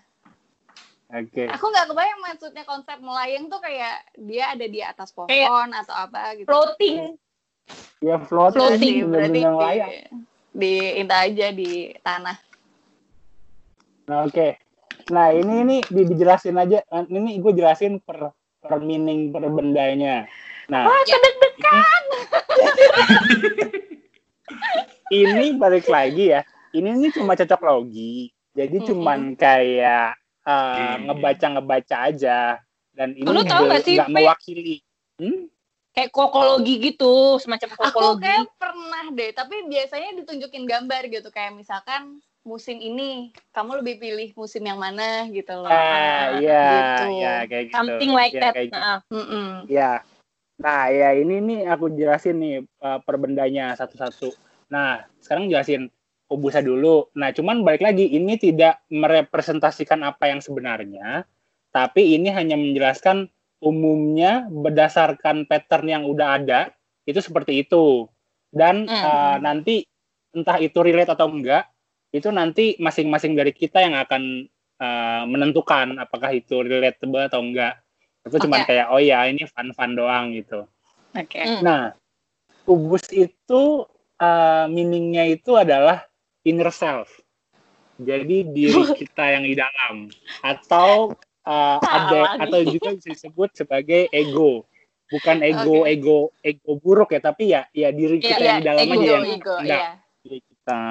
Oke. 1.09 1.49
Aku 1.49 1.73
nggak 1.73 1.89
kebayang 1.89 2.21
maksudnya 2.21 2.65
konsep 2.69 3.01
melayang 3.01 3.49
tuh 3.49 3.57
kayak 3.65 4.05
dia 4.21 4.53
ada 4.53 4.67
di 4.69 4.85
atas 4.85 5.09
pohon 5.17 5.33
Kayak 5.33 5.49
atau 5.81 5.95
apa 5.97 6.37
gitu. 6.37 6.45
Floating. 6.53 7.17
Ya 8.05 8.21
floating, 8.21 8.61
Floating, 8.61 8.97
Berarti- 9.09 9.33
di, 9.33 9.89
di 10.53 10.73
inta 11.01 11.17
aja 11.25 11.47
di 11.49 11.97
tanah. 12.05 12.37
Nah, 14.13 14.29
Oke. 14.29 14.61
Nah 15.09 15.33
ini 15.33 15.65
ini 15.65 15.77
di, 15.89 16.05
dijelasin 16.05 16.61
aja. 16.61 16.85
Ini 16.93 17.41
gue 17.41 17.53
jelasin 17.57 18.05
per 18.05 18.29
per 18.61 18.77
meaning 18.85 19.33
per 19.33 19.49
bendanya. 19.49 20.29
Nah 20.69 20.85
Wah, 20.85 21.01
kedek-dekan. 21.09 22.03
ini 25.17 25.57
balik 25.57 25.89
lagi 25.89 26.37
ya. 26.37 26.45
Ini 26.73 26.89
ini 26.97 27.09
cuma 27.15 27.33
cocok 27.39 27.61
logi. 27.65 28.29
Jadi 28.53 28.77
Mm-mm. 28.83 28.89
cuman 28.93 29.21
kayak 29.39 30.19
eh, 30.49 30.95
Hmm. 30.97 31.05
ngebaca-ngebaca 31.09 31.97
aja. 32.09 32.59
Dan 32.93 33.15
ini 33.15 33.29
Lu 33.29 33.43
tahu 33.47 33.69
nggak 33.71 33.83
sih, 33.85 33.97
Pe? 34.01 34.09
mewakili. 34.11 34.77
Hmm? 35.21 35.47
Kayak 35.95 36.11
kokologi 36.15 36.75
gitu, 36.79 37.43
semacam 37.43 37.69
Aku 37.75 37.81
kokologi. 37.91 38.23
kayak 38.23 38.55
pernah 38.55 39.05
deh, 39.13 39.31
tapi 39.35 39.67
biasanya 39.67 40.15
ditunjukin 40.23 40.63
gambar 40.63 41.11
gitu 41.11 41.29
kayak 41.35 41.59
misalkan 41.59 42.23
musim 42.47 42.79
ini 42.79 43.35
kamu 43.51 43.83
lebih 43.83 43.95
pilih 43.99 44.29
musim 44.39 44.63
yang 44.63 44.79
mana 44.79 45.27
gitu 45.29 45.53
loh. 45.59 45.69
Ah, 45.69 46.39
iya, 46.39 46.65
gitu. 46.71 47.07
ya 47.19 47.35
kayak 47.51 47.65
gitu. 47.69 47.77
Something 47.77 48.13
like 48.15 48.35
Ya, 48.35 48.41
that. 48.41 48.55
kayak 48.55 48.69
gitu. 48.71 48.79
Ya. 49.69 49.93
Nah, 50.59 50.91
ya 50.91 51.15
ini 51.15 51.39
nih 51.39 51.61
aku 51.71 51.87
jelasin 51.95 52.37
nih 52.41 52.55
uh, 52.83 52.99
perbendanya 53.03 53.75
satu-satu. 53.79 54.35
Nah, 54.71 55.07
sekarang 55.23 55.47
jelasin 55.51 55.91
kubusnya 56.29 56.61
dulu. 56.63 57.09
Nah, 57.17 57.33
cuman 57.33 57.65
balik 57.65 57.83
lagi 57.83 58.05
ini 58.05 58.37
tidak 58.37 58.85
merepresentasikan 58.93 60.05
apa 60.05 60.29
yang 60.29 60.45
sebenarnya, 60.45 61.25
tapi 61.73 62.15
ini 62.15 62.29
hanya 62.29 62.55
menjelaskan 62.55 63.33
umumnya 63.59 64.47
berdasarkan 64.47 65.49
pattern 65.49 65.87
yang 65.89 66.03
udah 66.07 66.39
ada 66.39 66.61
itu 67.09 67.19
seperti 67.19 67.65
itu. 67.65 68.07
Dan 68.53 68.85
Hmm. 68.85 69.03
uh, 69.05 69.37
nanti 69.41 69.89
entah 70.37 70.61
itu 70.61 70.79
relate 70.85 71.17
atau 71.17 71.33
enggak, 71.33 71.69
itu 72.13 72.29
nanti 72.29 72.77
masing-masing 72.77 73.33
dari 73.37 73.53
kita 73.53 73.81
yang 73.81 73.97
akan 73.97 74.49
uh, 74.81 75.25
menentukan 75.25 75.97
apakah 75.97 76.33
itu 76.37 76.61
relatable 76.61 77.25
atau 77.25 77.41
enggak. 77.41 77.81
Itu 78.25 78.37
cuma 78.45 78.61
Oke. 78.61 78.73
kayak 78.73 78.93
oh 78.93 79.01
ya 79.01 79.25
ini 79.25 79.49
fun-fun 79.49 79.97
doang 79.97 80.37
gitu. 80.37 80.69
Oke. 81.17 81.41
Hmm. 81.41 81.61
Nah, 81.65 81.83
kubus 82.69 83.09
itu 83.13 83.89
uh, 84.21 84.65
meaningnya 84.69 85.25
itu 85.25 85.57
adalah 85.57 86.05
inner 86.47 86.71
self. 86.71 87.09
Jadi 87.99 88.47
diri 88.55 88.83
kita 89.01 89.25
yang 89.35 89.45
di 89.47 89.55
dalam 89.59 90.07
atau 90.43 91.15
uh, 91.49 91.79
ada 91.83 92.39
atau 92.47 92.61
juga 92.69 92.95
bisa 92.95 93.11
disebut 93.11 93.51
sebagai 93.57 94.07
ego. 94.15 94.69
Bukan 95.09 95.41
ego 95.41 95.83
Oke. 95.83 95.93
ego 95.97 96.19
ego 96.45 96.73
buruk 96.79 97.17
ya, 97.17 97.21
tapi 97.25 97.57
ya 97.57 97.65
ya 97.73 97.89
diri 97.91 98.21
Iya, 98.21 98.29
kita 98.29 98.39
Iya, 98.39 98.47
yang 98.47 98.61
di 98.61 98.67
dalam 98.69 98.83
ego, 98.85 98.93
aja 98.93 99.09
yang 99.09 99.27
ego, 99.27 99.55
enggak 99.57 99.83
iya. 99.83 99.93
diri 100.23 100.39
kita. 100.45 100.83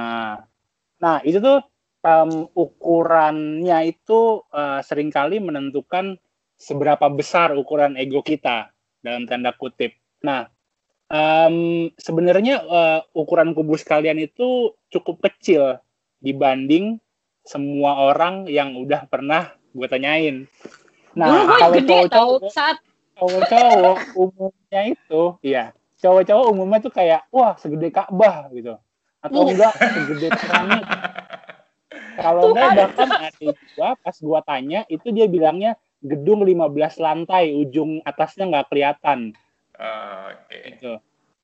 Nah, 0.97 1.17
itu 1.21 1.37
tuh 1.37 1.59
um, 2.01 2.31
ukurannya 2.57 3.79
itu 3.93 4.41
uh, 4.49 4.81
sering 4.81 5.13
kali 5.13 5.37
menentukan 5.37 6.17
seberapa 6.57 7.05
besar 7.13 7.53
ukuran 7.53 7.93
ego 7.95 8.25
kita 8.25 8.73
dalam 9.05 9.29
tanda 9.29 9.53
kutip. 9.53 9.93
Nah, 10.25 10.49
um, 11.11 11.87
sebenarnya 11.95 12.63
uh, 12.63 12.99
ukuran 13.15 13.55
kubus 13.55 13.83
kalian 13.83 14.19
itu 14.19 14.75
cukup 14.91 15.23
kecil 15.27 15.79
dibanding 16.19 16.99
semua 17.47 18.11
orang 18.11 18.47
yang 18.51 18.75
udah 18.75 19.07
pernah 19.07 19.55
gue 19.71 19.87
tanyain. 19.87 20.35
Nah, 21.15 21.27
gue 21.31 21.41
kalau 21.55 21.73
gede 21.79 21.87
tau 21.87 21.97
cowok-cowok 22.11 22.51
saat 22.51 22.77
cowok-cowok 23.17 23.97
umumnya 24.13 24.81
itu, 24.93 25.21
iya, 25.41 25.73
cowok-cowok 26.03 26.45
umumnya 26.53 26.79
tuh 26.83 26.93
kayak 26.93 27.25
wah 27.33 27.57
segede 27.57 27.89
Ka'bah 27.89 28.51
gitu, 28.53 28.77
atau 29.23 29.39
Uh. 29.41 29.49
enggak 29.49 29.73
segede 29.79 30.27
piramid. 30.29 30.85
Kalau 32.17 32.41
enggak 32.53 32.69
bahkan 32.77 33.09
ada 33.09 33.49
gua 33.73 33.89
pas 33.97 34.17
gua 34.21 34.39
tanya 34.45 34.85
itu 34.89 35.09
dia 35.09 35.25
bilangnya 35.25 35.77
gedung 36.01 36.45
15 36.45 37.01
lantai, 37.01 37.57
ujung 37.57 38.05
atasnya 38.05 38.45
nggak 38.45 38.69
kelihatan 38.69 39.33
Oke. 39.77 40.57
gitu. 40.73 40.93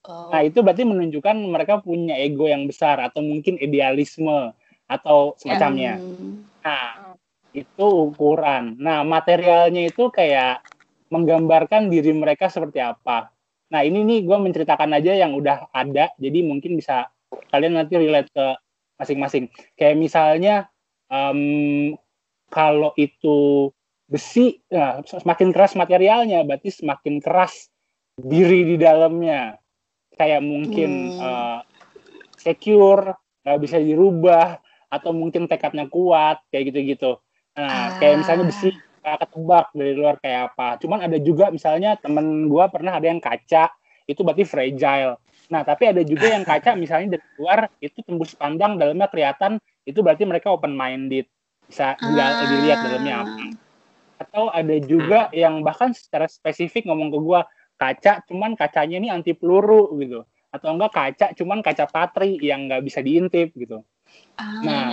Oh. 0.04 0.28
Nah, 0.34 0.44
itu 0.44 0.60
berarti 0.60 0.84
menunjukkan 0.84 1.38
mereka 1.48 1.80
punya 1.80 2.20
ego 2.20 2.50
yang 2.50 2.68
besar 2.68 3.00
atau 3.00 3.24
mungkin 3.24 3.56
idealisme 3.56 4.52
atau 4.90 5.38
semacamnya. 5.40 5.96
Hmm. 5.96 6.44
Nah, 6.60 7.16
itu 7.56 7.86
ukuran. 8.12 8.76
Nah, 8.82 9.08
materialnya 9.08 9.88
itu 9.88 10.12
kayak 10.12 10.66
menggambarkan 11.08 11.88
diri 11.88 12.12
mereka 12.12 12.50
seperti 12.52 12.84
apa. 12.84 13.32
Nah, 13.72 13.82
ini 13.86 14.04
nih 14.04 14.20
gue 14.28 14.38
menceritakan 14.38 14.92
aja 14.98 15.14
yang 15.16 15.34
udah 15.38 15.72
ada, 15.72 16.12
jadi 16.20 16.40
mungkin 16.46 16.78
bisa 16.78 17.10
kalian 17.50 17.80
nanti 17.80 17.98
relate 17.98 18.30
ke 18.30 18.48
masing-masing. 19.02 19.50
Kayak 19.78 19.98
misalnya, 19.98 20.56
em, 21.10 21.94
kalau 22.54 22.94
itu 23.00 23.70
besi, 24.06 24.62
nah, 24.70 25.02
semakin 25.02 25.50
keras 25.50 25.74
materialnya, 25.74 26.46
berarti 26.46 26.70
semakin 26.70 27.18
keras 27.18 27.73
diri 28.18 28.66
di 28.66 28.76
dalamnya. 28.78 29.58
Kayak 30.14 30.42
mungkin 30.46 30.92
Hmm. 31.10 31.26
eh, 31.26 31.60
secure, 32.38 33.18
nggak 33.42 33.60
bisa 33.60 33.78
dirubah, 33.82 34.62
atau 34.94 35.10
mungkin 35.10 35.50
tekadnya 35.50 35.90
kuat 35.90 36.46
kayak 36.54 36.70
gitu-gitu. 36.70 37.18
Nah, 37.58 37.98
kayak 37.98 38.16
misalnya 38.22 38.46
besi 38.46 38.70
kayak 39.02 39.26
ketebak 39.26 39.66
dari 39.74 39.94
luar 39.98 40.16
kayak 40.22 40.54
apa. 40.54 40.78
Cuman 40.78 41.02
ada 41.02 41.18
juga 41.18 41.50
misalnya 41.50 41.98
temen 41.98 42.46
gua 42.46 42.70
pernah 42.70 43.02
ada 43.02 43.10
yang 43.10 43.18
kaca 43.18 43.74
itu 44.06 44.22
berarti 44.22 44.46
fragile. 44.46 45.18
Nah, 45.50 45.66
tapi 45.66 45.90
ada 45.90 46.02
juga 46.06 46.30
yang 46.30 46.46
kaca 46.46 46.78
misalnya 46.84 47.18
dari 47.18 47.26
luar 47.42 47.74
itu 47.82 48.00
tembus 48.06 48.38
pandang 48.38 48.78
dalamnya 48.78 49.10
kelihatan 49.10 49.58
itu 49.84 50.00
berarti 50.06 50.24
mereka 50.30 50.54
open 50.54 50.78
minded 50.78 51.26
bisa 51.66 51.98
Ah. 51.98 52.46
dilihat 52.48 52.80
dalamnya 52.86 53.16
apa. 53.26 53.44
Atau 54.24 54.44
ada 54.54 54.76
juga 54.78 55.28
yang 55.34 55.66
bahkan 55.66 55.92
secara 55.92 56.30
spesifik 56.30 56.86
ngomong 56.86 57.10
ke 57.10 57.18
gua 57.18 57.42
kaca 57.78 58.24
cuman 58.30 58.54
kacanya 58.56 58.98
ini 59.02 59.10
anti 59.10 59.34
peluru 59.36 59.94
gitu. 60.00 60.24
Atau 60.54 60.78
enggak 60.78 60.94
kaca 60.94 61.28
cuman 61.34 61.66
kaca 61.66 61.90
patri 61.90 62.38
yang 62.40 62.70
nggak 62.70 62.84
bisa 62.86 63.02
diintip 63.02 63.52
gitu. 63.58 63.82
Ah. 64.38 64.62
Nah, 64.62 64.88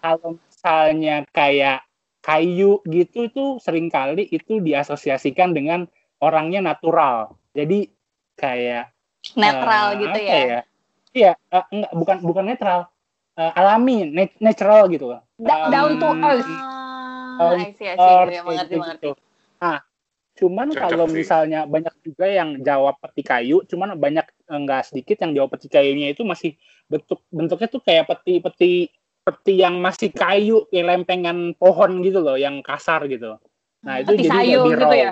kalau 0.00 0.36
misalnya 0.40 1.24
kayak 1.32 1.84
kayu 2.20 2.84
gitu 2.84 3.26
itu 3.32 3.44
sering 3.64 3.88
kali 3.88 4.28
itu 4.28 4.60
diasosiasikan 4.60 5.56
dengan 5.56 5.88
orangnya 6.20 6.60
natural. 6.60 7.32
Jadi 7.56 7.88
kayak 8.36 8.92
netral 9.36 9.96
eh, 9.96 9.98
gitu 10.04 10.16
apa 10.20 10.36
ya. 10.44 10.60
Iya, 11.10 11.32
eh, 11.34 11.64
enggak 11.74 11.92
bukan 11.96 12.16
bukan 12.22 12.44
netral. 12.46 12.80
Eh, 13.40 13.52
alami, 13.56 14.04
nat- 14.04 14.36
natural 14.38 14.84
gitu. 14.92 15.16
Da- 15.40 15.66
Um, 15.66 15.72
down 15.72 15.92
to 15.96 16.08
earth. 16.20 16.50
Ah, 17.40 17.56
I 17.56 17.72
see, 17.72 17.88
I 17.88 17.96
see. 17.96 18.04
earth, 18.04 18.34
Ya, 18.36 18.42
mengerti, 18.44 18.76
gitu-gitu. 18.76 18.80
mengerti. 18.84 19.10
Nah, 19.64 19.78
cuman 20.40 20.72
Cocok 20.72 20.80
kalau 20.88 21.06
sih. 21.06 21.20
misalnya 21.20 21.60
banyak 21.68 21.92
juga 22.00 22.24
yang 22.24 22.56
jawab 22.64 22.96
peti 23.04 23.20
kayu, 23.20 23.60
cuman 23.68 24.00
banyak 24.00 24.24
enggak 24.48 24.88
sedikit 24.88 25.20
yang 25.20 25.36
jawab 25.36 25.52
peti 25.52 25.68
kayunya 25.68 26.16
itu 26.16 26.24
masih 26.24 26.56
bentuk 26.88 27.20
bentuknya 27.30 27.68
tuh 27.70 27.82
kayak 27.84 28.08
peti-peti 28.08 28.90
peti 29.20 29.54
yang 29.60 29.78
masih 29.78 30.10
kayu 30.10 30.64
kayak 30.72 30.86
lempengan 30.90 31.52
pohon 31.54 32.00
gitu 32.00 32.24
loh 32.24 32.34
yang 32.34 32.64
kasar 32.64 33.04
gitu 33.06 33.36
nah 33.80 34.00
itu 34.00 34.12
Peti 34.16 34.26
jadi 34.26 34.36
sayur 34.36 34.60
lebih 34.64 34.72
gitu 34.74 34.84
raw. 34.84 34.92
ya? 34.96 35.10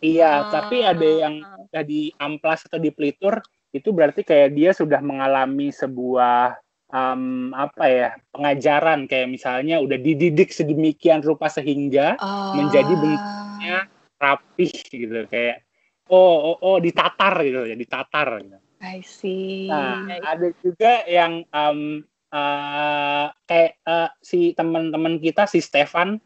iya 0.00 0.32
Ah. 0.32 0.40
tapi 0.50 0.76
ada 0.82 1.08
yang 1.26 1.34
udah 1.42 1.82
di 1.84 2.10
amplas 2.16 2.64
atau 2.66 2.78
di 2.80 2.90
pelitur 2.90 3.42
itu 3.74 3.92
berarti 3.92 4.24
kayak 4.24 4.56
dia 4.56 4.70
sudah 4.72 5.02
mengalami 5.04 5.68
sebuah 5.68 6.56
em, 6.88 7.52
apa 7.52 7.84
ya 7.86 8.08
pengajaran 8.32 9.04
kayak 9.04 9.28
misalnya 9.28 9.82
udah 9.82 9.98
dididik 10.00 10.48
sedemikian 10.48 11.20
rupa 11.20 11.50
sehingga 11.50 12.16
Menjadi 12.56 12.94
bentuknya 12.94 13.76
rapih 14.16 14.72
gitu 14.88 15.28
kayak 15.28 15.62
oh 16.08 16.54
oh, 16.54 16.56
oh 16.62 16.76
ditatar 16.80 17.34
gitu 17.44 17.68
ya 17.68 17.76
ditatar 17.76 18.40
gitu. 18.42 18.58
I 18.80 19.00
see. 19.00 19.72
Nah, 19.72 20.04
ada 20.20 20.52
juga 20.60 21.02
yang 21.08 21.48
em, 21.48 22.04
eh, 22.28 23.26
kayak 23.48 23.72
eh, 23.80 24.10
si 24.20 24.52
teman-teman 24.52 25.16
kita 25.16 25.48
si 25.48 25.64
Stefan 25.64 26.20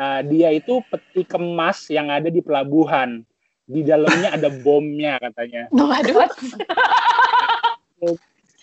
eh, 0.00 0.20
dia 0.24 0.48
itu 0.48 0.80
peti 0.88 1.28
kemas 1.28 1.92
yang 1.92 2.08
ada 2.08 2.32
di 2.32 2.40
pelabuhan. 2.40 3.20
Di 3.68 3.84
dalamnya 3.84 4.34
ada 4.34 4.48
bomnya 4.64 5.20
katanya. 5.20 5.68
Waduh. 5.70 6.26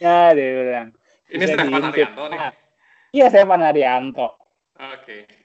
Ya, 0.01 0.33
dia 0.33 0.49
bilang. 0.53 0.89
Ini 1.29 1.43
Bisa 1.45 1.53
Stefan. 1.61 1.83
Arianto 1.93 2.23
nih. 2.29 2.39
Ah, 2.41 2.53
Iya, 3.15 3.25
Stefan 3.31 3.61
Arianto. 3.63 4.27
Oke. 4.77 5.36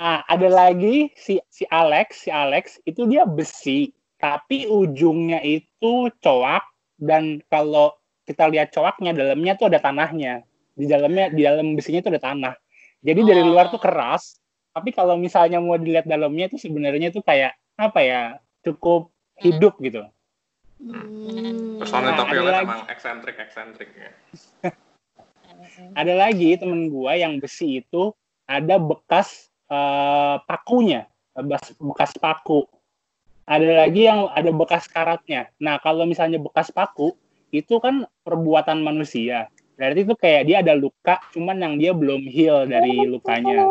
Ah, 0.00 0.24
ada 0.32 0.48
lagi 0.48 1.12
si 1.12 1.36
si 1.52 1.68
Alex, 1.68 2.24
si 2.24 2.32
Alex 2.32 2.80
itu 2.88 3.04
dia 3.04 3.28
besi, 3.28 3.92
tapi 4.16 4.64
ujungnya 4.64 5.44
itu 5.44 6.08
coak 6.24 6.64
dan 6.96 7.44
kalau 7.52 7.92
kita 8.24 8.48
lihat 8.48 8.72
coaknya 8.72 9.12
dalamnya 9.12 9.60
tuh 9.60 9.68
ada 9.68 9.76
tanahnya. 9.76 10.40
Di 10.72 10.88
dalamnya 10.88 11.28
di 11.28 11.44
dalam 11.44 11.76
besinya 11.76 12.00
tuh 12.00 12.16
ada 12.16 12.22
tanah. 12.32 12.54
Jadi 13.04 13.20
dari 13.28 13.44
luar 13.44 13.68
tuh 13.68 13.76
keras, 13.76 14.40
tapi 14.72 14.88
kalau 14.96 15.20
misalnya 15.20 15.60
mau 15.60 15.76
dilihat 15.76 16.08
dalamnya 16.08 16.48
itu 16.48 16.56
sebenarnya 16.56 17.12
tuh 17.12 17.20
kayak 17.20 17.52
apa 17.76 18.00
ya? 18.00 18.22
cukup 18.60 19.08
hidup 19.40 19.76
gitu. 19.80 20.04
Hmm. 20.80 21.80
Personal 21.80 22.12
Nah, 22.12 22.24
tapi 22.24 22.36
ada 22.36 22.44
lihat 22.44 22.56
lagi. 22.56 22.68
emang 22.68 22.82
eksentrik 22.88 23.36
eksentrik 23.36 23.90
ya. 23.92 24.10
Ada 26.00 26.16
lagi 26.16 26.56
temen 26.56 26.88
gua 26.88 27.20
yang 27.20 27.36
besi 27.36 27.84
itu 27.84 28.16
ada 28.48 28.80
bekas 28.80 29.49
eh, 29.70 30.36
pakunya, 30.44 31.06
bekas, 31.32 31.72
bekas 31.78 32.12
paku. 32.18 32.66
Ada 33.46 33.86
lagi 33.86 34.06
yang 34.06 34.30
ada 34.30 34.50
bekas 34.54 34.86
karatnya. 34.86 35.50
Nah, 35.58 35.82
kalau 35.82 36.06
misalnya 36.06 36.38
bekas 36.38 36.70
paku, 36.70 37.14
itu 37.50 37.82
kan 37.82 38.06
perbuatan 38.22 38.78
manusia. 38.78 39.50
Berarti 39.74 40.00
itu 40.04 40.14
kayak 40.14 40.42
dia 40.46 40.56
ada 40.60 40.76
luka, 40.76 41.18
cuman 41.32 41.56
yang 41.56 41.74
dia 41.80 41.92
belum 41.96 42.28
heal 42.28 42.68
dari 42.68 43.00
lukanya. 43.08 43.64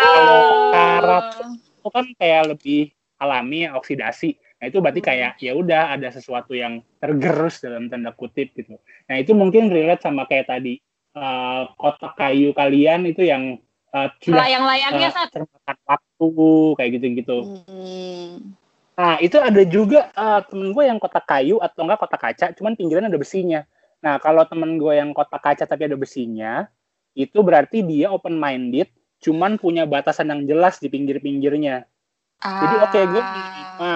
Kalau 0.00 0.40
karat 0.70 1.26
itu 1.50 1.88
kan 1.90 2.06
kayak 2.14 2.42
lebih 2.56 2.94
alami, 3.18 3.66
oksidasi. 3.68 4.38
Nah, 4.56 4.72
itu 4.72 4.78
berarti 4.80 5.02
kayak 5.04 5.42
ya 5.42 5.52
udah 5.52 5.98
ada 5.98 6.08
sesuatu 6.08 6.56
yang 6.56 6.80
tergerus 7.02 7.60
dalam 7.60 7.92
tanda 7.92 8.14
kutip 8.14 8.54
gitu. 8.56 8.80
Nah, 9.10 9.16
itu 9.20 9.36
mungkin 9.36 9.68
relate 9.68 10.06
sama 10.06 10.24
kayak 10.24 10.48
tadi 10.48 10.80
eh, 11.16 11.62
kotak 11.80 12.12
kayu 12.20 12.52
kalian 12.52 13.08
itu 13.08 13.24
yang 13.24 13.56
eh, 13.96 14.08
sudah 14.20 14.44
Layang-layangnya 14.44 15.08
eh, 15.08 15.14
saat 15.14 15.30
termakan 15.32 15.76
waktu 15.88 16.28
kayak 16.76 16.90
gitu-gitu. 17.00 17.38
Hmm. 17.64 18.54
Nah, 18.96 19.20
itu 19.20 19.36
ada 19.40 19.62
juga 19.64 20.12
eh, 20.12 20.40
temen 20.48 20.76
gue 20.76 20.84
yang 20.84 21.00
kotak 21.00 21.24
kayu 21.24 21.56
atau 21.60 21.88
enggak 21.88 22.00
kotak 22.04 22.20
kaca, 22.20 22.46
cuman 22.56 22.76
pinggiran 22.76 23.08
ada 23.08 23.16
besinya. 23.16 23.64
Nah, 24.04 24.20
kalau 24.20 24.44
temen 24.44 24.76
gue 24.76 24.92
yang 24.92 25.16
kotak 25.16 25.40
kaca 25.40 25.64
tapi 25.64 25.88
ada 25.88 25.96
besinya, 25.96 26.68
itu 27.16 27.40
berarti 27.40 27.80
dia 27.80 28.12
open 28.12 28.36
minded, 28.36 28.92
cuman 29.24 29.56
punya 29.56 29.88
batasan 29.88 30.28
yang 30.28 30.44
jelas 30.44 30.76
di 30.76 30.92
pinggir-pinggirnya. 30.92 31.88
Jadi 32.36 32.74
oke 32.84 33.00
gue 33.16 33.22
Ah. 33.24 33.32
menerima, 33.32 33.92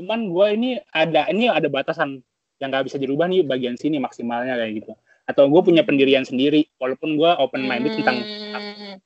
cuman 0.00 0.20
gue 0.32 0.46
ini 0.56 0.70
ada 0.88 1.28
ini 1.28 1.52
ada 1.52 1.68
batasan 1.68 2.24
yang 2.56 2.68
nggak 2.72 2.88
bisa 2.88 2.96
dirubah 2.96 3.28
nih 3.28 3.44
bagian 3.44 3.76
sini 3.76 4.00
maksimalnya 4.00 4.56
kayak 4.56 4.72
gitu. 4.80 4.92
Atau 5.32 5.48
gue 5.48 5.62
punya 5.64 5.80
pendirian 5.80 6.22
sendiri, 6.22 6.68
walaupun 6.76 7.16
gue 7.16 7.30
open 7.40 7.64
minded 7.64 7.96
tentang 7.96 8.20
Hmm. 8.20 9.00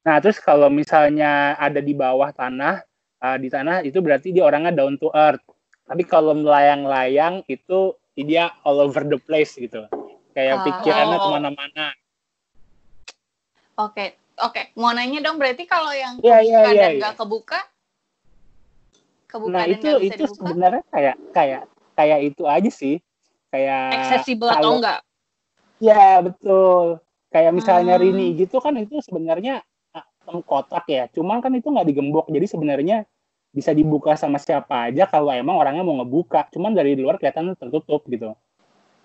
Nah, 0.00 0.16
terus 0.18 0.40
kalau 0.40 0.66
misalnya 0.66 1.54
ada 1.54 1.78
di 1.78 1.94
bawah 1.94 2.34
tanah, 2.34 2.82
uh, 3.20 3.36
di 3.38 3.46
tanah 3.46 3.84
itu 3.84 4.00
berarti 4.00 4.32
dia 4.32 4.42
orangnya 4.42 4.74
down 4.74 4.98
to 4.98 5.06
earth. 5.12 5.44
Tapi 5.84 6.02
kalau 6.02 6.32
melayang-layang 6.32 7.44
itu 7.46 7.94
dia 8.16 8.50
all 8.64 8.80
over 8.80 9.04
the 9.04 9.20
place 9.20 9.54
gitu. 9.54 9.84
Kayak 10.32 10.56
Ah. 10.56 10.64
pikirannya 10.66 11.14
Oh. 11.14 11.22
ke 11.22 11.28
mana-mana. 11.30 11.86
Oke, 13.76 14.04
oke. 14.38 14.72
Mau 14.74 14.90
nanya 14.92 15.20
dong, 15.20 15.36
berarti 15.36 15.64
kalau 15.64 15.92
yang 15.92 16.16
Iya, 16.20 16.38
iya, 16.42 16.58
kebuka 16.58 16.70
iya, 16.72 16.80
dan 16.80 16.90
iya. 16.90 17.00
nggak 17.00 17.14
kebuka, 17.16 17.60
kebuka 19.28 19.52
Nah, 19.52 19.62
dan 19.62 19.72
itu 19.72 19.88
bisa 19.88 20.04
itu 20.04 20.22
dibuka? 20.24 20.36
sebenarnya 20.36 20.82
kayak 20.88 21.16
kayak 21.32 21.62
kayak 21.94 22.18
itu 22.24 22.42
aja 22.48 22.70
sih. 22.72 22.96
Kayak 23.50 23.82
accessible 23.94 24.48
atau 24.48 24.80
enggak? 24.80 25.00
Ya, 25.80 26.20
betul. 26.20 27.00
Kayak 27.32 27.52
misalnya 27.56 27.96
Hmm. 27.96 28.02
Rini 28.04 28.36
gitu 28.36 28.60
kan 28.60 28.76
itu 28.76 29.00
sebenarnya 29.00 29.64
ah, 29.96 30.04
kotak 30.44 30.84
ya. 30.86 31.08
Cuman 31.08 31.40
kan 31.40 31.50
itu 31.56 31.72
nggak 31.72 31.88
digembok. 31.88 32.26
Jadi 32.28 32.46
sebenarnya 32.46 33.08
bisa 33.50 33.74
dibuka 33.74 34.14
sama 34.14 34.38
siapa 34.38 34.92
aja 34.92 35.10
kalau 35.10 35.32
emang 35.34 35.56
orangnya 35.56 35.82
mau 35.82 35.98
ngebuka. 36.04 36.52
Cuman 36.52 36.76
dari 36.76 36.94
luar 36.94 37.16
kelihatan 37.16 37.56
tertutup 37.56 38.04
gitu. 38.06 38.36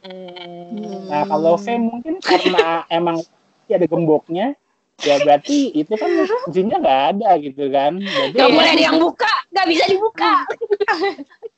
Hmm. 0.06 1.10
Nah, 1.10 1.26
kalau 1.26 1.58
V 1.58 1.66
mungkin 1.82 2.22
karena 2.22 2.86
emang 2.94 3.26
ada 3.66 3.90
gemboknya, 3.90 4.54
ya 5.02 5.18
berarti 5.26 5.74
itu 5.74 5.90
kan 5.98 6.10
kuncinya 6.46 6.78
nggak 6.78 7.02
ada 7.18 7.30
gitu 7.42 7.66
kan. 7.74 7.98
Jadi 7.98 8.38
Gak 8.38 8.46
ya 8.46 8.54
boleh 8.54 8.72
ada 8.78 8.84
yang 8.86 8.98
buka, 9.02 9.34
gak 9.50 9.66
bisa 9.66 9.84
dibuka. 9.90 10.46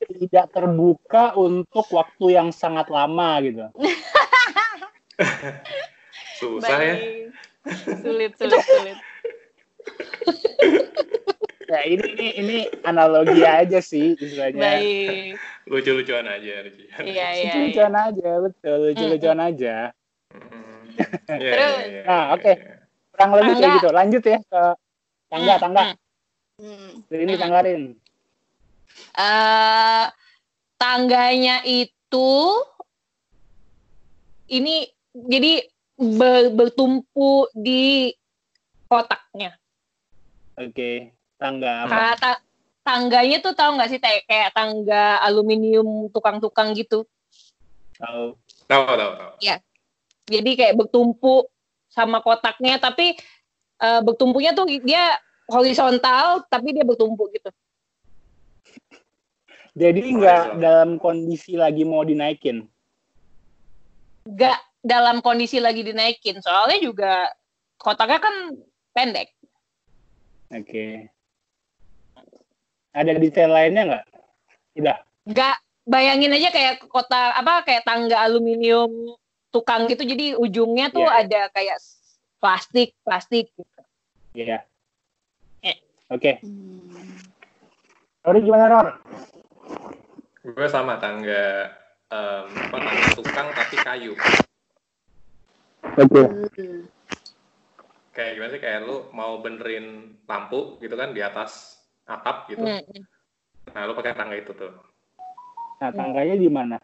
tidak 0.08 0.46
terbuka 0.56 1.36
untuk 1.36 1.84
waktu 1.92 2.40
yang 2.40 2.56
sangat 2.56 2.88
lama 2.88 3.44
gitu. 3.44 3.68
Susah 6.40 6.80
ya. 6.80 6.96
Sulit, 8.02 8.32
sulit, 8.38 8.62
sulit. 8.64 8.98
Ya 11.68 11.84
ini 11.84 12.00
ini 12.16 12.28
ini 12.40 12.58
analogi 12.88 13.44
aja 13.44 13.84
sih 13.84 14.16
istilahnya. 14.16 14.80
Baik. 14.80 15.36
Lucu-lucuan 15.68 16.24
aja. 16.24 16.64
lucuan. 16.64 17.04
Iya, 17.04 17.04
iya. 17.04 17.28
iya. 17.36 17.44
Lucu-lucuan 17.44 17.94
aja, 18.00 18.30
betul, 18.40 18.78
lucu-lucuan 18.88 19.40
aja. 19.44 19.76
Hmm. 20.32 20.80
Iya, 21.28 21.52
Terus? 21.52 21.76
iya, 21.76 21.84
iya, 21.92 22.02
Nah, 22.08 22.24
iya, 22.24 22.36
oke. 22.40 22.54
iya. 22.56 22.76
Kurang 23.12 23.32
lebih 23.36 23.54
kayak 23.60 23.72
gitu. 23.84 23.90
Lanjut 23.92 24.24
ya 24.24 24.40
ke 24.48 24.64
tangga, 25.28 25.54
Hmm, 25.54 25.64
tangga. 25.68 25.84
Hmm. 26.56 26.92
Ini 27.12 27.34
tanggarin. 27.36 27.82
Eh, 29.12 30.06
tangganya 30.80 31.56
itu 31.68 32.30
ini 34.48 34.88
jadi 35.26 35.66
be- 35.98 36.52
bertumpu 36.54 37.50
di 37.58 38.14
kotaknya. 38.86 39.58
Oke, 40.58 41.18
tangga 41.42 41.86
apa? 41.86 41.90
Ka- 41.90 42.18
ta- 42.22 42.44
tangganya 42.86 43.42
tuh 43.42 43.58
tahu 43.58 43.78
nggak 43.78 43.90
sih 43.90 44.00
kayak 44.00 44.24
kayak 44.30 44.50
tangga 44.54 45.18
aluminium 45.26 46.08
tukang-tukang 46.14 46.78
gitu. 46.78 47.04
Tahu. 47.98 48.38
Tahu, 48.70 48.84
tahu, 48.86 49.12
tahu. 49.18 49.34
Jadi 50.28 50.52
kayak 50.60 50.76
bertumpu 50.76 51.48
sama 51.88 52.20
kotaknya 52.20 52.78
tapi 52.78 53.16
eh, 53.80 54.02
bertumpunya 54.04 54.52
tuh 54.52 54.68
dia 54.84 55.16
horizontal 55.48 56.44
tapi 56.52 56.76
dia 56.76 56.84
bertumpu 56.84 57.32
gitu. 57.32 57.50
Jadi 59.78 60.02
nggak 60.20 60.58
dalam 60.58 60.98
kondisi 60.98 61.54
lagi 61.56 61.86
mau 61.86 62.02
dinaikin. 62.02 62.66
Gak 64.28 64.60
dalam 64.82 65.20
kondisi 65.26 65.58
lagi 65.58 65.82
dinaikin 65.84 66.40
soalnya 66.40 66.80
juga 66.80 67.14
kotaknya 67.78 68.20
kan 68.22 68.36
pendek. 68.94 69.34
Oke. 70.54 71.12
Ada 72.96 73.20
detail 73.20 73.52
lainnya 73.54 73.84
nggak? 73.84 74.06
Udah. 74.82 74.98
Gak 75.28 75.58
bayangin 75.88 76.34
aja 76.34 76.50
kayak 76.52 76.88
kotak 76.88 77.36
apa 77.36 77.64
kayak 77.68 77.84
tangga 77.86 78.20
aluminium 78.24 79.16
tukang 79.52 79.88
gitu 79.88 80.04
jadi 80.04 80.36
ujungnya 80.36 80.92
tuh 80.92 81.08
Iya, 81.08 81.14
iya. 81.14 81.24
ada 81.24 81.42
kayak 81.56 81.78
plastik 82.42 82.90
plastik 83.02 83.48
gitu. 83.56 83.82
Iya. 84.36 84.64
Eh. 85.64 85.78
Oke. 86.12 86.40
Hmm. 86.44 87.18
Rory 88.28 88.44
gimana 88.44 88.68
Ror? 88.68 88.88
Gue 90.44 90.68
sama 90.68 91.00
tangga 91.00 91.72
em, 92.12 92.48
apa 92.52 92.78
tangga 92.80 93.08
tukang 93.16 93.48
tapi 93.56 93.76
kayu. 93.80 94.14
Oke. 95.96 96.20
Hmm. 96.20 96.84
Kayak 98.12 98.32
gimana 98.34 98.52
sih 98.52 98.62
kayak 98.62 98.80
lu 98.84 98.98
mau 99.14 99.40
benerin 99.40 100.18
lampu 100.26 100.82
gitu 100.82 100.96
kan 100.98 101.14
di 101.14 101.22
atas 101.24 101.80
atap 102.04 102.50
gitu. 102.52 102.66
Hmm. 102.66 102.82
Nah, 103.72 103.82
lu 103.86 103.94
pakai 103.96 104.18
tangga 104.18 104.36
itu 104.36 104.52
tuh. 104.52 104.74
Nah, 105.80 105.92
tangganya 105.94 106.36
di 106.36 106.50
mana? 106.50 106.78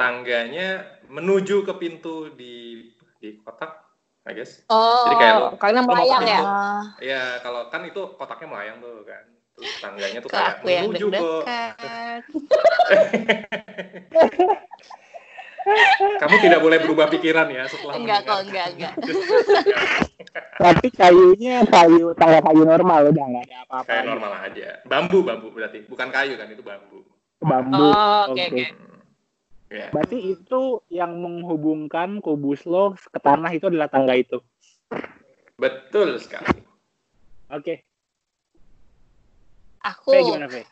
tangganya 0.00 0.96
menuju 1.12 1.60
ke 1.68 1.76
pintu 1.76 2.32
di 2.32 2.88
di 3.20 3.36
kotak, 3.44 3.84
I 4.24 4.32
guess. 4.32 4.64
Oh, 4.72 5.04
Jadi 5.04 5.14
kayak 5.20 5.34
lu- 5.36 5.60
karena 5.60 5.80
melayang 5.84 6.24
ya. 6.24 6.40
Ah, 6.40 6.82
Ya 7.04 7.36
kalau 7.44 7.68
kan 7.68 7.84
itu 7.84 8.16
kotaknya 8.16 8.48
melayang 8.48 8.80
tuh 8.80 9.04
kan. 9.04 9.28
Terus 9.52 9.76
tangganya 9.76 10.24
tuh 10.24 10.32
ke 10.32 10.40
kayak 10.40 10.56
aku 10.56 10.64
yang 10.72 10.88
menuju 10.88 11.06
ke. 11.12 11.32
Kamu 16.20 16.36
tidak 16.40 16.60
boleh 16.60 16.78
berubah 16.82 17.06
pikiran 17.08 17.46
ya 17.50 17.64
setelah 17.68 17.94
Enggak 17.96 18.20
kok, 18.26 18.40
enggak, 18.46 18.66
enggak. 18.74 18.94
Tapi 20.60 20.86
kayunya 20.92 21.64
kayu 21.66 22.12
tangga 22.16 22.40
kayu 22.44 22.62
normal 22.64 23.10
udah 23.10 23.24
nggak 23.24 23.44
ada 23.48 23.56
apa-apa. 23.66 23.88
Kayak 23.88 24.04
normal 24.06 24.32
aja. 24.44 24.68
Bambu 24.84 25.18
bambu 25.24 25.48
berarti, 25.52 25.78
bukan 25.88 26.08
kayu 26.12 26.34
kan 26.36 26.48
itu 26.52 26.62
bambu. 26.62 26.98
Bambu. 27.40 27.86
Oh, 27.88 28.22
oke 28.32 28.42
oke. 28.52 28.66
Ya. 29.70 29.86
Berarti 29.94 30.18
itu 30.34 30.82
yang 30.90 31.14
menghubungkan 31.22 32.18
kubus 32.18 32.66
lo 32.66 32.98
ke 32.98 33.18
tanah 33.22 33.54
itu 33.54 33.70
adalah 33.70 33.86
tangga 33.86 34.18
itu. 34.18 34.42
Betul 35.54 36.18
sekali. 36.18 36.60
Oke. 37.54 37.86
Aku 39.80 40.12
Fe 40.12 40.20
gimana 40.20 40.50
Fe? 40.50 40.66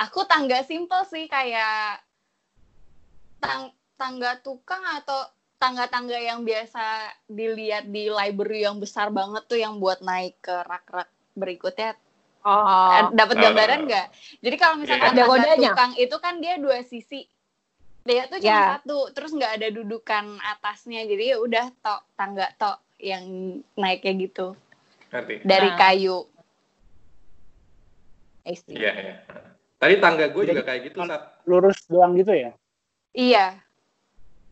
aku 0.00 0.24
tangga 0.24 0.64
simple 0.64 1.02
sih 1.08 1.28
kayak 1.28 2.00
tang 3.40 3.72
tangga 4.00 4.40
tukang 4.40 4.80
atau 4.96 5.28
tangga-tangga 5.60 6.16
yang 6.16 6.40
biasa 6.40 6.80
dilihat 7.28 7.84
di 7.84 8.08
library 8.08 8.64
yang 8.64 8.80
besar 8.80 9.12
banget 9.12 9.44
tuh 9.44 9.60
yang 9.60 9.76
buat 9.76 10.00
naik 10.00 10.40
ke 10.40 10.56
rak-rak 10.64 11.12
berikutnya 11.36 11.92
Oh. 12.40 12.88
Eh, 12.88 13.04
dapat 13.12 13.36
Oh. 13.36 13.42
gambaran 13.44 13.80
nggak? 13.84 14.06
Jadi 14.40 14.56
kalau 14.56 14.80
misalkan 14.80 15.12
Ada 15.12 15.28
tangga 15.28 15.54
tukang 15.60 15.92
itu 16.00 16.16
kan 16.16 16.40
dia 16.40 16.56
dua 16.56 16.80
sisi. 16.80 17.28
Dia 18.00 18.24
tuh 18.32 18.40
cuma 18.40 18.48
Ya. 18.48 18.68
satu, 18.80 19.12
terus 19.12 19.36
nggak 19.36 19.60
ada 19.60 19.68
dudukan 19.68 20.40
atasnya. 20.40 21.04
Jadi 21.04 21.24
ya 21.26 21.36
udah 21.36 21.68
tok 21.84 22.00
tangga 22.16 22.48
tok 22.56 22.80
yang 22.96 23.24
naiknya 23.76 24.12
gitu 24.24 24.56
Ngerti? 25.12 25.44
dari 25.44 25.68
Ah. 25.68 25.76
kayu. 25.76 26.18
Iya, 28.48 28.92
iya. 28.96 29.14
Tadi 29.76 29.94
tangga 30.00 30.32
gue 30.32 30.42
juga 30.48 30.64
kayak 30.64 30.80
gitu, 30.90 31.04
Sat. 31.04 31.44
Lurus 31.44 31.76
doang 31.92 32.16
gitu 32.16 32.32
ya? 32.32 32.56
Iya. 33.12 33.60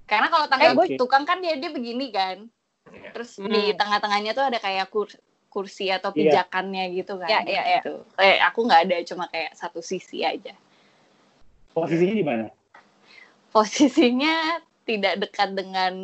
Karena 0.09 0.33
kalau 0.33 0.49
tangga 0.49 0.73
Eh, 0.73 0.97
tukang 0.97 1.29
kan 1.29 1.39
dia 1.45 1.61
dia 1.61 1.69
begini 1.69 2.09
kan. 2.09 2.49
Iya. 2.89 3.13
Terus 3.13 3.37
Hmm. 3.37 3.53
di 3.53 3.77
tengah-tengahnya 3.77 4.33
tuh 4.33 4.49
ada 4.49 4.57
kayak 4.57 4.89
kur- 4.89 5.21
kursi 5.53 5.93
atau 5.93 6.09
Iya. 6.17 6.49
pijakannya 6.49 6.85
gitu 6.97 7.21
kan. 7.21 7.29
Iya, 7.29 7.41
iya, 7.45 7.63
iya. 7.77 7.81
Gitu. 7.85 7.95
Eh, 8.17 8.41
aku 8.41 8.65
nggak 8.65 8.83
ada 8.89 8.97
cuma 9.05 9.29
kayak 9.29 9.53
satu 9.53 9.85
sisi 9.85 10.25
aja. 10.25 10.57
Posisinya 11.77 12.15
di 12.17 12.25
mana? 12.25 12.45
Posisinya 13.53 14.65
tidak 14.89 15.21
dekat 15.21 15.53
dengan 15.53 15.95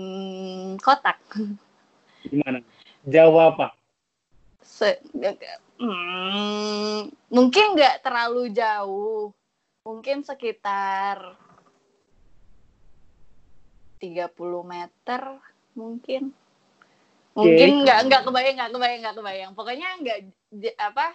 kotak. 0.77 1.21
Di 2.29 2.37
mana? 2.45 2.61
Jauh 3.09 3.41
apa? 3.41 3.73
Se- 4.61 5.01
Hmm, 5.75 7.11
mungkin 7.29 7.75
nggak 7.75 8.05
terlalu 8.05 8.53
jauh. 8.55 9.35
Mungkin 9.85 10.25
sekitar 10.25 11.37
30 14.05 14.37
meter 14.69 15.23
mungkin. 15.73 16.37
Mungkin 17.35 17.71
nggak 17.83 17.99
nggak 18.07 18.23
kebayang 18.29 18.55
nggak 18.61 18.73
kebayang 18.77 19.01
nggak 19.01 19.17
kebayang. 19.17 19.51
Pokoknya 19.57 19.89
nggak 19.99 20.19
apa 20.79 21.07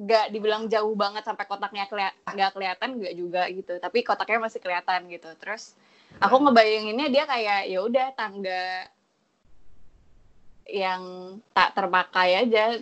nggak 0.00 0.26
dibilang 0.32 0.64
jauh 0.72 0.96
banget 0.96 1.22
sampai 1.28 1.44
kotaknya 1.44 1.84
nggak 2.32 2.50
kelihatan 2.56 2.96
nggak 2.96 3.14
juga 3.14 3.42
gitu. 3.52 3.76
Tapi 3.76 4.02
kotaknya 4.02 4.48
masih 4.48 4.60
kelihatan 4.64 5.06
gitu. 5.12 5.30
Terus 5.36 5.76
aku 6.18 6.36
ngebayanginnya 6.42 7.12
dia 7.12 7.24
kayak 7.28 7.70
ya 7.70 7.78
udah 7.84 8.06
tangga 8.16 8.88
yang 10.70 11.02
tak 11.50 11.74
terpakai 11.74 12.46
aja 12.46 12.78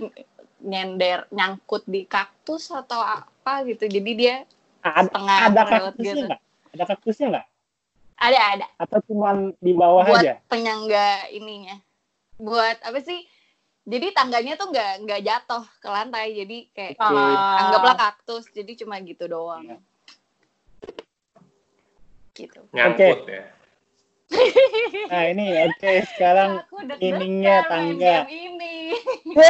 nyender 0.60 1.24
nyangkut 1.30 1.86
di 1.86 2.04
kaktus 2.04 2.68
atau 2.74 2.98
apa 3.00 3.64
gitu 3.64 3.86
jadi 3.86 4.10
dia 4.12 4.36
Ada, 4.82 5.08
setengah 5.08 5.38
ada 5.38 5.62
kaktusnya 5.64 6.02
gitu 6.02 6.26
nggak? 6.28 6.40
Ada 6.74 6.84
kaktusnya 6.84 7.26
nggak? 7.32 7.46
Ada 8.18 8.38
ada 8.52 8.66
Atau 8.76 8.98
cuma 9.06 9.30
di 9.56 9.72
bawah 9.72 10.02
buat 10.04 10.20
aja? 10.20 10.42
penyangga 10.46 11.30
ininya 11.30 11.78
buat 12.36 12.78
apa 12.82 12.98
sih 12.98 13.22
jadi 13.82 14.12
tangganya 14.12 14.54
tuh 14.54 14.68
nggak 14.68 14.92
nggak 15.02 15.20
jatuh 15.22 15.64
ke 15.78 15.88
lantai 15.88 16.36
jadi 16.36 16.58
kayak 16.70 16.92
Oke. 16.94 17.08
Ah. 17.08 17.56
anggaplah 17.64 17.96
kaktus 17.96 18.46
jadi 18.50 18.74
cuma 18.76 19.00
gitu 19.00 19.26
doang 19.26 19.64
Iya. 19.64 19.78
gitu 22.34 22.60
Nyangkut 22.70 23.26
ya. 23.26 23.42
Nah 25.08 25.24
ini 25.26 25.56
oke 25.64 25.92
sekarang 26.12 26.60
Aku 26.62 26.84
deg-degan 26.84 27.16
ininya 27.16 27.56
tangga. 27.64 28.28
ini 28.28 28.92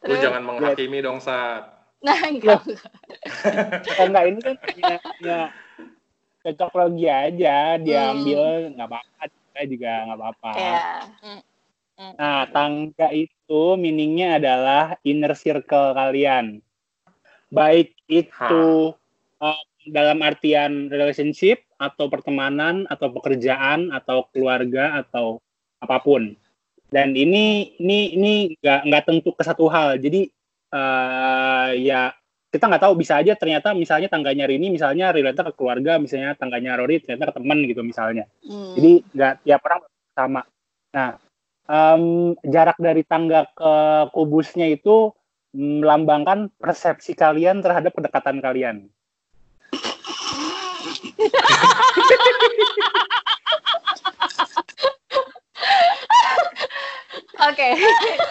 Lu 0.00 0.14
jangan 0.16 0.40
menghakimi 0.40 0.98
dong, 0.98 1.18
Sat. 1.18 1.77
Nah 1.98 2.18
enggak 2.30 2.62
tangga 3.98 4.20
ini 4.30 4.38
kan 4.38 4.54
punya, 4.54 4.96
punya 5.02 5.40
cocok 6.46 6.70
logi 6.78 7.06
aja 7.10 7.74
diambil 7.82 8.70
nggak 8.74 8.86
apa-apa 8.86 9.22
saya 9.58 9.66
juga 9.66 9.90
nggak 10.06 10.18
apa-apa. 10.22 10.50
ya 10.54 10.82
Nah 11.98 12.46
tangga 12.54 13.10
itu 13.10 13.74
meaningnya 13.74 14.38
adalah 14.38 14.94
inner 15.02 15.34
circle 15.34 15.98
kalian, 15.98 16.62
baik 17.50 17.98
itu 18.06 18.94
uh, 19.42 19.62
dalam 19.90 20.22
artian 20.22 20.86
relationship 20.94 21.66
atau 21.74 22.06
pertemanan 22.06 22.86
atau 22.86 23.10
pekerjaan 23.10 23.90
atau 23.90 24.30
keluarga 24.30 25.02
atau 25.02 25.42
apa 25.82 25.98
pun. 25.98 26.38
Dan 26.86 27.18
ini 27.18 27.74
ini 27.82 28.14
ini 28.14 28.32
nggak 28.62 28.80
nggak 28.86 29.04
tentu 29.10 29.34
ke 29.34 29.42
satu 29.42 29.66
hal. 29.66 29.98
Jadi 29.98 30.30
eh, 30.72 31.70
ya 31.84 32.12
kita 32.48 32.64
nggak 32.64 32.82
tahu 32.88 32.94
bisa 32.96 33.20
aja 33.20 33.36
ternyata 33.36 33.76
misalnya 33.76 34.08
tangganya 34.08 34.48
Rini 34.48 34.72
misalnya 34.72 35.12
related 35.12 35.52
ke 35.52 35.54
keluarga, 35.56 36.00
misalnya 36.00 36.32
tangganya 36.32 36.80
Rory 36.80 37.04
ternyata 37.04 37.28
ke 37.32 37.34
teman 37.36 37.58
gitu 37.68 37.84
misalnya. 37.84 38.24
Hmm. 38.40 38.72
Jadi 38.72 39.04
nggak 39.12 39.34
tiap 39.44 39.60
orang 39.68 39.80
sama. 40.16 40.42
Nah, 40.96 41.10
em, 41.68 42.32
jarak 42.48 42.80
dari 42.80 43.04
tangga 43.04 43.44
ke 43.52 43.72
kubusnya 44.16 44.64
itu 44.72 45.12
melambangkan 45.52 46.48
persepsi 46.56 47.12
kalian 47.12 47.60
terhadap 47.60 47.92
kedekatan 47.92 48.40
kalian. 48.40 48.88
oke 57.38 57.68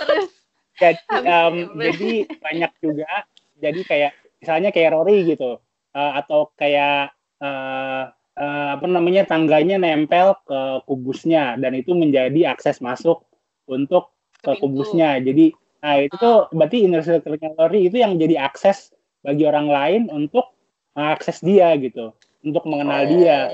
terus 0.03 0.36
Jadi, 0.77 1.01
em, 1.25 1.55
ya, 1.57 1.89
jadi 1.89 2.11
banyak 2.37 2.71
juga. 2.79 3.11
Jadi 3.57 3.81
kayak 3.83 4.11
misalnya 4.37 4.69
kayak 4.69 4.93
Rory 4.93 5.17
gitu, 5.33 5.57
eh, 5.97 6.11
atau 6.21 6.53
kayak 6.53 7.11
eh, 7.41 8.03
eh, 8.37 8.67
apa 8.77 8.85
namanya 8.85 9.25
tangganya 9.25 9.81
nempel 9.81 10.37
ke 10.45 10.85
kubusnya 10.85 11.57
dan 11.57 11.73
itu 11.73 11.97
menjadi 11.97 12.53
akses 12.53 12.77
masuk 12.81 13.25
untuk 13.65 14.13
ke 14.41 14.53
Ke 14.53 14.61
pintu. 14.61 14.61
kubusnya. 14.69 15.17
Jadi, 15.17 15.53
nah 15.81 15.97
itu 15.97 16.15
tuh 16.17 16.45
berarti 16.53 16.77
inner 16.85 17.01
circle-nya 17.01 17.57
Rory 17.57 17.89
itu 17.89 17.97
yang 17.97 18.17
jadi 18.21 18.37
akses 18.45 18.93
bagi 19.25 19.43
orang 19.49 19.67
lain 19.69 20.01
untuk 20.13 20.53
akses 20.93 21.41
dia 21.41 21.73
gitu, 21.77 22.13
untuk 22.45 22.65
mengenal 22.69 23.05
dia. 23.09 23.49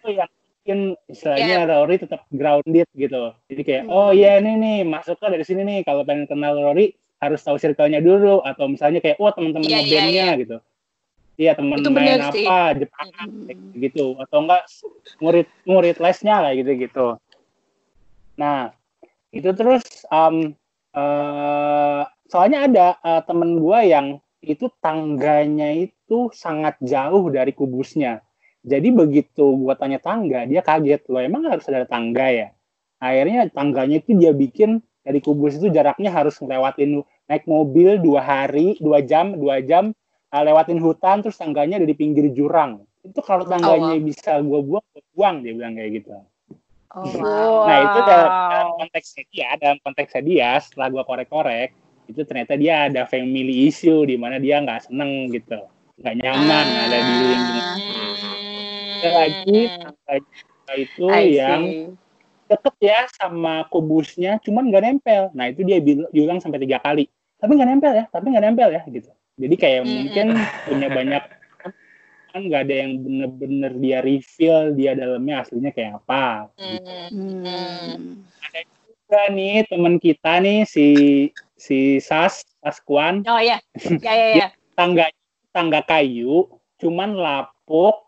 Itu 0.00 0.12
yang 0.12 0.28
bikin 0.66 0.98
istilahnya 1.06 1.62
Rory 1.70 2.02
tetap 2.02 2.26
grounded 2.34 2.90
gitu. 2.98 3.30
Jadi 3.46 3.62
kayak, 3.62 3.82
Hmm. 3.86 3.94
oh 3.94 4.10
iya 4.10 4.42
ini 4.42 4.58
nih 4.58 4.76
masuknya 4.82 5.38
dari 5.38 5.46
sini 5.46 5.62
nih. 5.62 5.78
Kalau 5.86 6.02
pengen 6.02 6.26
kenal 6.26 6.58
Rory 6.58 6.90
harus 7.22 7.38
tahu 7.46 7.54
circle-nya 7.54 8.02
dulu 8.02 8.42
atau 8.42 8.66
misalnya 8.66 8.98
kayak, 8.98 9.22
wah 9.22 9.30
teman-teman 9.30 9.70
Iya, 9.70 9.78
iya, 9.78 9.86
ngebandnya 9.86 10.34
gitu. 10.42 10.56
Iya 11.36 11.52
teman 11.54 11.78
main 11.94 12.18
sih. 12.34 12.48
apa 12.48 12.58
Jepang 12.82 13.08
Hmm. 13.14 13.78
gitu 13.78 14.18
atau 14.18 14.38
enggak 14.42 14.66
murid 15.22 15.46
murid 15.70 15.96
lesnya 16.02 16.42
lah 16.42 16.50
gitu 16.58 16.74
gitu. 16.74 17.06
Nah 18.34 18.74
itu 19.30 19.54
terus 19.54 19.86
um, 20.10 20.50
eh, 20.96 22.02
soalnya 22.26 22.66
ada 22.66 22.86
eh, 23.06 23.22
temen 23.22 23.62
gua 23.62 23.86
yang 23.86 24.18
itu 24.42 24.66
tangganya 24.82 25.70
itu 25.78 26.34
sangat 26.34 26.74
jauh 26.82 27.30
dari 27.30 27.54
kubusnya. 27.54 28.25
Jadi 28.66 28.90
begitu 28.90 29.46
gua 29.62 29.78
tanya 29.78 30.02
tangga, 30.02 30.42
dia 30.42 30.58
kaget 30.58 31.06
loh 31.06 31.22
emang 31.22 31.46
harus 31.46 31.62
ada 31.70 31.86
tangga 31.86 32.26
ya. 32.26 32.48
Akhirnya 32.98 33.46
tangganya 33.48 34.02
itu 34.02 34.18
dia 34.18 34.34
bikin 34.34 34.82
dari 35.06 35.22
kubus 35.22 35.54
itu 35.54 35.70
jaraknya 35.70 36.10
harus 36.10 36.34
ngelewatin 36.42 36.98
naik 37.30 37.46
mobil 37.46 38.02
dua 38.02 38.18
hari, 38.20 38.74
dua 38.82 38.98
jam, 39.06 39.38
dua 39.38 39.62
jam 39.62 39.94
uh, 40.34 40.42
lewatin 40.42 40.82
hutan 40.82 41.22
terus 41.22 41.38
tangganya 41.38 41.78
ada 41.78 41.86
di 41.86 41.94
pinggir 41.94 42.26
jurang. 42.34 42.82
Itu 43.06 43.22
kalau 43.22 43.46
tangganya 43.46 43.94
Oh, 43.94 44.02
wow. 44.02 44.02
bisa 44.02 44.30
gua 44.42 44.60
buang, 44.66 44.86
gua 44.90 45.02
buang 45.14 45.36
dia 45.46 45.52
bilang 45.54 45.78
kayak 45.78 45.90
gitu. 46.02 46.10
oh 46.90 47.06
wow 47.22 47.70
Nah 47.70 47.78
itu 47.78 47.98
dalam, 48.02 48.30
dalam 48.50 48.68
konteksnya 48.82 49.22
dia, 49.30 49.48
dalam 49.62 49.78
konteksnya 49.78 50.22
dia 50.26 50.50
setelah 50.58 50.88
gua 50.90 51.02
korek-korek 51.06 51.70
itu 52.06 52.22
ternyata 52.22 52.54
dia 52.54 52.86
ada 52.86 53.02
family 53.06 53.66
issue 53.66 54.02
di 54.02 54.18
mana 54.18 54.38
dia 54.38 54.58
nggak 54.58 54.90
seneng 54.90 55.30
gitu. 55.30 55.58
nggak 55.96 56.14
nyaman 56.18 56.66
Ah. 56.66 56.84
ada 56.86 56.98
di 56.98 57.16
Ada 58.96 59.10
lagi 59.12 59.58
tangga 59.76 60.74
itu 60.76 61.06
I 61.12 61.24
see. 61.28 61.36
yang 61.36 61.62
deket 62.46 62.74
ya 62.78 63.00
sama 63.10 63.66
kubusnya, 63.68 64.38
cuman 64.40 64.70
nggak 64.70 64.82
nempel. 64.86 65.22
Nah 65.34 65.50
itu 65.50 65.66
dia 65.66 65.82
diulang 65.82 66.38
sampai 66.38 66.62
tiga 66.62 66.78
kali. 66.78 67.10
Tapi 67.36 67.50
nggak 67.52 67.68
nempel 67.68 67.92
ya, 67.92 68.04
tapi 68.08 68.32
nggak 68.32 68.44
nempel 68.46 68.68
ya 68.72 68.82
gitu. 68.88 69.10
Jadi 69.36 69.54
kayak 69.60 69.82
Hmm. 69.84 69.92
mungkin 69.92 70.26
punya 70.64 70.88
banyak 70.88 71.22
kan 72.32 72.40
nggak 72.40 72.62
ada 72.68 72.74
yang 72.84 72.92
bener-bener 73.00 73.72
dia 73.80 73.98
reveal 74.00 74.72
dia 74.72 74.92
dalamnya 74.96 75.44
aslinya 75.44 75.70
kayak 75.74 76.00
apa. 76.04 76.48
Hmm. 76.56 78.24
Juga 79.06 79.22
nih 79.30 79.62
teman 79.70 80.02
kita 80.02 80.42
nih 80.42 80.66
si 80.66 80.88
si 81.54 82.02
Sas 82.02 82.42
Saskuan 82.58 83.22
Oh 83.30 83.38
ya, 83.50 83.62
ya 84.02 84.12
ya 84.12 84.26
ya. 84.34 84.46
tangga 84.74 85.06
tangga 85.54 85.80
kayu 85.86 86.50
cuman 86.82 87.14
lapuk 87.16 88.05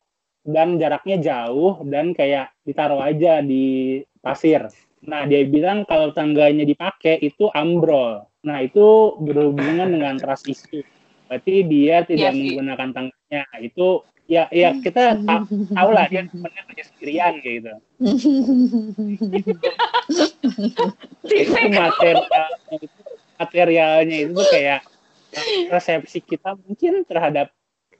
dan 0.49 0.81
jaraknya 0.81 1.21
jauh 1.21 1.85
dan 1.85 2.17
kayak 2.17 2.57
ditaruh 2.65 3.05
aja 3.05 3.45
di 3.45 4.01
pasir. 4.25 4.65
Nah, 5.05 5.29
dia 5.29 5.45
bilang 5.45 5.85
kalau 5.85 6.11
tangganya 6.17 6.65
dipakai 6.65 7.21
itu 7.21 7.53
ambrol. 7.53 8.25
Nah, 8.49 8.65
itu 8.65 9.15
berhubungan 9.21 9.93
dengan 9.93 10.17
trust 10.17 10.49
issue. 10.49 10.81
Berarti 11.29 11.55
dia 11.69 12.01
tidak 12.09 12.33
sih. 12.33 12.57
menggunakan 12.57 12.89
tangganya. 12.97 13.45
Itu 13.61 14.09
ya 14.29 14.49
ya 14.49 14.77
kita 14.81 15.21
ta- 15.25 15.45
tahu 15.49 15.91
lah 15.93 16.05
dia 16.09 16.29
sebenarnya 16.29 16.63
kerja 16.69 16.85
sendirian 16.93 17.33
kayak 17.41 17.55
gitu. 17.61 17.73
itu 21.29 21.53
materialnya 21.73 22.77
itu 22.77 23.01
materialnya 23.41 24.17
itu 24.29 24.33
tuh 24.37 24.49
kayak 24.53 24.81
resepsi 25.73 26.21
kita 26.25 26.57
mungkin 26.61 27.05
terhadap 27.09 27.53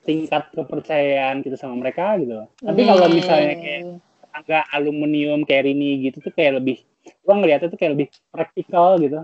tingkat 0.09 0.49
kepercayaan 0.57 1.45
kita 1.45 1.53
sama 1.53 1.77
mereka 1.77 2.17
gitu. 2.17 2.49
Tapi 2.65 2.81
kalau 2.81 3.05
Hmm. 3.05 3.13
misalnya 3.13 3.53
kayak 3.61 3.81
tangga 4.33 4.59
aluminium 4.73 5.45
kayak 5.45 5.69
ini 5.69 6.09
gitu 6.09 6.17
tuh 6.25 6.33
kayak 6.33 6.57
lebih 6.57 6.81
gua 7.21 7.37
ngeliatnya 7.37 7.69
tuh 7.69 7.77
kayak 7.77 7.93
lebih 7.93 8.07
praktikal 8.33 8.97
gitu. 8.97 9.21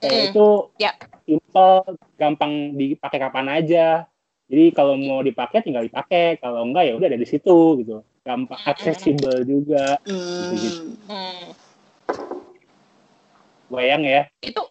Kayak 0.00 0.16
Hmm. 0.16 0.28
itu 0.32 0.46
Ya. 0.80 0.92
simple, 1.28 2.00
gampang 2.16 2.72
dipakai 2.80 3.20
kapan 3.20 3.60
aja. 3.60 4.08
Jadi 4.48 4.72
kalau 4.72 4.96
mau 4.96 5.20
dipakai 5.20 5.60
tinggal 5.62 5.84
dipakai, 5.84 6.40
kalau 6.40 6.64
enggak 6.64 6.88
ya 6.88 6.96
udah 6.96 7.06
ada 7.12 7.20
di 7.20 7.28
situ 7.28 7.84
gitu. 7.84 8.00
Gampang 8.24 8.58
aksesibel 8.64 9.44
juga. 9.44 10.00
Hmm. 10.08 10.96
Hmm. 11.04 11.44
Bayang 13.68 14.02
ya. 14.02 14.26
Itu 14.40 14.64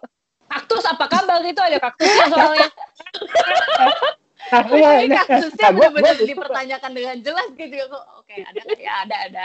kaktus 0.49 0.83
apa 0.89 1.05
kabar 1.05 1.39
itu 1.45 1.61
ada 1.61 1.77
kaktusnya 1.77 2.25
soalnya. 2.33 2.69
Nah, 4.49 4.63
iya, 4.73 4.91
ini 5.05 5.13
nah, 5.13 5.25
kasusnya 5.29 5.61
nah, 5.61 5.71
benar-benar 5.77 6.15
dipertanyakan 6.25 6.91
dengan 6.97 7.17
jelas 7.21 7.49
gitu 7.53 7.75
ya 7.75 7.85
kok. 7.85 8.05
Oke, 8.17 8.35
ada 8.41 8.61
ya 8.75 8.93
ada 9.05 9.15
ada. 9.29 9.43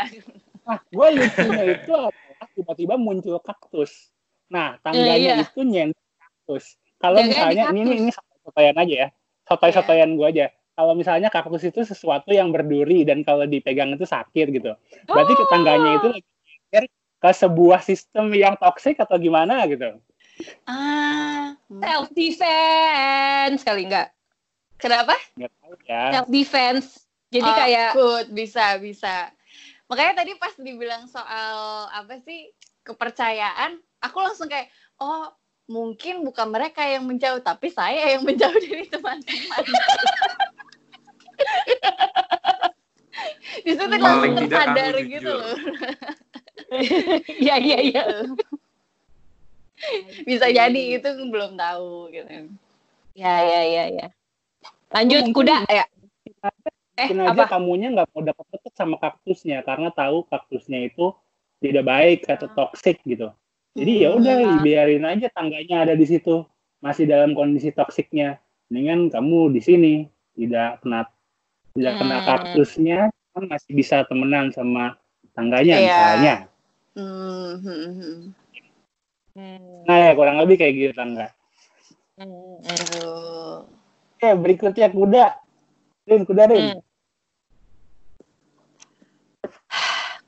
Nah, 0.65 0.79
gue 0.81 1.09
lucunya 1.21 1.65
itu 1.77 1.93
adalah 1.93 2.49
tiba-tiba 2.57 2.95
muncul 2.97 3.37
kaktus. 3.45 4.09
Nah, 4.49 4.81
tangganya 4.81 5.41
iya. 5.41 5.45
itu 5.45 5.61
nyender 5.61 6.05
kaktus. 6.17 6.81
Kalau 6.97 7.21
misalnya 7.21 7.69
ini 7.77 7.81
ini 7.85 7.95
ini 8.09 8.11
sotoyan 8.45 8.77
aja 8.81 8.95
ya, 8.95 9.09
sotoy-sotoyan 9.45 10.11
gue 10.17 10.29
aja. 10.29 10.47
Kalau 10.75 10.93
misalnya 10.97 11.29
kaktus 11.31 11.63
itu 11.69 11.85
sesuatu 11.85 12.35
yang 12.35 12.51
berduri 12.51 13.07
dan 13.07 13.23
kalau 13.23 13.45
dipegang 13.45 13.95
itu 13.95 14.09
sakit 14.09 14.47
gitu. 14.51 14.73
Berarti 15.07 15.33
Oh. 15.37 15.47
tangganya 15.53 15.91
itu 16.01 16.09
lagi 16.11 16.89
ke 17.25 17.31
sebuah 17.33 17.81
sistem 17.81 18.33
yang 18.37 18.59
toksik 18.61 19.01
atau 19.01 19.17
gimana 19.17 19.65
gitu. 19.65 19.97
Ah. 20.69 21.57
self 21.71 22.11
defense 22.13 23.63
kali 23.65 23.89
enggak? 23.89 24.13
Kenapa? 24.79 25.15
Nggak 25.39 25.53
tahu 25.61 25.75
ya. 25.87 26.03
Self 26.15 26.29
defense. 26.31 26.87
Jadi 27.35 27.51
Oh, 27.51 27.57
kayak 27.59 27.91
good, 27.99 28.27
bisa 28.31 28.79
bisa. 28.79 29.31
Makanya 29.91 30.23
tadi 30.23 30.33
pas 30.39 30.55
dibilang 30.55 31.11
soal 31.11 31.91
apa 31.91 32.23
sih 32.23 32.55
kepercayaan, 32.87 33.81
aku 33.99 34.19
langsung 34.23 34.47
kayak 34.47 34.71
oh 35.03 35.35
mungkin 35.67 36.23
bukan 36.23 36.47
mereka 36.53 36.85
yang 36.85 37.09
menjauh, 37.09 37.41
tapi 37.41 37.73
saya 37.73 38.15
yang 38.15 38.23
menjauh 38.23 38.55
dari 38.55 38.87
teman-teman. 38.87 39.65
Di 43.65 43.73
situ 43.73 43.85
Paling 43.87 44.03
langsung 44.03 44.33
tidak 44.37 44.51
tersadar 44.51 44.95
gitu 45.01 45.09
jujur. 45.11 45.37
loh. 45.41 45.57
iya 47.45 47.57
iya 47.59 47.79
iya. 47.81 48.05
Bisa 50.29 50.47
jadi 50.53 50.81
itu 51.01 51.09
belum 51.29 51.57
tahu 51.57 52.13
gitu. 52.13 52.53
Ya 53.15 53.35
ya 53.43 53.63
ya 53.65 53.85
ya. 53.91 54.07
Lanjut 54.95 55.23
Mungkin- 55.27 55.35
kuda 55.35 55.57
ya. 55.67 55.85
Eh 56.95 57.11
aja 57.11 57.35
apa? 57.35 57.51
kamunya 57.51 57.91
nggak 57.91 58.07
mau 58.15 58.23
dapat 58.23 58.47
deket 58.55 58.73
sama 58.79 58.95
kaktusnya 59.03 59.67
karena 59.67 59.91
tahu 59.91 60.23
kaktusnya 60.31 60.87
itu 60.87 61.11
tidak 61.59 61.83
baik 61.83 62.23
atau 62.31 62.47
toksik 62.47 63.03
gitu. 63.03 63.35
Jadi 63.75 64.07
ya 64.07 64.15
udah 64.15 64.35
Hmm. 64.39 64.63
biarin 64.63 65.03
aja 65.03 65.27
tangganya 65.35 65.83
ada 65.83 65.99
di 65.99 66.07
situ 66.07 66.47
masih 66.79 67.11
dalam 67.11 67.35
kondisi 67.35 67.75
toksiknya. 67.75 68.39
Mendingan 68.71 69.11
kamu 69.11 69.51
di 69.51 69.61
sini 69.61 69.95
tidak 70.39 70.79
kena 70.81 71.11
tidak 71.75 71.93
kena 71.99 72.17
Hmm. 72.23 72.27
kaktusnya, 72.31 72.99
kan 73.35 73.45
masih 73.51 73.71
bisa 73.75 74.07
temenan 74.07 74.55
sama 74.55 74.95
tangganya 75.35 75.75
Iya. 75.75 75.87
misalnya. 75.91 76.35
Hmm, 76.95 77.53
hmm, 77.59 77.91
hmm. 77.91 78.19
Hmm, 79.35 79.83
Nah 79.83 79.97
ya 79.99 80.11
kurang 80.15 80.39
lebih 80.39 80.55
kayak 80.55 80.75
gitu 80.79 80.93
tangga. 80.95 81.35
hmm, 82.15 82.63
hmm. 82.63 83.67
Oke 84.25 84.41
berikutnya 84.41 84.89
kuda. 84.89 85.37
Rin, 86.09 86.25
kuda 86.25 86.49
Rin. 86.49 86.81
Hmm. 86.81 86.81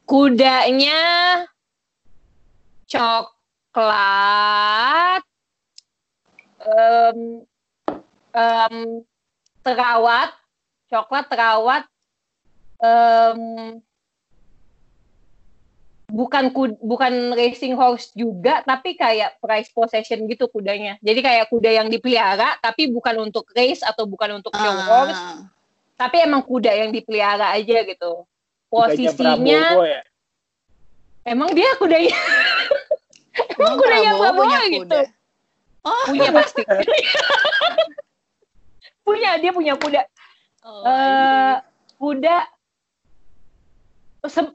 Kudanya 0.05 1.01
coklat, 2.85 4.05
em, 6.61 7.41
em, 8.37 8.75
terawat, 9.65 10.31
coklat 10.93 11.25
terawat, 11.33 11.89
em, 12.85 13.81
bukan 16.17 16.49
bukan 16.81 17.37
racing 17.37 17.77
horse 17.77 18.09
juga, 18.17 18.65
tapi 18.65 18.97
kayak 18.97 19.37
prize 19.37 19.69
possession 19.69 20.25
gitu 20.25 20.49
kudanya. 20.49 20.97
Jadi 21.05 21.21
kayak 21.21 21.53
kuda 21.53 21.69
yang 21.69 21.89
dipelihara, 21.93 22.57
tapi 22.59 22.89
bukan 22.89 23.29
untuk 23.29 23.45
race 23.53 23.85
atau 23.85 24.09
bukan 24.09 24.41
untuk 24.41 24.57
show 24.57 24.75
horse, 24.89 25.13
Ah. 25.13 25.45
tapi 26.01 26.25
emang 26.25 26.41
kuda 26.41 26.73
yang 26.73 26.89
dipelihara 26.89 27.53
aja 27.53 27.85
gitu. 27.85 28.25
Posisinya 28.67 29.77
Prabowo 29.77 29.85
ya. 29.87 30.01
emang 31.23 31.53
dia 31.53 31.71
kudanya 31.77 32.11
emang 33.55 33.61
Emang 33.61 33.77
kudanya 33.79 34.11
Prabowo 34.11 34.25
Prabowo 34.25 34.41
punya 34.43 34.61
gitu. 34.67 34.83
kuda? 34.89 35.01
Oh. 35.87 36.05
Punya 36.11 36.31
pasti. 36.35 36.63
punya 39.07 39.31
dia 39.39 39.53
punya 39.55 39.75
kuda. 39.79 40.03
Oh, 40.67 40.83
Eh 40.83 41.55
kuda 41.97 42.37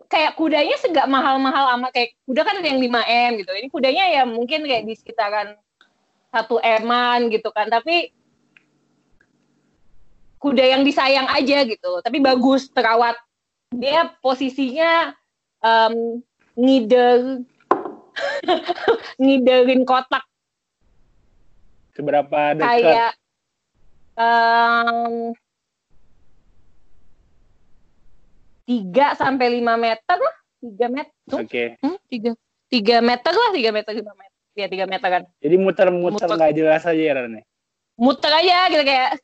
kayak 0.07 0.37
kudanya 0.37 0.77
segak 0.79 1.07
mahal-mahal 1.07 1.75
amat 1.79 1.91
kayak 1.95 2.15
kuda 2.27 2.41
kan 2.43 2.59
ada 2.59 2.67
yang 2.67 2.81
5 2.81 2.91
m 3.05 3.31
gitu. 3.41 3.51
Ini 3.51 3.67
kudanya 3.71 4.05
ya 4.09 4.23
mungkin 4.27 4.63
kayak 4.63 4.83
di 4.85 4.93
sekitaran 4.95 5.57
satu 6.31 6.61
eman 6.63 7.31
gitu 7.31 7.49
kan. 7.51 7.67
Tapi 7.67 8.11
kuda 10.41 10.63
yang 10.65 10.81
disayang 10.81 11.29
aja 11.29 11.63
gitu 11.65 12.01
tapi 12.01 12.17
bagus 12.21 12.69
terawat. 12.71 13.15
Dia 13.71 14.11
posisinya 14.19 15.15
um, 15.63 16.19
ngider 16.59 17.45
ngiderin 19.21 19.87
kotak. 19.87 20.23
Seberapa 21.95 22.55
dekat? 22.55 22.67
Kayak 22.67 23.11
um, 24.15 25.35
tiga 28.71 29.11
sampai 29.19 29.59
lima 29.59 29.75
meter 29.75 30.15
lah, 30.15 30.35
3 30.63 30.87
meter. 30.87 31.11
Oke. 31.35 31.75
Okay. 31.75 31.83
Hmm, 31.83 31.99
3 32.07 32.31
3 32.71 33.03
meter 33.03 33.33
lah, 33.35 33.49
tiga 33.51 33.75
meter 33.75 33.91
5 33.91 33.99
meter. 34.15 34.39
Ya 34.55 34.67
tiga 34.71 34.87
meter 34.87 35.07
kan. 35.11 35.23
Jadi 35.43 35.55
muter-muter 35.59 36.27
nggak 36.27 36.55
jelas 36.55 36.87
aja 36.87 37.03
ya 37.03 37.13
Rane. 37.19 37.43
Muter 37.99 38.31
aja 38.31 38.71
gitu 38.71 38.83
kayak. 38.87 39.19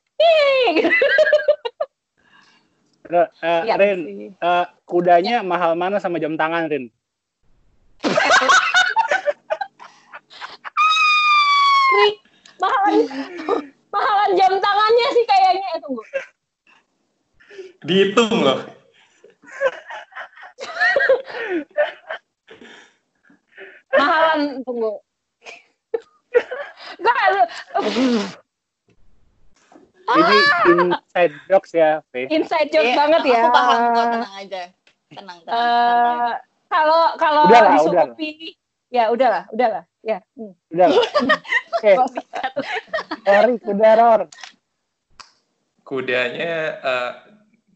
Uh, 3.07 3.64
ya, 3.72 3.76
Rin, 3.80 4.36
uh, 4.44 4.65
kudanya 4.84 5.40
ya. 5.40 5.48
mahal 5.48 5.80
mana 5.80 5.99
sama 5.99 6.19
jam 6.19 6.36
tangan, 6.36 6.68
Rin? 6.68 6.91
Rik, 11.98 12.15
mahalan, 12.60 12.95
mahalan 13.91 14.32
jam 14.36 14.53
tangannya 14.60 15.07
sih 15.15 15.24
kayaknya. 15.28 15.68
itu 15.72 15.80
tunggu. 15.84 16.03
Dihitung 17.88 18.32
loh 18.44 18.60
mahalan 23.94 24.62
tunggu 24.64 24.94
Enggak, 26.98 27.24
lu- 27.34 27.50
Ini 30.08 30.38
inside 30.72 31.34
jokes 31.50 31.72
ya, 31.76 32.00
Faith. 32.14 32.30
Inside 32.32 32.70
joke 32.72 32.88
Iya, 32.88 32.96
banget 32.96 33.22
ya. 33.28 33.42
Aku 33.44 33.50
paham 33.52 33.80
kok, 33.92 34.06
tenang 34.08 34.36
aja. 34.40 34.62
Tenang, 35.12 35.38
tenang. 35.44 35.58
Eh, 35.58 36.32
kalau 36.70 37.02
kalau 37.20 37.42
Udahlah, 37.44 37.72
disuruh 37.76 38.08
pilih, 38.16 38.54
ya 38.88 39.04
udahlah, 39.12 39.44
udahlah. 39.52 39.84
Ya. 40.00 40.24
hmm. 40.40 40.54
Udah. 40.72 40.88
Oke, 41.76 41.92
Rory, 43.26 43.56
kuda 43.60 43.90
Ror. 44.00 44.22
Kudanya 45.84 46.54
eh, 46.80 47.12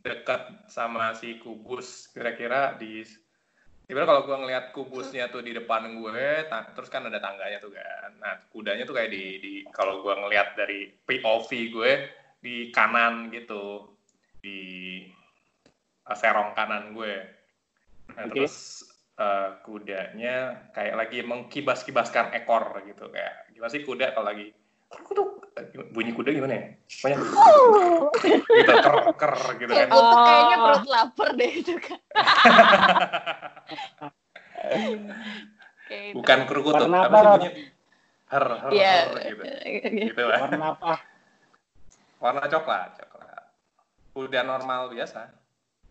dekat 0.01 0.65
sama 0.65 1.13
si 1.13 1.37
kubus 1.37 2.09
kira-kira 2.09 2.73
di 2.77 3.05
Ibarat 3.91 4.07
kalau 4.07 4.23
gue 4.23 4.37
ngeliat 4.39 4.65
kubusnya 4.71 5.27
tuh 5.27 5.43
di 5.43 5.51
depan 5.51 5.83
gue, 5.99 6.47
terus 6.47 6.87
kan 6.87 7.11
ada 7.11 7.19
tangganya 7.19 7.59
tuh 7.59 7.75
kan. 7.75 8.15
Nah, 8.23 8.39
kudanya 8.47 8.87
tuh 8.87 8.95
kayak 8.95 9.11
di, 9.11 9.35
di 9.43 9.53
kalau 9.67 9.99
gue 9.99 10.15
ngeliat 10.15 10.55
dari 10.55 10.87
POV 10.87 11.49
gue 11.75 11.91
di 12.39 12.71
kanan 12.71 13.27
gitu, 13.35 13.91
di 14.39 14.59
eh, 16.07 16.15
serong 16.15 16.55
kanan 16.55 16.95
gue. 16.95 17.19
Nah, 18.15 18.31
Oke. 18.31 18.47
terus 18.47 18.87
eh, 19.19 19.59
kudanya 19.67 20.71
kayak 20.71 20.95
lagi 20.95 21.19
mengkibas-kibaskan 21.27 22.31
ekor 22.31 22.79
gitu 22.87 23.11
kayak 23.11 23.51
gimana 23.51 23.75
sih 23.75 23.83
kuda 23.83 24.15
kalau 24.15 24.31
lagi 24.31 24.55
bunyi 25.91 26.11
kuda 26.15 26.31
gimana 26.31 26.53
ya? 26.55 26.63
Pokoknya 26.87 27.17
gitu 28.55 28.71
ker 28.79 28.95
ker 29.19 29.33
gitu 29.59 29.71
kan. 29.71 29.75
Kayak 29.75 29.87
gue 29.91 30.01
tuh 30.01 30.17
kayaknya 30.23 30.55
Oh. 30.57 30.63
perut 30.63 30.85
lapar 30.87 31.29
deh 31.35 31.51
itu 31.51 31.73
kan. 31.77 31.99
Kayak 35.91 36.03
gitu. 36.11 36.15
Bukan 36.15 36.39
kerukut 36.47 36.73
tuh, 36.79 36.87
apa 36.87 37.03
sih 37.03 37.27
bunyinya? 37.27 37.51
Her, 38.31 38.45
her, 38.47 38.69
Iya. 38.71 38.93
her, 39.11 39.19
gitu. 39.27 39.43
Gitu 40.07 40.21
lah. 40.23 40.39
Warna 40.47 40.67
apa? 40.71 40.93
Warna 42.21 42.45
coklat, 42.47 42.89
coklat. 42.95 43.43
Kuda 44.15 44.39
normal 44.47 44.87
biasa. 44.87 45.35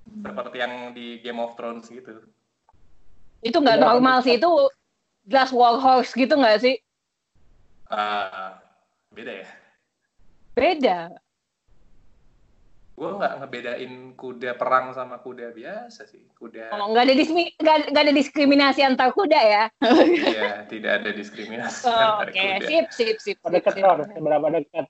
Seperti 0.09 0.57
yang 0.57 0.97
di 0.97 1.21
Game 1.21 1.37
of 1.37 1.53
Thrones 1.55 1.85
gitu. 1.93 2.25
Itu 3.45 3.61
nggak 3.61 3.77
Udah, 3.77 3.87
normal 3.93 4.25
sih, 4.25 4.41
itu 4.41 4.49
glass 5.29 5.53
war 5.53 5.77
horse 5.77 6.17
gitu 6.17 6.33
nggak 6.37 6.65
sih? 6.65 6.77
Ah, 7.93 8.60
beda 9.21 9.33
ya. 9.45 9.49
Beda. 10.51 10.99
Gue 12.97 13.17
nggak 13.17 13.41
ngebedain 13.41 13.93
kuda 14.13 14.61
perang 14.61 14.93
sama 14.93 15.21
kuda 15.21 15.53
biasa 15.53 16.05
sih. 16.05 16.21
Kuda, 16.37 16.69
Oh, 16.73 16.93
nggak 16.93 17.05
ada 17.09 17.15
dismi- 17.17 17.53
nggak 17.57 17.77
nggak 17.93 18.05
ada 18.05 18.13
diskriminasi 18.13 18.81
antar 18.85 19.13
kuda 19.13 19.41
ya? 19.41 19.65
iya 20.21 20.65
tidak 20.69 21.01
ada 21.01 21.11
diskriminasi 21.13 21.85
Oh, 21.85 21.97
antar 21.97 22.29
Oke, 22.29 22.41
kuda. 22.41 22.67
sip, 22.69 22.87
sip, 22.93 23.17
sip. 23.17 23.37
Apa 23.41 23.57
dekat 23.57 23.73
sip. 23.73 23.85
Ror? 23.85 23.99
Seberapa 24.05 24.47
dekat? 24.53 24.87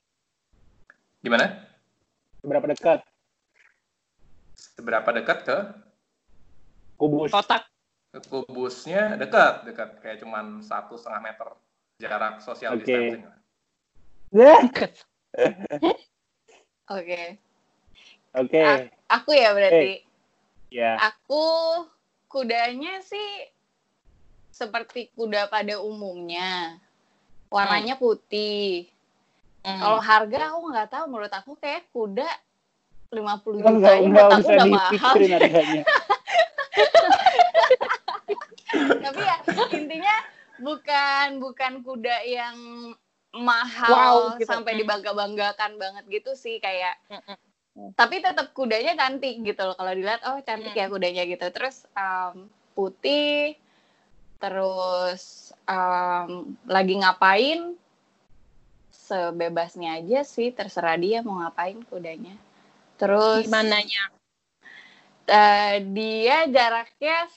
Gimana? 1.23 1.47
Seberapa 2.41 2.67
dekat? 2.67 2.99
Seberapa 4.57 5.11
dekat 5.13 5.39
ke 5.45 5.59
Kubus. 6.97 7.31
Kotak. 7.33 7.65
ke 8.11 8.19
kubusnya? 8.27 9.15
Dekat, 9.17 9.63
dekat. 9.65 10.03
Kayak 10.03 10.19
cuman 10.21 10.61
satu 10.61 10.99
setengah 10.99 11.31
meter 11.31 11.49
jarak 11.97 12.43
social 12.43 12.75
Oke. 12.75 12.83
distancing. 12.83 13.23
Ya. 14.31 14.63
Oke. 16.95 17.39
Oke. 18.35 18.91
Aku 19.11 19.31
ya 19.35 19.55
berarti. 19.55 20.05
Ya. 20.71 20.95
Aku 21.03 21.43
kudanya 22.31 23.03
sih 23.03 23.51
seperti 24.55 25.11
kuda 25.19 25.51
pada 25.51 25.83
umumnya. 25.83 26.79
Warnanya 27.51 27.99
putih. 27.99 28.87
Hmm. 29.67 29.83
Kalau 29.83 29.99
harga 29.99 30.55
aku 30.55 30.71
nggak 30.71 30.95
tahu. 30.95 31.11
Menurut 31.11 31.35
aku 31.35 31.59
kayak 31.59 31.91
kuda 31.91 32.31
50 33.11 33.59
juta 33.59 33.71
Enggak, 33.75 33.99
ini 33.99 34.15
menurut 34.15 34.39
aku 34.39 34.47
udah 34.47 34.71
mahal. 34.71 35.15
Tapi 39.03 39.23
ya 39.27 39.43
intinya 39.75 40.15
bukan 40.63 41.43
bukan 41.43 41.83
kuda 41.83 42.23
yang 42.31 42.55
mahal 43.35 43.95
Wow, 43.95 44.39
gitu. 44.39 44.51
sampai 44.51 44.73
Hmm. 44.75 44.81
dibangga-banggakan 44.83 45.73
banget 45.79 46.05
gitu 46.11 46.35
sih 46.35 46.59
kayak 46.59 46.99
tapi 47.95 48.21
tetap 48.21 48.51
kudanya 48.53 48.93
cantik 48.99 49.41
gitu 49.41 49.63
loh 49.65 49.79
kalau 49.79 49.95
dilihat 49.95 50.21
oh 50.27 50.39
cantik 50.43 50.75
ya 50.75 50.91
kudanya 50.91 51.23
gitu 51.25 51.47
terus 51.55 51.87
um, 51.95 52.51
putih 52.75 53.55
terus 54.43 55.55
um, 55.65 56.57
lagi 56.67 56.99
ngapain 56.99 57.79
sebebasnya 58.91 60.03
aja 60.03 60.27
sih 60.27 60.51
terserah 60.51 60.99
dia 60.99 61.23
mau 61.23 61.41
ngapain 61.41 61.79
kudanya 61.89 62.35
terus 63.01 63.47
Gimananya? 63.47 64.13
eh, 65.31 65.81
dia 65.95 66.47
jaraknya 66.51 67.31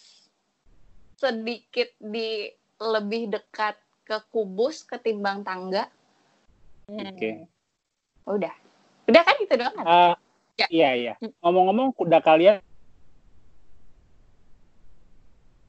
sedikit 1.18 1.94
di 2.02 2.52
lebih 2.82 3.32
dekat 3.32 3.78
ke 4.04 4.18
kubus 4.30 4.84
ketimbang 4.84 5.42
tangga 5.42 5.88
Hmm. 6.84 7.00
Oke. 7.10 7.48
udah 8.26 8.52
udah 9.06 9.22
kan 9.22 9.36
itu 9.38 9.54
doang 9.54 9.72
kan? 9.74 9.86
Ah, 9.86 10.14
Ya. 10.54 10.68
Iya, 10.70 10.90
iya. 10.94 11.14
Ngomong-ngomong, 11.40 11.92
kuda 11.94 12.20
kalian 12.20 12.62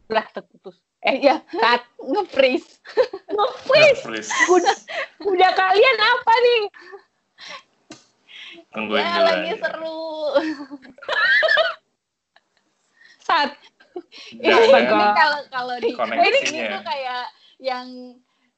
Lah 0.06 0.26
terputus. 0.28 0.76
eh 1.00 1.20
ya 1.20 1.40
Cut. 1.46 1.84
nge-freeze 1.98 2.80
Nge-freeze. 3.32 4.28
Kuda, 4.44 4.72
kuda 5.18 5.48
kalian 5.52 5.96
apa 5.98 6.32
nih? 6.36 6.62
tungguin 8.70 9.00
ya 9.00 9.10
dulu 9.12 9.24
lagi 9.24 9.46
aja. 9.46 9.56
seru 9.60 10.02
Saat. 13.24 13.50
ini, 14.34 14.50
Nah, 14.50 14.82
ini 14.82 15.06
kalau 15.14 15.40
kalau 15.48 15.76
di 15.78 15.90
Koneksinya. 15.92 16.26
ini 16.26 16.38
tuh 16.68 16.82
kayak 16.82 17.24
yang 17.56 17.86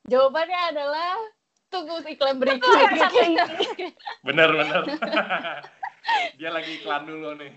jawabannya 0.07 0.61
adalah 0.73 1.15
tunggu 1.69 1.99
iklan 2.07 2.39
berikutnya 2.39 3.47
Bener, 4.23 4.49
bener. 4.55 4.83
Dia 6.39 6.51
lagi 6.55 6.79
iklan 6.79 7.03
dulu 7.03 7.35
nih. 7.35 7.51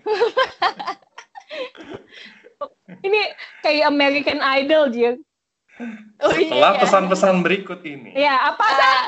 Ini 3.05 3.21
kayak 3.61 3.85
American 3.85 4.41
Idol, 4.41 4.89
Jeng. 4.89 5.17
oh 6.19 6.33
Setelah 6.33 6.73
iya 6.75 6.81
pesan-pesan 6.81 7.45
berikut 7.45 7.79
ini. 7.85 8.11
Ya, 8.17 8.35
apa 8.49 8.65
sih? 8.65 8.83
Ah, 8.83 9.03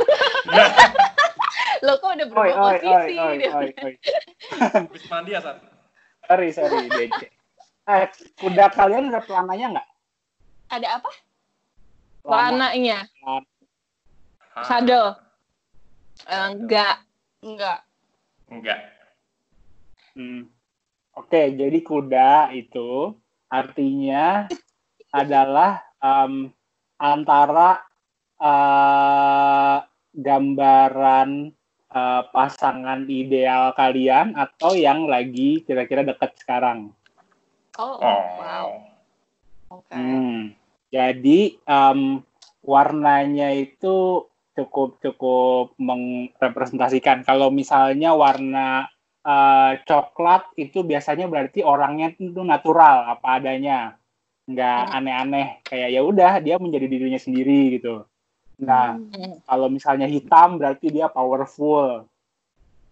lo 1.86 1.98
kok 1.98 2.14
udah 2.16 2.28
Oi, 2.30 2.32
berubah 2.32 2.54
oi, 2.54 2.56
oi, 2.56 2.78
posisi 2.78 3.14
oi, 3.18 3.36
dia. 3.42 3.52
oi, 3.52 3.70
oi. 3.82 3.94
Habis 4.88 5.04
mandi 5.10 5.34
ya, 5.34 5.42
San? 5.42 5.58
Sorry, 6.30 6.50
sorry. 6.54 7.10
Eh, 7.90 8.06
kuda 8.38 8.70
kalian 8.72 9.10
ada 9.10 9.26
pelananya 9.26 9.68
nggak? 9.76 9.88
ada 10.72 10.88
apa 10.96 11.12
Warnanya. 12.26 13.08
Saddle. 14.62 15.18
Eh, 16.28 16.48
enggak. 16.54 17.02
enggak 17.42 17.80
Enggak. 18.52 18.80
Hmm. 20.14 20.52
Oke, 21.16 21.56
jadi 21.56 21.80
kuda 21.82 22.52
itu 22.52 23.16
artinya 23.48 24.48
adalah 25.16 25.80
em, 26.04 26.52
antara 27.00 27.80
eh, 28.38 29.78
gambaran 30.12 31.30
eh, 31.96 32.24
pasangan 32.36 33.08
ideal 33.08 33.72
kalian 33.74 34.36
atau 34.36 34.76
yang 34.76 35.08
lagi 35.08 35.64
kira-kira 35.64 36.04
dekat 36.04 36.36
sekarang. 36.44 36.92
oh, 37.80 37.98
Oh. 38.04 38.24
wow 38.36 38.68
oke 39.72 39.96
Hmm. 39.96 40.52
Jadi 40.92 41.40
em, 41.64 42.00
warnanya 42.62 43.50
itu 43.56 44.28
cukup 44.52 45.00
cukup 45.00 45.74
merepresentasikan. 45.80 47.24
Kalau 47.24 47.48
misalnya 47.50 48.12
warna 48.14 48.88
eh, 49.22 49.72
coklat 49.88 50.52
itu 50.58 50.82
biasanya 50.84 51.30
berarti 51.32 51.62
orangnya 51.64 52.12
itu 52.18 52.42
natural 52.44 53.16
apa 53.18 53.40
adanya, 53.40 53.96
nggak 54.50 54.82
Hmm. 54.92 54.98
aneh-aneh. 54.98 55.48
Kayak 55.64 55.90
ya 55.96 56.02
udah 56.04 56.32
dia 56.44 56.56
menjadi 56.60 56.88
dirinya 56.92 57.22
sendiri 57.22 57.80
gitu. 57.80 58.04
Nah 58.62 58.98
Hmm, 59.00 59.40
kalau 59.48 59.68
misalnya 59.72 60.08
hitam 60.10 60.60
berarti 60.60 60.88
dia 60.92 61.08
powerful, 61.08 62.06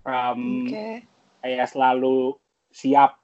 Em, 0.07 0.63
oke 0.63 0.85
kayak 1.43 1.67
selalu 1.71 2.35
siap 2.71 3.19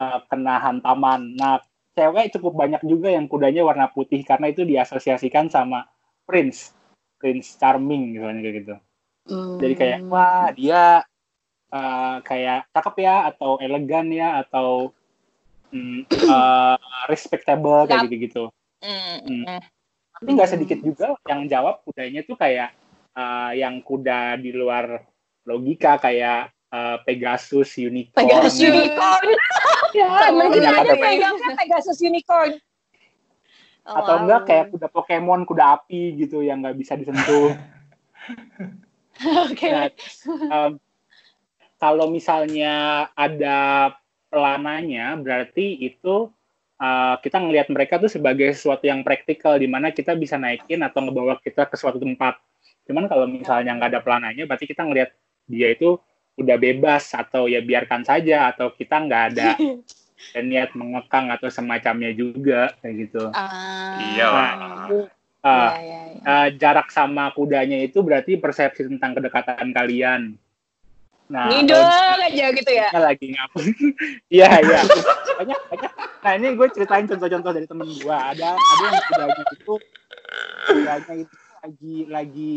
eh, 0.00 0.20
kena 0.30 0.58
hantaman. 0.58 1.38
Nah, 1.38 1.62
cewek 1.94 2.34
cukup 2.34 2.52
banyak 2.58 2.82
juga 2.84 3.14
yang 3.14 3.30
kudanya 3.30 3.62
warna 3.62 3.86
putih 3.90 4.20
karena 4.26 4.50
itu 4.50 4.66
diasosiasikan 4.66 5.48
sama 5.48 5.86
prince, 6.26 6.74
prince 7.18 7.54
charming 7.56 8.18
misalnya 8.18 8.40
kayak 8.42 8.56
gitu. 8.62 8.74
Hmm. 9.24 9.56
Jadi 9.62 9.74
kayak 9.78 9.98
wah 10.10 10.50
dia 10.52 10.82
eh, 11.72 12.16
kayak 12.26 12.68
cakep 12.74 12.94
ya 13.00 13.16
atau 13.32 13.56
elegan 13.62 14.06
ya 14.10 14.44
atau 14.44 14.90
mm, 15.72 16.10
eh, 16.34 16.76
respectable 17.08 17.86
kayak 17.86 18.10
gitu-gitu. 18.10 18.50
Hmm, 18.84 19.24
Hmm. 19.24 19.42
hmm. 19.48 19.60
Tapi 20.14 20.28
nggak 20.36 20.50
sedikit 20.50 20.78
juga 20.84 21.16
yang 21.24 21.48
jawab 21.48 21.80
kudanya 21.88 22.20
tuh 22.26 22.36
kayak 22.36 22.74
eh, 23.16 23.50
yang 23.62 23.80
kuda 23.80 24.36
di 24.36 24.50
luar 24.52 25.00
logika 25.44 26.00
kayak 26.00 26.54
uh, 26.74 26.96
Pegasus, 27.06 27.78
Unicorn. 27.78 28.26
Pegasus 28.26 28.58
Unicorn. 28.58 29.28
ya, 29.94 30.08
temen 30.28 30.46
Banyak 30.50 30.58
kita 30.58 30.70
ada, 30.82 30.94
pegangnya 30.98 31.50
Pegasus 31.54 31.98
Unicorn. 32.02 32.52
Oh, 33.84 34.00
Atau 34.00 34.14
wow. 34.16 34.20
enggak 34.24 34.40
kayak 34.48 34.66
kuda 34.72 34.88
Pokemon, 34.88 35.40
kuda 35.44 35.64
api 35.80 36.16
gitu 36.16 36.40
yang 36.40 36.64
nggak 36.64 36.76
bisa 36.76 36.96
disentuh. 36.96 37.52
Oke. 39.46 39.68
Nah, 39.70 39.88
um, 40.50 40.72
kalau 41.76 42.08
misalnya 42.08 43.06
ada 43.12 43.92
pelananya, 44.32 45.14
berarti 45.20 45.76
itu 45.84 46.32
uh, 46.80 47.14
kita 47.20 47.38
ngelihat 47.38 47.68
mereka 47.70 48.00
tuh 48.00 48.08
sebagai 48.08 48.56
sesuatu 48.56 48.88
yang 48.88 49.04
praktikal, 49.04 49.60
di 49.60 49.68
mana 49.68 49.92
kita 49.92 50.16
bisa 50.16 50.40
naikin 50.40 50.80
atau 50.80 51.04
ngebawa 51.04 51.38
kita 51.44 51.68
ke 51.68 51.76
suatu 51.76 52.00
tempat. 52.00 52.40
Cuman 52.88 53.04
kalau 53.06 53.28
misalnya 53.28 53.76
nggak 53.76 53.90
ada 53.94 54.00
pelananya, 54.00 54.48
berarti 54.48 54.64
kita 54.64 54.82
ngelihat 54.82 55.12
dia 55.44 55.76
itu 55.76 56.00
udah 56.34 56.56
bebas 56.58 57.14
atau 57.14 57.46
ya 57.46 57.62
biarkan 57.62 58.02
saja 58.02 58.50
atau 58.50 58.74
kita 58.74 59.06
nggak 59.06 59.22
ada 59.34 59.54
dan 60.34 60.44
niat 60.50 60.74
mengekang 60.74 61.30
atau 61.30 61.46
semacamnya 61.46 62.10
juga 62.10 62.74
kayak 62.82 62.94
gitu. 63.06 63.22
Ah. 63.30 63.98
Iya 64.02 64.26
lah. 64.26 64.50
Uh, 65.44 65.70
iya, 65.76 65.76
iya. 65.76 66.00
uh, 66.24 66.48
jarak 66.56 66.88
sama 66.88 67.28
kudanya 67.36 67.76
itu 67.84 68.00
berarti 68.00 68.40
persepsi 68.40 68.88
tentang 68.88 69.12
kedekatan 69.12 69.76
kalian. 69.76 70.40
Nah, 71.24 71.48
kalau 71.48 72.20
aja 72.20 72.46
gitu 72.52 72.70
ya. 72.72 72.88
lagi 72.92 73.32
ngapus. 73.32 73.64
Iya, 74.34 74.48
iya. 74.60 74.80
Banyak, 75.40 75.60
banyak. 75.72 75.92
Nah, 76.20 76.32
ini 76.36 76.46
gue 76.56 76.68
ceritain 76.72 77.04
contoh-contoh 77.08 77.52
dari 77.52 77.66
temen 77.68 77.88
gue. 77.88 78.16
Ada 78.16 78.56
ada 78.56 78.84
yang 78.84 79.04
kudanya 79.08 79.44
itu 79.52 79.74
kudanya 80.64 81.12
itu 81.16 81.36
lagi 81.64 81.96
lagi 82.12 82.56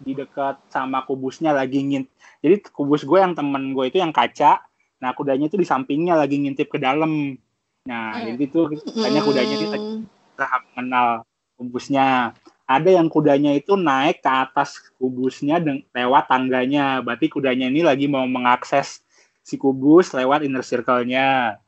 di 0.00 0.16
dekat 0.16 0.56
sama 0.72 1.04
kubusnya 1.04 1.52
lagi 1.52 1.84
ngint. 1.84 2.08
Jadi 2.40 2.72
kubus 2.72 3.04
gue 3.04 3.20
yang 3.20 3.36
temen 3.36 3.76
gue 3.76 3.84
itu 3.92 4.00
yang 4.00 4.10
kaca. 4.10 4.64
Nah, 5.00 5.10
kudanya 5.12 5.48
itu 5.48 5.56
di 5.56 5.64
sampingnya 5.68 6.16
lagi 6.16 6.40
ngintip 6.40 6.72
ke 6.72 6.78
dalam. 6.80 7.36
Nah, 7.84 8.04
Hmm. 8.16 8.24
jadi 8.32 8.42
itu 8.44 8.60
katanya 8.92 9.20
kudanya 9.24 9.54
itu 9.56 9.66
Hmm. 9.72 10.04
berusaha 10.08 10.56
mengenal 10.72 11.08
kubusnya. 11.56 12.32
Ada 12.70 12.90
yang 12.96 13.08
kudanya 13.10 13.50
itu 13.52 13.74
naik 13.74 14.22
ke 14.22 14.30
atas 14.30 14.78
kubusnya 15.00 15.58
lewat 15.90 16.24
tangganya. 16.30 17.02
Berarti 17.02 17.26
kudanya 17.26 17.66
ini 17.66 17.82
lagi 17.82 18.06
mau 18.06 18.24
mengakses 18.24 19.02
si 19.42 19.58
kubus 19.58 20.14
lewat 20.14 20.46
inner 20.46 20.62
circle-nya. 20.62 21.58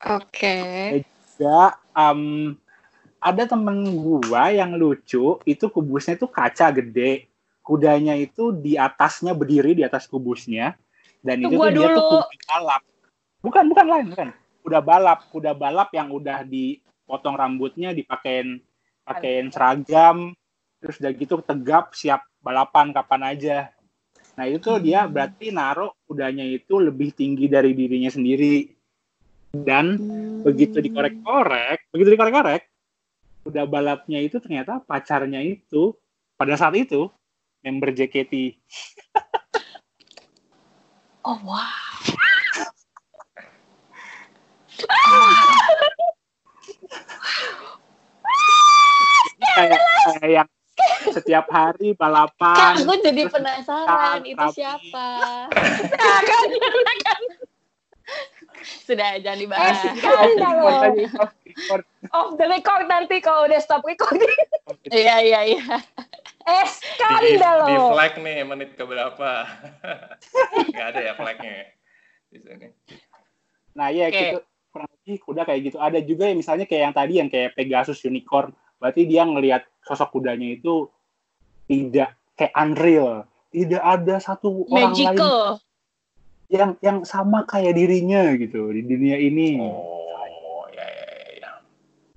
Oke. 0.00 0.56
Ya, 1.40 1.76
em, 1.96 2.54
ada 3.20 3.42
temen 3.44 3.84
gua 4.00 4.48
yang 4.52 4.76
lucu, 4.76 5.36
itu 5.44 5.64
kubusnya 5.68 6.16
itu 6.16 6.28
kaca 6.28 6.72
gede. 6.72 7.29
Kudanya 7.70 8.18
itu 8.18 8.50
di 8.50 8.74
atasnya 8.74 9.30
berdiri 9.30 9.78
di 9.78 9.86
atas 9.86 10.10
kubusnya. 10.10 10.74
Dan 11.22 11.46
Itu 11.46 11.54
itu 11.54 11.78
dia 11.78 11.94
tuh 11.94 12.02
kuda 12.02 12.42
balap. 12.50 12.82
Bukan, 13.46 13.64
bukan 13.70 13.86
lain, 13.86 14.06
bukan. 14.10 14.28
Kuda 14.66 14.80
balap, 14.82 15.18
kuda 15.30 15.52
balap 15.54 15.88
yang 15.94 16.10
udah 16.10 16.42
dipotong 16.42 17.38
rambutnya, 17.38 17.94
dipakein 17.94 18.58
pakein 19.06 19.54
seragam, 19.54 20.34
terus 20.82 20.98
udah 20.98 21.12
gitu 21.14 21.38
tegap 21.46 21.94
siap 21.94 22.26
balapan 22.42 22.90
kapan 22.90 23.22
aja. 23.36 23.58
Nah 24.34 24.50
itu 24.50 24.58
tuh 24.58 24.82
dia 24.82 25.06
berarti 25.06 25.54
naruh 25.54 25.94
kudanya 26.10 26.42
itu 26.42 26.80
lebih 26.80 27.14
tinggi 27.14 27.46
dari 27.46 27.70
dirinya 27.70 28.10
sendiri. 28.10 28.66
Dan 29.50 29.98
Hmm. 29.98 30.42
begitu 30.46 30.82
dikorek-korek, 30.82 31.90
begitu 31.94 32.18
dikorek-korek, 32.18 32.66
kuda 33.46 33.62
balapnya 33.66 34.18
itu 34.22 34.38
ternyata 34.42 34.80
pacarnya 34.82 35.42
itu 35.42 35.94
pada 36.38 36.54
saat 36.56 36.74
itu 36.78 37.10
member 37.64 37.92
JKT. 37.92 38.56
Oh 41.20 41.36
wow. 41.44 41.68
kayak 49.52 49.80
kayak 49.84 50.28
yang 50.32 50.48
setiap 51.12 51.44
hari 51.52 51.92
Kak, 51.92 52.00
balapan. 52.00 52.72
aku 52.80 52.94
jadi 53.04 53.28
terus 53.28 53.36
penasaran 53.36 54.24
itu 54.24 54.40
rapi. 54.40 54.56
siapa. 54.56 55.08
Nah, 55.52 56.20
kan, 56.24 56.48
kan. 57.04 57.22
Sudah 58.88 59.20
jangan 59.20 59.38
dibahas. 59.44 59.76
Eh. 59.84 61.04
Off 62.16 62.40
the 62.40 62.46
record 62.48 62.88
nanti 62.88 63.20
kalau 63.20 63.44
udah 63.44 63.60
stop 63.60 63.84
recording. 63.84 64.40
Iya 64.88 65.20
iya 65.20 65.40
iya. 65.52 65.64
Eh, 66.50 66.66
Di, 66.66 66.70
skandal 66.74 67.58
di 67.70 67.74
loh. 67.78 67.90
flag 67.94 68.12
nih 68.18 68.36
menit 68.42 68.70
keberapa? 68.74 69.30
Nggak 70.74 70.86
ada 70.94 71.00
ya 71.00 71.12
flagnya 71.14 71.52
ya 71.54 71.66
di 72.30 72.38
sini. 72.38 72.68
Nah 73.74 73.88
iya 73.90 74.06
Oke. 74.10 74.18
gitu 74.18 74.38
kurang 74.70 74.90
lebih 75.02 75.16
kuda 75.22 75.42
kayak 75.42 75.60
gitu. 75.70 75.76
Ada 75.78 75.98
juga 76.02 76.30
yang 76.30 76.38
misalnya 76.38 76.66
kayak 76.66 76.82
yang 76.90 76.94
tadi 76.94 77.12
yang 77.18 77.28
kayak 77.30 77.54
Pegasus 77.58 78.02
Unicorn. 78.02 78.54
Berarti 78.78 79.02
dia 79.06 79.22
ngelihat 79.26 79.62
sosok 79.82 80.14
kudanya 80.14 80.46
itu 80.46 80.86
tidak 81.66 82.14
kayak 82.34 82.54
unreal. 82.54 83.26
Tidak 83.50 83.82
ada 83.82 84.22
satu 84.22 84.62
orang 84.70 84.94
lain 84.94 85.18
Magical. 85.18 85.38
yang 86.50 86.70
yang 86.82 86.98
sama 87.02 87.42
kayak 87.46 87.74
dirinya 87.74 88.30
gitu 88.38 88.70
di 88.70 88.82
dunia 88.86 89.18
ini. 89.18 89.58
Oh, 89.58 90.66
ya 90.70 90.86
ya 90.86 91.06
ya. 91.06 91.34
ya. 91.42 91.50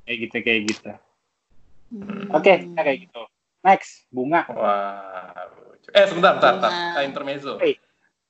Kayak 0.06 0.18
gitu 0.30 0.36
kayak 0.46 0.62
gitu. 0.70 0.92
Hmm. 1.94 2.26
Oke, 2.34 2.54
ya 2.70 2.82
kayak 2.82 3.00
gitu. 3.10 3.22
Next, 3.64 4.12
bunga. 4.12 4.44
Wah, 4.52 5.48
lucu. 5.56 5.88
Eh 5.90 6.06
sebentar, 6.06 6.36
bentar, 6.36 6.52
bentar. 6.60 6.72
Ah, 7.00 7.02
intermezzo. 7.02 7.56
Hey. 7.58 7.80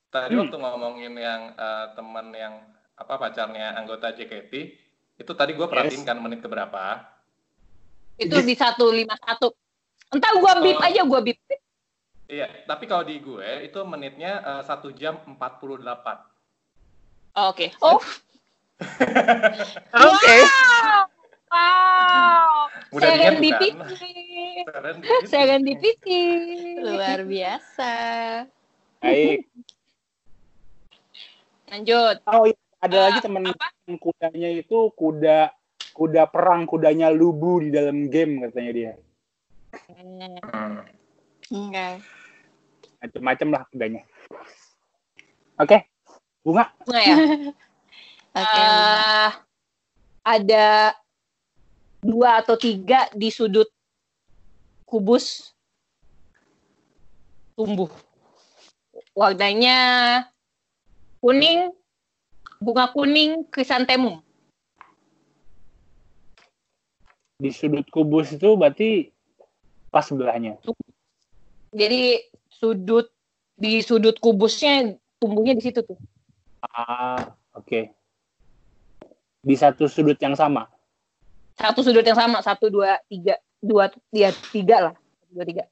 Tadi 0.07 0.37
Hmm. 0.37 0.45
waktu 0.45 0.57
ngomongin 0.61 1.13
yang 1.17 1.41
eh, 1.51 1.85
teman 1.97 2.29
yang 2.31 2.61
apa 2.93 3.17
pacarnya 3.17 3.73
anggota 3.73 4.13
JKT, 4.13 4.53
itu 5.17 5.31
tadi 5.33 5.57
gue 5.57 5.65
perhatiin 5.65 6.05
kan 6.05 6.21
menit 6.21 6.37
keberapa. 6.39 7.01
Itu 8.13 8.37
di 8.39 8.53
151. 8.53 9.49
Entar 10.13 10.37
gua 10.37 10.61
bip 10.61 10.77
Oh. 10.77 10.85
aja, 10.85 11.01
gua 11.01 11.19
bip. 11.19 11.41
Iya, 12.23 12.45
tapi 12.63 12.85
kalau 12.85 13.01
di 13.01 13.17
gue 13.17 13.65
itu 13.65 13.81
menitnya 13.81 14.37
eh, 14.39 14.61
satu 14.61 14.93
jam 14.93 15.17
48. 15.25 16.29
Oke. 17.33 17.73
Oh, 17.81 17.97
Oke. 19.97 20.35
wow. 20.45 21.09
Wow. 21.53 22.73
Mudah 22.89 23.09
Serendipity. 23.13 23.69
Serendipity. 25.29 26.23
Luar 26.81 27.21
biasa. 27.21 27.93
Baik. 28.97 29.45
Lanjut. 31.69 32.17
Oh 32.25 32.45
iya, 32.45 32.57
ada 32.81 32.95
Eh, 32.95 33.01
lagi 33.05 33.19
temen 33.21 33.43
apa? 33.49 33.65
temen 33.81 33.97
kudanya 33.97 34.49
itu 34.49 34.77
kuda 34.93 35.53
kuda 35.93 36.23
perang 36.25 36.65
kudanya 36.65 37.09
lubu 37.09 37.61
di 37.61 37.69
dalam 37.69 38.09
game 38.09 38.49
katanya 38.49 38.71
dia. 38.73 38.91
Hmm. 39.89 40.81
Oke. 41.49 41.87
Macem-macem 42.99 43.47
lah 43.51 43.61
kudanya. 43.69 44.01
Oke, 45.57 45.85
bunga. 46.41 46.73
Bunga 46.85 47.01
ya? 47.01 47.15
Oke. 48.41 48.61
Eh, 48.61 49.29
ada 50.23 50.65
dua 52.03 52.43
atau 52.43 52.59
tiga 52.59 53.07
di 53.15 53.31
sudut 53.31 53.71
kubus 54.83 55.55
tumbuh. 57.55 57.89
Warnanya 59.15 59.77
kuning, 61.23 61.71
bunga 62.59 62.91
kuning, 62.91 63.47
krisantemum. 63.47 64.19
Di 67.39 67.49
sudut 67.53 67.87
kubus 67.89 68.35
itu 68.35 68.53
berarti 68.57 69.13
pas 69.93 70.03
sebelahnya. 70.03 70.57
Jadi 71.73 72.25
sudut 72.49 73.09
di 73.53 73.85
sudut 73.85 74.17
kubusnya 74.17 74.97
tumbuhnya 75.21 75.53
di 75.53 75.63
situ 75.63 75.85
tuh. 75.85 75.97
Ah, 76.65 77.37
oke. 77.53 77.93
Di 79.45 79.55
satu 79.55 79.85
sudut 79.85 80.17
yang 80.17 80.33
sama. 80.33 80.72
Satu 81.57 81.79
sudut 81.85 82.03
yang 82.03 82.17
sama, 82.17 82.41
satu, 82.41 82.67
dua, 82.67 82.97
tiga, 83.07 83.37
dua, 83.61 83.91
ya 84.09 84.33
tiga 84.51 84.91
lah, 84.91 84.95
dua, 85.29 85.43
tiga. 85.45 85.63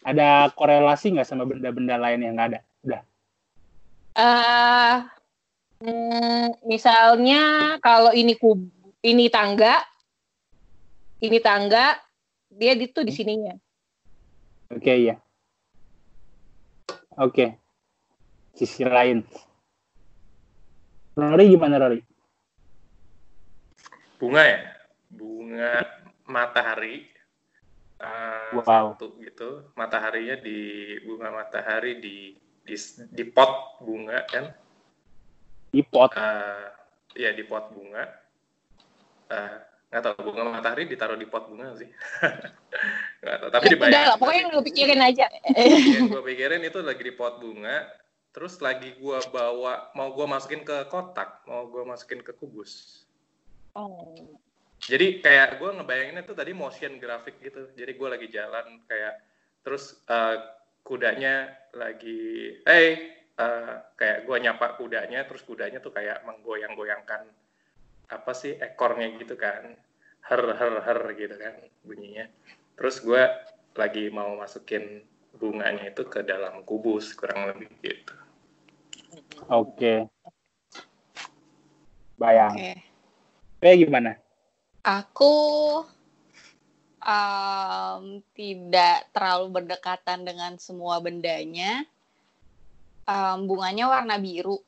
Ada 0.00 0.48
korelasi 0.56 1.12
nggak 1.12 1.28
sama 1.28 1.44
benda-benda 1.44 2.00
lain 2.00 2.24
yang 2.24 2.34
nggak 2.38 2.48
ada? 2.56 2.60
Udah. 2.80 3.02
hmm, 5.84 6.46
misalnya 6.64 7.76
kalau 7.84 8.12
ini 8.12 8.36
kub 8.36 8.58
ini 9.00 9.32
tangga 9.32 9.80
ini 11.24 11.38
tangga 11.40 11.96
dia 12.52 12.76
itu 12.76 13.00
di 13.00 13.12
sininya 13.14 13.54
Oke, 14.70 14.94
ya. 15.02 15.18
Oke. 17.18 17.58
Sisi 18.54 18.86
lain. 18.86 19.26
Rory 21.18 21.50
gimana, 21.50 21.82
Rory? 21.82 22.06
Bunga 24.20 24.42
ya? 24.44 24.60
Bunga 25.08 25.72
matahari 26.24 27.08
uh, 27.98 28.52
Wow. 28.54 28.94
satu 28.94 29.16
gitu. 29.18 29.64
Mataharinya 29.74 30.36
di 30.36 30.58
bunga 31.02 31.32
matahari 31.32 31.98
di 31.98 32.36
di, 32.60 32.76
di 33.10 33.24
pot 33.24 33.80
bunga 33.80 34.22
kan. 34.28 34.52
Di 35.72 35.82
pot. 35.82 36.12
Eh, 36.14 36.66
ya 37.16 37.30
di 37.32 37.42
pot 37.42 37.72
bunga. 37.72 38.04
Eh, 39.30 39.56
nggak 39.90 40.02
tahu 40.04 40.30
bunga 40.30 40.42
matahari 40.52 40.86
ditaruh 40.86 41.16
di 41.16 41.26
pot 41.26 41.48
bunga 41.48 41.74
sih. 41.74 41.88
nggak 43.22 43.36
tahu. 43.40 43.50
Tapi 43.50 43.64
Ya, 43.64 43.70
dibayar. 43.72 43.90
udah 43.90 44.04
lah, 44.06 44.16
pokoknya 44.18 44.40
yang 44.40 44.50
lu 44.52 44.62
pikirin 44.62 45.00
aja. 45.00 45.26
yang 45.56 46.06
gue 46.12 46.22
pikirin 46.24 46.62
itu 46.62 46.78
lagi 46.80 47.02
di 47.02 47.14
pot 47.14 47.40
bunga. 47.40 47.88
Terus 48.30 48.62
lagi 48.62 48.94
gue 48.94 49.18
bawa 49.34 49.90
mau 49.92 50.14
gue 50.14 50.22
masukin 50.22 50.62
ke 50.62 50.86
kotak, 50.86 51.42
mau 51.44 51.66
gue 51.66 51.82
masukin 51.82 52.22
ke 52.22 52.30
kubus. 52.30 53.02
Oh. 53.76 54.14
Jadi 54.80 55.20
kayak 55.20 55.60
gue 55.60 55.70
ngebayanginnya 55.76 56.24
tuh 56.24 56.34
tadi 56.34 56.56
motion 56.56 56.96
grafik 56.96 57.36
gitu. 57.44 57.68
Jadi 57.76 57.92
gue 57.94 58.08
lagi 58.08 58.28
jalan 58.32 58.80
kayak 58.88 59.20
terus 59.60 60.00
eh, 60.08 60.36
kudanya 60.80 61.52
lagi, 61.76 62.56
hey, 62.64 63.12
eh, 63.36 63.74
kayak 63.94 64.24
gue 64.24 64.36
nyapa 64.40 64.80
kudanya, 64.80 65.28
terus 65.28 65.44
kudanya 65.44 65.78
tuh 65.84 65.92
kayak 65.92 66.24
menggoyang-goyangkan 66.24 67.28
apa 68.10 68.32
sih 68.34 68.56
ekornya 68.58 69.14
gitu 69.20 69.38
kan, 69.38 69.76
her 70.26 70.42
her 70.56 70.74
her 70.82 71.00
gitu 71.14 71.36
kan 71.36 71.54
bunyinya. 71.84 72.26
Terus 72.74 73.04
gue 73.04 73.22
lagi 73.76 74.08
mau 74.10 74.34
masukin 74.34 75.04
bunganya 75.36 75.94
itu 75.94 76.02
ke 76.08 76.26
dalam 76.26 76.66
kubus 76.66 77.14
kurang 77.14 77.52
lebih 77.52 77.70
gitu. 77.84 78.16
Oke. 79.46 80.10
Bayang. 82.18 82.56
Oke. 82.56 82.89
Kayak 83.60 83.76
gimana? 83.86 84.10
Aku 84.80 85.34
em, 87.00 88.04
tidak 88.32 89.08
terlalu 89.12 89.46
berdekatan 89.52 90.24
dengan 90.24 90.56
semua 90.56 91.00
bendanya. 91.00 91.84
Em, 93.04 93.38
bunganya 93.44 93.88
warna 93.88 94.16
biru. 94.16 94.60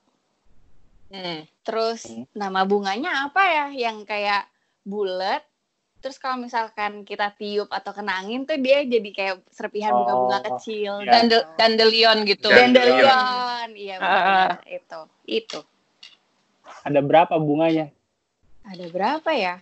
Hmm. 1.09 1.45
Terus 1.61 2.09
Hmm. 2.09 2.25
nama 2.33 2.65
bunganya 2.65 3.29
apa 3.29 3.43
ya? 3.45 3.67
Yang 3.73 4.09
kayak 4.09 4.45
bulat. 4.85 5.45
Terus 6.03 6.19
kalau 6.19 6.41
misalkan 6.43 7.07
kita 7.07 7.31
tiup 7.39 7.71
atau 7.71 7.95
kena 7.95 8.19
angin 8.19 8.43
tuh 8.43 8.59
dia 8.59 8.83
jadi 8.83 9.07
kayak 9.15 9.37
serpihan 9.55 9.95
bunga-bunga 9.95 10.39
Oh, 10.43 10.45
kecil. 10.57 10.93
iya. 11.07 11.13
Dandel, 11.15 11.41
dandelion 11.55 12.19
gitu. 12.27 12.49
Dandelion. 12.51 13.07
Dandelion, 13.07 13.69
iya 13.79 13.97
benar 14.03 14.59
itu. 14.67 15.01
Itu. 15.31 15.61
Ada 16.83 16.99
berapa 16.99 17.39
bunganya? 17.39 17.95
Ada 18.63 18.87
berapa 18.91 19.31
ya? 19.35 19.59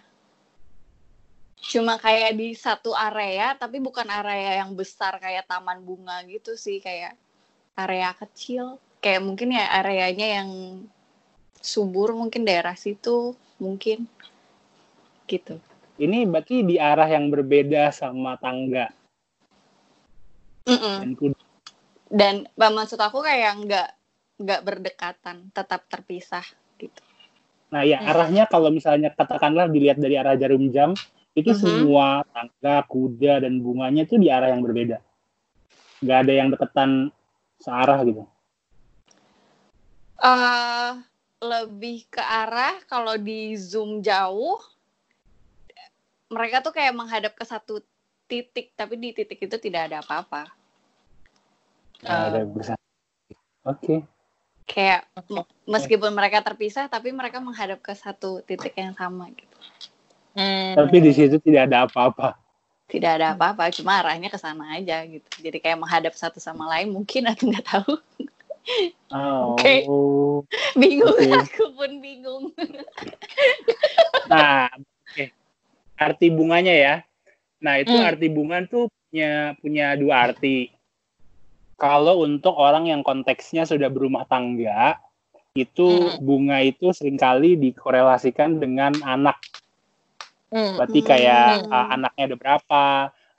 Cuma 1.60 2.01
kayak 2.01 2.36
di 2.36 2.56
satu 2.56 2.97
area, 2.97 3.52
tapi 3.56 3.81
bukan 3.81 4.09
area 4.09 4.64
yang 4.64 4.72
besar 4.72 5.20
kayak 5.20 5.44
taman 5.44 5.85
bunga 5.85 6.24
gitu 6.24 6.56
sih, 6.56 6.81
kayak 6.81 7.16
area 7.77 8.12
kecil. 8.16 8.81
Kayak 9.01 9.24
mungkin 9.24 9.56
ya 9.56 9.68
areanya 9.81 10.40
yang 10.40 10.51
subur 11.60 12.16
mungkin 12.16 12.44
daerah 12.44 12.77
situ, 12.77 13.36
mungkin 13.60 14.09
gitu. 15.28 15.60
Ini 16.01 16.24
berarti 16.24 16.64
di 16.64 16.81
arah 16.81 17.06
yang 17.06 17.28
berbeda 17.28 17.93
sama 17.93 18.40
tangga 18.40 18.89
Mm-mm. 20.64 20.97
dan 21.05 21.12
kuda. 21.12 21.40
Dan 22.10 22.35
maksud 22.56 22.98
aku 22.98 23.20
kayak 23.20 23.52
nggak 23.68 23.89
nggak 24.40 24.60
berdekatan, 24.64 25.52
tetap 25.52 25.85
terpisah 25.93 26.44
gitu. 26.81 27.10
Nah, 27.70 27.82
ya 27.86 28.02
Hmm. 28.02 28.10
arahnya 28.10 28.44
kalau 28.51 28.74
misalnya 28.74 29.14
katakanlah 29.14 29.70
dilihat 29.70 30.02
dari 30.02 30.18
arah 30.18 30.34
jarum 30.34 30.66
jam, 30.74 30.90
itu 31.38 31.55
Mhm. 31.55 31.59
semua 31.62 32.26
tangga, 32.34 32.82
kuda, 32.90 33.47
dan 33.47 33.62
bunganya 33.62 34.02
itu 34.02 34.18
di 34.18 34.26
arah 34.26 34.51
yang 34.51 34.62
berbeda. 34.62 34.98
Nggak 36.02 36.18
ada 36.26 36.32
yang 36.32 36.48
deketan 36.51 36.90
searah 37.62 38.02
gitu. 38.02 38.26
eh 40.20 40.92
lebih 41.40 42.05
ke 42.12 42.20
arah 42.20 42.76
kalau 42.84 43.16
di 43.16 43.56
zoom 43.56 44.05
jauh 44.05 44.60
mereka 46.28 46.60
tuh 46.60 46.76
kayak 46.76 46.92
menghadap 46.92 47.32
ke 47.32 47.44
satu 47.48 47.80
titik 48.28 48.76
tapi 48.76 49.01
di 49.01 49.16
titik 49.16 49.40
itu 49.40 49.56
tidak 49.56 49.88
ada 49.88 50.05
apa-apa 50.05 50.52
ada 52.05 52.44
bersama. 52.44 52.80
Oke. 53.64 54.05
Kayak 54.70 55.02
me- 55.26 55.51
meskipun 55.66 56.14
mereka 56.14 56.38
terpisah 56.40 56.86
tapi 56.86 57.10
mereka 57.10 57.42
menghadap 57.42 57.82
ke 57.82 57.90
satu 57.90 58.38
titik 58.47 58.78
yang 58.78 58.94
sama 58.94 59.26
gitu 59.34 59.51
Hmm. 60.30 60.78
Tapi 60.78 61.02
di 61.02 61.10
situ 61.10 61.42
tidak 61.42 61.66
ada 61.66 61.90
apa-apa. 61.90 62.38
tidak 62.86 63.18
ada 63.18 63.34
apa-apa 63.34 63.66
cuma 63.74 63.98
arahnya 63.98 64.30
ke 64.30 64.38
sana 64.38 64.78
aja 64.78 65.02
gitu 65.02 65.26
jadi 65.42 65.59
kayak 65.59 65.78
menghadap 65.82 66.14
satu 66.14 66.38
sama 66.38 66.70
lain 66.70 66.94
mungkin 66.94 67.26
aku 67.26 67.51
nggak 67.51 67.66
tahu 67.66 67.98
Oh. 69.10 69.55
Oke. 69.59 69.82
bingung 70.78 71.18
Oke. 71.18 71.34
aku 71.34 71.64
pun 71.74 71.90
bingung 71.98 72.44
Nah, 74.30 74.70
oke. 74.70 75.24
Arti 75.98 76.26
bunganya 76.30 76.70
ya. 76.70 76.94
Nah, 77.59 77.82
itu 77.82 77.90
Hmm. 77.90 78.06
arti 78.06 78.26
bunga 78.30 78.62
tuh 78.64 78.86
punya 79.10 79.59
punya 79.59 79.98
dua 79.98 80.30
arti. 80.30 80.70
Kalau 81.81 82.20
untuk 82.28 82.52
orang 82.61 82.93
yang 82.93 83.01
konteksnya 83.01 83.65
sudah 83.65 83.89
berumah 83.89 84.28
tangga, 84.28 85.01
itu 85.57 86.12
Hmm. 86.12 86.20
bunga 86.20 86.61
itu 86.62 86.93
sering 86.93 87.16
kali 87.16 87.57
dikorelasikan 87.57 88.61
dengan 88.61 88.94
anak. 89.02 89.40
Hmm. 90.52 90.77
Berarti 90.77 91.01
kayak 91.01 91.66
Hmm. 91.66 91.73
uh, 91.73 91.89
anaknya 91.97 92.23
ada 92.31 92.36
berapa 92.36 92.85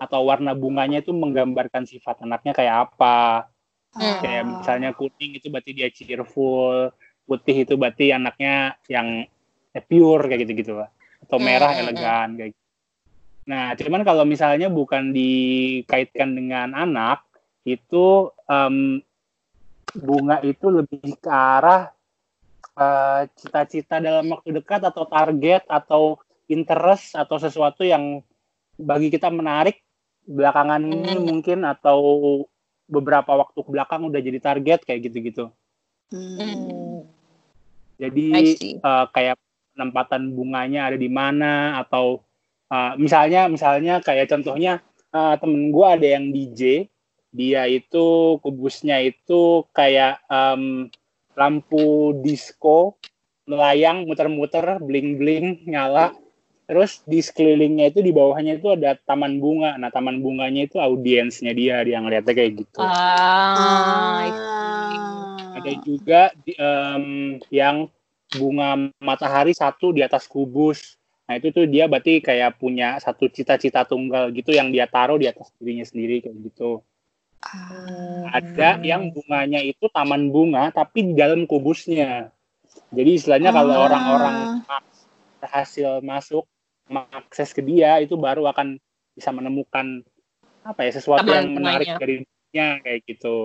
atau 0.01 0.19
warna 0.25 0.57
bunganya 0.57 1.05
itu 1.05 1.13
menggambarkan 1.13 1.85
sifat 1.85 2.25
anaknya 2.25 2.57
kayak 2.57 2.75
apa. 2.89 3.45
Hmm. 3.93 4.17
Kayak 4.19 4.43
misalnya 4.57 4.89
kuning 4.97 5.37
itu 5.37 5.47
berarti 5.53 5.71
dia 5.77 5.87
cheerful, 5.93 6.89
putih 7.29 7.63
itu 7.63 7.77
berarti 7.77 8.09
anaknya 8.11 8.75
yang 8.89 9.23
eh, 9.71 9.83
pure 9.85 10.27
kayak 10.27 10.49
gitu-gitu 10.49 10.81
lah. 10.81 10.89
Atau 11.21 11.37
Hmm, 11.37 11.45
merah 11.45 11.71
hmm, 11.71 11.81
elegan 11.85 12.27
kayak 12.35 12.49
gitu. 12.57 12.59
Nah, 13.41 13.73
cuman 13.73 14.01
kalau 14.05 14.23
misalnya 14.25 14.69
bukan 14.69 15.11
dikaitkan 15.13 16.33
dengan 16.33 16.73
anak, 16.77 17.25
itu 17.67 18.29
em, 18.49 19.01
bunga 19.93 20.39
itu 20.41 20.67
lebih 20.71 21.19
ke 21.19 21.29
arah 21.29 21.91
eh, 22.79 23.21
cita-cita 23.37 23.99
dalam 23.99 24.31
waktu 24.31 24.55
dekat 24.55 24.81
atau 24.87 25.03
target 25.05 25.67
atau 25.67 26.17
interest 26.47 27.15
atau 27.15 27.37
sesuatu 27.37 27.83
yang 27.83 28.23
bagi 28.79 29.11
kita 29.13 29.29
menarik 29.29 29.83
belakangan 30.25 30.81
ini 30.81 31.17
Hmm. 31.17 31.25
mungkin 31.25 31.59
atau 31.65 31.99
beberapa 32.91 33.35
waktu 33.39 33.59
ke 33.63 33.69
belakang 33.71 34.03
udah 34.07 34.19
jadi 34.19 34.39
target 34.41 34.83
kayak 34.83 35.11
gitu-gitu. 35.11 35.51
Hmm. 36.11 37.07
Jadi 38.01 38.25
eh, 38.81 39.05
kayak 39.13 39.37
penempatan 39.77 40.33
bunganya 40.35 40.91
ada 40.91 40.97
di 40.99 41.07
mana 41.07 41.79
atau 41.79 42.19
eh, 42.71 42.93
misalnya 42.97 43.47
misalnya 43.47 44.01
kayak 44.01 44.27
contohnya 44.27 44.81
eh, 45.13 45.35
temen 45.37 45.71
gue 45.71 45.87
ada 45.87 46.07
yang 46.07 46.31
DJ 46.33 46.89
dia 47.31 47.63
itu 47.65 48.37
kubusnya 48.39 48.99
itu 48.99 49.63
kayak 49.71 50.19
em, 50.27 50.91
lampu 51.33 52.11
disco 52.19 52.99
melayang 53.43 54.03
muter-muter 54.03 54.77
bling 54.79 55.15
bling 55.15 55.63
nyala 55.65 56.11
terus 56.67 57.03
di 57.03 57.19
sekelilingnya 57.19 57.91
itu 57.91 57.99
di 57.99 58.11
bawahnya 58.11 58.55
itu 58.55 58.71
ada 58.71 58.95
taman 58.95 59.39
bunga 59.39 59.75
nah 59.75 59.87
taman 59.87 60.19
bunganya 60.19 60.67
itu 60.67 60.77
audiensnya 60.77 61.51
dia 61.51 61.83
dia 61.83 61.99
ngeliatnya 61.99 62.31
kayak 62.31 62.53
gitu 62.63 62.79
Ah, 62.79 64.27
Ah. 64.31 65.57
ada 65.57 65.71
juga 65.83 66.21
di- 66.37 66.55
em, 66.55 67.05
yang 67.51 67.87
bunga 68.31 68.75
matahari 68.97 69.51
satu 69.51 69.91
di 69.91 69.99
atas 69.99 70.23
kubus. 70.25 70.95
Nah 71.27 71.35
itu 71.35 71.51
tuh 71.51 71.67
dia 71.67 71.85
berarti 71.85 72.19
kayak 72.19 72.55
punya 72.55 72.95
satu 72.97 73.27
cita-cita 73.27 73.83
tunggal 73.83 74.31
gitu 74.31 74.51
yang 74.51 74.71
dia 74.71 74.87
taruh 74.87 75.19
di 75.19 75.27
atas 75.27 75.51
dirinya 75.59 75.83
sendiri 75.83 76.23
kayak 76.23 76.37
gitu. 76.47 76.79
Ah. 77.41 78.37
Ada 78.37 78.77
yang 78.81 79.09
bunganya 79.09 79.59
itu 79.59 79.89
taman 79.89 80.29
bunga 80.29 80.69
tapi 80.69 81.11
di 81.11 81.13
dalam 81.17 81.49
kubusnya. 81.49 82.29
Jadi 82.93 83.09
istilahnya 83.17 83.49
kalau 83.51 83.73
Ah. 83.75 83.83
orang-orang 83.89 84.35
berhasil 85.41 85.99
masuk 85.99 86.45
mengakses 86.85 87.49
ke 87.51 87.63
dia 87.63 87.97
itu 87.97 88.13
baru 88.13 88.45
akan 88.51 88.77
bisa 89.11 89.33
menemukan 89.33 90.05
apa 90.61 90.85
ya 90.85 90.91
sesuatu 90.93 91.25
Taman 91.25 91.33
yang 91.33 91.47
menarik 91.57 91.87
bunganya. 91.89 91.99
dari 91.99 92.15
dirinya 92.21 92.67
kayak 92.85 92.99
gitu. 93.09 93.37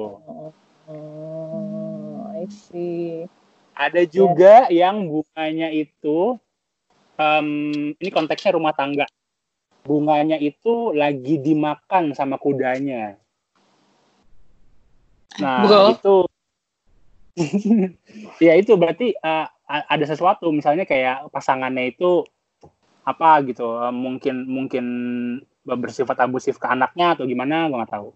Oh, 0.87 2.31
I 2.37 2.45
see. 2.47 3.25
Ada 3.73 4.05
juga 4.05 4.69
yang 4.69 5.09
bunganya 5.09 5.69
itu, 5.69 6.37
em, 7.17 7.49
ini 7.97 8.11
konteksnya 8.13 8.57
rumah 8.57 8.73
tangga. 8.73 9.05
Bunganya 9.83 10.37
itu 10.37 10.93
lagi 10.93 11.39
dimakan 11.39 12.13
sama 12.13 12.37
kudanya. 12.37 13.17
Nah, 15.37 15.65
Bro. 15.69 15.81
itu, 15.93 16.17
ya 18.47 18.57
itu 18.57 18.73
berarti 18.77 19.13
a- 19.21 19.51
ada 19.67 20.05
sesuatu, 20.09 20.49
misalnya 20.55 20.89
kayak 20.89 21.29
pasangannya 21.29 21.93
itu 21.93 22.25
apa 23.05 23.45
gitu, 23.45 23.77
eh, 23.83 23.95
mungkin 23.95 24.49
mungkin 24.49 24.85
bersifat 25.67 26.23
abusif 26.23 26.63
ke 26.63 26.67
anaknya 26.71 27.19
atau 27.19 27.27
gimana 27.27 27.67
gue 27.67 27.75
nggak 27.75 27.91
tahu 27.91 28.15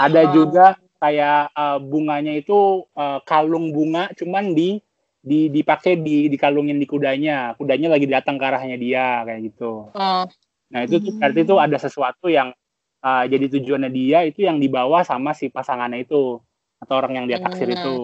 ada 0.00 0.20
Oh. 0.24 0.32
juga 0.32 0.66
kayak 0.96 1.52
uh, 1.52 1.76
bunganya 1.76 2.32
itu 2.32 2.88
uh, 2.96 3.20
kalung 3.28 3.76
bunga 3.76 4.08
cuman 4.16 4.56
di 4.56 4.80
di 5.20 5.52
dipakai 5.52 6.00
di 6.00 6.32
dikalungin 6.32 6.80
di 6.80 6.88
kudanya 6.88 7.52
kudanya 7.60 7.92
lagi 7.92 8.08
datang 8.08 8.40
ke 8.40 8.44
arahnya 8.48 8.80
dia 8.80 9.20
kayak 9.28 9.52
gitu 9.52 9.92
Oh. 9.92 10.24
nah 10.72 10.80
itu 10.80 10.96
tuh 10.96 11.12
Hmm. 11.12 11.20
berarti 11.20 11.40
itu 11.44 11.54
ada 11.60 11.76
sesuatu 11.76 12.26
yang 12.32 12.56
uh, 13.02 13.24
jadi 13.26 13.46
tujuannya 13.50 13.90
dia 13.90 14.24
itu 14.24 14.46
yang 14.46 14.60
dibawa 14.62 15.02
sama 15.02 15.34
si 15.34 15.50
pasangannya 15.50 16.04
itu 16.06 16.40
atau 16.80 16.94
orang 16.96 17.12
yang 17.22 17.26
dia 17.26 17.40
taksir 17.42 17.68
Hmm. 17.72 17.76
itu 17.76 17.96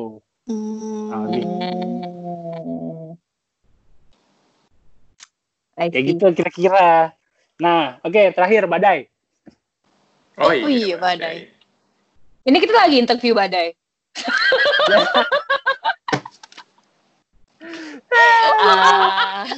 Hmm. 0.42 1.06
Nah, 1.12 1.22
gitu. 1.30 1.46
Kayak 5.78 6.04
gitu 6.10 6.24
kira-kira 6.34 7.14
nah 7.62 8.02
oke 8.02 8.34
terakhir 8.34 8.66
badai 8.66 9.12
Oh 10.40 10.48
iya, 10.50 10.96
badai. 10.96 11.44
Ini 12.48 12.56
kita 12.56 12.72
lagi 12.72 12.96
interview 12.96 13.36
badai. 13.36 13.76
Ah. 18.12 19.48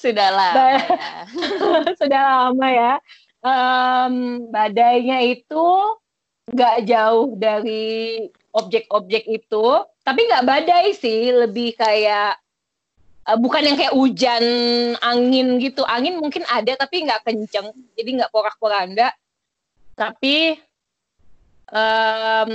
Sudah 0.00 0.28
lah. 0.32 0.52
Ba- 0.56 1.24
Sudah 2.00 2.20
lama 2.48 2.68
ya. 2.72 2.92
Em, 3.40 4.14
badainya 4.48 5.20
itu 5.24 5.64
nggak 6.50 6.76
jauh 6.88 7.36
dari 7.36 8.26
objek-objek 8.50 9.28
itu, 9.28 9.66
tapi 10.02 10.26
nggak 10.26 10.44
badai 10.48 10.96
sih, 10.96 11.30
lebih 11.30 11.76
kayak 11.76 12.40
eh, 13.28 13.38
bukan 13.38 13.62
yang 13.62 13.76
kayak 13.76 13.94
hujan 13.94 14.44
angin 15.04 15.60
gitu. 15.60 15.84
Angin 15.84 16.16
mungkin 16.16 16.42
ada 16.48 16.74
tapi 16.80 17.04
nggak 17.04 17.22
kenceng, 17.28 17.70
jadi 17.94 18.10
nggak 18.24 18.32
porak-poranda. 18.32 19.12
Tapi 19.94 20.56
eh, 21.70 22.46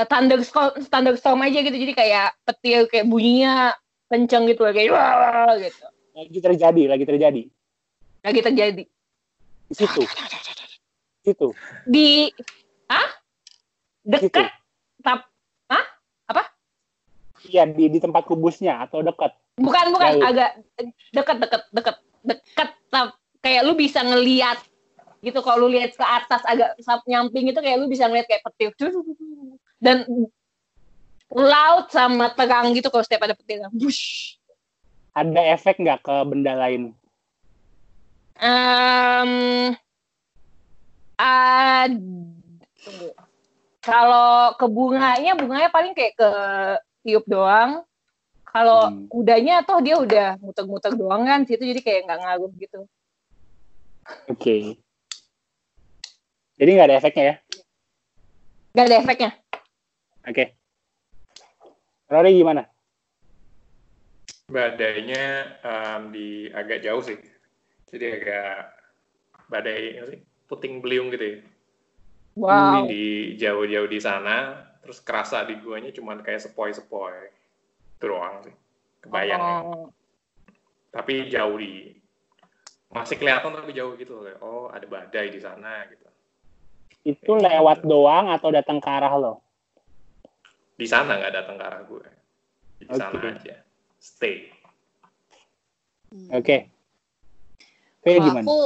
thunderstorm, 0.00 0.72
thunderstorm 0.88 1.40
aja 1.44 1.60
gitu, 1.60 1.76
jadi 1.76 1.92
kayak 1.92 2.28
petir 2.48 2.88
kayak 2.88 3.06
bunyinya 3.08 3.76
kenceng 4.10 4.48
gitu, 4.48 4.64
kayak 4.64 4.90
wah 4.90 5.54
gitu. 5.60 5.86
Lagi 6.20 6.38
terjadi 6.38 6.82
lagi 6.84 7.04
terjadi. 7.08 7.42
Lagi 8.20 8.40
terjadi. 8.44 8.84
di 9.70 9.74
situ. 9.78 10.02
Situ. 11.24 11.48
Di 11.88 12.28
ah 12.90 13.08
situ. 14.04 14.28
Dekat 14.28 14.52
tap 15.00 15.30
iya 17.48 17.64
di 17.66 17.88
di 17.88 17.98
tempat 17.98 18.28
kubusnya 18.28 18.84
atau 18.84 19.00
dekat? 19.00 19.32
Bukan 19.56 19.84
bukan. 19.96 20.10
Jauh. 20.20 20.28
agak 20.28 20.50
dekat 21.10 21.36
dekat 21.40 21.62
dekat. 21.72 21.96
Dekat 22.20 22.70
tap. 22.92 23.16
Kayak 23.40 23.62
lu 23.64 23.72
bisa 23.72 24.04
ngelihat 24.04 24.60
gitu. 25.24 25.40
Kalau 25.40 25.64
lu 25.64 25.72
lihat 25.72 25.96
ke 25.96 26.04
atas 26.04 26.44
agak 26.44 26.76
sap- 26.84 27.08
nyamping 27.08 27.48
itu 27.48 27.60
kayak 27.60 27.80
lu 27.80 27.88
bisa 27.88 28.04
ngeliat 28.06 28.28
kayak 28.28 28.44
petir. 28.44 28.70
Dan 29.80 30.04
laut 31.32 31.88
sama 31.88 32.28
terang 32.36 32.76
gitu 32.76 32.92
kalau 32.92 33.04
setiap 33.04 33.24
ada 33.24 33.32
petir. 33.32 33.64
Bush. 33.72 34.39
Ada 35.10 35.40
efek 35.50 35.78
nggak 35.78 36.00
ke 36.02 36.14
benda 36.24 36.54
lain 36.54 36.94
Em, 38.40 39.32
ad- 41.20 42.00
tunggu. 42.80 43.12
Kalau 43.84 44.56
ke 44.56 44.64
bunganya, 44.64 45.36
bunganya 45.36 45.68
paling 45.68 45.92
kayak 45.92 46.16
ke 46.16 46.30
tiup 47.04 47.28
doang. 47.28 47.84
Kalau 48.48 48.88
Hmm. 48.88 49.06
kudanya 49.12 49.60
toh 49.60 49.84
dia 49.84 50.00
udah 50.00 50.40
muter-muter 50.40 50.96
doang 50.96 51.28
kan, 51.28 51.44
situ 51.44 51.60
jadi 51.60 51.80
kayak 51.84 52.00
nggak 52.08 52.20
ngaruh 52.24 52.52
gitu. 52.56 52.80
oke 54.26 54.56
jadi 56.56 56.70
nggak 56.76 56.88
ada 56.88 56.96
efeknya 56.98 57.24
ya 57.24 57.34
Nggak 58.72 58.86
ada 58.88 58.96
efeknya. 59.04 59.30
oke 60.24 60.44
Rory 62.08 62.30
gimana 62.34 62.66
Badainya 64.50 65.24
em, 65.62 66.02
di 66.10 66.28
agak 66.50 66.82
jauh 66.82 67.00
sih. 67.00 67.16
Jadi 67.86 68.04
agak 68.18 68.54
badai 69.46 70.02
sih? 70.10 70.20
Puting 70.50 70.82
beliung 70.82 71.14
gitu 71.14 71.22
ya. 71.22 71.38
Wow. 72.34 72.86
Di 72.90 73.34
jauh-jauh 73.38 73.86
di 73.90 73.98
sana, 74.02 74.58
terus 74.82 74.98
kerasa 75.02 75.46
di 75.46 75.58
guanya 75.62 75.94
cuman 75.94 76.22
kayak 76.22 76.42
sepoi-sepoi. 76.42 77.30
Itu 77.98 78.04
doang 78.10 78.42
sih. 78.42 78.54
Kebayang. 79.06 79.40
ya. 79.40 79.56
Oh. 79.62 79.86
Tapi 80.90 81.30
jauh 81.30 81.54
di 81.54 81.94
masih 82.90 83.14
kelihatan 83.22 83.54
tapi 83.54 83.70
jauh 83.70 83.94
gitu. 83.94 84.26
Kayak, 84.26 84.38
Oh, 84.42 84.66
ada 84.66 84.86
badai 84.90 85.30
di 85.30 85.38
sana 85.38 85.86
gitu. 85.86 86.06
itu 87.00 87.32
lewat 87.32 87.80
doang 87.88 88.28
atau 88.28 88.52
datang 88.52 88.76
ke 88.76 88.84
arah 88.84 89.16
lo 89.16 89.40
Di 90.76 90.84
sana 90.84 91.16
nggak 91.16 91.32
datang 91.32 91.56
ke 91.56 91.64
arah 91.64 91.80
gue. 91.88 92.04
Di 92.76 92.86
sana 92.92 93.16
Oke. 93.16 93.40
aja. 93.40 93.56
Stay. 94.00 94.48
oke 96.32 96.56
Oke 98.00 98.16
Kalau 98.16 98.24
gimana 98.24 98.48
aku 98.48 98.58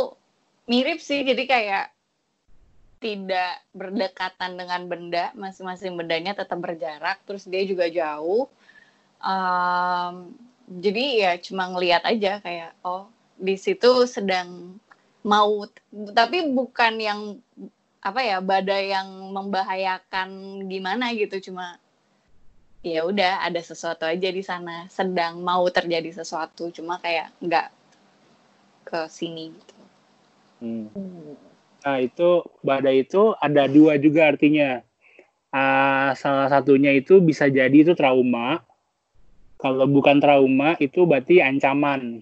mirip 0.71 1.03
sih, 1.03 1.27
jadi 1.27 1.43
kayak 1.45 1.87
tidak 3.03 3.61
berdekatan 3.77 4.57
dengan 4.57 4.89
benda, 4.89 5.29
masing-masing 5.37 5.93
bendanya 5.99 6.33
tetap 6.33 6.57
berjarak, 6.57 7.21
terus 7.29 7.45
dia 7.45 7.61
juga 7.69 7.91
jauh. 7.91 8.49
Em, 9.21 10.33
jadi 10.81 11.05
ya 11.21 11.33
cuma 11.43 11.69
ngelihat 11.69 12.07
aja 12.09 12.41
kayak 12.41 12.73
oh 12.81 13.11
di 13.37 13.61
situ 13.61 14.09
sedang 14.09 14.79
mau, 15.21 15.69
tapi 16.17 16.49
bukan 16.49 16.95
yang 16.97 17.21
apa 18.01 18.21
ya 18.25 18.39
badai 18.41 18.93
yang 18.95 19.09
membahayakan 19.35 20.63
gimana 20.69 21.13
gitu, 21.13 21.51
cuma 21.51 21.77
ya 22.85 23.01
udah 23.09 23.41
ada 23.41 23.65
sesuatu 23.65 24.05
aja 24.05 24.29
di 24.29 24.45
sana, 24.45 24.85
sedang 24.93 25.41
mau 25.41 25.65
terjadi 25.73 26.21
sesuatu, 26.21 26.69
cuma 26.69 27.01
kayak 27.01 27.33
nggak 27.41 27.73
ke 28.85 29.01
sini 29.09 29.57
gitu. 29.57 29.75
Hmm. 30.61 30.87
Nah 31.81 31.97
itu 32.05 32.45
badai 32.61 33.09
itu 33.09 33.33
ada 33.41 33.65
dua 33.65 33.97
juga 33.97 34.29
artinya. 34.29 34.85
Ah, 35.49 36.13
salah 36.19 36.53
satunya 36.53 36.93
itu 36.93 37.25
bisa 37.25 37.49
jadi 37.49 37.73
itu 37.73 37.97
trauma. 37.97 38.61
Kalau 39.57 39.89
bukan 39.89 40.21
trauma 40.21 40.77
itu 40.77 41.09
berarti 41.09 41.41
ancaman. 41.41 42.21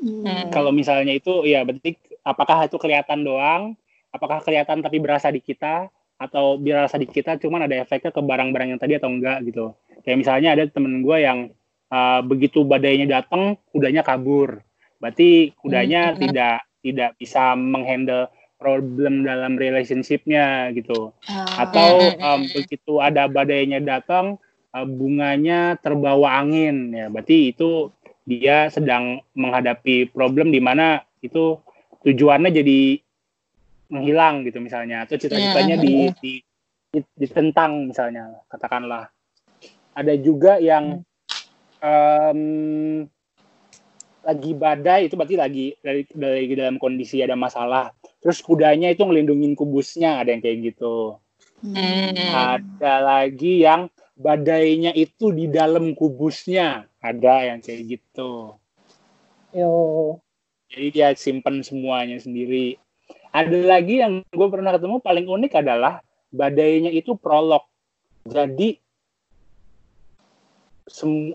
Hmm. 0.00 0.48
Kalau 0.48 0.72
misalnya 0.72 1.12
itu 1.12 1.44
ya 1.44 1.68
berarti 1.68 2.00
apakah 2.24 2.64
itu 2.64 2.80
kelihatan 2.80 3.28
doang? 3.28 3.76
Apakah 4.08 4.40
kelihatan 4.40 4.80
tapi 4.80 4.96
berasa 5.04 5.28
di 5.28 5.44
kita? 5.44 5.92
Atau 6.16 6.56
berasa 6.56 6.96
di 6.96 7.04
kita 7.04 7.36
cuman 7.36 7.68
ada 7.68 7.76
efeknya 7.76 8.10
ke 8.12 8.20
barang-barang 8.24 8.76
yang 8.76 8.80
tadi 8.80 8.96
atau 8.96 9.12
enggak 9.12 9.44
gitu. 9.44 9.76
Kayak 10.04 10.18
misalnya 10.24 10.48
ada 10.56 10.64
temen 10.68 11.04
gue 11.04 11.16
yang 11.20 11.52
ah, 11.92 12.24
begitu 12.24 12.64
badainya 12.64 13.06
datang, 13.06 13.60
kudanya 13.70 14.00
kabur. 14.00 14.64
Berarti 14.98 15.52
kudanya 15.60 16.16
Hmm. 16.16 16.20
tidak 16.24 16.56
tidak 16.80 17.10
bisa 17.18 17.52
menghandle 17.58 18.30
problem 18.56 19.26
dalam 19.26 19.60
relationship-nya 19.60 20.72
gitu. 20.72 21.12
Ah, 21.28 21.68
Atau 21.68 22.16
um, 22.16 22.40
begitu 22.48 23.04
ada 23.04 23.28
badainya 23.28 23.84
datang, 23.84 24.40
uh, 24.72 24.86
bunganya 24.88 25.76
terbawa 25.76 26.40
angin 26.40 26.96
ya. 26.96 27.12
Berarti 27.12 27.52
itu 27.52 27.92
dia 28.24 28.72
sedang 28.72 29.20
menghadapi 29.36 30.10
problem 30.10 30.50
di 30.50 30.58
mana 30.58 31.04
itu 31.20 31.60
tujuannya 32.02 32.50
jadi 32.50 32.80
menghilang 33.90 34.42
gitu 34.46 34.58
misalnya 34.58 35.06
atau 35.06 35.18
cita-citanya 35.18 35.76
di, 35.78 36.10
di, 36.18 36.32
di- 36.90 37.14
ditentang 37.16 37.90
misalnya 37.90 38.42
katakanlah. 38.50 39.10
Ada 39.96 40.12
juga 40.20 40.60
yang 40.60 41.00
em, 41.80 42.40
lagi 44.26 44.52
badai 44.58 45.06
itu 45.06 45.14
berarti 45.14 45.36
lagi 45.38 45.66
dari, 45.80 46.02
dari 46.10 46.52
dalam 46.52 46.76
kondisi 46.82 47.22
ada 47.22 47.38
masalah. 47.38 47.94
Terus 48.18 48.42
kudanya 48.42 48.90
itu 48.90 49.06
ngelindungin 49.06 49.54
kubusnya 49.54 50.20
ada 50.20 50.34
yang 50.34 50.42
kayak 50.42 50.74
gitu. 50.74 51.16
Hmm. 51.62 52.12
Ada 52.34 53.00
lagi 53.00 53.64
yang 53.64 53.88
badainya 54.16 54.92
itu 54.92 55.30
di 55.30 55.46
dalam 55.46 55.94
kubusnya 55.94 56.90
ada 57.00 57.34
yang 57.54 57.62
kayak 57.62 57.96
gitu. 57.96 58.56
Yo. 59.54 59.72
Jadi 60.66 60.86
dia 60.90 61.14
simpen 61.14 61.62
semuanya 61.62 62.18
sendiri. 62.18 62.76
Ada 63.36 63.58
lagi 63.68 64.00
yang 64.00 64.24
gue 64.24 64.48
pernah 64.48 64.72
ketemu 64.72 64.96
paling 65.04 65.28
unik 65.28 65.52
adalah 65.60 66.00
badainya 66.32 66.88
itu 66.88 67.12
prolog. 67.20 67.68
Jadi 68.24 68.80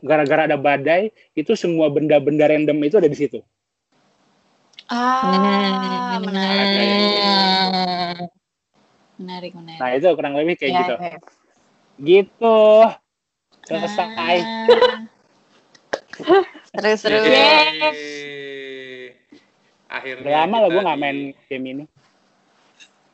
gara-gara 0.01 0.49
ada 0.49 0.57
badai 0.57 1.13
itu 1.37 1.53
semua 1.53 1.93
benda-benda 1.93 2.49
random 2.49 2.81
itu 2.81 2.97
ada 2.97 3.05
di 3.05 3.13
situ. 3.13 3.45
Ah, 4.89 6.17
Hmm. 6.17 6.25
menarik. 6.25 6.97
Menarik, 9.21 9.51
menarik. 9.53 9.77
Nah 9.77 9.89
itu 9.93 10.07
kurang 10.17 10.33
lebih 10.41 10.57
kayak 10.57 10.73
Ya, 10.73 10.79
gitu. 10.81 10.95
ya. 10.97 11.17
Gitu. 12.01 12.59
Selesai. 13.69 14.37
Ah. 14.41 15.05
Terus 16.81 17.03
terus. 17.03 17.99
Akhirnya 19.91 20.23
Udah 20.23 20.39
lama 20.39 20.55
lah 20.57 20.69
gue 20.69 20.81
nggak 20.81 20.95
di- 20.95 21.03
main 21.03 21.17
game 21.45 21.65
ini. 21.67 21.83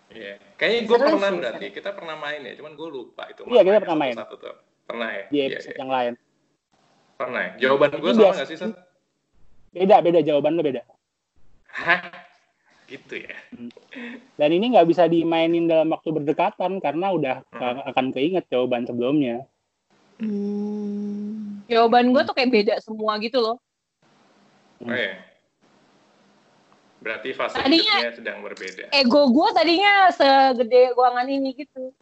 Iya. 0.08 0.34
Kayaknya 0.56 0.80
gue 0.80 0.96
pernah 0.96 1.18
sih, 1.28 1.38
berarti. 1.38 1.66
Kita 1.74 1.90
pernah 1.92 2.16
main 2.16 2.40
ya, 2.40 2.54
cuman 2.56 2.72
gue 2.74 2.88
lupa 2.88 3.24
itu. 3.28 3.42
Iya, 3.46 3.62
kita 3.62 3.78
pernah 3.82 3.98
main. 3.98 4.14
satu-satu 4.14 4.36
tuh. 4.40 4.56
Pernah 4.86 5.10
ya? 5.12 5.24
Di 5.28 5.36
Iya, 5.36 5.46
episode 5.52 5.68
iya. 5.68 5.80
yang 5.80 5.92
lain. 5.92 6.14
Pernah 7.18 7.42
ya? 7.42 7.52
Jawaban 7.60 7.90
gue 7.92 8.12
sama 8.14 8.30
nggak 8.32 8.48
sih? 8.48 8.58
Beda, 9.68 9.96
beda 10.00 10.20
jawaban 10.22 10.54
lo 10.54 10.62
beda. 10.62 10.82
Hah? 11.68 12.02
Gitu 12.88 13.14
ya? 13.20 13.36
Dan 14.34 14.50
ini 14.50 14.72
nggak 14.72 14.88
bisa 14.88 15.06
dimainin 15.06 15.68
dalam 15.68 15.92
waktu 15.92 16.14
berdekatan 16.14 16.80
karena 16.80 17.12
udah 17.12 17.36
Hmm. 17.52 17.84
akan 17.84 18.06
keinget 18.10 18.48
jawaban 18.48 18.86
sebelumnya. 18.86 19.44
Hmm. 20.18 21.62
Jawaban 21.68 22.10
gue 22.10 22.22
tuh 22.24 22.32
kayak 22.32 22.50
beda 22.50 22.74
semua 22.80 23.20
gitu 23.20 23.38
loh. 23.38 23.60
Oh 24.80 24.90
iya. 24.90 25.20
Berarti 27.08 27.32
fase 27.32 27.56
Tadinya- 27.56 28.04
hidupnya 28.04 28.20
sedang 28.20 28.44
berbeda. 28.44 28.84
Ego 28.92 29.32
gue 29.32 29.48
tadinya 29.56 30.12
segede 30.12 30.92
ruangan 30.92 31.24
ini 31.32 31.56
gitu. 31.56 31.96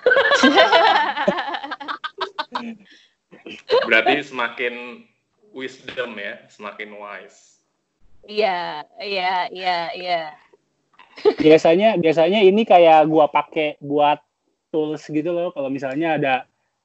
Berarti 3.88 4.20
semakin 4.20 5.04
wisdom 5.56 6.12
ya, 6.20 6.44
semakin 6.52 6.92
wise. 6.92 7.64
Iya, 8.28 8.84
iya, 9.00 9.48
iya, 9.48 9.78
iya. 9.96 10.22
Biasanya 11.40 11.96
biasanya 11.96 12.44
ini 12.44 12.64
kayak 12.64 13.08
gua 13.08 13.32
pakai 13.32 13.80
buat 13.80 14.20
tools 14.68 15.08
gitu 15.08 15.32
loh. 15.32 15.56
Kalau 15.56 15.72
misalnya 15.72 16.20
ada 16.20 16.34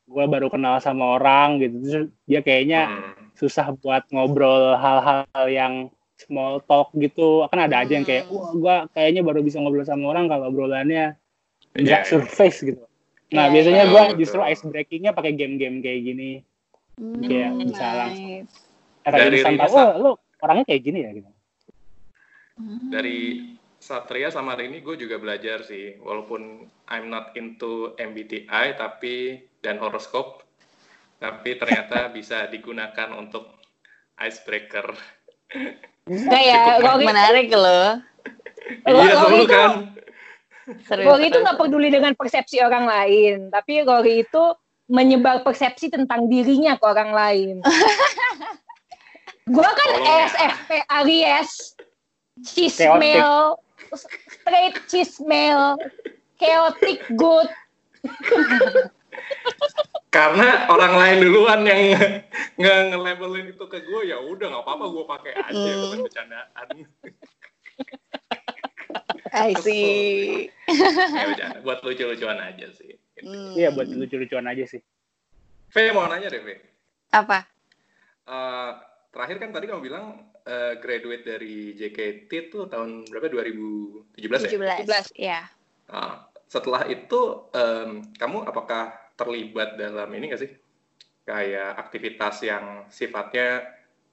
gua 0.07 0.31
baru 0.31 0.47
kenal 0.47 0.79
sama 0.79 1.19
orang 1.19 1.59
gitu, 1.59 1.75
terus 1.83 2.07
dia 2.23 2.39
kayaknya 2.39 2.87
Hmm. 2.87 3.35
susah 3.35 3.75
buat 3.83 4.07
ngobrol 4.15 4.79
hal-hal 4.79 5.27
yang 5.51 5.91
small 6.15 6.63
talk 6.63 6.91
gitu. 6.95 7.45
Kan 7.51 7.67
ada 7.67 7.83
aja 7.83 7.91
yang 7.91 8.07
kayak, 8.07 8.27
Hmm. 8.27 8.35
wah 8.35 8.51
gua 8.55 8.75
kayaknya 8.95 9.21
baru 9.21 9.43
bisa 9.43 9.59
ngobrol 9.59 9.83
sama 9.83 10.11
orang 10.15 10.31
kalau 10.31 10.47
obrolannya 10.49 11.15
Iya, 11.75 11.81
nggak 11.83 12.01
iya. 12.01 12.09
surface 12.09 12.63
gitu. 12.63 12.83
Nah, 13.35 13.49
Iya, 13.49 13.53
biasanya 13.53 13.83
iya. 13.83 13.91
gua 13.91 14.03
justru 14.15 14.39
ice 14.47 14.63
breakingnya 14.63 15.11
pakai 15.11 15.35
game-game 15.35 15.83
kayak 15.83 16.01
gini. 16.01 16.31
Kayak 16.95 17.51
Hmm, 17.51 17.67
bisa 17.67 17.85
langsung. 17.91 18.31
nice. 18.47 18.53
Efek 19.05 19.19
Dari 19.21 19.37
tahu, 19.43 19.75
oh, 19.77 19.91
lu 20.01 20.11
orangnya 20.41 20.65
kayak 20.65 20.81
gini 20.81 20.99
ya 21.03 21.11
gitu. 21.13 21.29
Hmm. 22.55 22.89
Dari 22.89 23.17
Satria 23.77 24.33
sama 24.33 24.57
Rini 24.57 24.81
gue 24.81 24.97
juga 24.97 25.19
belajar 25.21 25.61
sih, 25.61 25.99
walaupun 26.01 26.65
I'm 26.89 27.11
not 27.11 27.35
into 27.37 27.93
MBTI 27.99 28.73
tapi 28.73 29.45
dan 29.61 29.77
horoskop, 29.77 30.41
tapi 31.19 31.59
ternyata 31.59 32.07
bisa 32.17 32.47
digunakan 32.49 33.13
untuk 33.13 33.45
icebreaker. 34.17 34.95
Enggak 36.05 36.41
ya, 36.45 36.61
Rory, 36.85 37.05
menarik 37.05 37.49
loh. 37.49 37.97
Iya, 38.85 39.13
seru 39.17 39.37
itu, 39.41 39.49
kan? 39.49 39.71
Rory 41.01 41.33
itu 41.33 41.37
nggak 41.41 41.57
peduli 41.57 41.89
dengan 41.89 42.13
persepsi 42.13 42.61
orang 42.61 42.85
lain, 42.85 43.49
tapi 43.49 43.81
Rory 43.81 44.21
itu 44.21 44.43
menyebar 44.85 45.41
persepsi 45.41 45.89
tentang 45.89 46.29
dirinya 46.29 46.77
ke 46.77 46.85
orang 46.85 47.09
lain. 47.09 47.55
Gua 49.53 49.69
kan. 49.73 49.89
ESFP 50.05 50.69
Aries, 50.89 51.73
chismel, 52.45 53.57
straight 54.29 54.77
chismel, 54.85 55.77
chaotic 56.37 57.01
good. 57.17 57.49
Karena 60.15 60.71
orang 60.71 60.95
lain 60.95 61.17
duluan 61.27 61.67
yang 61.67 61.81
nge 62.55 62.75
nge-labelin 62.87 63.51
itu 63.51 63.65
ke 63.67 63.83
gue, 63.83 64.01
ya 64.07 64.15
udah 64.15 64.47
nggak 64.47 64.63
apa-apa 64.63 64.85
gue 64.87 65.03
pakai 65.03 65.33
aja 65.35 65.51
Hmm. 65.51 65.99
bercandaan. 65.99 66.67
I 69.35 69.51
see. 69.59 70.47
ya 71.11 71.23
bercanda, 71.27 71.59
buat 71.59 71.83
lucu-lucuan 71.83 72.39
aja 72.39 72.71
sih. 72.71 72.95
Hmm. 73.19 73.59
Iya, 73.59 73.75
buat 73.75 73.91
lucu-lucuan 73.91 74.47
aja 74.47 74.63
sih. 74.63 74.79
V 75.67 75.75
mau 75.91 76.07
nanya 76.07 76.31
deh, 76.31 76.39
V. 76.39 76.49
Apa? 77.11 77.43
Eh, 78.23 78.71
terakhir 79.11 79.35
kan 79.37 79.51
tadi 79.51 79.67
kamu 79.67 79.83
bilang 79.83 80.05
eh, 80.47 80.79
graduate 80.79 81.27
dari 81.27 81.75
JKT 81.75 82.31
itu 82.31 82.71
tahun 82.71 83.03
berapa? 83.11 83.27
2017 83.27 84.47
ya? 84.47 84.49
17. 84.79 85.11
Ya. 85.19 85.39
Nah, 85.91 86.23
setelah 86.47 86.87
itu 86.87 87.19
em, 87.51 88.07
kamu 88.15 88.47
apakah 88.47 88.95
terlibat 89.15 89.79
dalam 89.79 90.07
ini 90.13 90.31
nggak 90.31 90.41
sih? 90.43 90.51
Kayak 91.25 91.81
aktivitas 91.81 92.43
yang 92.45 92.85
sifatnya 92.91 93.65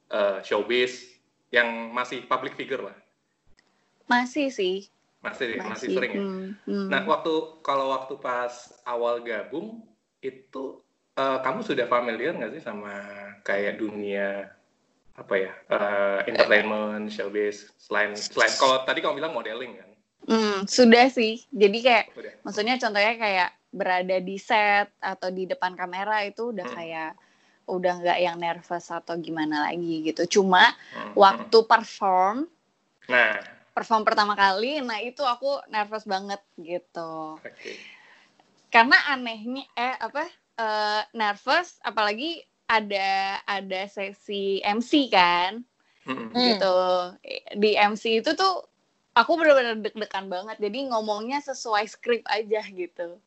eh, 0.09 0.39
showbiz 0.47 1.21
yang 1.53 1.93
masih 1.93 2.25
public 2.25 2.57
figure 2.57 2.89
lah. 2.89 2.97
Masih 4.09 4.49
sih. 4.49 4.89
Masih 5.23 5.55
masih, 5.63 5.71
Masih. 5.71 5.89
sering 5.95 6.13
ya. 6.13 6.23
Hmm, 6.23 6.47
hmm. 6.67 6.87
Nah, 6.91 7.07
waktu 7.07 7.63
kalau 7.63 7.95
waktu 7.95 8.19
pas 8.19 8.75
awal 8.83 9.23
gabung 9.23 9.87
itu 10.19 10.83
eh, 11.15 11.39
kamu 11.45 11.63
sudah 11.63 11.87
familiar 11.87 12.35
nggak 12.35 12.59
sih 12.59 12.63
sama 12.65 12.99
kayak 13.47 13.79
dunia 13.79 14.51
apa 15.13 15.35
ya 15.37 15.53
eh, 15.69 16.19
entertainment, 16.27 17.13
showbiz 17.13 17.71
selain 17.79 18.17
selain 18.17 18.51
kalau 18.57 18.83
tadi 18.83 18.99
kamu 19.05 19.23
bilang 19.23 19.37
modeling 19.37 19.79
kan? 19.79 19.91
Hmm, 20.27 20.59
sudah 20.67 21.11
sih. 21.11 21.43
Jadi 21.51 21.79
kayak 21.83 22.05
Udah. 22.15 22.35
maksudnya 22.47 22.75
contohnya 22.79 23.15
kayak 23.19 23.51
berada 23.73 24.21
di 24.21 24.37
set 24.37 24.93
atau 25.01 25.33
di 25.33 25.49
depan 25.49 25.73
kamera 25.75 26.23
itu 26.23 26.53
udah 26.53 26.67
Hmm. 26.69 26.77
kayak 26.77 27.13
udah 27.67 27.93
nggak 28.05 28.19
yang 28.21 28.37
nervous 28.37 28.87
atau 28.91 29.17
gimana 29.17 29.67
lagi 29.71 30.05
gitu. 30.05 30.41
Cuma 30.41 30.63
Hmm, 30.93 31.13
waktu 31.17 31.59
perform. 31.65 32.37
Nah, 33.09 33.33
perform 33.73 34.03
pertama 34.05 34.37
kali, 34.37 34.85
nah 34.85 35.01
itu 35.01 35.25
aku 35.25 35.65
nervous 35.69 36.05
banget 36.05 36.39
gitu. 36.61 37.41
oke. 37.41 37.73
Karena 38.69 38.97
anehnya 39.09 39.65
eh 39.75 39.97
apa 39.99 40.25
eh, 40.59 41.03
nervous 41.13 41.81
apalagi 41.83 42.41
ada 42.69 43.41
ada 43.45 43.81
sesi 43.89 44.61
MC 44.61 45.09
kan. 45.09 45.61
Hmm, 46.03 46.35
Hmm. 46.35 46.41
gitu 46.43 46.77
di 47.57 47.79
MC 47.79 48.21
itu 48.21 48.35
tuh 48.35 48.67
aku 49.15 49.39
bener-bener 49.39 49.79
deg-degan 49.79 50.27
banget 50.27 50.57
jadi 50.59 50.91
ngomongnya 50.91 51.39
sesuai 51.39 51.85
skrip 51.87 52.25
aja 52.27 52.59
gitu 52.67 53.21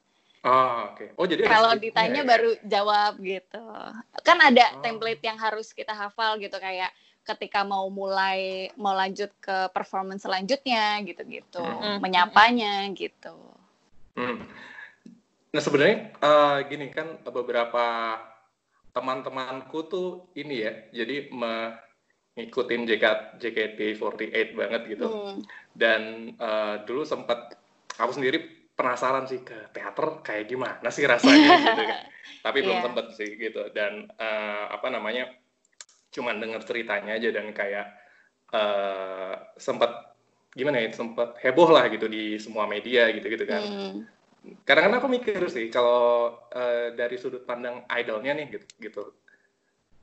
Oh, 0.45 0.93
oke. 0.93 1.05
Oh, 1.17 1.26
jadi 1.26 1.41
kalau 1.49 1.73
ditanya 1.73 2.22
ya? 2.22 2.27
baru 2.30 2.49
jawab 2.61 3.17
gitu 3.17 3.65
kan 4.22 4.38
ada 4.45 4.77
Oh. 4.77 4.85
template 4.85 5.22
yang 5.26 5.41
harus 5.41 5.73
kita 5.73 5.89
hafal 5.89 6.38
gitu 6.38 6.53
kayak 6.61 6.93
ketika 7.26 7.65
mau 7.65 7.89
mulai 7.89 8.69
mau 8.77 8.93
lanjut 8.93 9.34
ke 9.41 9.73
performance 9.73 10.22
selanjutnya 10.22 11.01
gitu-gitu 11.01 11.65
Hmm. 11.65 11.97
menyapanya 11.97 12.85
gitu 12.93 13.34
Hmm. 14.15 14.47
Nah 15.51 15.61
sebenarnya 15.61 16.13
eh, 16.15 16.57
gini 16.72 16.88
kan 16.91 17.19
beberapa 17.26 18.15
teman-temanku 18.95 19.91
tuh 19.91 20.31
ini 20.39 20.63
ya, 20.63 20.72
jadi 20.95 21.27
mengikutin 21.35 22.88
JK, 22.88 23.05
JKT48 23.43 24.55
banget 24.55 24.81
gitu. 24.88 25.07
Hmm. 25.11 25.43
Dan 25.76 26.01
eh, 26.39 26.76
dulu 26.88 27.03
sempat 27.03 27.59
aku 27.99 28.15
sendiri 28.15 28.65
penasaran 28.76 29.26
sih 29.27 29.41
ke 29.47 29.72
teater 29.76 30.22
kayak 30.22 30.45
gimana 30.52 30.88
sih 30.91 31.03
rasanya 31.07 31.52
gitu 31.64 31.81
kan. 31.84 31.99
Tapi 32.45 32.60
belum 32.61 32.80
Iya. 32.80 32.85
sempet 32.85 33.06
sih 33.18 33.30
gitu. 33.39 33.61
Dan 33.73 34.07
eh, 34.19 34.65
apa 34.72 34.88
namanya, 34.91 35.31
cuman 36.14 36.39
denger 36.39 36.61
ceritanya 36.68 37.18
aja 37.19 37.30
dan 37.35 37.52
kayak 37.56 37.88
eh 38.53 39.34
sempat 39.60 39.91
gimana 40.56 40.80
ya, 40.84 40.88
sempat 40.95 41.35
heboh 41.43 41.68
lah 41.76 41.85
gitu 41.91 42.07
di 42.07 42.39
semua 42.39 42.65
media 42.69 43.11
gitu-gitu 43.11 43.43
kan 43.43 43.64
Hmm. 43.65 44.06
kadang-kadang 44.64 44.99
aku 45.02 45.10
mikir 45.10 45.41
sih 45.49 45.68
kalau 45.73 46.31
eh, 46.53 46.93
dari 46.93 47.18
sudut 47.18 47.43
pandang 47.49 47.81
idolnya 47.89 48.38
nih 48.38 48.47
gitu 48.56 48.65
gitu 48.80 49.03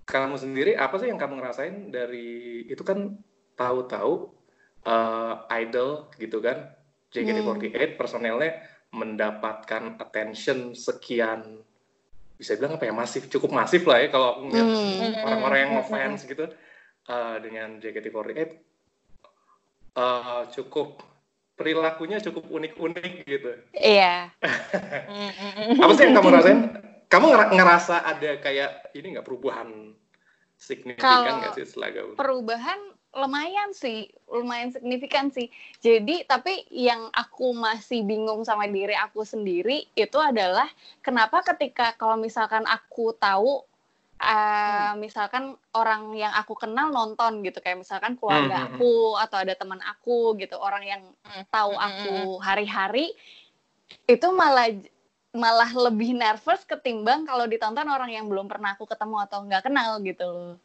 kamu 0.05 0.37
sendiri 0.37 0.73
apa 0.77 0.99
sih 1.01 1.09
yang 1.09 1.17
kamu 1.21 1.39
ngerasain 1.41 1.77
dari 1.95 2.67
itu 2.69 2.83
kan 2.83 3.17
tahu-tahu 3.57 4.13
eh, 4.85 5.35
idol 5.63 6.11
gitu 6.19 6.39
kan 6.43 6.59
JKT48 7.13 7.95
personelnya 7.95 8.65
mendapatkan 8.93 9.97
attention 9.97 10.73
sekian 10.73 11.61
bisa 12.37 12.59
bilang 12.59 12.75
apa 12.75 12.89
ya 12.89 12.95
masif 12.97 13.29
cukup 13.29 13.55
masif 13.55 13.87
lah 13.87 14.03
ya 14.03 14.09
kalau 14.11 14.35
aku 14.35 14.41
ngeliat 14.51 14.69
Hmm. 14.69 15.23
orang-orang 15.23 15.59
yang 15.63 15.71
Hmm. 15.71 15.79
ngefans 15.85 16.21
gitu 16.27 16.45
eh, 17.07 17.37
dengan 17.41 17.69
JKT48 17.79 18.51
eh, 19.93 20.43
cukup 20.51 20.89
perilakunya 21.53 22.19
cukup 22.19 22.49
unik-unik 22.49 23.13
gitu 23.29 23.53
iya 23.77 24.33
apa 25.83 25.93
sih 25.95 26.05
yang 26.09 26.17
kamu 26.19 26.29
rasain? 26.33 26.61
Kamu 27.07 27.29
ngera- 27.29 27.53
ngerasa 27.53 28.09
ada 28.09 28.41
kayak 28.41 28.97
ini 28.97 29.13
nggak 29.13 29.27
perubahan 29.29 29.93
signifikan 30.57 31.45
nggak 31.45 31.53
sih 31.61 31.69
gabung? 31.69 32.17
perubahan 32.17 32.81
lumayan 33.13 33.77
sih, 33.77 34.09
lumayan 34.33 34.73
signifikan 34.73 35.29
sih. 35.29 35.53
Jadi, 35.85 36.25
tapi 36.25 36.65
yang 36.73 37.13
aku 37.13 37.53
masih 37.53 38.01
bingung 38.09 38.41
sama 38.49 38.65
diri 38.65 38.97
aku 38.97 39.21
sendiri 39.21 39.85
itu 39.93 40.17
adalah 40.17 40.65
kenapa 41.05 41.45
ketika 41.45 41.93
kalau 42.01 42.17
misalkan 42.17 42.65
aku 42.65 43.13
tahu 43.21 43.61
uh, 44.23 44.93
misalkan 44.97 45.53
orang 45.75 46.15
yang 46.17 46.33
aku 46.33 46.55
kenal 46.57 46.89
nonton 46.89 47.45
gitu 47.45 47.59
kayak 47.61 47.83
misalkan 47.83 48.17
keluarga 48.17 48.65
Hmm, 48.65 48.65
hmm, 48.65 48.75
aku 48.81 48.93
atau 49.19 49.37
ada 49.43 49.55
teman 49.59 49.81
aku 49.85 50.39
gitu 50.39 50.57
orang 50.57 50.85
yang 50.87 51.03
tahu 51.51 51.75
Hmm, 51.75 51.87
aku 51.91 52.15
hari-hari 52.41 53.13
itu 54.09 54.29
malah 54.33 54.73
malah 55.33 55.69
lebih 55.73 56.13
nervous 56.17 56.65
ketimbang 56.65 57.25
kalau 57.25 57.49
ditonton 57.49 57.89
orang 57.89 58.13
yang 58.13 58.29
belum 58.29 58.49
pernah 58.49 58.77
aku 58.77 58.85
ketemu 58.85 59.17
atau 59.25 59.45
nggak 59.45 59.65
kenal 59.65 60.01
gitu 60.05 60.25
loh 60.29 60.57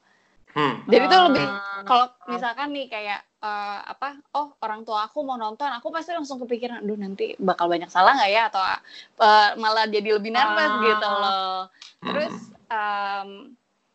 Hmm. 0.57 0.81
jadi 0.89 1.05
tuh 1.05 1.21
lebih 1.29 1.45
kalau 1.85 2.09
misalkan 2.25 2.73
nih 2.73 2.89
kayak 2.89 3.21
eh, 3.38 3.79
apa 3.93 4.17
oh 4.34 4.57
orang 4.65 4.81
tua 4.81 5.05
aku 5.05 5.21
mau 5.21 5.38
nonton 5.38 5.69
aku 5.69 5.93
pasti 5.93 6.17
langsung 6.17 6.41
kepikiran 6.41 6.81
aduh 6.81 6.97
nanti 6.97 7.38
bakal 7.38 7.69
banyak 7.69 7.85
salah 7.93 8.17
nggak 8.17 8.31
ya 8.34 8.49
atau 8.49 8.61
eh, 9.21 9.49
malah 9.61 9.85
jadi 9.85 10.17
lebih 10.17 10.34
nervous 10.34 10.73
Ah. 10.73 10.81
gitu 10.81 11.07
loh 11.13 11.59
Hmm. 11.97 12.09
terus 12.09 12.34
em, 12.69 13.29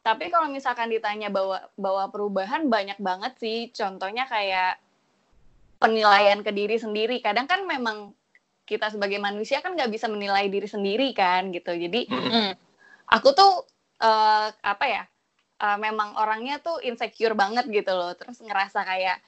tapi 0.02 0.30
kalau 0.30 0.46
misalkan 0.46 0.90
ditanya 0.90 1.30
bawa 1.30 1.66
bawa 1.74 2.10
perubahan 2.10 2.66
banyak 2.66 2.98
banget 2.98 3.32
sih 3.38 3.70
contohnya 3.70 4.26
kayak 4.26 4.78
penilaian 5.78 6.46
ke 6.46 6.50
diri 6.54 6.78
sendiri 6.78 7.18
kadang 7.18 7.50
kan 7.50 7.66
memang 7.66 8.14
kita 8.62 8.90
sebagai 8.90 9.18
manusia 9.18 9.58
kan 9.58 9.74
nggak 9.74 9.90
bisa 9.90 10.06
menilai 10.06 10.46
diri 10.46 10.70
sendiri 10.70 11.10
kan 11.10 11.50
gitu 11.50 11.74
jadi 11.74 12.06
Hmm. 12.06 12.54
aku 13.10 13.34
tuh 13.34 13.66
eh, 13.98 14.48
apa 14.62 14.86
ya 14.86 15.02
eh, 15.62 15.78
memang 15.78 16.18
orangnya 16.18 16.58
tuh 16.58 16.82
insecure 16.82 17.38
banget 17.38 17.70
gitu 17.70 17.94
loh 17.94 18.12
terus 18.18 18.42
ngerasa 18.42 18.82
kayak 18.82 19.18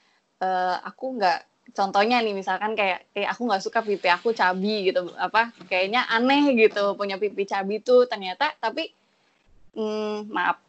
eh, 0.43 0.77
aku 0.83 1.17
nggak 1.17 1.41
contohnya 1.73 2.21
nih 2.21 2.37
misalkan 2.37 2.77
kayak 2.77 3.09
eh 3.17 3.25
aku 3.25 3.49
nggak 3.49 3.63
suka 3.65 3.81
pipi 3.81 4.11
aku 4.13 4.37
cabi 4.37 4.93
gitu 4.93 5.09
apa 5.17 5.49
kayaknya 5.71 6.05
aneh 6.13 6.53
gitu 6.59 6.93
punya 6.99 7.17
pipi 7.17 7.49
cabi 7.49 7.81
tuh 7.81 8.05
ternyata 8.05 8.53
tapi 8.61 8.93
hmm, 9.73 10.29
maaf 10.29 10.61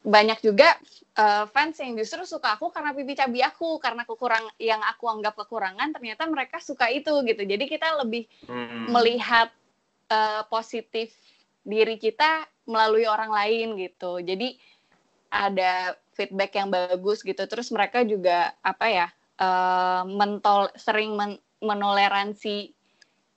banyak 0.00 0.40
juga 0.40 0.80
eh, 1.18 1.44
fans 1.52 1.76
yang 1.84 1.92
justru 2.00 2.24
suka 2.24 2.56
aku 2.56 2.72
karena 2.72 2.96
pipi 2.96 3.12
cabi 3.12 3.44
aku 3.44 3.76
karena 3.76 4.08
kekurang 4.08 4.48
yang 4.56 4.80
aku 4.80 5.12
anggap 5.12 5.36
kekurangan 5.36 5.92
ternyata 5.92 6.24
mereka 6.24 6.56
suka 6.64 6.88
itu 6.88 7.12
gitu 7.28 7.44
jadi 7.44 7.64
kita 7.68 8.00
lebih 8.00 8.24
Hmm. 8.48 8.96
melihat 8.96 9.52
eh, 10.08 10.42
positif 10.48 11.12
diri 11.60 12.00
kita 12.00 12.48
melalui 12.70 13.04
orang 13.04 13.30
lain 13.34 13.76
gitu. 13.76 14.22
Jadi 14.22 14.56
ada 15.30 15.94
feedback 16.12 16.52
yang 16.58 16.68
bagus 16.68 17.22
gitu. 17.22 17.40
Terus 17.46 17.70
mereka 17.70 18.02
juga 18.02 18.52
apa 18.60 18.86
ya 18.90 19.06
eh, 19.40 20.02
mentol 20.04 20.68
sering 20.76 21.14
men- 21.16 21.40
menoleransi 21.62 22.74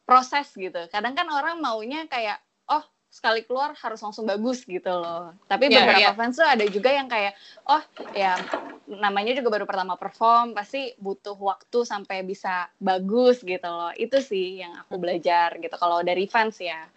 proses 0.03 0.51
gitu. 0.57 0.89
Kadang 0.91 1.15
kan 1.15 1.27
orang 1.31 1.63
maunya 1.63 2.03
kayak 2.11 2.41
oh 2.67 2.83
sekali 3.07 3.45
keluar 3.45 3.77
harus 3.77 4.01
langsung 4.01 4.25
bagus 4.25 4.65
gitu 4.65 4.89
loh. 4.89 5.31
Tapi 5.45 5.69
Iya, 5.69 5.85
beberapa 5.85 6.11
iya. 6.11 6.17
fans 6.17 6.35
tuh 6.41 6.49
ada 6.49 6.65
juga 6.65 6.89
yang 6.89 7.05
kayak 7.05 7.37
oh 7.69 7.83
ya 8.11 8.35
namanya 8.83 9.31
juga 9.37 9.53
baru 9.53 9.65
pertama 9.69 9.95
perform 9.95 10.51
pasti 10.51 10.91
butuh 10.99 11.37
waktu 11.39 11.85
sampai 11.87 12.25
bisa 12.25 12.67
bagus 12.81 13.39
gitu 13.45 13.63
loh. 13.69 13.93
Itu 13.95 14.19
sih 14.19 14.65
yang 14.65 14.75
aku 14.81 14.97
belajar 14.97 15.55
gitu 15.61 15.75
kalau 15.77 16.01
dari 16.01 16.25
fans 16.27 16.57
ya. 16.59 16.89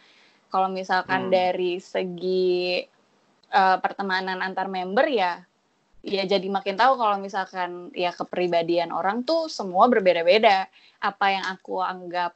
Kalau 0.49 0.73
misalkan 0.73 1.29
Hmm. 1.29 1.35
dari 1.35 1.79
segi 1.79 2.81
eh, 3.51 3.79
pertemanan 3.83 4.43
antar 4.43 4.67
member 4.71 5.07
ya 5.11 5.43
ya 6.07 6.23
jadi 6.23 6.47
makin 6.47 6.79
tahu 6.79 6.95
kalau 7.03 7.19
misalkan 7.19 7.91
ya 7.91 8.15
kepribadian 8.15 8.95
orang 8.95 9.27
tuh 9.27 9.51
semua 9.51 9.91
berbeda-beda. 9.91 10.71
Apa 11.03 11.35
yang 11.35 11.45
aku 11.51 11.83
anggap 11.83 12.33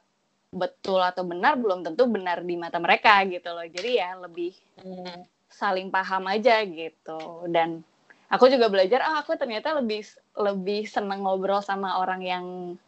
betul 0.51 0.99
atau 0.99 1.23
benar 1.23 1.55
belum 1.55 1.79
tentu 1.87 2.03
benar 2.11 2.43
di 2.43 2.59
mata 2.59 2.75
mereka 2.83 3.23
gitu 3.23 3.47
loh. 3.55 3.63
Jadi 3.63 3.95
ya 3.95 4.19
lebih 4.19 4.51
Hmm. 4.81 5.23
saling 5.51 5.93
paham 5.93 6.25
aja 6.25 6.63
gitu 6.65 7.45
dan 7.51 7.85
aku 8.31 8.49
juga 8.49 8.65
belajar 8.71 9.03
ah 9.03 9.21
aku 9.21 9.35
ternyata 9.37 9.77
lebih 9.77 10.01
lebih 10.33 10.89
seneng 10.89 11.21
ngobrol 11.21 11.61
sama 11.61 12.01
orang 12.01 12.21
yang 12.23 12.45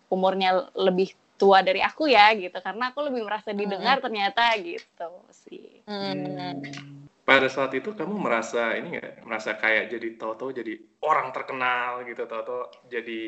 umurnya 0.09 0.71
lebih 0.73 1.13
tua 1.37 1.61
dari 1.61 1.83
aku 1.83 2.07
ya 2.09 2.31
gitu 2.33 2.55
karena 2.63 2.89
aku 2.89 3.03
lebih 3.03 3.27
merasa 3.27 3.51
didengar 3.53 3.99
ternyata 4.01 4.55
gitu 4.57 5.11
sih 5.29 5.83
Hmm. 5.85 7.02
Pada 7.23 7.47
saat 7.47 7.71
itu 7.79 7.89
kamu 7.99 8.15
merasa 8.25 8.75
ini 8.79 8.99
nggak, 8.99 9.23
merasa 9.27 9.55
kayak 9.55 9.85
jadi 9.93 10.07
tahu-tahu 10.19 10.49
jadi 10.59 10.73
orang 11.09 11.31
terkenal 11.35 12.03
gitu, 12.09 12.23
tahu-tahu 12.27 12.61
jadi 12.91 13.21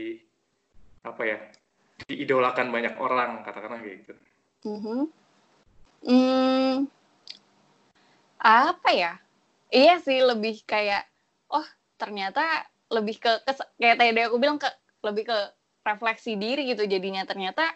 apa 1.06 1.22
ya, 1.24 1.38
diidolakan 2.10 2.68
banyak 2.76 2.96
orang 3.00 3.32
katakanlah 3.46 3.80
kayak 3.84 3.98
gitu. 4.04 4.14
Mhm. 4.66 5.00
Hmm, 6.06 6.88
apa 8.40 8.90
ya 8.94 9.14
iya 9.74 9.96
sih 10.06 10.20
lebih 10.22 10.62
kayak 10.68 11.04
oh 11.52 11.66
ternyata 11.98 12.42
lebih 12.94 13.16
ke, 13.24 13.32
ke- 13.48 13.72
kayak 13.82 13.98
tadi 14.00 14.22
aku 14.22 14.38
bilang 14.38 14.58
ke 14.62 14.70
lebih 15.02 15.24
ke 15.32 15.38
refleksi 15.86 16.38
diri 16.38 16.70
gitu 16.72 16.84
jadinya 16.86 17.24
ternyata 17.26 17.74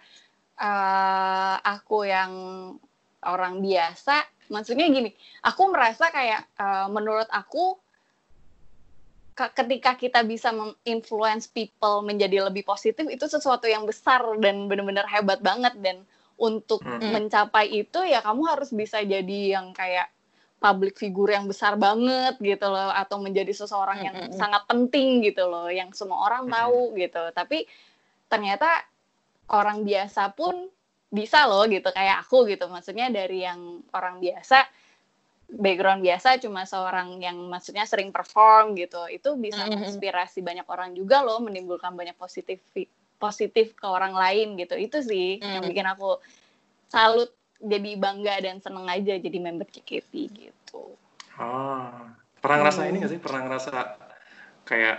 eh, 0.59 1.55
aku 1.63 2.05
yang 2.05 2.31
orang 3.25 3.59
biasa 3.59 4.23
maksudnya 4.49 4.87
gini 4.87 5.11
aku 5.43 5.69
merasa 5.71 6.09
kayak 6.09 6.47
eh, 6.55 6.87
menurut 6.91 7.27
aku 7.29 7.77
ke- 9.39 9.53
ketika 9.55 9.95
kita 9.95 10.19
bisa 10.27 10.51
influence 10.83 11.47
people 11.47 12.03
menjadi 12.03 12.43
lebih 12.51 12.67
positif 12.67 13.07
itu 13.07 13.23
sesuatu 13.23 13.71
yang 13.71 13.87
besar 13.87 14.19
dan 14.43 14.67
benar-benar 14.67 15.07
hebat 15.07 15.39
banget 15.39 15.79
dan 15.79 16.03
untuk 16.39 16.83
Hmm. 16.83 17.03
mencapai 17.03 17.67
itu 17.71 17.99
ya 18.03 18.19
kamu 18.19 18.47
harus 18.47 18.71
bisa 18.71 18.99
jadi 19.03 19.59
yang 19.59 19.71
kayak 19.75 20.07
public 20.59 20.99
figure 20.99 21.31
yang 21.31 21.47
besar 21.47 21.79
banget 21.79 22.35
gitu 22.43 22.67
loh 22.67 22.91
atau 22.91 23.15
menjadi 23.19 23.51
seseorang 23.55 24.03
yang 24.03 24.15
Mm, 24.15 24.23
mm, 24.27 24.31
mm. 24.35 24.39
sangat 24.39 24.63
penting 24.67 25.23
gitu 25.23 25.47
loh 25.47 25.71
yang 25.71 25.95
semua 25.95 26.19
orang 26.27 26.47
Mm. 26.47 26.51
tahu 26.51 26.79
gitu 26.99 27.23
tapi 27.31 27.63
ternyata 28.27 28.67
orang 29.55 29.87
biasa 29.87 30.35
pun 30.35 30.67
bisa 31.09 31.49
loh 31.49 31.65
gitu 31.65 31.89
kayak 31.89 32.25
aku 32.25 32.45
gitu 32.45 32.69
maksudnya 32.69 33.09
dari 33.09 33.41
yang 33.41 33.81
orang 33.97 34.21
biasa 34.21 34.61
background 35.49 36.05
biasa 36.05 36.37
cuma 36.37 36.69
seorang 36.69 37.17
yang 37.17 37.37
maksudnya 37.49 37.81
sering 37.89 38.13
perform 38.13 38.77
gitu 38.77 39.09
itu 39.09 39.33
bisa 39.33 39.65
Mm, 39.65 39.65
mm, 39.65 39.69
mm. 39.73 39.73
menginspirasi 39.73 40.39
banyak 40.45 40.67
orang 40.69 40.93
juga 40.93 41.25
loh 41.25 41.41
menimbulkan 41.41 41.97
banyak 41.97 42.13
positif 42.13 42.61
positif 43.17 43.73
ke 43.73 43.87
orang 43.89 44.13
lain 44.13 44.53
gitu 44.61 44.77
itu 44.77 45.01
sih 45.01 45.41
yang 45.41 45.65
Mm. 45.65 45.69
bikin 45.73 45.87
aku 45.89 46.21
salut 46.93 47.33
jadi 47.59 47.97
bangga 47.97 48.35
dan 48.45 48.61
seneng 48.61 48.85
aja 48.85 49.17
jadi 49.17 49.37
member 49.41 49.65
CKP 49.67 50.11
gitu 50.29 50.93
Ah, 51.39 52.11
pernah 52.43 52.67
ngerasa 52.67 52.83
Hmm. 52.83 52.89
ini 52.91 52.97
nggak 52.99 53.11
sih? 53.15 53.21
Pernah 53.23 53.41
ngerasa 53.47 53.71
kayak 54.67 54.97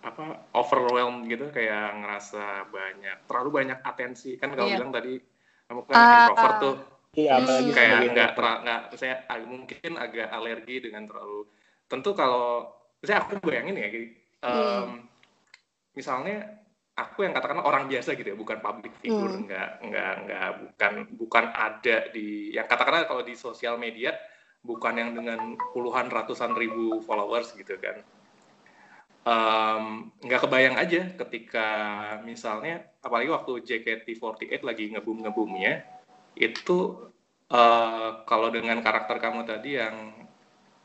apa 0.00 0.48
overwhelmed 0.56 1.28
gitu, 1.28 1.52
kayak 1.52 1.92
ngerasa 2.00 2.72
banyak, 2.72 3.16
terlalu 3.28 3.50
banyak 3.52 3.78
atensi. 3.84 4.40
Kan 4.40 4.56
kalau 4.56 4.72
Iya. 4.72 4.80
bilang 4.80 4.92
tadi 4.96 5.20
kamu 5.64 5.80
kan 5.88 5.94
Ah, 5.96 6.12
introvert 6.28 6.54
ah. 6.54 6.60
tuh, 6.60 6.76
Iya, 7.14 7.30
apalagi 7.38 7.70
Hmm. 7.70 7.78
kayak 7.78 7.98
nggak 8.10 8.30
nggak, 8.34 8.80
saya 8.98 9.14
ag- 9.30 9.46
mungkin 9.46 9.90
agak 9.94 10.28
alergi 10.34 10.76
dengan 10.82 11.06
terlalu. 11.06 11.46
Tentu 11.86 12.10
kalau 12.10 12.66
saya 12.98 13.22
aku 13.22 13.38
bayangin 13.38 13.78
ya, 13.78 13.86
gitu, 13.86 14.06
em, 14.42 14.50
Hmm. 14.50 14.90
misalnya 15.94 16.58
aku 16.98 17.22
yang 17.22 17.34
katakanlah 17.38 17.62
orang 17.62 17.86
biasa 17.86 18.18
gitu 18.18 18.34
ya, 18.34 18.36
bukan 18.38 18.58
public 18.58 18.98
figure, 18.98 19.30
Hmm. 19.30 19.46
nggak 19.46 19.68
nggak 19.86 20.12
nggak 20.26 20.50
bukan 20.58 20.92
bukan 21.14 21.44
ada 21.54 21.96
di 22.10 22.50
yang 22.50 22.66
katakanlah 22.66 23.06
kalau 23.06 23.22
di 23.22 23.38
sosial 23.38 23.78
media 23.78 24.10
bukan 24.64 24.96
yang 24.98 25.10
dengan 25.14 25.54
puluhan 25.70 26.10
ratusan 26.10 26.50
ribu 26.58 26.98
followers 27.06 27.54
gitu 27.54 27.78
kan. 27.78 28.02
Nggak 29.24 30.40
kebayang 30.44 30.76
aja 30.76 31.00
ketika 31.24 31.68
misalnya 32.28 32.84
apalagi 33.00 33.32
waktu 33.32 33.64
JKT48 33.64 34.60
lagi 34.60 34.92
ngebum 34.92 35.24
ngebumnya 35.24 35.84
itu 36.36 37.08
eh, 37.48 38.10
kalau 38.28 38.48
dengan 38.52 38.80
karakter 38.84 39.20
kamu 39.20 39.48
tadi 39.48 39.80
yang 39.80 40.12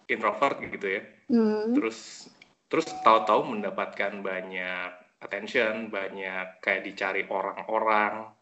introvert 0.08 0.60
gitu 0.64 0.88
ya 1.00 1.04
Hmm. 1.30 1.78
terus 1.78 2.26
terus 2.72 2.90
tahu-tahu 3.06 3.54
mendapatkan 3.54 4.18
banyak 4.26 4.90
attention 5.22 5.94
banyak 5.94 6.58
kayak 6.64 6.82
dicari 6.86 7.22
orang-orang 7.30 8.34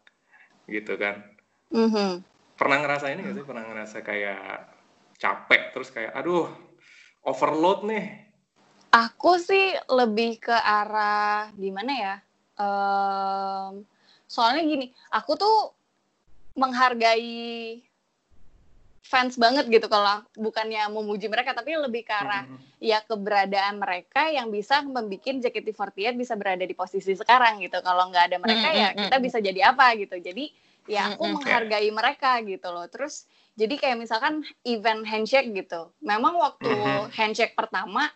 gitu 0.64 0.96
kan 0.96 1.20
Mhm. 1.68 2.24
pernah 2.56 2.78
ngerasain 2.80 3.18
ini 3.18 3.28
nggak 3.28 3.36
sih 3.36 3.46
pernah 3.46 3.64
ngerasa 3.68 3.98
kayak 4.00 4.72
capek 5.20 5.62
terus 5.76 5.92
kayak 5.92 6.16
aduh 6.16 6.48
overload 7.28 7.84
nih 7.84 8.27
Aku 8.98 9.38
sih 9.38 9.78
lebih 9.86 10.42
ke 10.42 10.50
arah 10.50 11.54
gimana 11.54 11.92
ya? 11.94 12.14
Em, 12.58 13.86
soalnya 14.26 14.62
gini, 14.66 14.90
aku 15.14 15.38
tuh 15.38 15.56
menghargai 16.58 17.78
fans 19.06 19.38
banget 19.38 19.70
gitu 19.70 19.86
kalau 19.86 20.20
bukannya 20.34 20.90
memuji 20.90 21.30
mereka 21.30 21.54
tapi 21.54 21.78
lebih 21.78 22.02
ke 22.02 22.12
arah 22.12 22.42
Mhm. 22.44 22.58
ya 22.82 22.98
keberadaan 23.06 23.78
mereka 23.78 24.28
yang 24.34 24.50
bisa 24.50 24.82
membuat 24.82 25.08
JKT48 25.22 26.18
bisa 26.18 26.34
berada 26.34 26.66
di 26.66 26.74
posisi 26.74 27.14
sekarang 27.14 27.62
gitu. 27.62 27.78
Kalau 27.80 28.10
nggak 28.10 28.24
ada 28.34 28.36
mereka 28.42 28.68
Mm, 28.68 28.78
ya 28.82 28.88
mm, 28.92 29.00
kita 29.06 29.16
bisa 29.22 29.38
jadi 29.38 29.60
apa 29.70 29.94
gitu. 29.94 30.18
Jadi 30.18 30.50
ya 30.88 31.14
aku 31.14 31.22
Mm-mm. 31.22 31.34
menghargai 31.38 31.90
mereka 31.92 32.40
gitu 32.42 32.72
loh 32.72 32.88
terus 32.88 33.28
jadi 33.60 33.76
kayak 33.76 33.96
misalkan 34.00 34.40
event 34.64 35.04
handshake 35.04 35.52
gitu 35.52 35.92
memang 36.00 36.32
waktu 36.40 36.64
Mhm. 36.64 37.12
handshake 37.12 37.52
pertama 37.52 38.08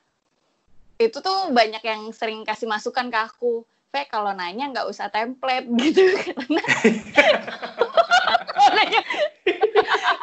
itu 1.08 1.18
tuh 1.18 1.50
banyak 1.50 1.82
yang 1.82 2.12
sering 2.14 2.46
kasih 2.46 2.70
masukan 2.70 3.10
ke 3.10 3.18
aku. 3.18 3.66
Ve 3.92 4.08
kalau 4.08 4.32
nanya 4.32 4.72
nggak 4.72 4.88
usah 4.88 5.12
template 5.12 5.68
gitu. 5.82 6.00
Karena 6.32 6.62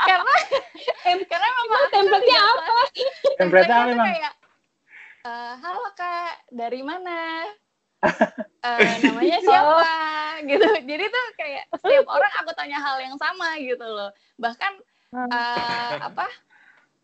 karena 0.10 0.36
Em- 1.06 1.26
karena 1.28 1.48
memang 1.64 1.84
template-nya 1.92 2.40
apa? 2.40 2.78
Template-nya 3.40 3.78
apa 3.78 3.88
tuh 3.88 3.96
emang? 3.96 4.08
kayak 4.10 4.34
eh, 5.26 5.54
halo 5.64 5.86
kak 5.96 6.34
dari 6.52 6.82
mana? 6.84 7.20
Eh, 8.60 8.96
namanya 9.08 9.40
siapa? 9.40 9.92
Gitu. 10.44 10.68
Jadi 10.84 11.06
tuh 11.08 11.26
kayak 11.40 11.72
setiap 11.80 12.12
orang 12.12 12.34
aku 12.44 12.52
tanya 12.60 12.84
hal 12.84 13.00
yang 13.00 13.16
sama 13.16 13.56
gitu 13.56 13.88
loh. 13.88 14.12
Bahkan 14.36 14.74
eh, 15.16 15.94
apa 15.96 16.28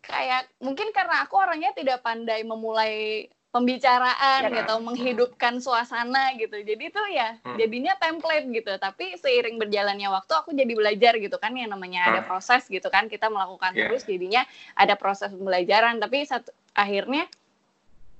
kayak 0.04 0.52
mungkin 0.60 0.92
karena 0.92 1.24
aku 1.24 1.40
orangnya 1.40 1.72
tidak 1.72 2.04
pandai 2.04 2.44
memulai 2.44 3.24
pembicaraan 3.56 4.52
Ya. 4.52 4.60
gitu 4.60 4.74
menghidupkan 4.84 5.56
suasana 5.58 6.36
gitu 6.36 6.60
jadi 6.60 6.84
tuh 6.92 7.08
ya 7.08 7.40
Hmm. 7.40 7.56
jadinya 7.56 7.96
template 7.96 8.44
gitu 8.52 8.72
tapi 8.76 9.16
seiring 9.16 9.56
berjalannya 9.56 10.12
waktu 10.12 10.32
aku 10.36 10.52
jadi 10.52 10.72
belajar 10.76 11.16
gitu 11.16 11.40
kan 11.40 11.56
yang 11.56 11.72
namanya 11.72 12.12
ada 12.12 12.20
Hmm. 12.20 12.28
proses 12.28 12.68
gitu 12.68 12.84
kan 12.92 13.08
kita 13.08 13.32
melakukan 13.32 13.72
Ya. 13.72 13.88
terus 13.88 14.04
jadinya 14.04 14.44
ada 14.76 14.92
proses 14.94 15.32
pembelajaran 15.32 15.96
tapi 15.96 16.28
satu 16.28 16.52
akhirnya 16.76 17.24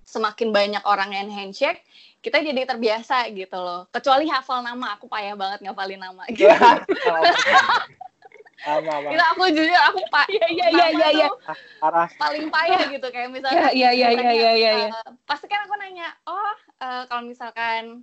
semakin 0.08 0.48
banyak 0.48 0.82
orang 0.86 1.12
yang 1.12 1.28
handshake 1.28 1.84
kita 2.24 2.40
jadi 2.40 2.64
terbiasa 2.64 3.28
gitu 3.30 3.58
loh 3.58 3.84
kecuali 3.90 4.24
hafal 4.26 4.64
nama 4.64 4.96
aku 4.96 5.04
payah 5.04 5.36
banget 5.36 5.60
ngafalin 5.62 6.00
nama 6.00 6.24
gitu 6.32 6.48
Sama, 8.66 8.98
sama. 8.98 9.09
itu 9.14 9.24
aku 9.30 9.43
jujur 9.55 9.78
aku 9.78 10.01
pak 10.10 10.26
Iya, 10.26 10.47
iya, 10.51 10.66
iya, 10.74 10.86
iya, 10.90 11.09
iya. 11.14 11.28
Parah. 11.78 12.10
paling 12.18 12.51
payah 12.51 12.82
gitu 12.90 13.06
kayak 13.14 13.30
misalnya 13.30 13.70
Iya, 13.70 13.90
iya, 13.94 14.09
iya, 14.10 14.10
iya, 14.10 14.32
iya, 14.34 14.51
iya. 14.74 14.88
eh, 14.90 15.10
pasti 15.22 15.47
kan 15.47 15.62
aku 15.70 15.78
nanya 15.78 16.10
oh 16.26 16.55
eh, 16.82 17.02
kalau 17.06 17.22
misalkan 17.22 18.02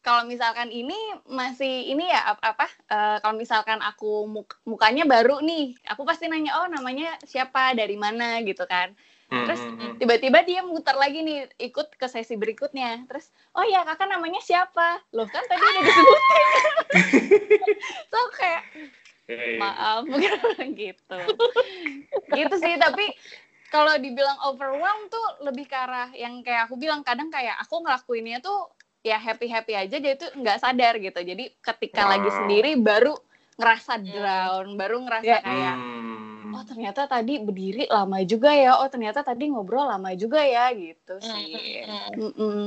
kalau 0.00 0.24
misalkan 0.24 0.72
ini 0.72 0.96
masih 1.28 1.92
ini 1.92 2.08
ya 2.08 2.32
ap- 2.32 2.44
apa 2.46 2.66
eh, 2.88 3.16
kalau 3.20 3.34
misalkan 3.34 3.82
aku 3.82 4.24
muk- 4.30 4.62
mukanya 4.62 5.02
baru 5.02 5.42
nih 5.42 5.74
aku 5.90 6.06
pasti 6.06 6.30
nanya 6.30 6.62
oh 6.62 6.70
namanya 6.70 7.18
siapa 7.26 7.74
dari 7.74 7.98
mana 7.98 8.38
gitu 8.46 8.62
kan 8.64 8.94
Terus, 9.30 9.62
Mhm. 9.62 9.94
tiba-tiba 9.96 10.38
dia 10.42 10.60
muter 10.60 10.92
lagi 10.94 11.22
nih 11.22 11.46
ikut 11.62 11.94
ke 11.94 12.06
sesi 12.06 12.34
berikutnya 12.34 13.06
terus 13.06 13.30
oh 13.54 13.62
ya 13.62 13.86
kakak 13.86 14.10
namanya 14.10 14.42
siapa 14.42 14.98
loh 15.10 15.26
kan 15.26 15.46
tadi 15.46 15.62
udah 15.62 15.82
disebutin 15.86 16.48
so 18.10 18.18
kayak 18.34 18.62
Iya, 19.24 19.44
iya. 19.46 19.58
maaf 19.62 20.02
gitu 20.82 21.20
gitu 22.28 22.54
sih 22.58 22.74
tapi 22.76 23.06
kalau 23.70 23.94
dibilang 23.94 24.34
overwhelm 24.50 25.06
tuh 25.06 25.46
lebih 25.46 25.70
ke 25.70 25.78
arah 25.78 26.10
yang 26.10 26.42
kayak 26.42 26.66
aku 26.66 26.74
bilang 26.74 27.06
kadang 27.06 27.30
kayak 27.30 27.54
aku 27.62 27.86
ngelakuinnya 27.86 28.42
tuh 28.42 28.66
ya 29.00 29.14
happy 29.14 29.46
happy 29.46 29.78
aja 29.78 29.96
jadi 29.96 30.18
tuh 30.18 30.34
nggak 30.34 30.58
sadar 30.58 30.98
gitu 30.98 31.22
jadi 31.22 31.54
ketika 31.62 32.02
lagi 32.04 32.26
Wow. 32.26 32.38
sendiri 32.42 32.72
baru 32.76 33.14
ngerasa 33.54 33.92
Hmm. 33.96 34.10
down 34.10 34.66
baru 34.74 34.96
ngerasa 35.06 35.28
Ya. 35.28 35.38
kayak 35.38 35.76
Hmm. 35.78 36.29
Oh 36.50 36.64
ternyata 36.66 37.06
tadi 37.06 37.38
berdiri 37.38 37.86
lama 37.86 38.18
juga 38.22 38.50
ya 38.50 38.78
oh 38.78 38.88
ternyata 38.90 39.22
tadi 39.22 39.48
ngobrol 39.48 39.86
lama 39.86 40.10
juga 40.14 40.42
ya 40.42 40.70
gitu 40.74 41.18
sih 41.22 41.84
Mm-mm. 41.86 42.10
Mm-mm. 42.18 42.62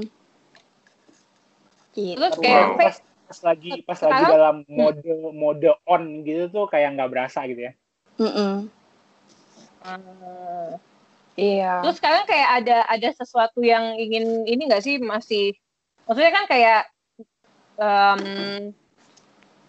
Gitu. 1.93 2.17
Terus 2.17 2.35
kayak 2.41 2.63
Wow. 2.73 2.77
pas, 2.81 2.95
pas 3.29 3.39
lagi 3.45 3.71
pas 3.85 3.99
lagi 4.01 4.13
Sekarang- 4.17 4.33
dalam 4.33 4.55
mode 4.65 5.05
mode 5.33 5.69
on 5.85 6.03
gitu 6.25 6.43
tuh 6.49 6.65
kayak 6.65 6.97
nggak 6.97 7.11
berasa 7.13 7.45
gitu 7.45 7.69
ya. 7.69 7.73
Ah. 9.83 10.73
Iya. 11.37 11.81
Terus 11.85 11.97
sekarang 12.01 12.23
kayak 12.25 12.49
ada 12.61 12.77
ada 12.89 13.09
sesuatu 13.13 13.61
yang 13.61 13.93
ingin 13.97 14.45
ini 14.49 14.65
nggak 14.65 14.81
sih 14.81 14.97
masih 14.97 15.53
maksudnya 16.05 16.31
kan 16.33 16.45
kayak 16.49 16.81
em, 17.77 18.19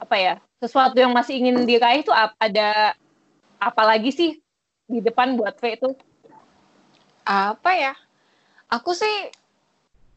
apa 0.01 0.17
ya 0.17 0.35
sesuatu 0.61 0.97
yang 0.97 1.13
masih 1.13 1.41
ingin 1.41 1.65
diraih 1.65 2.05
itu 2.05 2.13
ada 2.41 2.97
apa 3.65 3.83
lagi 3.89 4.11
sih 4.13 4.31
di 4.85 5.01
depan 5.01 5.41
buat 5.41 5.57
V 5.57 5.65
itu? 5.73 5.91
apa 7.25 7.71
ya? 7.73 7.95
Aku 8.69 8.93
sih 8.93 9.33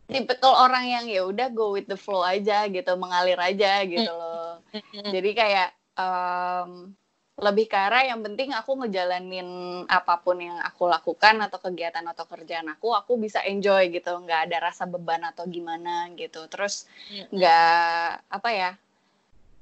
tipikal 0.07 0.55
orang 0.55 0.87
yang 0.87 1.05
ya 1.07 1.23
udah 1.27 1.47
go 1.51 1.75
with 1.75 1.87
the 1.87 1.99
flow 1.99 2.23
aja 2.23 2.67
gitu, 2.67 2.91
mengalir 2.99 3.39
aja 3.39 3.83
gitu 3.87 4.07
loh. 4.07 4.59
Jadi 4.91 5.29
kayak 5.35 5.69
em, 5.95 6.95
lebih 7.37 7.69
ke 7.69 7.77
arah 7.77 8.01
yang 8.01 8.23
penting 8.23 8.49
aku 8.55 8.81
ngejalanin 8.81 9.47
apa 9.85 10.19
pun 10.19 10.41
yang 10.41 10.57
aku 10.63 10.89
lakukan 10.89 11.37
atau 11.43 11.59
kegiatan 11.61 12.03
atau 12.07 12.25
kerjaan 12.25 12.71
aku, 12.71 12.95
aku 12.95 13.19
bisa 13.19 13.43
enjoy 13.45 13.91
gitu, 13.93 14.09
nggak 14.09 14.49
ada 14.49 14.71
rasa 14.71 14.89
beban 14.89 15.21
atau 15.27 15.45
gimana 15.47 16.11
gitu. 16.15 16.47
Terus 16.49 16.87
nggak 17.29 18.31
apa 18.31 18.49
ya 18.51 18.71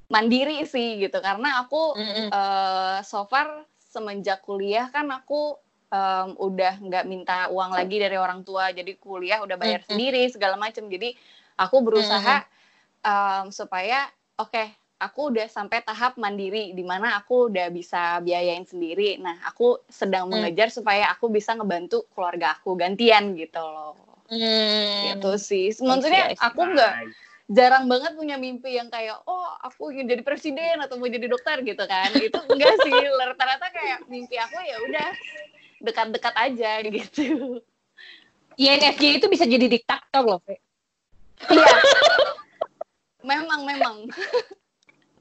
mandiri 0.07 0.61
sih 0.69 1.01
gitu, 1.01 1.17
karena 1.17 1.65
aku 1.65 1.97
Mm-mm. 1.97 2.27
eh, 2.29 2.97
so 3.01 3.25
far 3.25 3.65
semenjak 3.95 4.43
kuliah 4.43 4.91
kan 4.91 5.07
aku 5.07 5.55
em, 5.87 6.35
udah 6.35 6.83
nggak 6.83 7.05
minta 7.07 7.47
uang 7.47 7.71
lagi 7.71 7.95
dari 7.95 8.19
orang 8.19 8.43
tua. 8.43 8.75
Jadi 8.75 8.99
kuliah 8.99 9.39
udah 9.39 9.55
bayar 9.55 9.79
Mm-mm. 9.79 9.95
sendiri 9.95 10.23
segala 10.27 10.59
macam 10.59 10.83
jadi 10.91 11.15
aku 11.55 11.79
berusaha 11.79 12.43
em, 12.99 13.45
supaya 13.55 14.11
oke 14.35 14.63
aku 14.99 15.31
udah 15.31 15.47
sampai 15.47 15.79
tahap 15.83 16.15
mandiri 16.19 16.71
di 16.75 16.83
mana 16.83 17.15
aku 17.19 17.47
udah 17.51 17.71
bisa 17.71 18.19
biayain 18.19 18.67
sendiri. 18.67 19.15
Nah 19.23 19.39
aku 19.47 19.79
sedang 19.87 20.27
Mm. 20.27 20.31
mengejar 20.35 20.67
supaya 20.75 21.07
aku 21.15 21.31
bisa 21.31 21.55
ngebantu 21.55 22.03
keluarga 22.11 22.59
aku 22.59 22.75
gantian 22.75 23.31
gitu 23.39 23.63
loh. 23.63 23.95
Hmm. 24.25 25.05
gitu 25.05 25.37
sih. 25.37 25.69
Maksudnya 25.85 26.33
aku 26.41 26.61
nggak 26.65 26.93
jarang 27.45 27.85
banget 27.85 28.17
punya 28.17 28.41
mimpi 28.41 28.73
yang 28.73 28.89
kayak 28.89 29.21
oh 29.29 29.53
aku 29.61 29.93
ingin 29.93 30.17
jadi 30.17 30.21
presiden 30.25 30.81
atau 30.81 30.97
mau 30.97 31.05
jadi 31.05 31.29
dokter 31.29 31.61
gitu 31.61 31.85
kan. 31.85 32.09
Itu 32.17 32.41
enggak 32.49 32.81
sih 32.81 32.93
rata-rata 32.93 33.69
kayak 33.69 34.09
mimpi 34.09 34.41
aku 34.41 34.57
ya 34.65 34.77
udah 34.81 35.09
dekat-dekat 35.81 36.33
aja 36.33 36.81
gitu. 36.81 37.61
INFJ 38.55 39.19
itu 39.19 39.27
bisa 39.27 39.43
jadi 39.43 39.67
diktator 39.67 40.23
loh, 40.23 40.39
iya. 41.51 41.75
Memang 43.19 43.67
memang 43.67 44.07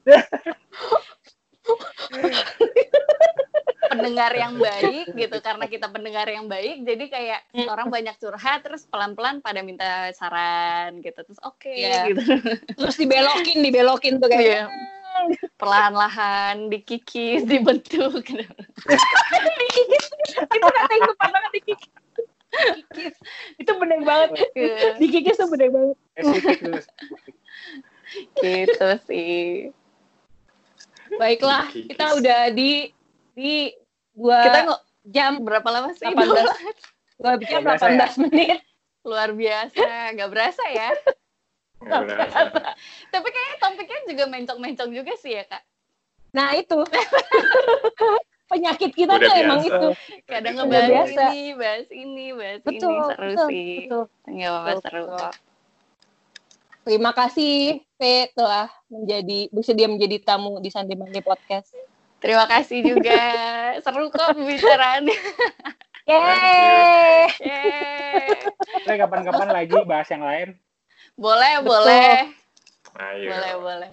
pendengar 3.87 4.31
yang 4.33 4.53
baik 4.57 5.13
gitu 5.13 5.37
karena 5.39 5.65
kita 5.65 5.87
pendengar 5.89 6.25
yang 6.25 6.45
baik 6.45 6.81
jadi 6.81 7.05
kayak 7.07 7.39
orang 7.69 7.87
banyak 7.89 8.15
curhat 8.17 8.65
terus 8.65 8.85
pelan-pelan 8.87 9.39
pada 9.39 9.61
minta 9.61 10.09
saran 10.13 10.99
gitu 11.01 11.19
terus 11.21 11.39
oke 11.41 11.69
Iya. 11.69 12.09
gitu 12.09 12.21
Terus 12.75 12.95
dibelokin, 12.95 13.57
dibelokin 13.61 14.13
tuh 14.17 14.29
kayak 14.31 14.41
Iya. 14.41 14.63
perlahan-lahan 15.55 16.67
dikikis 16.67 17.47
dibentuk 17.47 18.19
gitu. 18.21 18.43
itu 20.35 20.67
kata 20.67 20.93
yang 20.93 21.15
banget 21.15 21.51
dikikis. 21.55 21.91
Dikikis. 22.55 23.15
Itu 23.59 23.71
bener 23.75 23.99
banget. 24.03 24.29
Dikikis 24.99 25.35
tuh 25.35 25.47
bener 25.51 25.69
banget. 25.71 25.97
Gitu 28.39 28.89
sih 29.07 29.71
Baiklah, 31.15 31.67
Dikikis. 31.69 31.89
kita 31.95 32.05
udah 32.17 32.41
di 32.51 32.94
di 33.35 33.75
dua 34.11 34.39
kita 34.41 34.59
nggak 34.65 34.81
jam 35.05 35.31
berapa 35.39 35.67
lama 35.69 35.89
sih 35.91 36.07
18 36.07 36.15
dua 36.15 37.33
jam 37.43 37.61
Nggak 37.61 37.61
berasa 37.61 37.85
ya? 37.85 38.07
18 38.09 38.23
menit. 38.25 38.59
luar 39.03 39.29
biasa 39.31 39.85
nggak 40.11 40.29
berasa 40.29 40.63
ya 40.67 40.89
berasa. 41.77 42.39
tapi 43.09 43.27
kayaknya 43.27 43.55
topiknya 43.59 43.99
juga 44.07 44.23
mencong-mencong 44.25 44.89
juga 44.91 45.13
sih 45.15 45.35
ya 45.35 45.45
kak 45.45 45.61
Nah 46.31 46.51
itu 46.51 46.75
penyakit 48.51 48.91
kita 48.91 49.15
Udah 49.15 49.23
tuh 49.23 49.35
emang 49.35 49.59
biasa. 49.59 49.71
itu. 49.71 49.89
kadang 50.25 50.53
ngebahas 50.57 50.89
biasa. 51.07 51.23
ini 51.23 51.45
bahas 51.53 51.87
ini 51.89 52.25
bahas 52.31 52.59
Betul, 52.61 52.91
ini 52.91 53.01
seru 53.07 53.25
betul, 53.25 53.47
sih 53.47 53.69
betul. 53.85 54.03
nggak 54.27 54.49
apa-apa 54.49 54.67
Betul, 54.67 54.83
seru 54.83 55.03
betul. 55.05 55.31
Terima 56.85 57.11
kasih 57.11 57.55
V 57.91 58.01
telah 58.31 58.67
menjadi 58.87 59.39
bersedia 59.49 59.87
menjadi 59.87 60.17
tamu 60.19 60.59
di 60.59 60.69
Sunday 60.69 60.93
Monday 60.93 61.17
Podcast. 61.19 61.73
Terima 62.25 62.45
kasih 62.49 62.81
juga 62.81 63.21
seru 63.85 64.09
kok 64.09 64.33
pembicaraannya 64.33 65.13
Yeay! 66.05 67.25
Yeay. 67.41 68.97
Kapan-kapan 68.97 69.49
lagi 69.49 69.73
bahas 69.85 70.05
yang 70.09 70.21
lain. 70.21 70.53
boleh 71.17 71.53
Betul. 71.61 71.69
boleh 71.69 72.13
Ayo. 72.97 73.29
boleh 73.33 73.53
boleh 73.61 73.89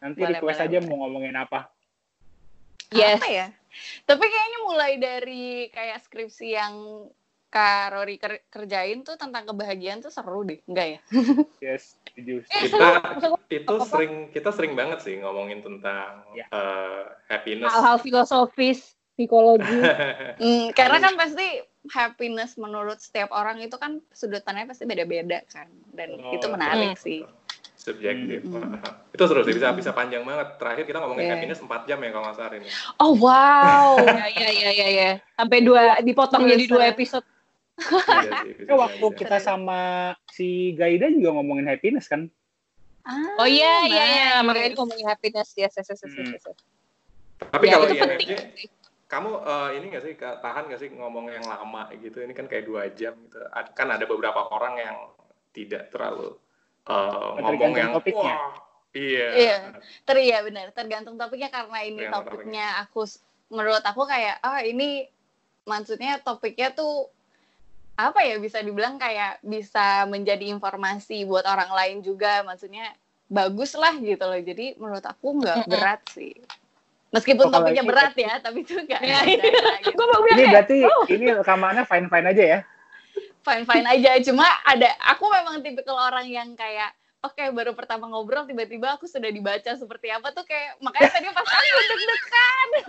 Nanti 0.00 0.20
Boleh, 0.20 0.32
request 0.36 0.58
boleh, 0.60 0.68
aja 0.68 0.78
boleh. 0.80 0.88
mau 0.88 0.96
ngomongin 1.04 1.36
apa. 1.36 1.60
Yes. 2.92 3.20
apa 3.20 3.28
ya 3.28 3.46
tapi 4.04 4.24
kayaknya 4.28 4.58
mulai 4.68 4.92
dari 5.00 5.72
kayak 5.72 6.04
skripsi 6.04 6.52
yang 6.52 6.74
Kak 7.52 7.92
Rory 7.92 8.16
ker- 8.16 8.48
kerjain 8.48 9.04
tuh 9.04 9.20
tentang 9.20 9.44
kebahagiaan 9.44 10.00
tuh 10.00 10.08
seru 10.08 10.40
deh, 10.40 10.64
enggak 10.64 10.86
ya? 10.88 11.00
Yes, 11.62 11.94
setuju. 12.10 12.42
kita 12.48 12.88
Maksud 12.98 13.30
itu 13.46 13.74
sering 13.86 14.12
kita 14.32 14.50
sering 14.50 14.72
banget 14.74 15.04
sih 15.04 15.20
ngomongin 15.20 15.60
tentang 15.60 16.24
Ya. 16.32 16.48
eh, 16.48 17.04
happiness. 17.28 17.68
hal-hal 17.70 18.00
filosofis, 18.00 18.96
psikologi. 19.14 19.68
Hmm, 20.42 20.72
karena 20.72 20.98
kan 20.98 21.14
pasti 21.14 21.44
happiness 21.92 22.56
menurut 22.56 22.98
setiap 22.98 23.30
orang 23.30 23.60
itu 23.60 23.76
kan 23.76 24.00
sudut 24.10 24.40
pandangnya 24.42 24.72
pasti 24.72 24.88
beda-beda 24.88 25.44
kan, 25.46 25.68
dan 25.92 26.18
Oh, 26.18 26.32
itu 26.34 26.46
menarik 26.48 26.96
Hmm. 26.96 27.04
sih. 27.04 27.20
Subjektif. 27.76 28.46
Hmm. 28.46 28.78
Itu 29.14 29.26
seru 29.28 29.42
sih 29.42 29.52
bisa 29.52 29.74
bisa 29.74 29.90
panjang 29.90 30.22
banget. 30.22 30.54
Terakhir 30.56 30.86
kita 30.86 30.98
ngomongin 31.02 31.26
Yeah. 31.26 31.34
happiness 31.36 31.60
4 31.60 31.82
jam 31.84 31.98
ya 31.98 32.10
kalau 32.10 32.24
nggak 32.30 32.36
salah 32.38 32.54
ini. 32.54 32.68
Oh 32.96 33.12
wow, 33.12 33.98
ya, 34.06 34.26
ya, 34.30 34.48
ya, 34.50 34.70
ya, 34.72 34.88
ya. 34.88 35.10
Sampai 35.34 35.60
dua 35.60 35.98
dipotong 36.00 36.46
jadi 36.46 36.64
dua 36.64 36.88
episode. 36.88 37.26
Iya 37.80 38.30
sih, 38.44 38.52
bisa 38.58 38.68
Itu 38.68 38.74
waktu 38.76 39.06
kita 39.16 39.36
sama 39.40 39.80
si 40.28 40.76
Gaida 40.76 41.08
juga 41.08 41.32
ngomongin 41.36 41.68
happiness 41.68 42.06
kan? 42.06 42.28
Oh 43.40 43.48
iya, 43.48 43.82
iya, 43.88 44.04
iya. 44.06 44.26
dia 44.46 44.76
ngomongin 44.78 45.08
happiness. 45.10 45.56
Yes, 45.58 45.74
yes, 45.74 45.90
yes, 45.90 46.00
yes, 46.06 46.12
Hmm. 46.12 46.30
yes, 46.30 46.44
yes. 46.46 46.58
Tapi 47.42 47.64
Ya, 47.66 47.74
kalau 47.74 47.86
itu 47.90 47.98
penting 47.98 48.28
INFJ, 48.30 48.42
sih. 48.54 48.68
kamu 49.10 49.30
eh, 49.42 49.68
ini 49.80 49.84
nggak 49.90 50.02
sih 50.06 50.12
tahan 50.16 50.62
nggak 50.70 50.80
sih 50.80 50.88
ngomong 50.94 51.26
yang 51.26 51.42
lama 51.42 51.90
gitu? 51.98 52.22
Ini 52.22 52.30
kan 52.30 52.46
kayak 52.46 52.64
dua 52.70 52.86
jam 52.94 53.18
gitu. 53.26 53.42
Kan 53.74 53.88
ada 53.90 54.04
beberapa 54.06 54.46
orang 54.54 54.74
yang 54.78 54.96
tidak 55.50 55.90
terlalu 55.90 56.38
eh, 56.86 57.28
ngomong 57.42 57.74
yang 57.74 57.90
topiknya. 57.98 58.34
wah, 58.38 58.54
iya. 58.94 59.28
Iya. 59.34 59.56
Ter 60.06 60.16
iya 60.22 60.38
benar, 60.46 60.70
tergantung 60.70 61.18
topiknya 61.18 61.50
karena 61.50 61.78
ini 61.82 62.06
Tergantung 62.06 62.30
topiknya 62.30 62.66
aku 62.86 63.02
menurut 63.50 63.82
aku 63.82 64.06
kayak 64.06 64.38
ah 64.40 64.62
ini 64.62 65.10
maksudnya 65.66 66.22
topiknya 66.22 66.70
tuh 66.70 67.10
apa 68.10 68.26
ya 68.26 68.42
bisa 68.42 68.58
dibilang 68.58 68.98
kayak 68.98 69.38
bisa 69.46 70.02
menjadi 70.10 70.50
informasi 70.50 71.22
buat 71.22 71.46
orang 71.46 71.70
lain 71.70 71.96
juga. 72.02 72.42
Maksudnya 72.42 72.90
bagus 73.30 73.78
lah 73.78 73.94
gitu 74.02 74.24
loh. 74.26 74.40
Jadi 74.42 74.74
menurut 74.80 75.04
aku 75.06 75.38
nggak 75.38 75.70
berat 75.70 76.02
sih. 76.10 76.34
Meskipun 77.12 77.48
Oh, 77.48 77.52
topiknya 77.52 77.84
berat 77.84 78.16
ya 78.16 78.40
tapi 78.40 78.64
itu 78.64 78.72
nggak 78.72 79.00
ada 79.04 79.18
gitu. 79.28 79.92
Gue 79.92 80.06
mau 80.08 80.20
bilang 80.24 80.38
Ini 80.40 80.44
berarti 80.48 80.76
ini 81.12 81.26
rekamannya 81.36 81.84
fine-fine 81.84 82.26
aja 82.32 82.44
ya? 82.56 82.60
fine 83.42 83.64
fine 83.66 83.86
aja. 83.86 84.10
Cuma 84.24 84.46
ada 84.64 84.88
aku 85.12 85.28
memang 85.28 85.60
tipikal 85.60 85.98
orang 85.98 86.24
yang 86.30 86.54
kayak 86.56 86.94
oke 87.22 87.44
baru 87.54 87.72
pertama 87.72 88.10
ngobrol 88.10 88.44
tiba-tiba 88.44 88.94
aku 88.94 89.06
sudah 89.06 89.30
dibaca 89.30 89.70
seperti 89.72 90.10
apa 90.10 90.34
tuh 90.34 90.42
kayak 90.42 90.74
makanya 90.78 91.10
tadi 91.14 91.26
pas 91.30 91.46
aku 91.46 91.80
deg-degan 91.86 92.68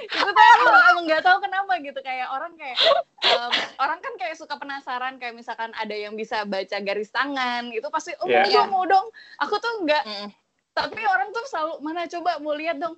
itu 0.00 0.16
tuh 0.26 0.46
aku 0.56 0.64
emang 0.66 1.04
nggak 1.06 1.22
tahu 1.22 1.38
kenapa 1.44 1.72
gitu 1.78 2.00
kayak 2.00 2.26
orang 2.32 2.56
kayak 2.56 2.76
em, 3.20 3.52
orang 3.78 3.98
kan 4.00 4.12
kayak 4.16 4.34
suka 4.34 4.56
penasaran 4.56 5.20
kayak 5.20 5.36
misalkan 5.36 5.70
ada 5.76 5.92
yang 5.92 6.16
bisa 6.16 6.42
baca 6.48 6.80
garis 6.80 7.12
tangan 7.12 7.68
itu 7.68 7.84
pasti 7.92 8.16
oh 8.18 8.26
Iya. 8.26 8.42
mau 8.42 8.50
dong 8.50 8.68
mau 8.72 8.84
dong 8.88 9.06
aku 9.38 9.54
tuh 9.60 9.72
nggak 9.84 10.02
Mm. 10.02 10.28
tapi 10.72 11.02
orang 11.04 11.28
tuh 11.30 11.44
selalu 11.46 11.74
mana 11.84 12.08
coba 12.08 12.40
mau 12.40 12.56
lihat 12.56 12.80
dong 12.80 12.96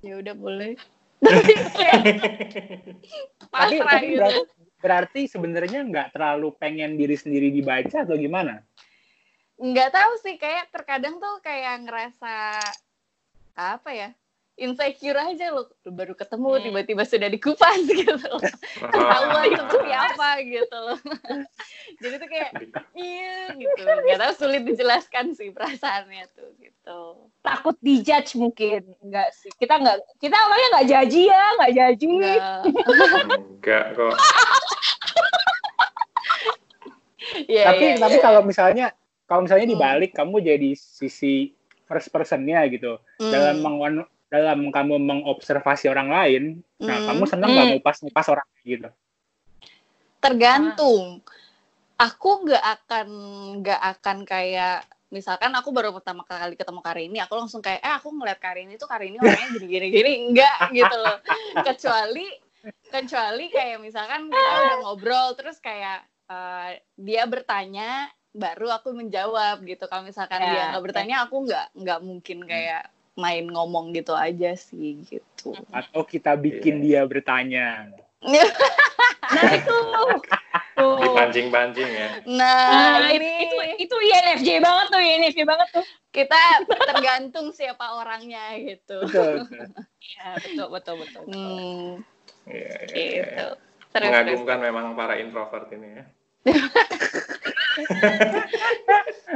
ya 0.00 0.18
udah 0.18 0.34
boleh 0.34 0.72
tapi 3.54 3.76
tapi 3.80 4.06
gitu 4.12 4.20
berarti, 4.20 4.40
berarti 4.80 5.20
sebenarnya 5.28 5.80
nggak 5.84 6.08
terlalu 6.12 6.52
pengen 6.56 6.96
diri 6.96 7.16
sendiri 7.16 7.48
dibaca 7.48 8.04
atau 8.04 8.16
gimana? 8.16 8.60
Nggak 9.54 9.90
tahu 9.94 10.12
sih 10.22 10.34
kayak 10.34 10.70
terkadang 10.74 11.22
tuh 11.22 11.38
kayak 11.40 11.86
ngerasa 11.86 12.58
apa 13.54 13.90
ya 13.94 14.10
insecure 14.54 15.18
aja 15.18 15.50
loh 15.50 15.66
baru 15.82 16.14
ketemu 16.14 16.48
Hmm. 16.54 16.62
tiba-tiba 16.62 17.02
sudah 17.06 17.26
dikupas 17.30 17.78
gitu 17.90 18.14
loh 18.14 18.38
ketahuan 18.78 19.50
Ah. 19.50 19.56
seperti 19.58 19.92
apa 19.94 20.28
gitu 20.42 20.76
loh 20.78 20.98
jadi 22.02 22.14
tuh 22.18 22.28
kayak 22.30 22.50
iya 22.94 23.50
gitu 23.54 23.82
nggak 23.82 24.18
tahu 24.22 24.32
sulit 24.38 24.62
dijelaskan 24.62 25.34
sih 25.34 25.50
perasaannya 25.50 26.26
tuh 26.34 26.50
gitu 26.58 27.30
takut 27.44 27.76
dijudge 27.84 28.40
mungkin. 28.40 28.88
Enggak 29.04 29.28
sih. 29.36 29.52
Kita 29.60 29.76
enggak, 29.76 30.00
kita 30.16 30.32
orangnya 30.32 30.68
enggak 30.72 30.88
jaji 30.96 31.22
ya, 31.28 31.44
enggak 31.52 31.72
jaji. 31.76 32.08
Nggak. 32.08 32.60
Enggak 33.36 33.84
kok. 33.92 34.14
Iya, 37.48 37.72
tapi 37.72 37.84
iya, 37.88 37.96
tapi 37.96 38.16
iya. 38.20 38.24
kalau 38.24 38.40
misalnya 38.44 38.86
kalau 39.24 39.44
misalnya 39.44 39.66
Hmm. 39.68 39.74
dibalik 39.76 40.10
kamu 40.12 40.36
jadi 40.44 40.70
sisi 40.76 41.52
first 41.84 42.08
personnya 42.12 42.64
gitu 42.68 43.00
Hmm. 43.20 43.32
dalam 43.32 43.56
meng 43.60 44.04
dalam 44.32 44.66
kamu 44.72 44.98
mengobservasi 44.98 45.86
orang 45.86 46.10
lain, 46.10 46.42
nah 46.82 46.98
Hmm. 46.98 47.06
kamu 47.12 47.22
senang 47.28 47.50
nggak 47.54 47.66
Hmm. 47.70 47.74
ngupas 47.78 47.96
ngupas 48.02 48.26
orang 48.34 48.48
gitu? 48.66 48.90
tergantung 50.24 51.20
aku 52.00 52.48
nggak 52.48 52.64
akan 52.64 53.08
nggak 53.60 53.80
akan 53.92 54.16
kayak 54.24 54.88
misalkan 55.12 55.52
aku 55.52 55.68
baru 55.68 55.92
pertama 55.92 56.24
kali 56.24 56.56
ketemu 56.56 56.80
Karini 56.80 57.18
aku 57.20 57.36
langsung 57.36 57.60
kayak 57.60 57.84
eh 57.84 57.92
aku 57.92 58.08
ngeliat 58.08 58.40
Karini 58.40 58.80
tuh 58.80 58.88
Karini 58.88 59.20
orangnya 59.20 59.52
gini 59.52 59.66
gini 59.68 59.86
gini 60.00 60.12
enggak 60.32 60.72
gitu 60.72 60.96
loh 60.96 61.20
kecuali 61.60 62.26
kecuali 62.88 63.52
kayak 63.52 63.78
misalkan 63.84 64.32
kita 64.32 64.50
udah 64.64 64.76
ngobrol 64.80 65.28
terus 65.36 65.60
kayak 65.60 66.08
eh, 66.32 66.80
dia 66.96 67.28
bertanya 67.28 68.08
baru 68.34 68.66
aku 68.74 68.90
menjawab 68.90 69.62
gitu 69.62 69.86
kalau 69.86 70.02
misalkan 70.02 70.42
Ya, 70.42 70.50
dia 70.50 70.62
nggak 70.74 70.84
bertanya 70.84 71.16
aku 71.22 71.46
nggak 71.46 71.66
nggak 71.78 72.00
mungkin 72.02 72.38
kayak 72.44 72.90
main 73.14 73.46
ngomong 73.46 73.94
gitu 73.94 74.10
aja 74.10 74.58
sih 74.58 75.06
gitu 75.06 75.54
Atau 75.70 76.02
kita 76.02 76.34
bikin 76.34 76.82
dia 76.82 77.06
bertanya? 77.06 77.94
Nah 79.24 79.50
itu. 79.56 79.78
Tuh. 80.74 80.98
Dipancing-pancing 81.00 81.86
ya. 81.86 82.08
nah, 82.26 82.98
Nah, 82.98 83.14
ini 83.14 83.46
itu 83.46 83.56
itu 83.86 83.94
INFJ 83.94 84.48
banget 84.58 84.86
tuh, 84.90 85.00
INFJ 85.00 85.40
banget 85.46 85.68
tuh. 85.70 85.84
kita 86.10 86.66
tergantung 86.66 87.46
siapa 87.54 87.94
orangnya 87.94 88.58
gitu. 88.58 89.06
Betul. 89.06 89.32
betul. 89.48 89.66
Ya, 90.18 90.28
betul, 90.42 90.66
betul, 90.74 90.94
betul. 91.00 91.22
betul. 91.30 91.40
Hmm, 91.40 91.90
Iya, 92.44 92.74
iya, 92.90 92.96
iya, 92.98 93.22
gitu. 93.24 93.46
Terus, 93.94 94.10
terus. 94.10 94.10
Mengagumkan 94.10 94.58
memang 94.60 94.86
para 94.98 95.14
introvert 95.16 95.68
ini 95.72 95.88
ya. 95.94 96.04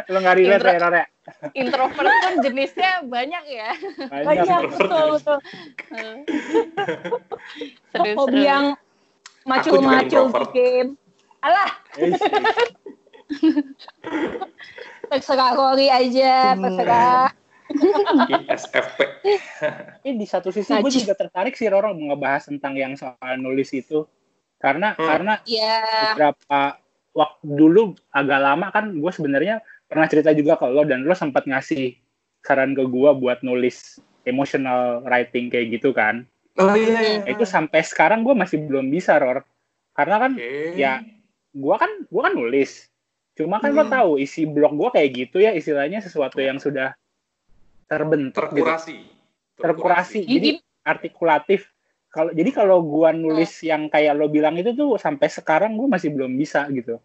Lo 0.09 0.17
nggak 0.19 0.37
relate 0.37 0.57
Intro- 0.57 0.71
ya, 0.71 0.79
Rara? 0.81 1.03
Introvert 1.53 2.09
pun 2.15 2.35
jenisnya 2.41 2.91
banyak 3.05 3.45
ya. 3.47 3.71
Banyak. 4.09 4.25
Banyak, 4.25 4.61
betul, 4.73 5.05
betul. 5.17 5.39
Seru, 7.91 8.05
Hobi 8.17 8.33
seru. 8.35 8.45
yang 8.45 8.65
macul-macul 9.45 10.25
di 10.29 10.45
game. 10.53 10.91
Alah, 11.39 11.71
terserah 15.09 15.51
Rory 15.55 15.87
aja, 15.87 16.55
Hmm. 16.55 16.63
terserah. 16.65 17.27
ISFP. 18.49 18.99
Tapi 19.61 20.09
di 20.17 20.25
satu 20.25 20.49
sisi 20.49 20.73
gue 20.73 20.91
juga 20.91 21.13
tertarik 21.13 21.53
sih 21.53 21.69
Roro 21.69 21.93
mau 21.93 22.11
ngebahas 22.11 22.49
tentang 22.49 22.73
yang 22.73 22.97
soal 22.97 23.37
nulis 23.37 23.69
itu. 23.71 24.09
Karena 24.57 24.93
Hmm. 24.93 25.05
karena 25.05 25.33
Ya, 25.45 25.77
beberapa 26.11 26.61
waktu 27.17 27.45
dulu 27.45 27.97
agak 28.13 28.41
lama 28.41 28.67
kan 28.71 28.93
gue 28.93 29.13
sebenarnya 29.13 29.61
pernah 29.89 30.07
cerita 30.07 30.31
juga 30.37 30.61
ke 30.61 30.69
lo 30.69 30.85
dan 30.85 31.05
lo 31.09 31.17
sempat 31.17 31.49
ngasih 31.49 31.97
saran 32.45 32.77
ke 32.77 32.85
gue 32.85 33.11
buat 33.19 33.41
nulis 33.43 33.99
emotional 34.25 35.03
writing 35.09 35.49
kayak 35.49 35.81
gitu 35.81 35.91
kan. 35.97 36.29
Oh 36.59 36.75
iya. 36.75 37.23
Nah, 37.23 37.31
itu 37.31 37.45
sampai 37.47 37.81
sekarang 37.87 38.27
gue 38.27 38.35
masih 38.35 38.61
belum 38.67 38.91
bisa 38.91 39.17
Ror. 39.17 39.47
Karena 39.95 40.17
kan 40.21 40.33
Oke. 40.37 40.75
ya 40.77 41.01
gue 41.55 41.77
kan 41.79 41.91
gue 42.07 42.23
kan 42.23 42.35
nulis. 42.35 42.87
Cuma 43.39 43.63
kan 43.63 43.71
lo 43.71 43.87
Hmm. 43.87 43.95
tahu 43.95 44.11
isi 44.19 44.45
blog 44.45 44.75
gue 44.75 44.91
kayak 44.99 45.11
gitu 45.15 45.39
ya 45.39 45.55
istilahnya 45.55 46.03
sesuatu 46.03 46.43
yang 46.43 46.59
sudah 46.59 46.93
terbentuk 47.89 48.53
gitu. 48.53 48.67
terkurasi. 48.67 48.99
Terkurasi. 49.59 50.21
Jadi 50.29 50.51
artikulatif. 50.85 51.67
Kalau 52.09 52.33
jadi 52.33 52.51
kalau 52.51 52.81
gua 52.81 53.13
nulis 53.13 53.61
yang 53.61 53.87
kayak 53.87 54.17
lo 54.17 54.27
bilang 54.27 54.57
itu 54.57 54.73
tuh 54.73 54.97
sampai 54.97 55.29
sekarang 55.29 55.77
gue 55.77 55.85
masih 55.85 56.09
belum 56.09 56.33
bisa 56.35 56.65
gitu. 56.73 56.97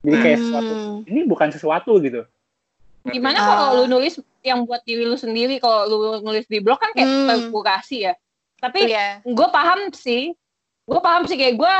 Jadi 0.00 0.16
kayak 0.16 0.38
sesuatu 0.40 0.72
Hmm. 0.72 1.00
ini 1.04 1.20
bukan 1.24 1.48
sesuatu 1.50 1.92
gitu. 2.00 2.24
gimana 3.06 3.38
Ah. 3.38 3.46
kalau 3.46 3.66
lu 3.78 3.84
nulis 3.86 4.18
yang 4.42 4.66
buat 4.66 4.82
diri 4.82 5.06
lu 5.06 5.14
sendiri? 5.14 5.62
Kalau 5.62 5.86
lu 5.86 5.96
nulis 6.18 6.42
di 6.50 6.58
blog 6.58 6.82
kan 6.82 6.90
kayak 6.90 7.06
Hmm. 7.06 7.28
terkurasi 7.30 8.10
ya. 8.10 8.18
Tapi 8.58 8.90
Iya. 8.90 9.22
gue 9.22 9.48
paham 9.48 9.94
sih 9.94 10.34
gue 10.82 11.00
paham 11.02 11.22
sih 11.26 11.38
kayak 11.38 11.54
gue 11.54 11.74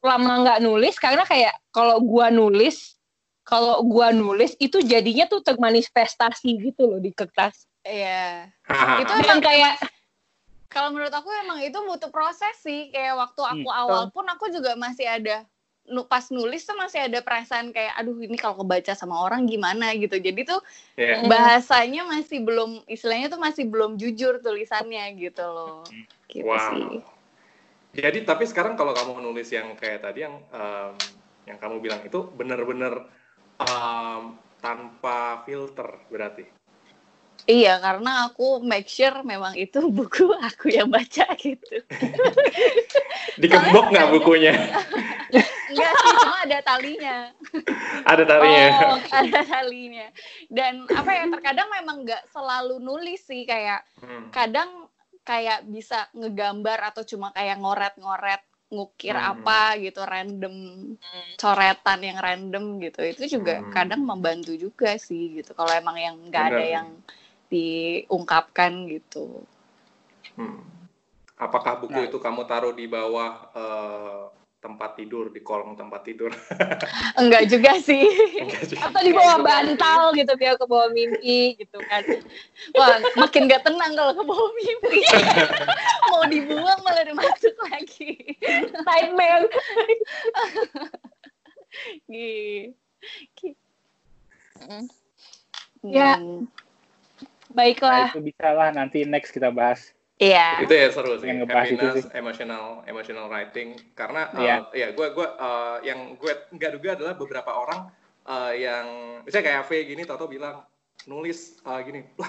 lama 0.00 0.32
nggak 0.40 0.60
nulis 0.60 0.96
karena 0.96 1.24
kayak 1.24 1.52
kalau 1.68 2.00
gue 2.00 2.26
nulis 2.32 2.96
kalau 3.42 3.82
gue 3.82 4.08
nulis 4.14 4.56
itu 4.56 4.80
jadinya 4.80 5.26
tuh 5.26 5.44
termanifestasi 5.44 6.48
gitu 6.60 6.88
loh 6.88 7.00
di 7.00 7.12
kertas 7.12 7.68
Iya. 7.80 8.48
Hahaha. 8.64 9.00
Itu 9.04 9.12
emang 9.20 9.40
kayak 9.40 9.74
kalau 10.70 10.94
menurut 10.94 11.10
aku 11.10 11.26
emang 11.42 11.58
itu 11.66 11.74
butuh 11.82 12.14
proses 12.14 12.54
sih. 12.62 12.94
Kayak 12.94 13.18
waktu 13.18 13.42
aku 13.42 13.68
Hmm, 13.68 13.80
awal 13.82 14.02
pun 14.14 14.22
aku 14.30 14.48
juga 14.54 14.78
masih 14.78 15.04
ada 15.10 15.42
pas 16.06 16.22
nulis 16.30 16.62
tuh 16.62 16.78
masih 16.78 17.10
ada 17.10 17.18
perasaan 17.18 17.74
kayak 17.74 17.98
aduh 17.98 18.14
ini 18.22 18.38
kalau 18.38 18.62
kebaca 18.62 18.94
sama 18.94 19.18
orang 19.26 19.50
gimana 19.50 19.90
gitu. 19.98 20.14
Jadi 20.22 20.46
tuh 20.46 20.62
Iya. 20.94 21.18
Hmm. 21.18 21.26
bahasanya 21.26 22.06
masih 22.06 22.46
belum 22.46 22.86
istilahnya 22.86 23.26
tuh 23.34 23.42
masih 23.42 23.66
belum 23.66 23.98
jujur 23.98 24.38
tulisannya 24.38 25.18
gitu 25.18 25.42
loh. 25.42 25.82
Gitu 26.30 26.46
Wow. 26.46 26.62
sih. 26.70 27.02
Jadi 27.90 28.22
tapi 28.22 28.46
sekarang 28.46 28.78
kalau 28.78 28.94
kamu 28.94 29.18
nulis 29.18 29.50
yang 29.50 29.74
kayak 29.74 30.06
tadi 30.06 30.22
yang 30.22 30.38
um, 30.54 30.94
yang 31.50 31.58
kamu 31.58 31.82
bilang 31.82 31.98
itu 32.06 32.22
benar-benar 32.38 33.10
um, 33.58 34.38
tanpa 34.62 35.42
filter 35.42 35.98
berarti. 36.06 36.59
Iya, 37.48 37.80
karena 37.80 38.28
aku 38.28 38.60
make 38.60 38.88
sure 38.88 39.24
memang 39.24 39.56
itu 39.56 39.80
buku 39.96 40.28
aku 40.36 40.72
yang 40.72 40.88
baca 40.92 41.24
gitu. 41.38 41.80
Dikembok 43.40 43.92
nggak 43.92 44.08
bukunya? 44.12 44.54
Enggak 45.70 45.94
sih, 46.02 46.12
cuma 46.18 46.36
ada 46.42 46.58
talinya. 46.66 47.16
Ada 48.02 48.24
talinya. 48.26 48.66
Oh, 48.90 48.98
ada 49.14 49.40
talinya. 49.46 50.06
Dan 50.50 50.84
apa 50.90 51.10
ya, 51.14 51.24
terkadang 51.30 51.68
memang 51.70 52.02
nggak 52.02 52.22
selalu 52.34 52.82
nulis 52.82 53.22
sih, 53.22 53.46
kayak 53.46 53.86
Hmm. 54.00 54.32
kadang 54.32 54.88
kayak 55.22 55.68
bisa 55.68 56.08
ngegambar 56.16 56.90
atau 56.90 57.04
cuma 57.04 57.30
kayak 57.36 57.60
ngoret-ngoret 57.60 58.42
ngukir 58.70 59.14
Hmm. 59.18 59.34
apa 59.36 59.76
gitu 59.76 60.00
random 60.02 60.54
coretan 61.36 62.00
yang 62.00 62.18
random 62.22 62.78
gitu 62.78 63.00
itu 63.02 63.38
juga 63.38 63.60
Hmm. 63.60 63.70
kadang 63.74 64.02
membantu 64.06 64.54
juga 64.54 64.94
sih 64.96 65.42
gitu 65.42 65.52
kalau 65.52 65.74
emang 65.74 65.98
yang 65.98 66.16
nggak 66.30 66.44
ada 66.54 66.64
yang 66.64 66.88
diungkapkan 67.50 68.86
gitu 68.88 69.44
Hmm. 70.38 70.62
Apakah 71.36 71.80
buku 71.80 71.96
Nah. 71.96 72.06
itu 72.06 72.16
kamu 72.20 72.44
taruh 72.44 72.72
di 72.72 72.84
bawah 72.84 73.50
eh, 73.52 74.24
tempat 74.60 74.92
tidur 75.00 75.32
di 75.32 75.40
kolong 75.40 75.72
tempat 75.72 76.04
tidur? 76.04 76.28
enggak 77.20 77.48
juga 77.48 77.80
sih 77.80 78.04
Enggak 78.38 78.62
sih. 78.68 78.76
Atau 78.76 79.00
di 79.00 79.12
bawah 79.16 79.40
bantal 79.40 80.12
gitu 80.12 80.32
biar 80.36 80.60
ke 80.60 80.64
bawah 80.68 80.92
mimpi 80.92 81.56
gitu 81.56 81.80
kan. 81.88 82.04
wah 82.76 83.00
makin 83.16 83.48
gak 83.48 83.64
tenang 83.64 83.92
kalau 83.96 84.12
ke 84.12 84.22
bawah 84.24 84.50
mimpi 84.52 85.00
mau 86.12 86.24
dibuang 86.28 86.80
malah 86.84 87.04
dimasuk 87.08 87.56
lagi 87.72 88.36
Nightmare. 88.84 89.48
Gitu. 92.08 92.76
Ya. 95.80 96.20
Hmm. 97.50 97.58
Nah, 97.58 97.66
Baiklah. 97.66 98.08
itu 98.14 98.22
bisa 98.22 98.46
lah 98.54 98.70
nanti 98.70 99.02
next 99.02 99.34
kita 99.34 99.50
bahas. 99.50 99.90
Iya. 100.20 100.60
itu 100.60 100.74
ya 100.76 100.92
seru 100.92 101.16
sih 101.16 101.24
Pengen 101.24 101.48
ngebahas 101.48 101.72
itu 101.72 101.86
sih. 101.96 102.04
emotional 102.12 102.84
emotional 102.84 103.32
writing 103.32 103.72
karena 103.96 104.28
Iya. 104.36 104.56
uh, 104.68 104.76
ya 104.76 104.88
gue 104.92 105.06
gue 105.16 105.28
uh, 105.40 105.80
yang 105.80 106.12
gue 106.20 106.32
nggak 106.52 106.72
duga 106.76 106.88
adalah 106.92 107.16
beberapa 107.16 107.48
orang 107.56 107.88
uh, 108.28 108.52
yang 108.52 108.84
misalnya 109.24 109.48
kayak 109.48 109.64
V 109.64 109.70
gini 109.88 110.04
Toto 110.04 110.28
bilang 110.28 110.60
nulis 111.08 111.56
uh, 111.64 111.80
gini 111.80 112.04
wah 112.20 112.28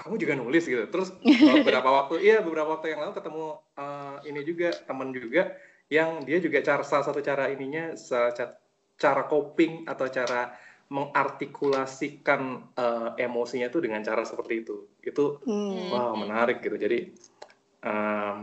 kamu 0.00 0.16
juga 0.16 0.40
nulis 0.40 0.64
gitu 0.64 0.88
terus 0.88 1.12
uh, 1.12 1.54
beberapa 1.60 1.84
waktu 1.92 2.16
iya 2.24 2.40
beberapa 2.40 2.80
waktu 2.80 2.96
yang 2.96 3.04
lalu 3.04 3.12
ketemu 3.20 3.44
uh, 3.76 4.16
ini 4.24 4.40
juga 4.48 4.68
teman 4.88 5.12
juga 5.12 5.52
yang 5.92 6.24
dia 6.24 6.40
juga 6.40 6.64
cara 6.64 6.80
salah 6.80 7.12
satu 7.12 7.20
cara 7.20 7.52
ininya 7.52 7.92
cara 8.96 9.22
coping 9.28 9.84
atau 9.84 10.08
cara 10.08 10.56
mengartikulasikan 10.88 12.40
uh, 12.74 13.12
emosinya 13.16 13.68
tuh 13.68 13.84
dengan 13.84 14.00
cara 14.00 14.24
seperti 14.24 14.64
itu 14.64 14.76
itu 15.00 15.40
Hmm. 15.42 15.88
Wow, 15.88 16.12
menarik 16.16 16.60
gitu. 16.60 16.76
Jadi 16.76 17.12
em, 17.78 18.40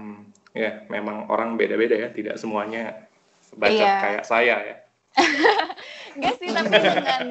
ya 0.52 0.86
memang 0.88 1.28
orang 1.28 1.60
beda-beda 1.60 1.94
ya, 1.94 2.10
tidak 2.10 2.40
semuanya 2.40 3.06
baca 3.52 3.72
Iya. 3.72 3.92
kayak 4.00 4.24
saya 4.24 4.56
ya. 4.64 4.76
Enggak 6.16 6.36
sih, 6.40 6.48
tapi 6.48 6.72
dengan 6.72 7.22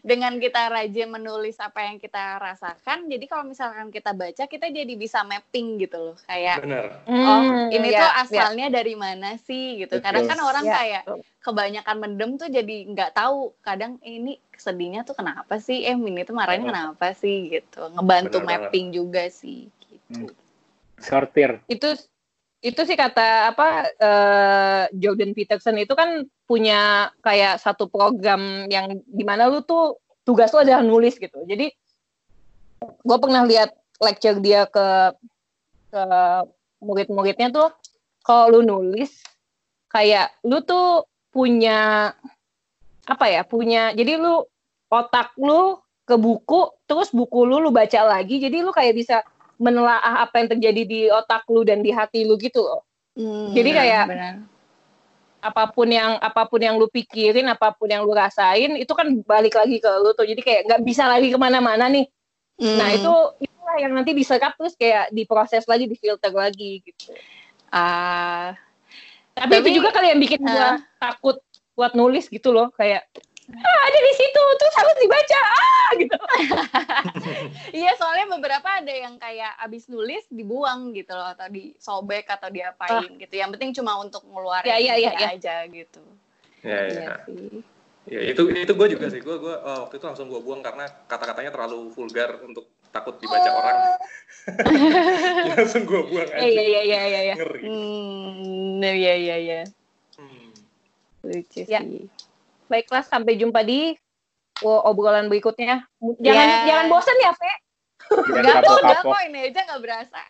dengan 0.00 0.32
kita 0.36 0.68
rajin 0.68 1.08
menulis 1.08 1.56
apa 1.56 1.84
yang 1.84 1.96
kita 1.96 2.36
rasakan, 2.36 3.08
jadi 3.08 3.24
kalau 3.24 3.44
misalkan 3.44 3.88
kita 3.88 4.12
baca, 4.12 4.44
kita 4.44 4.66
jadi 4.68 4.92
bisa 4.92 5.20
mapping 5.20 5.76
gitu 5.76 6.12
loh. 6.12 6.16
Kayak, 6.24 6.64
Bener. 6.64 7.00
oh 7.08 7.40
Hmm, 7.44 7.72
ini 7.72 7.92
ya, 7.92 8.00
tuh 8.00 8.08
ya. 8.08 8.20
asalnya 8.44 8.66
dari 8.68 8.92
mana 8.92 9.36
sih 9.36 9.80
gitu. 9.80 10.00
Kadang 10.00 10.28
Betul. 10.28 10.32
kan 10.36 10.40
orang 10.44 10.64
Ya, 10.64 10.74
kayak 10.76 11.02
kebanyakan 11.40 11.96
mendem 11.96 12.30
tuh 12.36 12.48
jadi 12.48 12.76
nggak 12.88 13.12
tahu. 13.12 13.56
Kadang 13.60 14.00
"Eh, 14.00 14.16
ini 14.16 14.32
sedihnya 14.58 15.06
tuh 15.06 15.16
kenapa 15.16 15.60
sih? 15.60 15.84
Eh 15.84 15.94
ini 15.94 16.24
tuh 16.24 16.34
marahnya 16.36 16.66
Betul. 16.66 16.72
kenapa 16.72 17.06
sih 17.14 17.36
gitu. 17.52 17.80
Ngebantu 17.92 18.36
Benar 18.40 18.46
banget. 18.46 18.60
mapping 18.68 18.86
juga 18.92 19.22
sih. 19.30 19.68
Gitu. 19.86 20.32
Sortir. 20.96 21.60
itu 21.68 21.92
itu 22.64 22.80
sih 22.88 22.96
kata 22.96 23.52
apa 23.52 23.68
eh, 24.00 24.82
Jordan 24.96 25.36
Peterson 25.36 25.76
itu 25.76 25.92
kan 25.92 26.24
punya 26.48 27.12
kayak 27.20 27.60
satu 27.60 27.86
program 27.86 28.66
yang 28.72 29.04
di 29.04 29.22
mana 29.22 29.46
lu 29.46 29.60
tuh 29.60 30.00
tugas 30.24 30.50
lu 30.56 30.64
adalah 30.64 30.80
nulis 30.82 31.20
gitu 31.20 31.36
jadi 31.44 31.68
gue 32.80 33.18
pernah 33.20 33.44
lihat 33.44 33.76
lecture 34.00 34.40
dia 34.40 34.64
ke 34.66 35.14
ke 35.92 36.02
murid-muridnya 36.80 37.52
tuh 37.52 37.70
kalau 38.24 38.58
lu 38.58 38.60
nulis 38.64 39.12
kayak 39.92 40.32
lu 40.42 40.64
tuh 40.64 41.06
punya 41.30 42.10
apa 43.06 43.26
ya 43.26 43.42
punya 43.42 43.94
jadi 43.94 44.18
lu 44.18 44.42
otak 44.90 45.32
lu 45.38 45.78
ke 46.02 46.14
buku 46.14 46.70
terus 46.86 47.10
buku 47.10 47.42
lu 47.42 47.58
lu 47.58 47.70
baca 47.70 48.02
lagi 48.02 48.38
jadi 48.38 48.62
lu 48.62 48.70
kayak 48.70 48.94
bisa 48.94 49.16
menelaah 49.56 50.22
apa 50.22 50.42
yang 50.42 50.48
terjadi 50.52 50.82
di 50.84 51.00
otak 51.08 51.46
lu 51.48 51.64
dan 51.64 51.80
di 51.80 51.88
hati 51.88 52.28
lu 52.28 52.36
gitu 52.36 52.60
loh. 52.60 52.84
Hmm, 53.16 53.56
Jadi 53.56 53.70
kayak- 53.72 54.08
benar. 54.12 54.34
Apa 55.40 55.72
pun 55.72 55.88
yang 55.88 56.20
apa 56.20 56.44
pun 56.44 56.60
yang 56.60 56.76
lu 56.76 56.84
pikirin, 56.92 57.48
apa 57.48 57.72
pun 57.72 57.88
yang 57.88 58.04
lu 58.04 58.12
rasain, 58.12 58.76
itu 58.76 58.92
kan 58.92 59.08
balik 59.24 59.56
lagi 59.56 59.80
ke 59.80 59.88
lu 60.02 60.12
tuh. 60.12 60.28
Jadi 60.28 60.44
kayak 60.44 60.60
nggak 60.68 60.82
bisa 60.84 61.08
lagi 61.08 61.32
ke 61.32 61.38
mana-mana 61.40 61.88
nih. 61.88 62.04
Nah 62.60 62.88
Hmm. 62.92 62.96
itu 63.00 63.12
itulah 63.48 63.76
yang 63.80 63.92
nanti 63.96 64.12
diserap 64.12 64.52
terus 64.60 64.76
kayak 64.76 65.08
diproses 65.08 65.64
lagi, 65.64 65.88
difilter 65.88 66.32
lagi 66.36 66.84
gitu. 66.84 67.16
ah 67.68 68.52
Tapi, 69.32 69.52
Tapi- 69.52 69.68
itu 69.68 69.80
juga 69.80 69.92
kali 69.92 70.12
yang 70.12 70.20
bikin 70.20 70.40
gua 70.40 70.56
Ah. 70.56 70.76
takut 70.96 71.36
buat 71.76 71.92
nulis 71.92 72.26
gitu 72.32 72.50
loh, 72.50 72.72
kayak 72.74 73.04
ah, 73.68 73.80
ada 73.86 73.98
di 74.02 74.12
situ 74.18 74.42
terus 74.58 74.74
harus 74.74 74.96
dibaca 74.98 75.38
ah 75.38 75.90
gitu. 75.94 76.18
Iya 77.78 77.92
soalnya 77.94 78.26
beberapa 78.32 78.82
ada 78.82 78.90
yang 78.90 79.20
kayak 79.20 79.54
abis 79.62 79.86
nulis 79.86 80.26
dibuang 80.32 80.90
gitu 80.96 81.14
loh 81.14 81.30
atau 81.30 81.46
disobek 81.46 82.26
atau 82.26 82.50
diapain 82.50 83.06
gitu. 83.20 83.34
Yang 83.38 83.50
penting 83.54 83.70
cuma 83.78 84.02
untuk 84.02 84.26
ngeluarin 84.26 84.66
Ya, 84.66 84.82
ya, 84.82 84.94
ya, 84.98 85.12
ya. 85.14 85.28
aja 85.38 85.54
gitu. 85.70 86.02
Ya, 86.66 86.80
ya. 86.90 86.90
Iya 86.90 87.14
sih. 87.28 87.62
Ya, 88.06 88.20
itu 88.22 88.42
itu 88.54 88.72
gue 88.74 88.88
juga 88.98 89.06
sih. 89.10 89.18
Gue 89.22 89.36
gue 89.38 89.54
oh, 89.54 89.86
waktu 89.86 89.98
itu 89.98 90.06
langsung 90.06 90.26
gue 90.30 90.38
buang 90.38 90.62
karena 90.62 90.86
kata-katanya 91.10 91.50
terlalu 91.50 91.90
vulgar 91.90 92.38
untuk 92.42 92.70
takut 92.94 93.18
dibaca 93.18 93.50
orang. 93.50 93.76
Jadi 94.46 95.50
langsung 95.58 95.82
gue 95.86 96.02
buang 96.06 96.30
aja. 96.30 96.42
Iya 96.46 96.62
iya 96.62 96.80
iya 96.82 97.00
iya. 97.06 97.20
iya. 97.30 97.34
Ngeri. 97.34 97.62
Hmm, 97.66 98.82
iya 98.82 99.14
iya 99.14 99.36
iya. 99.38 99.60
Lucu 101.26 101.66
Ya. 101.66 101.82
sih. 101.82 102.06
Baiklah 102.66 103.02
sampai 103.02 103.34
jumpa 103.34 103.62
di 103.62 103.94
obrolan 104.62 105.26
berikutnya. 105.26 105.84
Jangan 106.16 106.46
Ya. 106.46 106.58
jangan 106.64 106.86
bosan 106.88 107.18
ya, 107.18 107.32
Fe. 107.32 107.52
Kok, 108.06 108.22
enggak 108.30 108.62
kapok-kapok. 108.62 109.12
kok 109.12 109.22
ini 109.26 109.38
aja 109.44 109.60
nggak 109.66 109.82
berasa. 109.82 110.22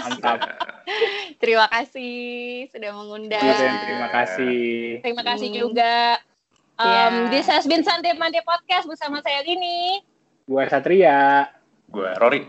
Mantap. 0.00 0.38
Terima 1.44 1.66
kasih 1.68 2.14
sudah 2.72 2.90
mengundang. 2.90 3.44
Dan 3.44 3.74
terima 3.84 4.08
kasih. 4.08 5.04
Terima 5.04 5.22
kasih 5.22 5.48
Hmm. 5.48 5.58
juga. 5.60 5.94
Um, 6.78 6.88
Ya. 7.26 7.28
This 7.28 7.46
has 7.46 7.68
been 7.68 7.84
Sunday 7.84 8.16
Monday 8.16 8.40
Podcast 8.40 8.88
bersama 8.88 9.20
saya 9.20 9.44
Rini. 9.44 10.00
Gue 10.48 10.64
Satria. 10.64 11.52
Gue 11.84 12.08
Rory. 12.16 12.48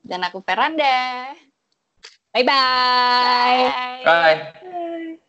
Dan 0.00 0.24
aku 0.24 0.40
Veranda. 0.40 1.36
Bye-bye. 2.32 3.60
Bye. 4.00 4.40
Bye. 4.56 5.25